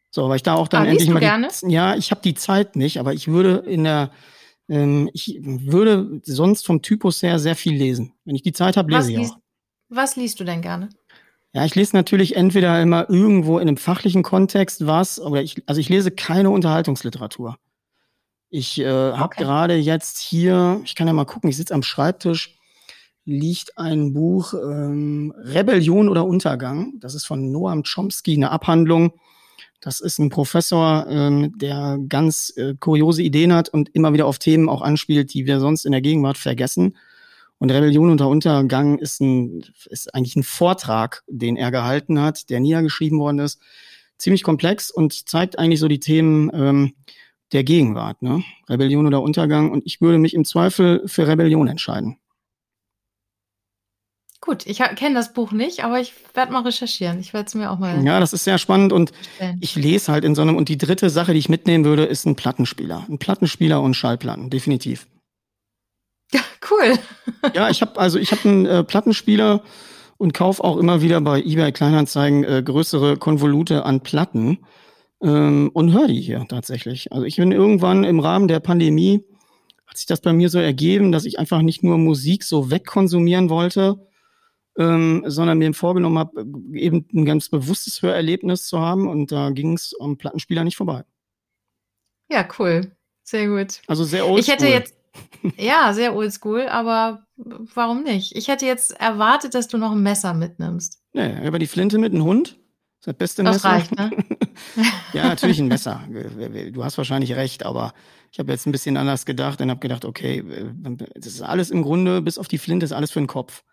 So, 0.09 0.29
weil 0.29 0.35
ich 0.35 0.43
da 0.43 0.55
auch 0.55 0.67
dann 0.67 0.83
aber 0.83 0.91
endlich 0.91 1.09
mal. 1.09 1.19
Gerne? 1.19 1.47
Die, 1.63 1.71
ja, 1.71 1.95
ich 1.95 2.11
habe 2.11 2.21
die 2.21 2.35
Zeit 2.35 2.75
nicht, 2.75 2.99
aber 2.99 3.13
ich 3.13 3.27
würde 3.27 3.63
in 3.67 3.83
der, 3.83 4.11
ähm, 4.69 5.09
ich 5.13 5.39
würde 5.41 6.21
sonst 6.23 6.65
vom 6.65 6.81
Typus 6.81 7.23
her 7.23 7.39
sehr 7.39 7.55
viel 7.55 7.75
lesen. 7.75 8.13
Wenn 8.25 8.35
ich 8.35 8.43
die 8.43 8.53
Zeit 8.53 8.77
habe, 8.77 8.91
lese 8.91 9.11
ich 9.11 9.19
auch. 9.19 9.37
Was 9.89 10.15
liest 10.15 10.39
du 10.39 10.43
denn 10.43 10.61
gerne? 10.61 10.89
Ja, 11.53 11.65
ich 11.65 11.75
lese 11.75 11.95
natürlich 11.95 12.35
entweder 12.35 12.81
immer 12.81 13.09
irgendwo 13.09 13.59
in 13.59 13.67
einem 13.67 13.77
fachlichen 13.77 14.23
Kontext 14.23 14.87
was, 14.87 15.19
oder 15.19 15.41
ich, 15.43 15.61
also 15.67 15.79
ich 15.79 15.89
lese 15.89 16.09
keine 16.09 16.49
Unterhaltungsliteratur. 16.49 17.57
Ich 18.55 18.79
äh, 18.79 18.83
okay. 18.83 19.17
habe 19.17 19.35
gerade 19.35 19.75
jetzt 19.77 20.19
hier, 20.19 20.79
ich 20.85 20.93
kann 20.93 21.07
ja 21.07 21.13
mal 21.13 21.25
gucken, 21.25 21.49
ich 21.49 21.57
sitze 21.57 21.73
am 21.73 21.81
Schreibtisch, 21.81 22.55
liegt 23.25 23.79
ein 23.79 24.13
Buch 24.13 24.53
ähm, 24.53 25.33
Rebellion 25.35 26.07
oder 26.07 26.23
Untergang. 26.23 26.93
Das 26.99 27.15
ist 27.15 27.25
von 27.25 27.51
Noam 27.51 27.81
Chomsky, 27.81 28.35
eine 28.35 28.51
Abhandlung. 28.51 29.13
Das 29.81 29.99
ist 30.01 30.19
ein 30.19 30.29
Professor, 30.29 31.07
ähm, 31.09 31.57
der 31.57 31.97
ganz 32.07 32.53
äh, 32.55 32.75
kuriose 32.79 33.23
Ideen 33.23 33.53
hat 33.53 33.69
und 33.69 33.89
immer 33.95 34.13
wieder 34.13 34.27
auf 34.27 34.37
Themen 34.37 34.69
auch 34.69 34.83
anspielt, 34.83 35.33
die 35.33 35.47
wir 35.47 35.59
sonst 35.59 35.83
in 35.83 35.91
der 35.91 36.01
Gegenwart 36.01 36.37
vergessen. 36.37 36.95
Und 37.57 37.71
Rebellion 37.71 38.11
unter 38.11 38.27
Untergang 38.27 38.99
ist, 38.99 39.19
ein, 39.19 39.63
ist 39.85 40.13
eigentlich 40.13 40.35
ein 40.35 40.43
Vortrag, 40.43 41.23
den 41.25 41.55
er 41.55 41.71
gehalten 41.71 42.21
hat, 42.21 42.51
der 42.51 42.59
niedergeschrieben 42.59 43.17
worden 43.17 43.39
ist. 43.39 43.59
Ziemlich 44.19 44.43
komplex 44.43 44.91
und 44.91 45.27
zeigt 45.27 45.57
eigentlich 45.57 45.79
so 45.79 45.87
die 45.87 45.99
Themen, 45.99 46.51
ähm, 46.53 46.93
der 47.53 47.63
Gegenwart, 47.63 48.21
ne? 48.21 48.43
Rebellion 48.69 49.05
oder 49.05 49.21
Untergang. 49.21 49.71
Und 49.71 49.83
ich 49.85 50.01
würde 50.01 50.17
mich 50.17 50.33
im 50.33 50.45
Zweifel 50.45 51.03
für 51.07 51.27
Rebellion 51.27 51.67
entscheiden. 51.67 52.17
Gut, 54.41 54.65
ich 54.65 54.79
kenne 54.97 55.15
das 55.15 55.31
Buch 55.31 55.53
nicht, 55.53 55.85
aber 55.85 56.01
ich 56.01 56.13
werde 56.33 56.51
mal 56.51 56.63
recherchieren. 56.63 57.17
Ich 57.21 57.33
werde 57.33 57.47
es 57.47 57.55
mir 57.55 57.71
auch 57.71 57.79
mal. 57.79 58.03
Ja, 58.03 58.19
das 58.19 58.33
ist 58.33 58.43
sehr 58.43 58.57
spannend 58.57 58.91
und 58.91 59.13
stellen. 59.35 59.57
ich 59.61 59.75
lese 59.75 60.11
halt 60.11 60.25
in 60.25 60.35
so 60.35 60.41
einem. 60.41 60.57
Und 60.57 60.67
die 60.67 60.77
dritte 60.77 61.09
Sache, 61.09 61.31
die 61.31 61.39
ich 61.39 61.47
mitnehmen 61.47 61.85
würde, 61.85 62.03
ist 62.03 62.25
ein 62.25 62.35
Plattenspieler. 62.35 63.05
Ein 63.07 63.19
Plattenspieler 63.19 63.81
und 63.81 63.93
Schallplatten, 63.93 64.49
definitiv. 64.49 65.07
Ja, 66.33 66.41
cool. 66.69 66.99
ja, 67.55 67.69
ich 67.69 67.81
habe 67.81 67.97
also 67.97 68.19
ich 68.19 68.31
habe 68.33 68.49
einen 68.49 68.65
äh, 68.65 68.83
Plattenspieler 68.83 69.63
und 70.17 70.33
kaufe 70.33 70.61
auch 70.61 70.75
immer 70.75 71.01
wieder 71.01 71.21
bei 71.21 71.39
eBay 71.41 71.71
Kleinanzeigen 71.71 72.43
äh, 72.43 72.61
größere 72.63 73.15
Konvolute 73.15 73.85
an 73.85 74.01
Platten 74.01 74.59
ähm, 75.23 75.71
und 75.73 75.93
höre 75.93 76.07
die 76.07 76.21
hier 76.21 76.45
tatsächlich. 76.47 77.11
Also 77.11 77.25
ich 77.25 77.37
bin 77.37 77.51
irgendwann 77.51 78.03
im 78.03 78.19
Rahmen 78.19 78.47
der 78.47 78.59
Pandemie, 78.59 79.23
hat 79.87 79.97
sich 79.97 80.05
das 80.05 80.21
bei 80.21 80.33
mir 80.33 80.49
so 80.49 80.59
ergeben, 80.59 81.11
dass 81.11 81.25
ich 81.25 81.39
einfach 81.39 81.61
nicht 81.61 81.83
nur 81.83 81.97
Musik 81.97 82.43
so 82.43 82.69
wegkonsumieren 82.69 83.49
wollte, 83.49 84.05
ähm, 84.77 85.23
sondern 85.25 85.59
mir 85.59 85.73
vorgenommen 85.73 86.19
habe, 86.19 86.45
eben 86.73 87.07
ein 87.13 87.25
ganz 87.25 87.49
bewusstes 87.49 88.01
Hörerlebnis 88.01 88.67
zu 88.67 88.79
haben 88.79 89.07
und 89.07 89.31
da 89.31 89.51
ging 89.51 89.73
es 89.73 89.95
am 89.99 90.17
Plattenspieler 90.17 90.63
nicht 90.63 90.77
vorbei. 90.77 91.03
Ja, 92.29 92.47
cool. 92.59 92.91
Sehr 93.23 93.47
gut. 93.47 93.81
Also 93.87 94.03
sehr 94.03 94.27
oldschool. 94.27 94.39
Ich 94.39 94.47
hätte 94.47 94.67
jetzt, 94.67 94.95
ja, 95.57 95.93
sehr 95.93 96.15
oldschool, 96.15 96.67
aber 96.67 97.25
warum 97.35 98.03
nicht? 98.03 98.35
Ich 98.35 98.47
hätte 98.47 98.65
jetzt 98.65 98.99
erwartet, 98.99 99.53
dass 99.53 99.67
du 99.67 99.77
noch 99.77 99.91
ein 99.91 100.03
Messer 100.03 100.33
mitnimmst. 100.33 101.01
Nee, 101.13 101.47
aber 101.47 101.59
die 101.59 101.67
Flinte 101.67 101.99
mit 101.99 102.13
einem 102.13 102.23
Hund 102.23 102.57
Das 103.03 103.15
beste 103.15 103.43
Das 103.43 103.55
Messer. 103.57 103.69
reicht, 103.69 103.95
ne? 103.97 104.11
ja, 105.13 105.23
natürlich 105.27 105.59
ein 105.59 105.67
Messer. 105.67 106.03
Du 106.71 106.83
hast 106.83 106.97
wahrscheinlich 106.97 107.33
recht, 107.35 107.65
aber 107.65 107.93
ich 108.31 108.39
habe 108.39 108.51
jetzt 108.51 108.65
ein 108.65 108.71
bisschen 108.71 108.95
anders 108.97 109.25
gedacht 109.25 109.59
und 109.61 109.69
habe 109.69 109.79
gedacht, 109.81 110.05
okay, 110.05 110.43
das 111.15 111.27
ist 111.27 111.41
alles 111.41 111.69
im 111.69 111.81
Grunde, 111.81 112.21
bis 112.21 112.37
auf 112.37 112.47
die 112.47 112.57
Flinte, 112.57 112.85
ist 112.85 112.93
alles 112.93 113.11
für 113.11 113.19
den 113.19 113.27
Kopf. 113.27 113.63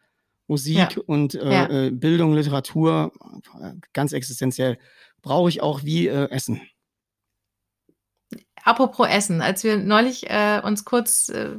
Musik 0.49 0.77
Ja. 0.77 0.89
und 1.07 1.35
äh, 1.37 1.53
Ja. 1.53 1.71
äh, 1.87 1.91
Bildung, 1.93 2.35
Literatur, 2.35 3.13
äh, 3.63 3.75
ganz 3.93 4.13
existenziell. 4.13 4.79
Brauche 5.23 5.49
ich 5.49 5.63
auch 5.63 5.85
wie 5.85 6.09
äh, 6.09 6.29
Essen. 6.31 6.61
Apropos 8.65 9.09
Essen, 9.09 9.41
als 9.41 9.65
wir 9.65 9.77
neulich 9.79 10.29
äh, 10.29 10.61
uns 10.63 10.85
kurz 10.85 11.29
äh, 11.31 11.51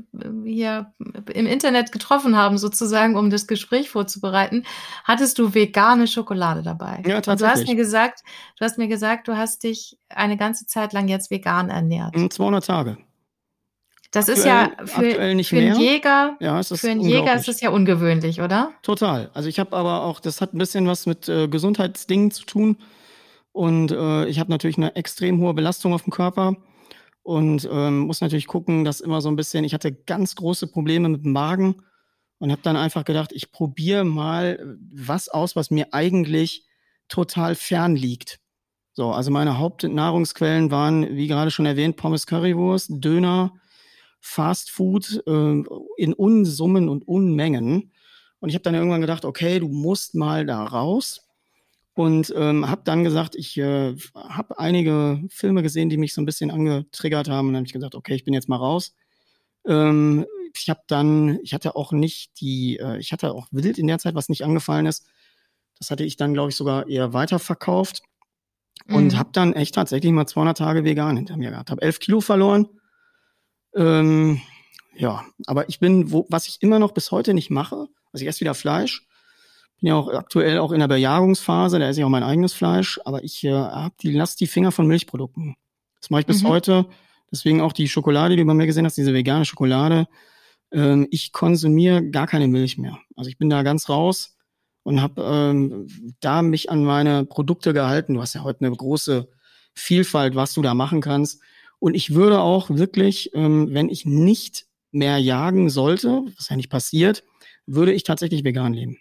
hier 0.46 0.94
im 1.34 1.48
Internet 1.48 1.92
getroffen 1.92 2.38
haben, 2.38 2.58
sozusagen, 2.58 3.16
um 3.16 3.30
das 3.30 3.48
Gespräch 3.48 3.90
vorzubereiten, 3.90 4.66
hattest 5.04 5.40
du 5.40 5.54
vegane 5.54 6.08
Schokolade 6.08 6.62
dabei. 6.62 7.02
Ja, 7.06 7.18
Und 7.18 7.28
du 7.28 7.32
hast 7.32 7.40
tatsächlich. 7.40 7.70
mir 7.70 7.76
gesagt, 7.76 8.22
du 8.60 8.66
hast 8.66 8.78
mir 8.78 8.88
gesagt, 8.88 9.28
du 9.28 9.36
hast 9.36 9.64
dich 9.64 9.98
eine 10.10 10.38
ganze 10.38 10.68
Zeit 10.68 10.94
lang 10.94 11.08
jetzt 11.08 11.32
vegan 11.32 11.70
ernährt. 11.70 12.16
Hm, 12.16 12.30
200 12.30 12.66
Tage. 12.66 12.98
Das 14.12 14.28
ist 14.28 14.44
ja 14.46 14.64
aktuell- 14.64 14.88
für, 14.88 14.96
aktuell 15.08 15.44
für 15.44 15.56
einen. 15.58 15.80
Jäger, 15.80 16.36
Ja, 16.42 16.62
für 16.64 16.90
einen 16.90 17.00
Jäger 17.00 17.34
ist 17.34 17.48
es 17.48 17.62
ja 17.62 17.70
ungewöhnlich, 17.70 18.42
oder? 18.42 18.72
Total. 18.84 19.30
Also 19.34 19.48
ich 19.48 19.58
habe 19.58 19.76
aber 19.76 20.04
auch, 20.04 20.20
das 20.20 20.42
hat 20.42 20.54
ein 20.54 20.58
bisschen 20.58 20.86
was 20.86 21.06
mit 21.06 21.30
äh, 21.30 21.48
Gesundheitsdingen 21.48 22.30
zu 22.32 22.44
tun. 22.46 22.78
Und 23.54 23.92
äh, 23.92 24.26
ich 24.28 24.40
habe 24.40 24.50
natürlich 24.52 24.78
eine 24.78 24.96
extrem 24.96 25.40
hohe 25.40 25.54
Belastung 25.54 25.94
auf 25.94 26.04
dem 26.04 26.12
Körper 26.12 26.56
und 27.24 27.70
ähm, 27.72 28.00
muss 28.00 28.22
natürlich 28.22 28.48
gucken, 28.48 28.84
dass 28.84 29.02
immer 29.02 29.22
so 29.22 29.30
ein 29.30 29.36
bisschen, 29.36 29.64
ich 29.64 29.74
hatte 29.74 29.92
ganz 29.94 30.36
große 30.36 30.68
Probleme 30.68 31.10
mit 31.10 31.24
dem 31.24 31.34
Magen 31.34 31.84
und 32.40 32.52
habe 32.52 32.62
dann 32.64 32.76
einfach 32.76 33.06
gedacht, 33.06 33.32
ich 33.34 33.52
probiere 33.52 34.04
mal 34.04 34.78
was 34.94 35.30
aus, 35.30 35.56
was 35.56 35.70
mir 35.70 35.94
eigentlich 35.94 36.66
total 37.08 37.56
fern 37.56 37.96
liegt. 37.96 38.40
So, 38.94 39.12
also 39.12 39.32
meine 39.32 39.58
Hauptnahrungsquellen 39.58 40.72
waren, 40.72 41.16
wie 41.16 41.28
gerade 41.28 41.52
schon 41.52 41.66
erwähnt, 41.66 41.96
Pommes 41.96 42.26
Currywurst, 42.26 42.90
Döner, 42.96 43.54
Fast 44.20 44.70
Food 44.72 45.24
äh, 45.28 45.64
in 45.98 46.14
Unsummen 46.14 46.90
und 46.90 47.08
Unmengen. 47.08 47.94
Und 48.40 48.50
ich 48.50 48.56
habe 48.56 48.64
dann 48.64 48.76
irgendwann 48.76 49.02
gedacht, 49.02 49.24
okay, 49.24 49.60
du 49.60 49.68
musst 49.68 50.16
mal 50.16 50.46
da 50.46 50.64
raus. 50.64 51.28
Und 51.94 52.34
ähm, 52.38 52.70
habe 52.70 52.82
dann 52.86 53.04
gesagt, 53.04 53.36
ich 53.36 53.58
äh, 53.58 53.96
habe 54.16 54.58
einige 54.60 55.22
Filme 55.30 55.62
gesehen, 55.62 55.90
die 55.90 55.98
mich 55.98 56.14
so 56.14 56.22
ein 56.22 56.26
bisschen 56.26 56.50
angetriggert 56.50 57.28
haben. 57.30 57.48
Und 57.48 57.54
dann 57.54 57.60
habe 57.62 57.68
ich 57.68 57.74
gesagt, 57.74 57.96
okay, 57.96 58.16
ich 58.16 58.24
bin 58.24 58.34
jetzt 58.34 58.48
mal 58.50 58.56
raus. 58.58 58.96
Ähm, 59.68 60.26
ich 60.56 60.70
habe 60.70 60.82
dann, 60.88 61.40
ich 61.44 61.54
hatte 61.54 61.76
auch 61.76 61.92
nicht 61.92 62.40
die, 62.40 62.78
äh, 62.80 62.98
ich 62.98 63.12
hatte 63.12 63.34
auch 63.34 63.48
wild 63.52 63.78
in 63.78 63.88
der 63.88 64.00
Zeit, 64.00 64.16
was 64.16 64.30
nicht 64.30 64.44
angefallen 64.46 64.86
ist. 64.86 65.06
Das 65.80 65.92
hatte 65.92 66.04
ich 66.06 66.16
dann, 66.16 66.34
glaube 66.34 66.50
ich, 66.50 66.56
sogar 66.56 66.88
eher 66.88 67.14
weiterverkauft. 67.14 68.02
Und 68.88 69.14
Mhm. 69.14 69.18
habe 69.18 69.30
dann 69.34 69.54
echt 69.54 69.76
tatsächlich 69.76 70.12
mal 70.12 70.28
200 70.28 70.58
Tage 70.58 70.84
vegan 70.84 71.18
hinter 71.18 71.38
mir 71.38 71.52
gehabt. 71.52 71.72
Habe 71.72 71.82
11 71.82 72.00
Kilo 72.00 72.22
verloren. 72.22 72.68
Ähm, 73.76 74.42
ja, 74.96 75.24
aber 75.48 75.70
ich 75.70 75.80
bin, 75.80 76.12
wo, 76.12 76.26
was 76.30 76.48
ich 76.48 76.58
immer 76.62 76.80
noch 76.80 76.92
bis 76.92 77.12
heute 77.12 77.34
nicht 77.34 77.50
mache, 77.50 77.88
also 78.12 78.24
ich 78.24 78.28
esse 78.28 78.42
wieder 78.42 78.54
Fleisch. 78.54 79.08
Bin 79.82 79.88
ja 79.90 79.96
auch 79.96 80.08
aktuell 80.14 80.60
auch 80.60 80.72
in 80.72 80.80
der 80.80 80.88
Bejagungsphase, 80.88 81.80
da 81.80 81.88
esse 81.90 82.00
ich 82.00 82.06
auch 82.06 82.10
mein 82.10 82.24
eigenes 82.24 82.54
Fleisch, 82.54 83.00
aber 83.04 83.24
ich 83.24 83.44
äh, 83.44 83.52
hab 83.52 83.98
die, 83.98 84.12
lass 84.12 84.36
die 84.36 84.48
Finger 84.48 84.72
von 84.72 84.88
Milchprodukten. 84.88 85.56
Das 86.00 86.10
mache 86.10 86.22
ich 86.22 86.28
bis 86.28 86.44
Mhm. 86.44 86.48
heute. 86.48 86.86
Deswegen 87.32 87.62
auch 87.62 87.74
die 87.74 87.88
Schokolade, 87.88 88.36
die 88.36 88.42
du 88.42 88.48
bei 88.48 88.54
mir 88.54 88.66
gesehen 88.68 88.86
hast, 88.86 88.98
diese 88.98 89.14
vegane 89.14 89.46
Schokolade. 89.46 90.08
Ähm, 90.72 91.08
ich 91.12 91.32
konsumiere 91.32 92.10
gar 92.10 92.28
keine 92.28 92.48
Milch 92.48 92.78
mehr. 92.78 92.98
Also 93.16 93.30
ich 93.30 93.38
bin 93.38 93.50
da 93.50 93.64
ganz 93.64 93.90
raus 93.90 94.38
und 94.84 95.02
habe 95.02 95.22
ähm, 95.24 95.88
da 96.20 96.42
mich 96.42 96.70
an 96.70 96.84
meine 96.84 97.26
Produkte 97.26 97.74
gehalten. 97.74 98.14
Du 98.16 98.22
hast 98.22 98.34
ja 98.36 98.44
heute 98.44 98.66
eine 98.66 98.76
große 98.76 99.30
Vielfalt, 99.74 100.36
was 100.36 100.54
du 100.54 100.62
da 100.62 100.74
machen 100.74 101.02
kannst. 101.02 101.42
Und 101.80 101.96
ich 101.96 102.14
würde 102.14 102.40
auch 102.42 102.70
wirklich, 102.70 103.32
ähm, 103.34 103.70
wenn 103.72 103.90
ich 103.90 104.06
nicht 104.06 104.66
mehr 104.92 105.18
jagen 105.18 105.70
sollte, 105.70 106.24
was 106.38 106.50
ja 106.50 106.56
nicht 106.56 106.70
passiert, 106.70 107.24
würde 107.66 107.94
ich 107.94 108.04
tatsächlich 108.04 108.44
vegan 108.44 108.74
leben. 108.74 108.98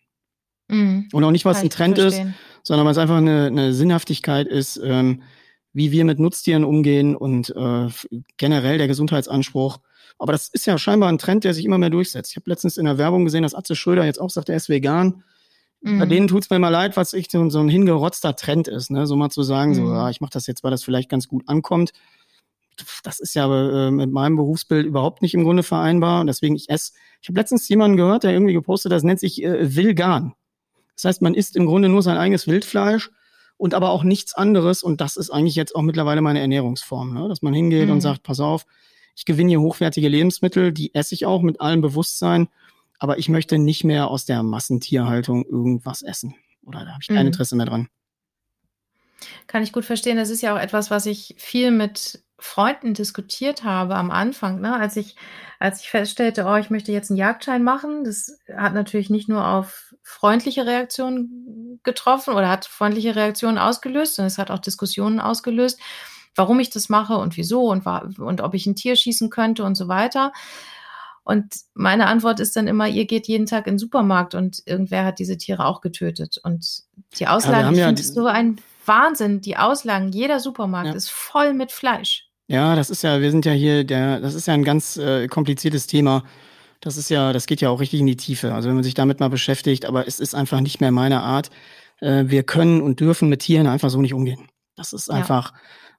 Mhm. 0.71 1.09
Und 1.13 1.25
auch 1.25 1.31
nicht, 1.31 1.45
was 1.45 1.59
Kann 1.59 1.67
ein 1.67 1.71
Trend 1.71 1.99
ist, 1.99 2.21
sondern 2.63 2.85
weil 2.87 2.93
es 2.93 2.99
einfach 2.99 3.17
eine, 3.17 3.47
eine 3.47 3.73
Sinnhaftigkeit 3.75 4.47
ist, 4.47 4.81
ähm, 4.83 5.23
wie 5.73 5.93
wir 5.93 6.05
mit 6.05 6.19
Nutztieren 6.19 6.65
umgehen 6.65 7.15
und 7.17 7.51
äh, 7.57 7.89
generell 8.37 8.79
der 8.79 8.89
Gesundheitsanspruch. 8.89 9.79
Aber 10.19 10.33
das 10.33 10.49
ist 10.49 10.67
ja 10.67 10.77
scheinbar 10.79 11.09
ein 11.09 11.19
Trend, 11.19 11.45
der 11.45 11.55
sich 11.55 11.65
immer 11.65 11.79
mehr 11.79 11.91
durchsetzt. 11.91 12.33
Ich 12.33 12.37
habe 12.37 12.51
letztens 12.51 12.77
in 12.77 12.85
der 12.85 12.99
Werbung 12.99 13.25
gesehen, 13.25 13.43
dass 13.43 13.55
Atze 13.55 13.75
Schröder 13.77 14.05
jetzt 14.05 14.21
auch 14.21 14.31
sagt, 14.31 14.49
er 14.49 14.57
ist 14.57 14.69
vegan. 14.69 15.23
Bei 15.83 15.93
Mhm. 16.05 16.09
denen 16.11 16.29
tut's 16.29 16.51
mir 16.51 16.57
immer 16.57 16.71
leid, 16.71 16.97
was 16.99 17.15
ich 17.15 17.31
so, 17.31 17.49
so 17.49 17.59
ein 17.61 17.71
hingerotzter 17.71 18.37
Trend 18.37 18.69
ist, 18.69 18.91
ne? 18.91 19.07
So 19.07 19.17
mal 19.17 19.31
zu 19.31 19.43
sagen, 19.43 19.75
so, 19.75 19.81
Mhm. 19.83 19.95
ja, 19.95 20.11
ich 20.11 20.21
mache 20.21 20.33
das 20.35 20.47
jetzt, 20.47 20.63
weil 20.63 20.71
das 20.71 20.85
vielleicht 20.85 21.09
ganz 21.09 21.27
gut 21.27 21.45
ankommt. 21.47 21.93
Das 23.03 23.19
ist 23.19 23.35
ja 23.35 23.87
äh, 23.87 23.91
mit 23.91 24.11
meinem 24.11 24.37
Berufsbild 24.37 24.87
überhaupt 24.87 25.23
nicht 25.23 25.33
im 25.35 25.43
Grunde 25.45 25.63
vereinbar. 25.63 26.21
Und 26.21 26.27
deswegen, 26.27 26.55
ich 26.57 26.69
esse. 26.69 26.93
Ich 27.23 27.29
habe 27.29 27.39
letztens 27.39 27.69
jemanden 27.69 27.97
gehört, 27.97 28.25
der 28.25 28.33
irgendwie 28.33 28.53
gepostet, 28.55 28.91
hat, 28.93 28.97
das 28.97 29.03
nennt 29.05 29.21
sich 29.21 29.43
äh, 29.43 29.75
Vegan. 29.75 30.35
Das 31.03 31.09
heißt, 31.09 31.23
man 31.23 31.35
isst 31.35 31.57
im 31.57 31.67
Grunde 31.67 31.89
nur 31.89 32.03
sein 32.03 32.17
eigenes 32.19 32.47
Wildfleisch 32.47 33.11
und 33.57 33.75
aber 33.75 33.91
auch 33.91 34.05
nichts 34.05 34.35
anderes. 34.35 34.83
Und 34.83 35.01
das 35.01 35.17
ist 35.17 35.31
eigentlich 35.31 35.55
jetzt 35.55 35.75
auch 35.75 35.83
mittlerweile 35.83 36.21
meine 36.21 36.41
Ernährungsform, 36.41 37.15
ne? 37.15 37.29
dass 37.29 37.43
man 37.43 37.55
hingeht 37.55 37.87
Mhm. 37.87 37.93
und 37.95 38.01
sagt, 38.01 38.23
pass 38.23 38.41
auf, 38.41 38.67
ich 39.17 39.25
gewinne 39.25 39.51
hier 39.51 39.61
hochwertige 39.61 40.09
Lebensmittel, 40.09 40.73
die 40.73 40.95
esse 40.95 41.15
ich 41.15 41.27
auch 41.27 41.43
mit 41.43 41.61
allem 41.61 41.81
Bewusstsein, 41.81 42.49
aber 42.99 43.19
ich 43.19 43.29
möchte 43.29 43.59
nicht 43.59 43.85
mehr 43.85 44.09
aus 44.09 44.25
der 44.25 44.43
Massentierhaltung 44.43 45.45
irgendwas 45.45 46.03
essen. 46.03 46.35
Oder 46.65 46.81
da 46.85 46.93
habe 46.93 46.99
ich 47.03 47.09
kein 47.09 47.21
Mhm. 47.21 47.27
Interesse 47.29 47.57
mehr 47.57 47.67
dran. 47.67 47.89
Kann 49.47 49.63
ich 49.63 49.73
gut 49.73 49.85
verstehen. 49.85 50.17
Das 50.17 50.31
ist 50.31 50.41
ja 50.43 50.55
auch 50.55 50.61
etwas, 50.61 50.91
was 50.91 51.07
ich 51.07 51.35
viel 51.39 51.71
mit 51.71 52.23
Freunden 52.39 52.95
diskutiert 52.95 53.65
habe 53.65 53.97
am 53.97 54.11
Anfang, 54.11 54.61
ne? 54.61 54.75
als 54.75 54.97
ich, 54.97 55.17
als 55.59 55.81
ich 55.81 55.91
feststellte, 55.91 56.45
oh, 56.47 56.57
ich 56.57 56.71
möchte 56.71 56.93
jetzt 56.93 57.11
einen 57.11 57.19
Jagdschein 57.19 57.63
machen. 57.63 58.05
Das 58.05 58.39
hat 58.55 58.73
natürlich 58.73 59.11
nicht 59.11 59.29
nur 59.29 59.47
auf 59.47 59.90
freundliche 60.11 60.67
Reaktionen 60.67 61.81
getroffen 61.83 62.35
oder 62.35 62.49
hat 62.49 62.67
freundliche 62.67 63.15
Reaktionen 63.17 63.59
ausgelöst, 63.59 64.17
sondern 64.17 64.29
es 64.29 64.39
hat 64.39 64.51
auch 64.51 64.59
Diskussionen 64.59 65.21
ausgelöst, 65.21 65.79
warum 66.35 66.61
ich 66.61 66.71
das 66.71 66.89
mache 66.89 67.17
und 67.17 67.37
wieso 67.37 67.71
und, 67.71 67.87
und 68.19 68.41
ob 68.41 68.55
ich 68.55 68.67
ein 68.67 68.77
Tier 68.77 68.97
schießen 68.97 69.31
könnte 69.31 69.65
und 69.65 69.77
so 69.77 69.89
weiter. 69.89 70.33
Und 71.23 71.55
meine 71.75 72.07
Antwort 72.07 72.41
ist 72.41 72.57
dann 72.57 72.67
immer, 72.67 72.89
ihr 72.89 73.05
geht 73.07 73.29
jeden 73.29 73.47
Tag 73.47 73.67
in 73.67 73.75
den 73.75 73.79
Supermarkt 73.79 74.35
und 74.35 74.63
irgendwer 74.67 75.05
hat 75.05 75.19
diese 75.19 75.37
Tiere 75.37 75.65
auch 75.67 75.81
getötet. 75.81 76.39
Und 76.43 76.67
die 77.19 77.29
Auslagen, 77.29 77.75
ja 77.77 77.87
finde 77.87 78.03
die- 78.03 78.09
es 78.09 78.15
so 78.15 78.27
ein 78.27 78.57
Wahnsinn. 78.87 79.41
Die 79.41 79.57
Auslagen, 79.57 80.11
jeder 80.11 80.41
Supermarkt 80.41 80.89
Ja. 80.89 80.95
ist 80.95 81.11
voll 81.11 81.53
mit 81.55 81.71
Fleisch. 81.73 82.27
Ja, 82.49 82.75
das 82.75 82.91
ist 82.91 83.03
ja, 83.03 83.21
wir 83.21 83.31
sind 83.31 83.45
ja 83.47 83.53
hier, 83.53 83.85
der, 83.85 84.19
das 84.19 84.35
ist 84.35 84.47
ja 84.49 84.55
ein 84.55 84.65
ganz 84.65 84.97
äh, 84.97 85.29
kompliziertes 85.29 85.87
Thema. 85.87 86.25
Das 86.81 86.97
ist 86.97 87.11
ja, 87.11 87.33
das 87.33 87.47
geht 87.47 87.61
ja 87.61 87.69
auch 87.69 87.81
richtig 87.81 88.01
in 88.01 88.07
die 88.07 88.17
Tiefe. 88.17 88.55
Also 88.55 88.69
wenn 88.69 88.77
man 88.77 88.85
sich 88.85 88.95
damit 88.95 89.21
mal 89.21 89.29
beschäftigt, 89.29 89.85
aber 89.85 90.07
es 90.09 90.19
ist 90.19 90.35
einfach 90.35 90.61
nicht 90.61 90.81
mehr 90.81 90.93
meine 90.93 91.21
Art. 91.23 91.51
Äh, 92.01 92.25
wir 92.29 92.43
können 92.43 92.81
und 92.81 93.01
dürfen 93.01 93.29
mit 93.29 93.41
Tieren 93.43 93.67
einfach 93.67 93.91
so 93.91 94.01
nicht 94.01 94.15
umgehen. 94.15 94.49
Das 94.77 94.93
ist 94.95 95.09
Ja. 95.09 95.15
einfach, 95.15 95.53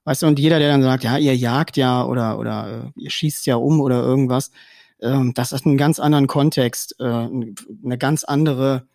weißt 0.04 0.22
du, 0.22 0.26
und 0.26 0.38
jeder, 0.40 0.58
der 0.58 0.72
dann 0.72 0.82
sagt, 0.82 1.04
ja, 1.04 1.16
ihr 1.18 1.36
jagt 1.36 1.76
ja 1.76 2.04
oder 2.04 2.38
oder 2.38 2.92
äh, 2.96 3.00
ihr 3.00 3.10
schießt 3.10 3.46
ja 3.46 3.56
um 3.56 3.80
oder 3.80 4.02
irgendwas, 4.02 4.50
ähm, 5.00 5.32
das 5.34 5.52
hat 5.52 5.64
einen 5.66 5.76
ganz 5.78 6.00
anderen 6.00 6.26
Kontext, 6.26 6.96
äh, 6.98 7.04
eine 7.04 7.98
ganz 7.98 8.24
andere 8.24 8.88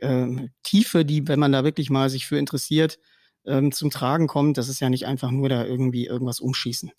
ähm, 0.00 0.50
Tiefe, 0.62 1.04
die, 1.04 1.28
wenn 1.28 1.38
man 1.38 1.52
da 1.52 1.64
wirklich 1.64 1.90
mal 1.90 2.08
sich 2.10 2.26
für 2.26 2.38
interessiert, 2.38 2.98
ähm, 3.46 3.72
zum 3.72 3.90
Tragen 3.90 4.26
kommt. 4.26 4.56
Das 4.58 4.68
ist 4.68 4.80
ja 4.80 4.88
nicht 4.90 5.06
einfach 5.06 5.30
nur 5.30 5.48
da 5.50 5.64
irgendwie 5.64 6.06
irgendwas 6.06 6.40
umschießen. 6.40 6.92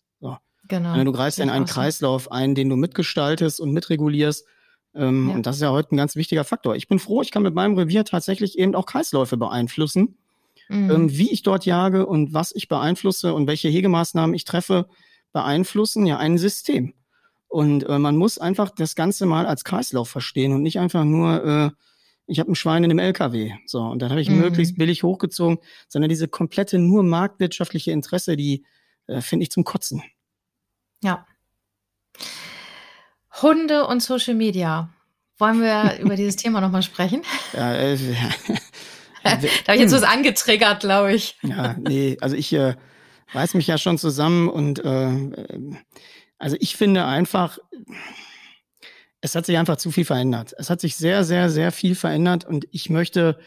Genau. 0.67 0.89
Sondern 0.89 1.05
du 1.05 1.11
greifst 1.11 1.39
in 1.39 1.49
einen 1.49 1.65
so. 1.67 1.73
Kreislauf 1.73 2.31
ein, 2.31 2.55
den 2.55 2.69
du 2.69 2.75
mitgestaltest 2.75 3.59
und 3.59 3.71
mitregulierst. 3.71 4.45
Ähm, 4.95 5.29
Ja. 5.29 5.35
Und 5.35 5.45
das 5.45 5.57
ist 5.57 5.61
ja 5.61 5.71
heute 5.71 5.93
ein 5.93 5.97
ganz 5.97 6.15
wichtiger 6.15 6.43
Faktor. 6.43 6.75
Ich 6.75 6.87
bin 6.87 6.99
froh, 6.99 7.21
ich 7.21 7.31
kann 7.31 7.43
mit 7.43 7.53
meinem 7.53 7.77
Revier 7.77 8.03
tatsächlich 8.05 8.57
eben 8.57 8.73
auch 8.75 8.85
Kreisläufe 8.85 9.37
beeinflussen, 9.37 10.17
Mhm. 10.69 10.91
ähm, 10.91 11.11
wie 11.17 11.31
ich 11.31 11.43
dort 11.43 11.65
jage 11.65 12.05
und 12.05 12.33
was 12.33 12.53
ich 12.53 12.67
beeinflusse 12.67 13.33
und 13.33 13.47
welche 13.47 13.69
Hegemaßnahmen 13.69 14.35
ich 14.35 14.43
treffe, 14.43 14.87
beeinflussen 15.33 16.05
ja 16.05 16.17
ein 16.17 16.37
System. 16.37 16.93
Und 17.47 17.83
äh, 17.87 17.99
man 17.99 18.17
muss 18.17 18.37
einfach 18.37 18.71
das 18.75 18.95
Ganze 18.95 19.25
mal 19.25 19.45
als 19.45 19.63
Kreislauf 19.63 20.09
verstehen 20.09 20.51
und 20.53 20.63
nicht 20.63 20.79
einfach 20.79 21.05
nur, 21.05 21.43
äh, 21.45 21.69
ich 22.25 22.39
habe 22.41 22.51
ein 22.51 22.55
Schwein 22.55 22.83
in 22.83 22.91
einem 22.91 22.99
LKW. 22.99 23.53
So, 23.65 23.79
und 23.81 24.01
dann 24.01 24.09
habe 24.09 24.19
ich 24.19 24.29
Mhm. 24.29 24.39
möglichst 24.39 24.77
billig 24.77 25.03
hochgezogen, 25.03 25.59
sondern 25.87 26.09
diese 26.09 26.27
komplette 26.27 26.77
nur 26.79 27.03
marktwirtschaftliche 27.03 27.91
Interesse, 27.91 28.35
die 28.35 28.65
äh, 29.07 29.21
finde 29.21 29.43
ich 29.43 29.51
zum 29.51 29.63
Kotzen. 29.63 30.01
Ja. 31.03 31.25
Hunde 33.41 33.85
und 33.85 34.01
Social 34.01 34.33
Media. 34.33 34.89
Wollen 35.37 35.61
wir 35.61 35.97
über 36.01 36.15
dieses 36.15 36.35
Thema 36.35 36.61
nochmal 36.61 36.83
sprechen? 36.83 37.21
Ja, 37.53 37.73
äh, 37.75 37.97
Da 39.23 39.31
habe 39.31 39.45
ich 39.47 39.81
jetzt 39.81 39.93
was 39.93 40.03
angetriggert, 40.03 40.79
glaube 40.79 41.13
ich. 41.13 41.37
ja, 41.43 41.75
nee, 41.77 42.17
also 42.21 42.35
ich 42.37 42.53
äh, 42.53 42.75
reiß 43.33 43.55
mich 43.55 43.67
ja 43.67 43.77
schon 43.77 43.97
zusammen 43.97 44.47
und 44.47 44.79
äh, 44.85 45.09
äh, 45.09 45.75
also 46.37 46.55
ich 46.59 46.77
finde 46.77 47.03
einfach, 47.03 47.57
es 49.19 49.35
hat 49.35 49.45
sich 49.45 49.57
einfach 49.57 49.75
zu 49.77 49.91
viel 49.91 50.05
verändert. 50.05 50.53
Es 50.57 50.69
hat 50.69 50.79
sich 50.79 50.95
sehr, 50.95 51.25
sehr, 51.25 51.49
sehr 51.49 51.73
viel 51.73 51.93
verändert 51.95 52.45
und 52.45 52.67
ich 52.71 52.89
möchte 52.89 53.37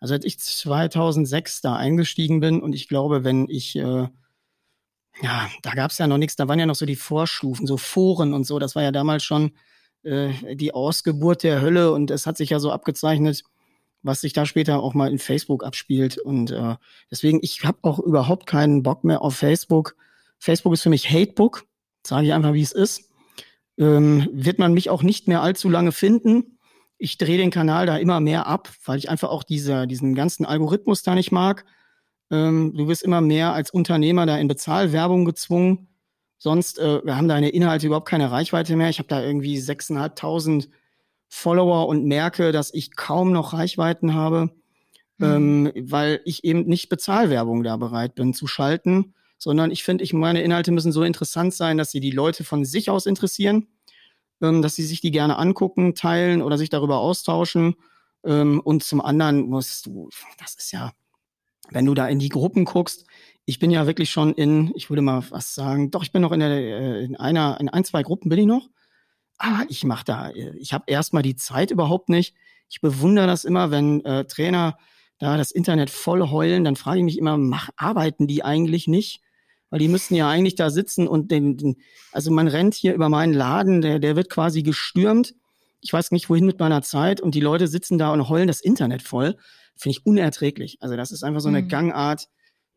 Also 0.00 0.14
als 0.14 0.24
ich 0.24 0.38
2006 0.40 1.60
da 1.60 1.76
eingestiegen 1.76 2.40
bin 2.40 2.60
und 2.60 2.72
ich 2.72 2.88
glaube, 2.88 3.22
wenn 3.22 3.46
ich, 3.48 3.76
äh, 3.76 4.08
ja, 5.22 5.48
da 5.62 5.72
gab 5.72 5.90
es 5.90 5.98
ja 5.98 6.06
noch 6.06 6.18
nichts, 6.18 6.36
da 6.36 6.48
waren 6.48 6.58
ja 6.58 6.66
noch 6.66 6.74
so 6.74 6.86
die 6.86 6.96
Vorstufen, 6.96 7.66
so 7.66 7.76
Foren 7.76 8.32
und 8.34 8.44
so, 8.44 8.58
das 8.58 8.74
war 8.74 8.82
ja 8.82 8.92
damals 8.92 9.22
schon 9.22 9.52
äh, 10.02 10.56
die 10.56 10.72
Ausgeburt 10.72 11.42
der 11.42 11.60
Hölle 11.60 11.92
und 11.92 12.10
es 12.10 12.26
hat 12.26 12.36
sich 12.36 12.50
ja 12.50 12.58
so 12.58 12.72
abgezeichnet, 12.72 13.42
was 14.02 14.22
sich 14.22 14.32
da 14.32 14.46
später 14.46 14.82
auch 14.82 14.94
mal 14.94 15.10
in 15.10 15.18
Facebook 15.18 15.64
abspielt. 15.64 16.18
Und 16.18 16.50
äh, 16.50 16.76
deswegen, 17.10 17.40
ich 17.42 17.64
habe 17.64 17.78
auch 17.82 17.98
überhaupt 17.98 18.46
keinen 18.46 18.82
Bock 18.82 19.04
mehr 19.04 19.22
auf 19.22 19.36
Facebook. 19.36 19.96
Facebook 20.38 20.72
ist 20.72 20.82
für 20.82 20.90
mich 20.90 21.10
Hatebook, 21.10 21.66
sage 22.06 22.26
ich 22.26 22.32
einfach, 22.32 22.54
wie 22.54 22.62
es 22.62 22.72
ist. 22.72 23.10
Ähm, 23.78 24.28
wird 24.32 24.58
man 24.58 24.72
mich 24.72 24.90
auch 24.90 25.02
nicht 25.02 25.28
mehr 25.28 25.42
allzu 25.42 25.68
lange 25.68 25.92
finden. 25.92 26.58
Ich 26.96 27.18
drehe 27.18 27.38
den 27.38 27.50
Kanal 27.50 27.86
da 27.86 27.96
immer 27.96 28.20
mehr 28.20 28.46
ab, 28.46 28.70
weil 28.84 28.98
ich 28.98 29.10
einfach 29.10 29.30
auch 29.30 29.42
diese, 29.42 29.86
diesen 29.86 30.14
ganzen 30.14 30.44
Algorithmus 30.44 31.02
da 31.02 31.14
nicht 31.14 31.32
mag. 31.32 31.64
Ähm, 32.30 32.72
du 32.76 32.88
wirst 32.88 33.02
immer 33.02 33.20
mehr 33.20 33.52
als 33.52 33.70
Unternehmer 33.70 34.26
da 34.26 34.38
in 34.38 34.48
Bezahlwerbung 34.48 35.24
gezwungen. 35.24 35.88
Sonst 36.38 36.78
äh, 36.78 37.04
wir 37.04 37.16
haben 37.16 37.28
deine 37.28 37.50
Inhalte 37.50 37.86
überhaupt 37.86 38.08
keine 38.08 38.30
Reichweite 38.30 38.76
mehr. 38.76 38.88
Ich 38.88 38.98
habe 38.98 39.08
da 39.08 39.22
irgendwie 39.22 39.58
6.500 39.58 40.68
Follower 41.28 41.86
und 41.86 42.04
merke, 42.04 42.50
dass 42.50 42.74
ich 42.74 42.96
kaum 42.96 43.32
noch 43.32 43.52
Reichweiten 43.52 44.14
habe, 44.14 44.50
mhm. 45.18 45.26
ähm, 45.26 45.72
weil 45.90 46.20
ich 46.24 46.44
eben 46.44 46.66
nicht 46.66 46.88
Bezahlwerbung 46.88 47.62
da 47.62 47.76
bereit 47.76 48.14
bin 48.14 48.34
zu 48.34 48.46
schalten, 48.46 49.14
sondern 49.38 49.70
ich 49.70 49.84
finde, 49.84 50.02
ich 50.02 50.12
meine 50.12 50.42
Inhalte 50.42 50.72
müssen 50.72 50.92
so 50.92 51.02
interessant 51.02 51.54
sein, 51.54 51.78
dass 51.78 51.90
sie 51.90 52.00
die 52.00 52.10
Leute 52.10 52.42
von 52.42 52.64
sich 52.64 52.90
aus 52.90 53.06
interessieren, 53.06 53.68
ähm, 54.42 54.60
dass 54.60 54.74
sie 54.74 54.84
sich 54.84 55.00
die 55.00 55.10
gerne 55.10 55.38
angucken, 55.38 55.94
teilen 55.94 56.42
oder 56.42 56.58
sich 56.58 56.68
darüber 56.68 56.98
austauschen. 56.98 57.76
Ähm, 58.24 58.60
und 58.60 58.82
zum 58.82 59.00
anderen 59.00 59.48
musst 59.48 59.86
du, 59.86 60.10
das 60.38 60.54
ist 60.54 60.72
ja, 60.72 60.92
wenn 61.70 61.86
du 61.86 61.94
da 61.94 62.08
in 62.08 62.18
die 62.18 62.28
Gruppen 62.28 62.64
guckst, 62.64 63.06
ich 63.44 63.58
bin 63.58 63.70
ja 63.70 63.86
wirklich 63.86 64.10
schon 64.10 64.34
in, 64.34 64.72
ich 64.74 64.90
würde 64.90 65.02
mal 65.02 65.24
was 65.30 65.54
sagen, 65.54 65.90
doch, 65.90 66.02
ich 66.02 66.12
bin 66.12 66.22
noch 66.22 66.32
in, 66.32 66.40
der, 66.40 66.50
äh, 66.50 67.04
in 67.04 67.16
einer, 67.16 67.58
in 67.60 67.68
ein, 67.68 67.84
zwei 67.84 68.02
Gruppen 68.02 68.28
bin 68.28 68.38
ich 68.38 68.46
noch 68.46 68.68
ah, 69.40 69.64
ich 69.68 69.84
mache 69.84 70.04
da, 70.04 70.30
äh, 70.30 70.56
ich 70.56 70.72
habe 70.72 70.84
erstmal 70.86 71.22
die 71.22 71.34
Zeit 71.34 71.70
überhaupt 71.70 72.08
nicht. 72.08 72.34
Ich 72.68 72.80
bewundere 72.80 73.26
das 73.26 73.44
immer, 73.44 73.70
wenn 73.70 74.04
äh, 74.04 74.24
Trainer 74.26 74.78
da 75.18 75.36
das 75.36 75.50
Internet 75.50 75.90
voll 75.90 76.30
heulen, 76.30 76.64
dann 76.64 76.76
frage 76.76 76.98
ich 76.98 77.04
mich 77.04 77.18
immer, 77.18 77.36
mach, 77.36 77.70
arbeiten 77.76 78.26
die 78.26 78.44
eigentlich 78.44 78.86
nicht? 78.86 79.20
Weil 79.70 79.80
die 79.80 79.88
müssten 79.88 80.14
ja 80.14 80.28
eigentlich 80.28 80.54
da 80.54 80.70
sitzen 80.70 81.08
und 81.08 81.30
den, 81.30 81.56
den, 81.56 81.76
also 82.12 82.30
man 82.30 82.48
rennt 82.48 82.74
hier 82.74 82.94
über 82.94 83.08
meinen 83.08 83.32
Laden, 83.32 83.80
der, 83.80 83.98
der 83.98 84.16
wird 84.16 84.30
quasi 84.30 84.62
gestürmt. 84.62 85.34
Ich 85.80 85.92
weiß 85.92 86.10
nicht, 86.10 86.28
wohin 86.28 86.46
mit 86.46 86.58
meiner 86.58 86.82
Zeit 86.82 87.20
und 87.20 87.34
die 87.34 87.40
Leute 87.40 87.66
sitzen 87.66 87.98
da 87.98 88.12
und 88.12 88.28
heulen 88.28 88.48
das 88.48 88.60
Internet 88.60 89.02
voll. 89.02 89.36
Finde 89.80 89.96
ich 89.98 90.06
unerträglich. 90.06 90.76
Also 90.80 90.96
das 90.96 91.10
ist 91.10 91.22
einfach 91.22 91.40
so 91.40 91.48
eine 91.48 91.62
mhm. 91.62 91.68
Gangart. 91.68 92.28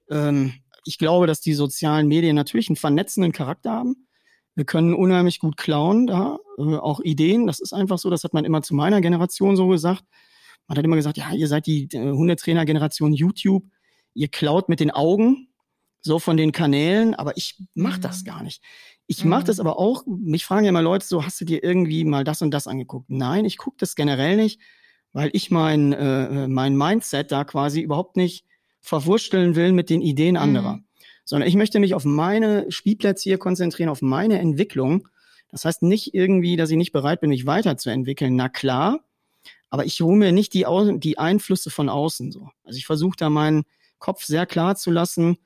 Ähm, 0.10 0.54
ich 0.86 0.98
glaube, 0.98 1.28
dass 1.28 1.42
die 1.42 1.54
sozialen 1.54 2.08
Medien 2.08 2.36
natürlich 2.36 2.70
einen 2.70 2.76
vernetzenden 2.76 3.32
Charakter 3.32 3.72
haben. 3.72 4.08
Wir 4.56 4.66
können 4.66 4.94
unheimlich 4.94 5.40
gut 5.40 5.58
klauen 5.58 6.08
da, 6.08 6.38
äh, 6.58 6.76
auch 6.76 7.00
Ideen. 7.02 7.48
Das 7.48 7.60
ist 7.60 7.74
einfach 7.74 7.98
so, 7.98 8.10
das 8.10 8.24
hat 8.24 8.34
man 8.34 8.46
immer 8.46 8.62
zu 8.62 8.76
meiner 8.76 9.02
Generation 9.02 9.56
so 9.56 9.68
gesagt. 9.68 10.04
Man 10.68 10.78
hat 10.78 10.86
immer 10.86 10.96
gesagt, 10.96 11.18
ja, 11.18 11.32
ihr 11.34 11.48
seid 11.48 11.68
die 11.68 11.90
äh, 11.92 12.12
Hundetrainer-Generation 12.12 13.14
YouTube. 13.14 13.66
Ihr 14.14 14.30
klaut 14.30 14.70
mit 14.70 14.80
den 14.80 14.92
Augen, 14.92 15.50
so 16.02 16.20
von 16.20 16.38
den 16.38 16.52
Kanälen, 16.52 17.16
aber 17.16 17.36
ich 17.36 17.58
mach 17.74 17.98
mhm. 17.98 18.02
das 18.02 18.24
gar 18.24 18.44
nicht. 18.44 18.62
Ich 19.08 19.24
mhm. 19.24 19.32
mache 19.32 19.46
das 19.46 19.60
aber 19.60 19.80
auch, 19.80 20.06
mich 20.06 20.46
fragen 20.46 20.66
ja 20.66 20.70
immer 20.70 20.82
Leute 20.82 21.06
so, 21.06 21.26
hast 21.26 21.42
du 21.42 21.46
dir 21.46 21.64
irgendwie 21.64 22.06
mal 22.06 22.24
das 22.24 22.42
und 22.42 22.52
das 22.52 22.68
angeguckt? 22.68 23.10
Nein, 23.10 23.46
ich 23.46 23.58
gucke 23.58 23.78
das 23.80 23.96
generell 23.96 24.38
nicht, 24.38 24.62
weil 25.14 25.30
ich 25.34 25.52
mein, 25.52 25.94
äh, 25.94 26.48
mein 26.48 26.76
Mindset 26.76 27.32
da 27.32 27.44
quasi 27.46 27.82
überhaupt 27.82 28.18
nicht 28.18 28.46
verwursteln 28.82 29.56
will 29.56 29.72
mit 29.72 29.90
den 29.90 30.02
Ideen 30.02 30.36
anderer. 30.36 30.78
Mhm 30.78 30.84
sondern 31.26 31.48
ich 31.48 31.56
möchte 31.56 31.80
mich 31.80 31.94
auf 31.94 32.06
meine 32.06 32.72
Spielplätze 32.72 33.24
hier 33.24 33.38
konzentrieren, 33.38 33.90
auf 33.90 34.02
meine 34.02 34.40
Entwicklung. 34.40 35.08
Das 35.50 35.66
heißt 35.66 35.84
nicht 35.84 36.14
irgendwie, 36.14 36.56
dass 36.56 36.72
ich 36.72 36.78
nicht 36.78 36.92
bereit 36.92 37.22
bin, 37.22 37.30
mich 37.30 37.46
weiterzuentwickeln. 37.46 38.36
Na 38.36 38.50
klar, 38.50 39.00
aber 39.70 39.86
ich 39.86 40.02
hole 40.02 40.18
mir 40.18 40.32
nicht 40.32 40.54
die, 40.54 40.66
die 40.98 41.18
Einflüsse 41.18 41.70
von 41.70 41.90
außen 41.90 42.32
so. 42.32 42.50
Also 42.64 42.78
ich 42.78 42.86
versuche 42.86 43.16
da 43.18 43.30
meinen 43.30 43.64
Kopf 44.00 44.26
sehr 44.26 44.46
klar 44.46 44.76
zu 44.76 44.92
lassen, 44.92 45.38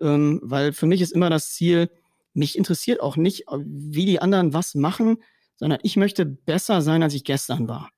ähm, 0.00 0.40
weil 0.42 0.72
für 0.72 0.86
mich 0.86 1.00
ist 1.00 1.12
immer 1.12 1.30
das 1.30 1.52
Ziel, 1.52 1.90
mich 2.32 2.56
interessiert 2.56 3.00
auch 3.00 3.16
nicht, 3.16 3.44
wie 3.64 4.06
die 4.06 4.20
anderen 4.20 4.52
was 4.52 4.74
machen, 4.74 5.22
sondern 5.56 5.78
ich 5.82 5.96
möchte 5.96 6.26
besser 6.26 6.82
sein, 6.82 7.02
als 7.02 7.14
ich 7.14 7.24
gestern 7.24 7.68
war. 7.68 7.90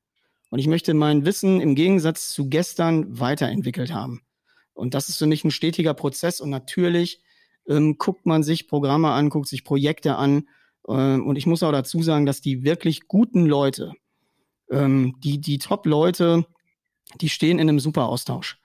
Und 0.51 0.59
ich 0.59 0.69
möchte 0.69 0.95
mein 0.95 1.25
Wissen 1.25 1.61
im 1.61 1.75
Gegensatz 1.75 2.33
zu 2.33 2.49
gestern 2.49 3.19
weiterentwickelt 3.19 3.93
haben. 3.93 4.23
Und 4.75 4.95
das 4.95 5.09
ist 5.09 5.17
für 5.19 5.27
mich 5.27 5.45
ein 5.45 5.51
stetiger 5.51 5.95
Prozess. 5.95 6.41
Und 6.41 6.51
natürlich 6.51 7.23
ähm, 7.69 7.99
guckt 7.99 8.27
man 8.27 8.43
sich 8.43 8.69
Programme 8.69 9.11
an, 9.11 9.31
guckt 9.31 9.49
sich 9.49 9.65
Projekte 9.65 10.17
an. 10.17 10.49
Ähm, 10.89 11.27
und 11.27 11.37
ich 11.37 11.47
muss 11.47 11.63
auch 11.63 11.73
dazu 11.73 12.03
sagen, 12.03 12.27
dass 12.27 12.41
die 12.41 12.63
wirklich 12.63 13.09
guten 13.09 13.47
Leute, 13.47 13.93
ähm, 14.71 15.17
die, 15.25 15.41
die 15.41 15.59
Top-Leute, 15.59 16.47
die 17.21 17.29
stehen 17.29 17.59
in 17.59 17.69
einem 17.69 17.81
super 17.81 18.07
Austausch. 18.07 18.59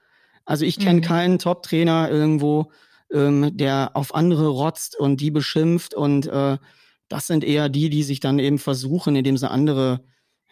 Also 0.46 0.66
ich 0.66 0.80
kenne 0.80 1.00
mhm. 1.00 1.06
keinen 1.06 1.40
Top-Trainer 1.40 2.10
irgendwo, 2.10 2.72
ähm, 3.12 3.56
der 3.56 3.92
auf 3.94 4.14
andere 4.14 4.48
rotzt 4.48 5.00
und 5.00 5.22
die 5.22 5.32
beschimpft. 5.32 5.94
Und 5.94 6.28
äh, 6.28 6.58
das 7.08 7.28
sind 7.28 7.44
eher 7.44 7.70
die, 7.70 7.90
die 7.90 8.04
sich 8.04 8.20
dann 8.20 8.40
eben 8.40 8.58
versuchen, 8.58 9.16
indem 9.16 9.38
sie 9.38 9.50
andere 9.50 10.04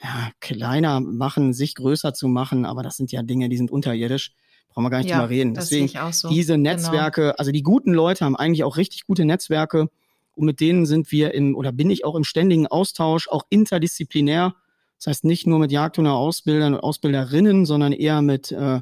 ja, 0.01 0.31
kleiner 0.39 0.99
machen, 0.99 1.53
sich 1.53 1.75
größer 1.75 2.13
zu 2.13 2.27
machen. 2.27 2.65
Aber 2.65 2.83
das 2.83 2.97
sind 2.97 3.11
ja 3.11 3.21
Dinge, 3.23 3.49
die 3.49 3.57
sind 3.57 3.71
unterirdisch. 3.71 4.33
Brauchen 4.69 4.85
wir 4.85 4.89
gar 4.89 4.99
nicht 4.99 5.09
ja, 5.09 5.17
drüber 5.17 5.29
reden. 5.29 5.53
Deswegen 5.53 5.89
so. 6.11 6.29
diese 6.29 6.53
genau. 6.53 6.71
Netzwerke, 6.71 7.21
genau. 7.21 7.35
also 7.37 7.51
die 7.51 7.63
guten 7.63 7.93
Leute 7.93 8.25
haben 8.25 8.35
eigentlich 8.35 8.63
auch 8.63 8.77
richtig 8.77 9.05
gute 9.05 9.25
Netzwerke 9.25 9.89
und 10.35 10.45
mit 10.45 10.59
denen 10.61 10.85
sind 10.85 11.11
wir 11.11 11.33
im 11.33 11.55
oder 11.55 11.71
bin 11.71 11.89
ich 11.89 12.05
auch 12.05 12.15
im 12.15 12.23
ständigen 12.23 12.67
Austausch, 12.67 13.27
auch 13.27 13.43
interdisziplinär. 13.49 14.55
Das 14.97 15.07
heißt 15.07 15.23
nicht 15.25 15.47
nur 15.47 15.59
mit 15.59 15.71
Jagdhunde 15.71 16.11
Ausbildern 16.11 16.75
und 16.75 16.79
Ausbilderinnen, 16.81 17.65
sondern 17.65 17.93
eher 17.93 18.21
mit 18.21 18.51
äh, 18.51 18.81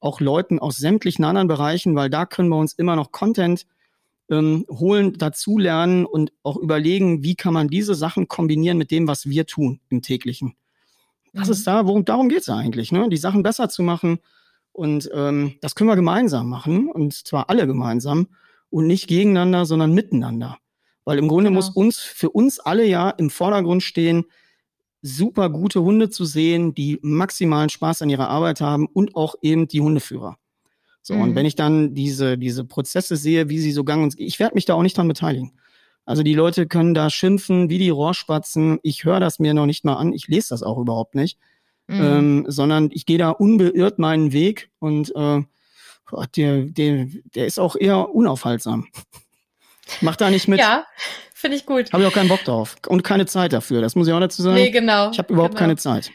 auch 0.00 0.20
Leuten 0.20 0.58
aus 0.58 0.76
sämtlichen 0.76 1.24
anderen 1.24 1.48
Bereichen, 1.48 1.96
weil 1.96 2.08
da 2.08 2.24
können 2.24 2.48
wir 2.48 2.56
uns 2.56 2.72
immer 2.72 2.96
noch 2.96 3.12
Content 3.12 3.66
ähm, 4.30 4.66
holen, 4.70 5.14
dazulernen 5.14 6.06
und 6.06 6.32
auch 6.42 6.56
überlegen, 6.56 7.22
wie 7.22 7.36
kann 7.36 7.54
man 7.54 7.68
diese 7.68 7.94
Sachen 7.94 8.28
kombinieren 8.28 8.78
mit 8.78 8.90
dem, 8.90 9.08
was 9.08 9.26
wir 9.26 9.46
tun 9.46 9.80
im 9.88 10.02
täglichen. 10.02 10.56
Das 11.32 11.48
mhm. 11.48 11.52
ist 11.52 11.66
da, 11.66 11.86
worum 11.86 12.04
darum 12.04 12.28
geht 12.28 12.40
es 12.40 12.48
eigentlich, 12.48 12.92
ne? 12.92 13.08
Die 13.08 13.16
Sachen 13.16 13.42
besser 13.42 13.68
zu 13.68 13.82
machen, 13.82 14.18
und 14.76 15.10
ähm, 15.14 15.54
das 15.62 15.74
können 15.74 15.88
wir 15.88 15.96
gemeinsam 15.96 16.50
machen, 16.50 16.90
und 16.90 17.14
zwar 17.14 17.48
alle 17.48 17.66
gemeinsam 17.66 18.28
und 18.68 18.86
nicht 18.86 19.06
gegeneinander, 19.06 19.64
sondern 19.64 19.94
miteinander. 19.94 20.58
Weil 21.06 21.16
im 21.16 21.28
Grunde 21.28 21.48
genau. 21.48 21.56
muss 21.60 21.70
uns 21.70 21.96
für 21.96 22.28
uns 22.28 22.60
alle 22.60 22.84
ja 22.84 23.08
im 23.08 23.30
Vordergrund 23.30 23.82
stehen, 23.82 24.26
super 25.00 25.48
gute 25.48 25.82
Hunde 25.82 26.10
zu 26.10 26.26
sehen, 26.26 26.74
die 26.74 26.98
maximalen 27.00 27.70
Spaß 27.70 28.02
an 28.02 28.10
ihrer 28.10 28.28
Arbeit 28.28 28.60
haben 28.60 28.86
und 28.86 29.16
auch 29.16 29.36
eben 29.40 29.66
die 29.66 29.80
Hundeführer. 29.80 30.36
So, 31.06 31.14
mhm. 31.14 31.20
und 31.20 31.34
wenn 31.34 31.46
ich 31.46 31.54
dann 31.54 31.94
diese, 31.94 32.36
diese 32.36 32.64
Prozesse 32.64 33.16
sehe, 33.16 33.48
wie 33.48 33.60
sie 33.60 33.72
so 33.72 33.84
gang 33.84 34.02
und 34.02 34.18
ich 34.18 34.38
werde 34.38 34.54
mich 34.54 34.64
da 34.64 34.74
auch 34.74 34.82
nicht 34.82 34.96
dran 34.96 35.08
beteiligen. 35.08 35.52
Also 36.04 36.22
die 36.22 36.34
Leute 36.34 36.66
können 36.66 36.94
da 36.94 37.10
schimpfen 37.10 37.68
wie 37.68 37.78
die 37.78 37.90
Rohrspatzen. 37.90 38.78
Ich 38.82 39.04
höre 39.04 39.20
das 39.20 39.38
mir 39.38 39.54
noch 39.54 39.66
nicht 39.66 39.84
mal 39.84 39.94
an. 39.94 40.12
Ich 40.12 40.28
lese 40.28 40.48
das 40.50 40.62
auch 40.62 40.78
überhaupt 40.78 41.14
nicht 41.14 41.38
mhm. 41.88 42.00
ähm, 42.00 42.44
sondern 42.48 42.90
ich 42.92 43.06
gehe 43.06 43.18
da 43.18 43.30
unbeirrt 43.30 43.98
meinen 43.98 44.32
Weg 44.32 44.70
und 44.78 45.14
äh, 45.14 45.42
der, 46.36 46.62
der, 46.62 47.06
der 47.34 47.46
ist 47.46 47.58
auch 47.58 47.76
eher 47.76 48.14
unaufhaltsam. 48.14 48.88
Mach 50.00 50.16
da 50.16 50.30
nicht 50.30 50.48
mit. 50.48 50.58
Ja, 50.58 50.84
finde 51.32 51.56
ich 51.56 51.66
gut. 51.66 51.92
Habe 51.92 52.02
ich 52.02 52.08
auch 52.08 52.14
keinen 52.14 52.28
Bock 52.28 52.44
drauf 52.44 52.76
und 52.88 53.02
keine 53.02 53.26
Zeit 53.26 53.52
dafür. 53.52 53.80
Das 53.80 53.94
muss 53.94 54.08
ich 54.08 54.12
auch 54.12 54.20
dazu 54.20 54.42
sagen. 54.42 54.56
Nee, 54.56 54.70
genau. 54.70 55.10
Ich 55.10 55.18
habe 55.18 55.32
überhaupt 55.32 55.54
genau. 55.54 55.60
keine 55.60 55.76
Zeit. 55.76 56.10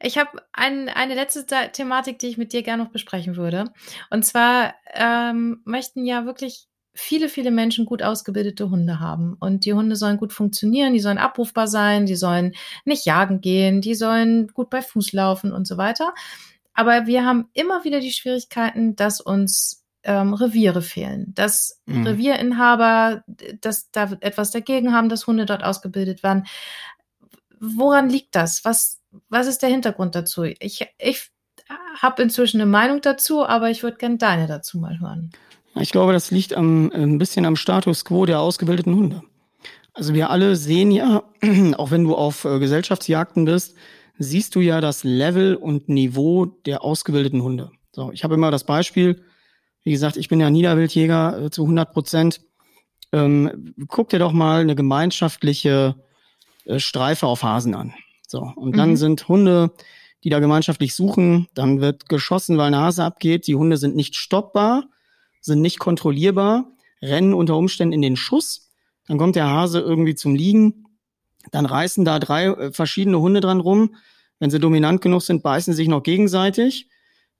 Ich 0.00 0.18
habe 0.18 0.42
ein, 0.52 0.88
eine 0.88 1.14
letzte 1.14 1.46
Thematik, 1.72 2.18
die 2.18 2.26
ich 2.26 2.36
mit 2.36 2.52
dir 2.52 2.62
gerne 2.62 2.84
noch 2.84 2.90
besprechen 2.90 3.36
würde. 3.36 3.72
Und 4.10 4.24
zwar 4.24 4.74
ähm, 4.94 5.62
möchten 5.64 6.04
ja 6.04 6.26
wirklich 6.26 6.68
viele, 6.96 7.28
viele 7.28 7.50
Menschen 7.50 7.84
gut 7.86 8.02
ausgebildete 8.02 8.70
Hunde 8.70 9.00
haben. 9.00 9.36
Und 9.38 9.64
die 9.64 9.74
Hunde 9.74 9.96
sollen 9.96 10.16
gut 10.16 10.32
funktionieren, 10.32 10.92
die 10.92 11.00
sollen 11.00 11.18
abrufbar 11.18 11.68
sein, 11.68 12.06
die 12.06 12.16
sollen 12.16 12.54
nicht 12.84 13.06
jagen 13.06 13.40
gehen, 13.40 13.80
die 13.80 13.94
sollen 13.94 14.48
gut 14.48 14.70
bei 14.70 14.82
Fuß 14.82 15.12
laufen 15.12 15.52
und 15.52 15.66
so 15.66 15.76
weiter. 15.76 16.14
Aber 16.72 17.06
wir 17.06 17.24
haben 17.24 17.48
immer 17.52 17.84
wieder 17.84 18.00
die 18.00 18.12
Schwierigkeiten, 18.12 18.96
dass 18.96 19.20
uns 19.20 19.86
ähm, 20.04 20.34
Reviere 20.34 20.82
fehlen, 20.82 21.32
dass 21.34 21.82
mhm. 21.86 22.06
Revierinhaber, 22.06 23.24
dass 23.60 23.90
da 23.90 24.12
etwas 24.20 24.50
dagegen 24.50 24.92
haben, 24.92 25.08
dass 25.08 25.26
Hunde 25.26 25.46
dort 25.46 25.64
ausgebildet 25.64 26.22
werden. 26.22 26.46
Woran 27.60 28.08
liegt 28.08 28.34
das? 28.34 28.64
Was, 28.64 29.00
was 29.28 29.46
ist 29.46 29.62
der 29.62 29.70
Hintergrund 29.70 30.14
dazu? 30.14 30.44
Ich, 30.44 30.86
ich 30.98 31.30
habe 32.00 32.22
inzwischen 32.22 32.60
eine 32.60 32.70
Meinung 32.70 33.00
dazu, 33.00 33.44
aber 33.44 33.70
ich 33.70 33.82
würde 33.82 33.96
gerne 33.96 34.18
deine 34.18 34.46
dazu 34.46 34.78
mal 34.78 35.00
hören. 35.00 35.30
Ich 35.78 35.92
glaube, 35.92 36.12
das 36.12 36.30
liegt 36.30 36.54
am, 36.54 36.90
ein 36.92 37.18
bisschen 37.18 37.44
am 37.44 37.56
Status 37.56 38.04
quo 38.04 38.24
der 38.26 38.40
ausgebildeten 38.40 38.94
Hunde. 38.94 39.22
Also 39.92 40.14
wir 40.14 40.30
alle 40.30 40.56
sehen 40.56 40.90
ja, 40.90 41.22
auch 41.76 41.90
wenn 41.90 42.04
du 42.04 42.14
auf 42.14 42.44
äh, 42.44 42.58
Gesellschaftsjagden 42.58 43.44
bist, 43.44 43.74
siehst 44.18 44.54
du 44.54 44.60
ja 44.60 44.80
das 44.80 45.04
Level 45.04 45.56
und 45.56 45.88
Niveau 45.88 46.46
der 46.46 46.82
ausgebildeten 46.82 47.42
Hunde. 47.42 47.70
So, 47.92 48.10
ich 48.12 48.24
habe 48.24 48.34
immer 48.34 48.50
das 48.50 48.64
Beispiel, 48.64 49.22
wie 49.84 49.92
gesagt, 49.92 50.16
ich 50.16 50.28
bin 50.28 50.40
ja 50.40 50.50
Niederwildjäger 50.50 51.44
äh, 51.44 51.50
zu 51.50 51.62
100 51.62 51.92
Prozent. 51.92 52.40
Ähm, 53.12 53.74
guck 53.88 54.08
dir 54.08 54.18
doch 54.18 54.32
mal 54.32 54.60
eine 54.60 54.74
gemeinschaftliche 54.74 55.94
äh, 56.64 56.78
Streife 56.78 57.26
auf 57.26 57.42
Hasen 57.42 57.74
an. 57.74 57.94
So, 58.26 58.52
und 58.56 58.72
mhm. 58.72 58.76
dann 58.76 58.96
sind 58.96 59.28
Hunde, 59.28 59.70
die 60.24 60.30
da 60.30 60.40
gemeinschaftlich 60.40 60.94
suchen, 60.94 61.48
dann 61.54 61.80
wird 61.80 62.08
geschossen, 62.08 62.58
weil 62.58 62.66
eine 62.66 62.78
Hase 62.78 63.04
abgeht. 63.04 63.46
Die 63.46 63.54
Hunde 63.54 63.76
sind 63.76 63.94
nicht 63.94 64.16
stoppbar, 64.16 64.84
sind 65.40 65.60
nicht 65.60 65.78
kontrollierbar, 65.78 66.72
rennen 67.00 67.34
unter 67.34 67.56
Umständen 67.56 67.92
in 67.92 68.02
den 68.02 68.16
Schuss. 68.16 68.70
Dann 69.06 69.18
kommt 69.18 69.36
der 69.36 69.48
Hase 69.48 69.80
irgendwie 69.80 70.14
zum 70.14 70.34
Liegen. 70.34 70.86
Dann 71.52 71.66
reißen 71.66 72.04
da 72.04 72.18
drei 72.18 72.46
äh, 72.46 72.72
verschiedene 72.72 73.20
Hunde 73.20 73.40
dran 73.40 73.60
rum. 73.60 73.94
Wenn 74.40 74.50
sie 74.50 74.58
dominant 74.58 75.00
genug 75.00 75.22
sind, 75.22 75.42
beißen 75.42 75.74
sich 75.74 75.88
noch 75.88 76.02
gegenseitig. 76.02 76.88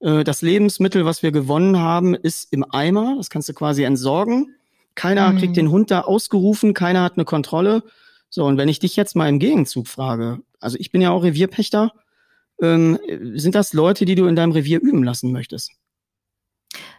Äh, 0.00 0.22
das 0.22 0.42
Lebensmittel, 0.42 1.04
was 1.04 1.22
wir 1.22 1.32
gewonnen 1.32 1.78
haben, 1.78 2.14
ist 2.14 2.52
im 2.52 2.64
Eimer. 2.70 3.16
Das 3.16 3.30
kannst 3.30 3.48
du 3.48 3.54
quasi 3.54 3.82
entsorgen. 3.82 4.54
Keiner 4.94 5.32
mhm. 5.32 5.38
kriegt 5.38 5.56
den 5.56 5.70
Hund 5.70 5.90
da 5.90 6.02
ausgerufen, 6.02 6.74
keiner 6.74 7.02
hat 7.02 7.14
eine 7.14 7.24
Kontrolle. 7.24 7.82
So, 8.28 8.44
und 8.44 8.58
wenn 8.58 8.68
ich 8.68 8.78
dich 8.78 8.96
jetzt 8.96 9.14
mal 9.14 9.28
im 9.28 9.38
Gegenzug 9.38 9.88
frage, 9.88 10.40
also 10.66 10.76
ich 10.80 10.90
bin 10.90 11.00
ja 11.00 11.12
auch 11.12 11.22
Revierpächter, 11.22 11.92
ähm, 12.60 12.98
sind 13.34 13.54
das 13.54 13.72
Leute, 13.72 14.04
die 14.04 14.16
du 14.16 14.26
in 14.26 14.34
deinem 14.34 14.50
Revier 14.50 14.80
üben 14.80 15.04
lassen 15.04 15.30
möchtest? 15.30 15.70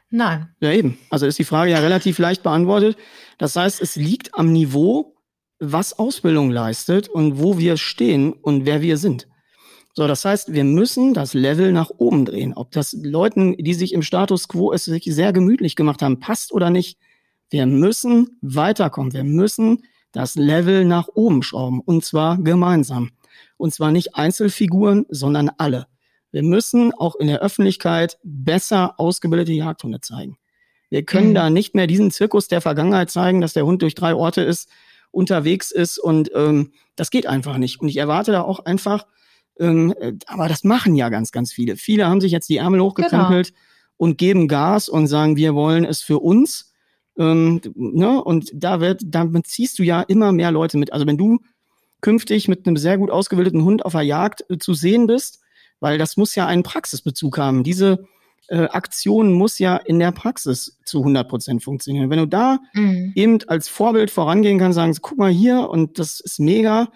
Nein. 0.10 0.56
Ja, 0.62 0.72
eben. 0.72 0.98
Also 1.10 1.26
ist 1.26 1.38
die 1.38 1.44
Frage 1.44 1.72
ja 1.72 1.80
relativ 1.80 2.18
leicht 2.18 2.44
beantwortet. 2.44 2.98
Das 3.38 3.58
heißt, 3.58 3.82
es 3.82 3.98
liegt 3.98 4.36
am 4.36 4.54
Niveau, 4.54 5.18
was 5.60 6.00
Ausbildung 6.00 6.50
leistet 6.50 7.10
und 7.10 7.40
wo 7.40 7.58
wir 7.58 7.76
stehen 7.76 8.32
und 8.32 8.66
wer 8.66 8.82
wir 8.82 8.98
sind. 8.98 9.28
So, 9.94 10.08
das 10.08 10.24
heißt, 10.24 10.54
wir 10.54 10.64
müssen 10.64 11.14
das 11.14 11.34
Level 11.34 11.74
nach 11.74 11.90
oben 11.98 12.24
drehen. 12.24 12.54
Ob 12.54 12.72
das 12.72 12.94
Leuten, 12.94 13.58
die 13.58 13.74
sich 13.74 13.94
im 13.94 14.04
Status 14.04 14.48
quo 14.48 14.72
es 14.72 14.86
sich 14.86 15.04
sehr 15.04 15.34
gemütlich 15.34 15.76
gemacht 15.76 16.02
haben, 16.02 16.20
passt 16.22 16.54
oder 16.54 16.70
nicht. 16.70 16.98
Wir 17.50 17.66
müssen 17.66 18.38
weiterkommen. 18.42 19.12
Wir 19.12 19.26
müssen 19.26 19.84
das 20.14 20.36
Level 20.36 20.86
nach 20.86 21.10
oben 21.14 21.44
schrauben. 21.44 21.82
Und 21.82 22.06
zwar 22.06 22.38
gemeinsam. 22.38 23.12
Und 23.58 23.74
zwar 23.74 23.92
nicht 23.92 24.16
Einzelfiguren, 24.16 25.06
sondern 25.10 25.50
alle. 25.58 25.88
Wir 26.32 26.44
müssen 26.44 26.94
auch 26.94 27.16
in 27.16 27.28
der 27.28 27.42
Öffentlichkeit 27.42 28.18
besser 28.24 29.00
ausgebildete 29.00 29.54
Jagdhunde 29.54 30.02
zeigen. 30.02 30.38
Wir 30.90 31.04
können 31.04 31.30
mhm. 31.30 31.36
da 31.36 31.50
nicht 31.50 31.76
mehr 31.76 31.88
diesen 31.88 32.12
Zirkus 32.12 32.48
der 32.48 32.62
Vergangenheit 32.62 33.10
zeigen, 33.10 33.42
dass 33.42 33.54
der 33.54 33.66
Hund 33.66 33.82
durch 33.82 33.96
drei 33.96 34.14
Orte 34.14 34.42
ist, 34.42 34.70
unterwegs 35.12 35.72
ist 35.72 35.98
und 35.98 36.32
ähm, 36.36 36.72
das 36.96 37.10
geht 37.10 37.28
einfach 37.28 37.58
nicht. 37.58 37.80
Und 37.80 37.88
ich 37.88 37.98
erwarte 37.98 38.32
da 38.32 38.42
auch 38.42 38.60
einfach 38.60 39.06
ähm, 39.60 39.94
äh, 40.00 40.14
aber 40.28 40.48
das 40.48 40.64
machen 40.64 40.96
ja 40.96 41.10
ganz, 41.10 41.32
ganz 41.32 41.52
viele. 41.52 41.76
Viele 41.76 42.08
haben 42.08 42.22
sich 42.22 42.32
jetzt 42.32 42.50
die 42.50 42.58
Ärmel 42.58 42.82
hochgekrempelt 42.82 43.48
genau. 43.48 43.60
und 43.98 44.18
geben 44.18 44.48
Gas 44.48 44.90
und 44.90 45.08
sagen, 45.08 45.36
wir 45.36 45.56
wollen 45.56 45.86
es 45.86 46.02
für 46.02 46.20
uns. 46.20 46.74
Ähm, 47.18 47.62
ne? 47.76 48.24
Und 48.24 48.52
da 48.54 48.80
wird, 48.80 49.02
damit 49.06 49.48
ziehst 49.48 49.80
du 49.80 49.84
ja 49.84 50.02
immer 50.02 50.32
mehr 50.32 50.52
Leute 50.52 50.78
mit. 50.78 50.94
Also 50.94 51.08
wenn 51.08 51.18
du 51.18 51.40
künftig 52.02 52.48
mit 52.48 52.66
einem 52.66 52.78
sehr 52.78 52.98
gut 52.98 53.12
ausgebildeten 53.12 53.64
Hund 53.64 53.86
auf 53.86 53.94
der 53.94 54.02
Jagd 54.02 54.46
äh, 54.50 54.58
zu 54.58 54.74
sehen 54.74 55.08
bist, 55.08 55.42
weil 55.80 55.98
das 55.98 56.18
muss 56.18 56.36
ja 56.36 56.46
einen 56.46 56.64
Praxisbezug 56.64 57.38
haben. 57.38 57.64
Diese 57.64 58.06
äh, 58.48 58.66
Aktion 58.66 59.34
muss 59.34 59.60
ja 59.60 59.78
in 59.78 60.00
der 60.00 60.12
Praxis 60.12 60.78
zu 60.86 61.00
100 61.00 61.28
Prozent 61.28 61.64
funktionieren. 61.64 62.10
Wenn 62.10 62.20
du 62.20 62.28
da 62.28 62.60
mhm. 62.74 63.14
eben 63.16 63.40
als 63.48 63.68
Vorbild 63.68 64.12
vorangehen 64.12 64.60
kannst, 64.60 64.76
sagen, 64.76 64.96
guck 65.02 65.18
mal 65.18 65.32
hier 65.32 65.70
und 65.70 66.00
das 66.00 66.20
ist 66.20 66.40
mega, 66.40 66.90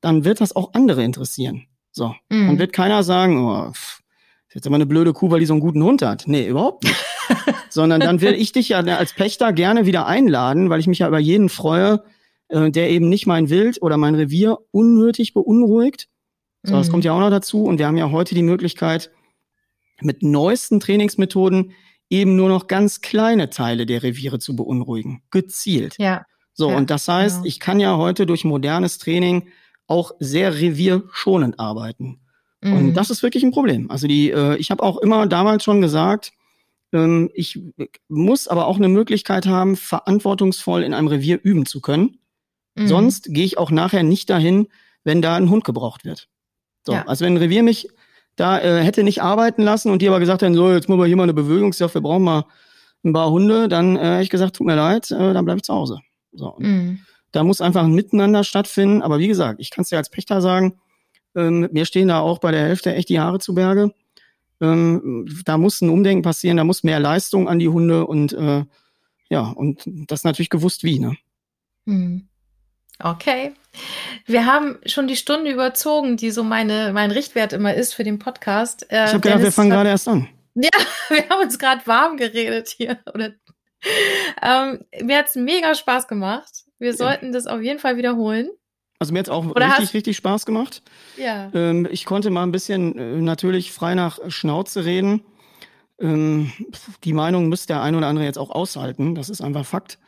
dann 0.00 0.24
wird 0.24 0.40
das 0.40 0.54
auch 0.54 0.74
andere 0.74 1.04
interessieren. 1.04 1.66
So. 1.92 2.14
Mhm. 2.28 2.46
Dann 2.46 2.58
wird 2.58 2.72
keiner 2.72 3.02
sagen, 3.02 3.44
oh, 3.44 3.70
pff, 3.72 4.00
ist 4.48 4.54
jetzt 4.54 4.66
immer 4.66 4.76
eine 4.76 4.86
blöde 4.86 5.12
Kuh, 5.12 5.30
weil 5.30 5.40
die 5.40 5.46
so 5.46 5.54
einen 5.54 5.60
guten 5.60 5.82
Hund 5.82 6.02
hat. 6.02 6.24
Nee, 6.26 6.46
überhaupt 6.46 6.84
nicht. 6.84 7.04
Sondern 7.70 8.00
dann 8.00 8.20
will 8.20 8.34
ich 8.34 8.52
dich 8.52 8.70
ja 8.70 8.80
als 8.80 9.12
Pächter 9.12 9.52
gerne 9.52 9.86
wieder 9.86 10.06
einladen, 10.06 10.70
weil 10.70 10.80
ich 10.80 10.86
mich 10.86 11.00
ja 11.00 11.08
über 11.08 11.18
jeden 11.18 11.48
freue, 11.48 12.02
äh, 12.48 12.70
der 12.70 12.90
eben 12.90 13.08
nicht 13.08 13.26
mein 13.26 13.50
Wild 13.50 13.82
oder 13.82 13.96
mein 13.96 14.14
Revier 14.14 14.58
unnötig 14.70 15.34
beunruhigt. 15.34 16.08
So, 16.62 16.74
mhm. 16.74 16.78
das 16.78 16.90
kommt 16.90 17.04
ja 17.04 17.12
auch 17.12 17.20
noch 17.20 17.30
dazu. 17.30 17.64
Und 17.64 17.78
wir 17.78 17.86
haben 17.86 17.96
ja 17.96 18.10
heute 18.10 18.34
die 18.34 18.42
Möglichkeit, 18.42 19.10
mit 20.00 20.22
neuesten 20.22 20.80
Trainingsmethoden 20.80 21.72
eben 22.10 22.36
nur 22.36 22.48
noch 22.48 22.66
ganz 22.66 23.00
kleine 23.00 23.50
Teile 23.50 23.86
der 23.86 24.02
Reviere 24.02 24.38
zu 24.38 24.54
beunruhigen. 24.54 25.22
Gezielt. 25.30 25.96
Ja. 25.98 26.24
So, 26.52 26.70
ja, 26.70 26.76
und 26.76 26.90
das 26.90 27.08
heißt, 27.08 27.36
genau. 27.36 27.46
ich 27.46 27.60
kann 27.60 27.80
ja 27.80 27.96
heute 27.96 28.26
durch 28.26 28.44
modernes 28.44 28.98
Training 28.98 29.48
auch 29.86 30.12
sehr 30.18 30.54
revierschonend 30.54 31.60
arbeiten. 31.60 32.20
Mhm. 32.62 32.72
Und 32.72 32.94
das 32.94 33.10
ist 33.10 33.22
wirklich 33.22 33.44
ein 33.44 33.52
Problem. 33.52 33.90
Also 33.90 34.06
die, 34.06 34.30
äh, 34.30 34.56
ich 34.56 34.70
habe 34.70 34.82
auch 34.82 34.98
immer 34.98 35.26
damals 35.26 35.64
schon 35.64 35.80
gesagt, 35.80 36.32
ähm, 36.92 37.30
ich 37.34 37.60
muss 38.08 38.48
aber 38.48 38.66
auch 38.66 38.76
eine 38.76 38.88
Möglichkeit 38.88 39.46
haben, 39.46 39.76
verantwortungsvoll 39.76 40.82
in 40.82 40.94
einem 40.94 41.08
Revier 41.08 41.40
üben 41.42 41.66
zu 41.66 41.80
können. 41.80 42.18
Mhm. 42.76 42.88
Sonst 42.88 43.24
gehe 43.32 43.44
ich 43.44 43.58
auch 43.58 43.70
nachher 43.70 44.02
nicht 44.02 44.30
dahin, 44.30 44.68
wenn 45.04 45.22
da 45.22 45.36
ein 45.36 45.50
Hund 45.50 45.64
gebraucht 45.64 46.04
wird. 46.04 46.28
So, 46.84 46.92
ja. 46.92 47.04
also 47.06 47.24
wenn 47.24 47.34
ein 47.34 47.38
Revier 47.38 47.62
mich 47.62 47.88
da 48.36 48.60
äh, 48.60 48.82
hätte 48.82 49.02
nicht 49.02 49.22
arbeiten 49.22 49.62
lassen 49.62 49.90
und 49.90 50.02
die 50.02 50.08
aber 50.08 50.20
gesagt 50.20 50.42
hätten, 50.42 50.54
so, 50.54 50.70
jetzt 50.70 50.88
muss 50.88 50.98
man 50.98 51.06
hier 51.06 51.16
mal 51.16 51.22
eine 51.22 51.34
Bewegungskraft, 51.34 51.94
wir 51.94 52.02
brauchen 52.02 52.22
mal 52.22 52.44
ein 53.02 53.12
paar 53.12 53.30
Hunde, 53.30 53.68
dann 53.68 53.96
äh, 53.96 54.00
hätte 54.00 54.22
ich 54.24 54.30
gesagt, 54.30 54.56
tut 54.56 54.66
mir 54.66 54.76
leid, 54.76 55.10
äh, 55.10 55.32
dann 55.32 55.44
bleib 55.44 55.56
ich 55.56 55.62
zu 55.62 55.72
Hause. 55.72 56.00
So. 56.32 56.54
Mhm. 56.58 57.00
Da 57.32 57.44
muss 57.44 57.60
einfach 57.60 57.84
ein 57.84 57.94
Miteinander 57.94 58.44
stattfinden. 58.44 59.02
Aber 59.02 59.18
wie 59.18 59.28
gesagt, 59.28 59.60
ich 59.60 59.70
kann 59.70 59.82
es 59.82 59.88
dir 59.88 59.96
als 59.96 60.10
Pächter 60.10 60.40
sagen, 60.40 60.78
ähm, 61.34 61.68
mir 61.72 61.86
stehen 61.86 62.08
da 62.08 62.20
auch 62.20 62.38
bei 62.38 62.50
der 62.50 62.62
Hälfte 62.62 62.94
echt 62.94 63.08
die 63.08 63.20
Haare 63.20 63.38
zu 63.38 63.54
Berge. 63.54 63.92
Ähm, 64.60 65.26
da 65.44 65.58
muss 65.58 65.80
ein 65.80 65.90
Umdenken 65.90 66.22
passieren, 66.22 66.56
da 66.56 66.64
muss 66.64 66.82
mehr 66.82 67.00
Leistung 67.00 67.48
an 67.48 67.58
die 67.58 67.68
Hunde 67.68 68.06
und 68.06 68.32
äh, 68.32 68.64
ja, 69.28 69.42
und 69.50 69.82
das 70.06 70.24
natürlich 70.24 70.50
gewusst 70.50 70.82
wie, 70.84 70.98
ne? 70.98 71.16
Hm. 71.86 72.28
Okay. 73.02 73.54
Wir 74.26 74.46
haben 74.46 74.78
schon 74.86 75.06
die 75.06 75.16
Stunde 75.16 75.50
überzogen, 75.50 76.16
die 76.16 76.30
so 76.30 76.42
meine, 76.42 76.92
mein 76.92 77.10
Richtwert 77.10 77.52
immer 77.52 77.74
ist 77.74 77.94
für 77.94 78.04
den 78.04 78.18
Podcast. 78.18 78.90
Äh, 78.90 79.04
ich 79.04 79.10
habe 79.12 79.20
gedacht, 79.20 79.42
wir 79.42 79.52
fangen 79.52 79.70
gerade 79.70 79.90
erst 79.90 80.08
an. 80.08 80.28
Ja, 80.54 80.70
wir 81.08 81.28
haben 81.28 81.42
uns 81.42 81.58
gerade 81.58 81.86
warm 81.86 82.16
geredet 82.16 82.68
hier. 82.68 82.98
Oder, 83.12 83.32
ähm, 84.42 84.84
mir 85.02 85.18
hat's 85.18 85.36
mega 85.36 85.74
Spaß 85.74 86.08
gemacht. 86.08 86.64
Wir 86.78 86.94
sollten 86.94 87.32
das 87.32 87.46
auf 87.46 87.60
jeden 87.60 87.78
Fall 87.78 87.96
wiederholen. 87.96 88.48
Also 88.98 89.12
mir 89.12 89.18
hat 89.18 89.28
auch 89.28 89.46
Oder 89.46 89.68
richtig, 89.68 89.94
richtig 89.94 90.16
Spaß 90.16 90.46
gemacht. 90.46 90.82
Ja. 91.16 91.50
Ähm, 91.54 91.86
ich 91.90 92.06
konnte 92.06 92.30
mal 92.30 92.42
ein 92.42 92.52
bisschen 92.52 92.96
äh, 92.98 93.20
natürlich 93.20 93.72
frei 93.72 93.94
nach 93.94 94.18
Schnauze 94.28 94.84
reden. 94.84 95.22
Ähm, 96.00 96.52
die 97.04 97.12
Meinung 97.12 97.48
müsste 97.48 97.68
der 97.68 97.82
ein 97.82 97.94
oder 97.94 98.06
andere 98.06 98.24
jetzt 98.24 98.38
auch 98.38 98.50
aushalten. 98.50 99.14
Das 99.14 99.28
ist 99.28 99.42
einfach 99.42 99.66
Fakt. 99.66 99.98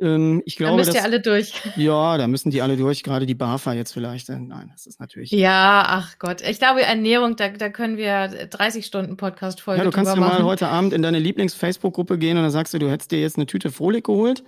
Ähm, 0.00 0.42
ich 0.46 0.56
glaube, 0.56 0.72
da 0.72 0.76
müsst 0.78 0.94
ihr 0.94 1.02
alle 1.04 1.20
durch. 1.20 1.52
Ja, 1.76 2.16
da 2.16 2.26
müssen 2.26 2.50
die 2.50 2.62
alle 2.62 2.76
durch. 2.76 3.02
Gerade 3.02 3.26
die 3.26 3.34
BAFA 3.34 3.74
jetzt 3.74 3.92
vielleicht. 3.92 4.28
Äh, 4.30 4.38
nein, 4.38 4.70
das 4.72 4.86
ist 4.86 4.98
natürlich. 4.98 5.30
Ja, 5.30 5.84
ach 5.86 6.18
Gott. 6.18 6.40
Ich 6.40 6.58
glaube, 6.58 6.82
Ernährung, 6.82 7.36
da, 7.36 7.48
da 7.50 7.68
können 7.68 7.98
wir 7.98 8.28
30 8.28 8.86
Stunden 8.86 9.16
Podcast-Folge 9.16 9.78
Ja, 9.78 9.84
du 9.84 9.90
kannst 9.90 10.14
ja 10.14 10.20
mal 10.20 10.42
heute 10.42 10.68
Abend 10.68 10.94
in 10.94 11.02
deine 11.02 11.18
Lieblings-Facebook-Gruppe 11.18 12.16
gehen 12.18 12.38
und 12.38 12.42
dann 12.42 12.52
sagst 12.52 12.72
du, 12.72 12.78
du 12.78 12.90
hättest 12.90 13.10
dir 13.10 13.20
jetzt 13.20 13.36
eine 13.36 13.46
Tüte 13.46 13.70
Frohlich 13.70 14.04
geholt 14.04 14.42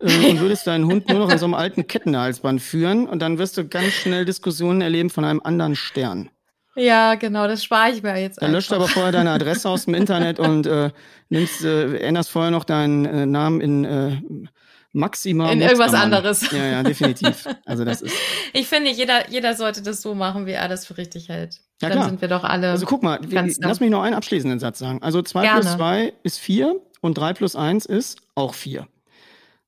äh, 0.00 0.30
und 0.30 0.40
würdest 0.40 0.66
deinen 0.66 0.84
Hund 0.84 1.08
nur 1.08 1.20
noch 1.20 1.30
in 1.30 1.38
so 1.38 1.46
einem 1.46 1.54
alten 1.54 1.86
Kettenhalsband 1.86 2.60
führen 2.60 3.08
und 3.08 3.20
dann 3.20 3.38
wirst 3.38 3.56
du 3.56 3.66
ganz 3.66 3.92
schnell 3.92 4.26
Diskussionen 4.26 4.82
erleben 4.82 5.08
von 5.08 5.24
einem 5.24 5.40
anderen 5.42 5.74
Stern. 5.74 6.28
Ja, 6.74 7.16
genau, 7.16 7.46
das 7.46 7.64
spare 7.64 7.90
ich 7.92 8.02
mir 8.02 8.18
jetzt. 8.18 8.40
Dann 8.40 8.52
löscht 8.52 8.72
aber 8.72 8.88
vorher 8.88 9.12
deine 9.12 9.30
Adresse 9.30 9.68
aus 9.68 9.84
dem 9.84 9.94
Internet 9.94 10.38
und 10.38 10.66
äh, 10.66 10.90
nimmst, 11.28 11.64
äh, 11.64 11.98
änderst 11.98 12.30
vorher 12.30 12.50
noch 12.50 12.64
deinen 12.64 13.04
äh, 13.04 13.26
Namen 13.26 13.60
in 13.60 14.48
äh, 14.94 14.98
Maxima. 14.98 15.50
In 15.52 15.60
irgendwas 15.60 15.94
anderes. 15.94 16.50
Ja, 16.50 16.64
ja, 16.64 16.82
definitiv. 16.82 17.48
Also 17.64 17.84
das 17.84 18.02
ist. 18.02 18.14
Ich 18.54 18.68
finde, 18.68 18.90
jeder, 18.90 19.30
jeder 19.30 19.54
sollte 19.54 19.80
das 19.80 20.02
so 20.02 20.14
machen, 20.14 20.44
wie 20.44 20.50
er 20.50 20.68
das 20.68 20.84
für 20.86 20.98
richtig 20.98 21.30
hält. 21.30 21.60
Ja, 21.80 21.88
Dann 21.88 21.92
klar. 21.92 22.08
sind 22.10 22.20
wir 22.20 22.28
doch 22.28 22.44
alle. 22.44 22.70
Also 22.70 22.84
guck 22.84 23.02
mal, 23.02 23.18
lass 23.30 23.80
mich 23.80 23.90
noch 23.90 24.02
einen 24.02 24.14
abschließenden 24.14 24.60
Satz 24.60 24.78
sagen. 24.78 25.02
Also 25.02 25.22
zwei 25.22 25.48
plus 25.48 25.72
zwei 25.72 26.12
ist 26.22 26.38
vier 26.38 26.80
und 27.00 27.16
drei 27.16 27.32
plus 27.32 27.56
eins 27.56 27.86
ist 27.86 28.20
auch 28.34 28.52
vier. 28.54 28.86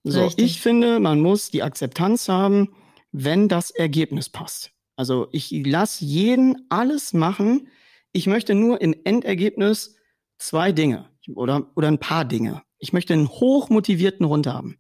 So, 0.05 0.25
Richtig. 0.25 0.45
ich 0.45 0.61
finde, 0.61 1.01
man 1.01 1.21
muss 1.21 1.51
die 1.51 1.63
Akzeptanz 1.63 2.29
haben, 2.29 2.75
wenn 3.11 3.49
das 3.49 3.71
Ergebnis 3.71 4.29
passt. 4.29 4.71
Also 4.97 5.29
ich 5.33 5.51
lasse 5.51 6.05
jeden 6.05 6.67
alles 6.69 7.15
machen. 7.15 7.69
Ich 8.13 8.27
möchte 8.27 8.55
nur 8.55 8.81
im 8.83 8.95
Endergebnis 9.05 9.97
zwei 10.39 10.73
Dinge 10.73 11.07
oder, 11.35 11.71
oder 11.75 11.89
ein 11.89 11.99
paar 11.99 12.25
Dinge. 12.25 12.63
Ich 12.79 12.93
möchte 12.93 13.15
einen 13.15 13.29
hochmotivierten 13.29 14.29
Hund 14.29 14.47
haben. 14.47 14.79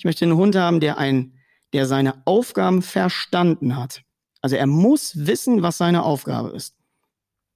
Ich 0.00 0.04
möchte 0.04 0.24
einen 0.24 0.36
Hund 0.36 0.56
haben, 0.56 0.80
der 0.80 0.96
ein, 0.96 1.34
der 1.74 1.84
seine 1.84 2.22
Aufgaben 2.24 2.80
verstanden 2.80 3.76
hat. 3.76 4.00
Also 4.40 4.56
er 4.56 4.66
muss 4.66 5.26
wissen, 5.26 5.60
was 5.60 5.76
seine 5.76 6.04
Aufgabe 6.04 6.56
ist. 6.56 6.74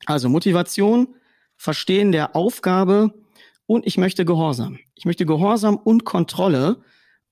Also 0.05 0.29
Motivation, 0.29 1.15
Verstehen 1.57 2.13
der 2.13 2.37
Aufgabe 2.37 3.15
und 3.65 3.87
ich 3.87 3.97
möchte 3.97 4.27
Gehorsam. 4.27 4.79
Ich 4.95 5.07
möchte 5.07 5.25
Gehorsam 5.25 5.79
und 5.79 6.05
Kontrolle 6.05 6.83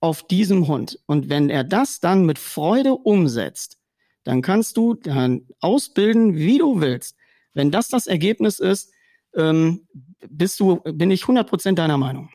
auf 0.01 0.27
diesem 0.27 0.67
Hund. 0.67 0.99
Und 1.05 1.29
wenn 1.29 1.51
er 1.51 1.63
das 1.63 2.01
dann 2.01 2.25
mit 2.25 2.39
Freude 2.39 2.95
umsetzt, 2.95 3.77
dann 4.25 4.41
kannst 4.41 4.79
du 4.79 4.95
dann 4.95 5.47
ausbilden, 5.61 6.37
wie 6.37 6.57
du 6.57 6.81
willst. 6.81 7.17
Wenn 7.53 7.71
das 7.71 7.89
das 7.89 8.07
Ergebnis 8.07 8.61
ist, 8.61 8.91
ähm, 9.37 9.87
bist 10.27 10.59
du, 10.59 10.77
bin 10.77 11.11
ich 11.11 11.25
100% 11.25 11.75
deiner 11.75 11.99
Meinung. 11.99 12.31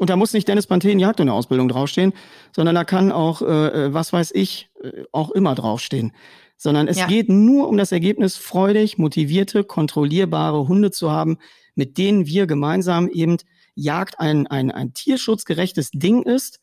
Und 0.00 0.08
da 0.08 0.16
muss 0.16 0.32
nicht 0.32 0.48
Dennis 0.48 0.66
Panthen 0.66 0.98
Jagdhunde-Ausbildung 0.98 1.68
draufstehen, 1.68 2.14
sondern 2.56 2.74
da 2.74 2.84
kann 2.84 3.12
auch, 3.12 3.42
äh, 3.42 3.44
äh, 3.44 3.92
was 3.92 4.14
weiß 4.14 4.30
ich, 4.34 4.70
äh, 4.82 5.02
auch 5.12 5.30
immer 5.30 5.54
draufstehen. 5.54 6.12
Sondern 6.56 6.88
es 6.88 6.96
ja. 6.96 7.06
geht 7.06 7.28
nur 7.28 7.68
um 7.68 7.76
das 7.76 7.92
Ergebnis, 7.92 8.38
freudig, 8.38 8.96
motivierte, 8.96 9.62
kontrollierbare 9.62 10.66
Hunde 10.68 10.90
zu 10.90 11.10
haben, 11.10 11.36
mit 11.74 11.98
denen 11.98 12.24
wir 12.24 12.46
gemeinsam 12.46 13.10
eben 13.10 13.36
Jagd 13.74 14.18
ein, 14.20 14.46
ein, 14.46 14.70
ein 14.70 14.94
tierschutzgerechtes 14.94 15.90
Ding 15.90 16.22
ist, 16.22 16.60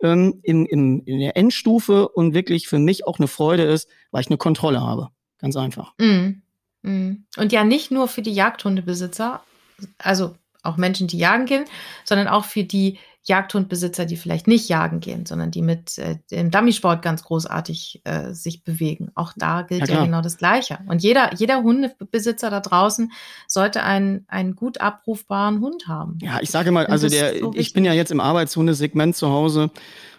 ähm, 0.00 0.38
im, 0.44 0.64
im, 0.66 1.02
in 1.06 1.18
der 1.18 1.36
Endstufe 1.36 2.08
und 2.08 2.34
wirklich 2.34 2.68
für 2.68 2.78
mich 2.78 3.04
auch 3.04 3.18
eine 3.18 3.26
Freude 3.26 3.64
ist, 3.64 3.88
weil 4.12 4.20
ich 4.20 4.28
eine 4.28 4.38
Kontrolle 4.38 4.80
habe. 4.80 5.08
Ganz 5.38 5.56
einfach. 5.56 5.92
Mm. 5.98 6.42
Mm. 6.82 7.26
Und 7.36 7.50
ja, 7.50 7.64
nicht 7.64 7.90
nur 7.90 8.06
für 8.06 8.22
die 8.22 8.32
Jagdhundebesitzer, 8.32 9.42
also 9.98 10.36
auch 10.66 10.76
Menschen, 10.76 11.06
die 11.06 11.18
jagen 11.18 11.46
gehen, 11.46 11.64
sondern 12.04 12.28
auch 12.28 12.44
für 12.44 12.64
die 12.64 12.98
Jagdhundbesitzer, 13.26 14.06
die 14.06 14.16
vielleicht 14.16 14.46
nicht 14.46 14.68
jagen 14.68 15.00
gehen, 15.00 15.26
sondern 15.26 15.50
die 15.50 15.62
mit 15.62 15.98
äh, 15.98 16.18
dem 16.30 16.52
Dummysport 16.52 17.02
ganz 17.02 17.24
großartig 17.24 18.02
äh, 18.04 18.32
sich 18.32 18.62
bewegen. 18.62 19.10
Auch 19.16 19.32
da 19.36 19.62
gilt 19.62 19.88
ja, 19.88 19.96
ja, 19.96 20.04
genau 20.04 20.22
das 20.22 20.38
Gleiche. 20.38 20.78
Und 20.86 21.02
jeder, 21.02 21.34
jeder 21.34 21.62
Hundebesitzer 21.62 22.50
da 22.50 22.60
draußen 22.60 23.10
sollte 23.48 23.82
einen, 23.82 24.24
einen 24.28 24.54
gut 24.54 24.80
abrufbaren 24.80 25.60
Hund 25.60 25.88
haben. 25.88 26.18
Ja, 26.22 26.38
ich 26.40 26.50
sage 26.50 26.70
mal, 26.70 26.86
also 26.86 27.08
der, 27.08 27.36
so 27.40 27.52
ich 27.54 27.72
bin 27.72 27.84
ja 27.84 27.92
jetzt 27.92 28.12
im 28.12 28.20
Arbeitshundesegment 28.20 29.16
zu 29.16 29.28
Hause. 29.28 29.70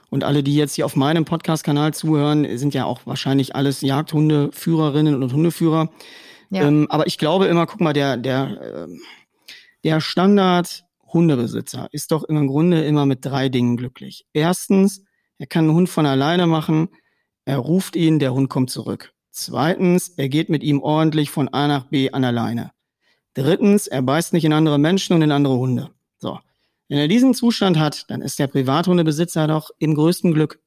Und 0.09 0.23
alle, 0.23 0.43
die 0.43 0.55
jetzt 0.55 0.75
hier 0.75 0.85
auf 0.85 0.95
meinem 0.95 1.25
Podcast-Kanal 1.25 1.93
zuhören, 1.93 2.57
sind 2.57 2.73
ja 2.73 2.85
auch 2.85 3.01
wahrscheinlich 3.05 3.55
alles 3.55 3.81
Jagdhundeführerinnen 3.81 5.21
und 5.21 5.33
Hundeführer. 5.33 5.89
Ja. 6.49 6.65
Ähm, 6.65 6.87
aber 6.89 7.07
ich 7.07 7.17
glaube 7.17 7.47
immer, 7.47 7.65
guck 7.65 7.81
mal, 7.81 7.93
der, 7.93 8.15
der, 8.15 8.87
äh, 8.87 8.87
der 9.87 10.01
Standard 10.01 10.83
Hundebesitzer 11.13 11.87
ist 11.93 12.11
doch 12.11 12.25
im 12.25 12.45
Grunde 12.47 12.83
immer 12.83 13.05
mit 13.05 13.23
drei 13.23 13.47
Dingen 13.47 13.77
glücklich. 13.77 14.25
Erstens, 14.33 15.05
er 15.37 15.47
kann 15.47 15.63
einen 15.63 15.75
Hund 15.75 15.87
von 15.87 16.05
alleine 16.05 16.45
machen, 16.45 16.89
er 17.45 17.59
ruft 17.59 17.95
ihn, 17.95 18.19
der 18.19 18.33
Hund 18.33 18.49
kommt 18.49 18.69
zurück. 18.69 19.13
Zweitens, 19.31 20.09
er 20.09 20.27
geht 20.27 20.49
mit 20.49 20.61
ihm 20.61 20.81
ordentlich 20.81 21.31
von 21.31 21.47
A 21.53 21.69
nach 21.69 21.85
B 21.85 22.11
an 22.11 22.25
alleine. 22.25 22.73
Drittens, 23.33 23.87
er 23.87 24.01
beißt 24.01 24.33
nicht 24.33 24.43
in 24.43 24.51
andere 24.51 24.77
Menschen 24.77 25.13
und 25.13 25.21
in 25.21 25.31
andere 25.31 25.55
Hunde. 25.55 25.91
So. 26.17 26.37
Wenn 26.89 26.97
er 26.97 27.07
diesen 27.07 27.33
Zustand 27.33 27.79
hat, 27.79 28.09
dann 28.09 28.21
ist 28.21 28.39
der 28.39 28.47
Privathundebesitzer 28.47 29.47
doch 29.47 29.69
im 29.79 29.95
größten 29.95 30.33
Glück. 30.33 30.59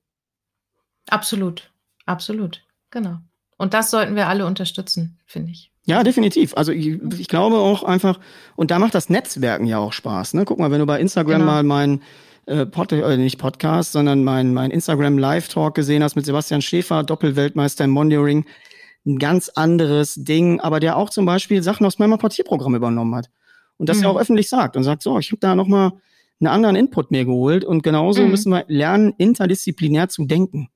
Absolut. 1.11 1.71
Absolut. 2.07 2.65
Genau. 2.91 3.19
Und 3.59 3.75
das 3.75 3.91
sollten 3.91 4.17
wir 4.17 4.29
alle 4.29 4.47
unterstützen, 4.47 5.21
finde 5.27 5.53
ich. 5.53 5.70
Ja, 5.87 6.03
definitiv. 6.05 6.55
Also 6.57 6.73
ich, 6.73 7.01
ich, 7.19 7.29
glaube 7.29 7.57
auch 7.57 7.83
einfach, 7.83 8.21
und 8.55 8.71
da 8.71 8.79
macht 8.79 8.95
das 8.95 9.09
Netzwerken 9.09 9.67
ja 9.67 9.79
auch 9.79 9.93
Spaß. 9.93 10.35
Ne? 10.35 10.45
Guck 10.45 10.59
mal, 10.59 10.71
wenn 10.71 10.81
du 10.81 10.87
bei 10.87 11.01
Instagram 11.01 11.41
genau. 11.41 11.47
mal 11.47 11.63
meinen 11.63 12.03
äh, 12.47 12.67
Pod, 12.67 12.93
äh, 12.93 13.17
nicht 13.17 13.39
Podcast, 13.39 13.93
sondern 13.93 14.23
mein, 14.23 14.53
mein 14.53 14.71
Instagram 14.71 15.19
Live-Talk 15.19 15.75
gesehen 15.75 16.03
hast 16.03 16.17
mit 16.17 16.27
Sebastian 16.27 16.63
Schäfer, 16.63 17.03
Doppelweltmeister 17.03 17.85
im 17.85 17.91
Monitoring, 17.91 18.45
ein 19.07 19.19
ganz 19.19 19.49
anderes 19.49 20.15
Ding, 20.15 20.61
aber 20.61 20.81
der 20.81 20.97
auch 20.97 21.11
zum 21.11 21.25
Beispiel 21.25 21.63
Sachen 21.63 21.87
aus 21.87 21.99
meinem 21.99 22.19
Portierprogramm 22.19 22.75
übernommen 22.75 23.15
hat. 23.15 23.31
Und 23.79 23.89
das 23.89 23.99
mhm. 23.99 24.03
ja 24.03 24.09
auch 24.11 24.19
öffentlich 24.19 24.49
sagt 24.49 24.77
und 24.77 24.85
sagt, 24.85 25.03
so, 25.03 25.19
ich 25.19 25.31
habe 25.31 25.41
da 25.41 25.55
nochmal 25.55 25.93
einen 26.41 26.49
anderen 26.49 26.77
Input 26.77 27.11
mir 27.11 27.25
geholt 27.25 27.65
und 27.65 27.83
genauso 27.83 28.23
mhm. 28.23 28.31
müssen 28.31 28.51
wir 28.51 28.65
lernen, 28.69 29.15
interdisziplinär 29.17 30.09
zu 30.09 30.27
denken. 30.27 30.69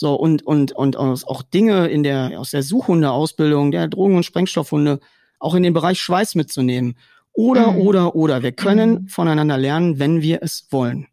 So, 0.00 0.14
und, 0.14 0.46
und, 0.46 0.72
und 0.76 0.96
auch 0.96 1.42
Dinge 1.42 1.88
in 1.88 2.04
der, 2.04 2.38
aus 2.38 2.52
der 2.52 2.62
Suchhundeausbildung, 2.62 3.72
der 3.72 3.88
Drogen- 3.88 4.14
und 4.14 4.22
Sprengstoffhunde, 4.22 5.00
auch 5.40 5.56
in 5.56 5.64
den 5.64 5.72
Bereich 5.72 6.00
Schweiß 6.00 6.36
mitzunehmen. 6.36 6.96
Oder, 7.32 7.72
mhm. 7.72 7.80
oder, 7.80 8.14
oder. 8.14 8.42
Wir 8.44 8.52
können 8.52 8.90
mhm. 8.90 9.08
voneinander 9.08 9.58
lernen, 9.58 9.98
wenn 9.98 10.22
wir 10.22 10.40
es 10.40 10.68
wollen. 10.70 11.08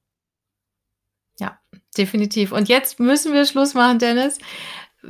Ja, 1.40 1.58
definitiv. 1.98 2.52
Und 2.52 2.70
jetzt 2.70 3.00
müssen 3.00 3.34
wir 3.34 3.46
Schluss 3.46 3.74
machen, 3.74 3.98
Dennis. 3.98 4.38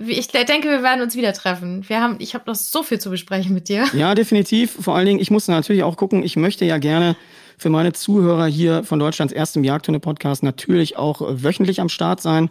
Ich 0.07 0.29
denke, 0.29 0.69
wir 0.69 0.81
werden 0.81 1.01
uns 1.01 1.17
wieder 1.17 1.33
treffen. 1.33 1.83
Wir 1.89 1.99
haben, 2.01 2.15
ich 2.19 2.33
habe 2.33 2.45
noch 2.47 2.55
so 2.55 2.81
viel 2.81 2.99
zu 2.99 3.09
besprechen 3.09 3.53
mit 3.53 3.67
dir. 3.67 3.87
Ja, 3.91 4.15
definitiv. 4.15 4.71
Vor 4.71 4.95
allen 4.95 5.05
Dingen, 5.05 5.19
ich 5.19 5.31
muss 5.31 5.49
natürlich 5.49 5.83
auch 5.83 5.97
gucken, 5.97 6.23
ich 6.23 6.37
möchte 6.37 6.63
ja 6.63 6.77
gerne 6.77 7.17
für 7.57 7.69
meine 7.69 7.91
Zuhörer 7.91 8.45
hier 8.45 8.85
von 8.85 8.99
Deutschlands 8.99 9.33
erstem 9.33 9.65
Jagdhunde-Podcast 9.65 10.43
natürlich 10.43 10.95
auch 10.95 11.21
wöchentlich 11.21 11.81
am 11.81 11.89
Start 11.89 12.21
sein. 12.21 12.49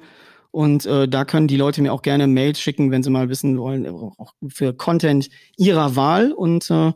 Und 0.54 0.86
äh, 0.86 1.08
da 1.08 1.24
können 1.24 1.48
die 1.48 1.56
Leute 1.56 1.82
mir 1.82 1.92
auch 1.92 2.02
gerne 2.02 2.28
Mails 2.28 2.60
schicken, 2.60 2.92
wenn 2.92 3.02
sie 3.02 3.10
mal 3.10 3.28
wissen 3.28 3.58
wollen, 3.58 3.88
auch 3.88 4.34
für 4.46 4.72
Content 4.72 5.28
ihrer 5.56 5.96
Wahl. 5.96 6.30
Und 6.30 6.70
äh, 6.70 6.92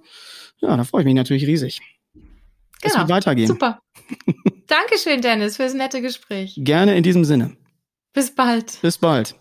ja, 0.61 0.77
da 0.77 0.85
freue 0.85 1.03
ich 1.03 1.07
mich 1.07 1.17
natürlich 1.17 1.45
riesig. 1.45 1.81
Genau. 2.15 2.25
Es 2.83 2.97
wird 2.97 3.09
weitergehen. 3.09 3.49
Super. 3.49 3.81
Dankeschön, 4.69 5.23
Dennis, 5.23 5.57
für 5.57 5.65
das 5.65 5.75
nette 5.75 6.01
Gespräch. 6.01 6.55
Gerne 6.59 6.97
in 6.97 7.03
diesem 7.03 7.25
Sinne. 7.25 7.57
Bis 8.13 8.33
bald. 8.33 8.81
Bis 8.81 8.97
bald. 8.97 9.35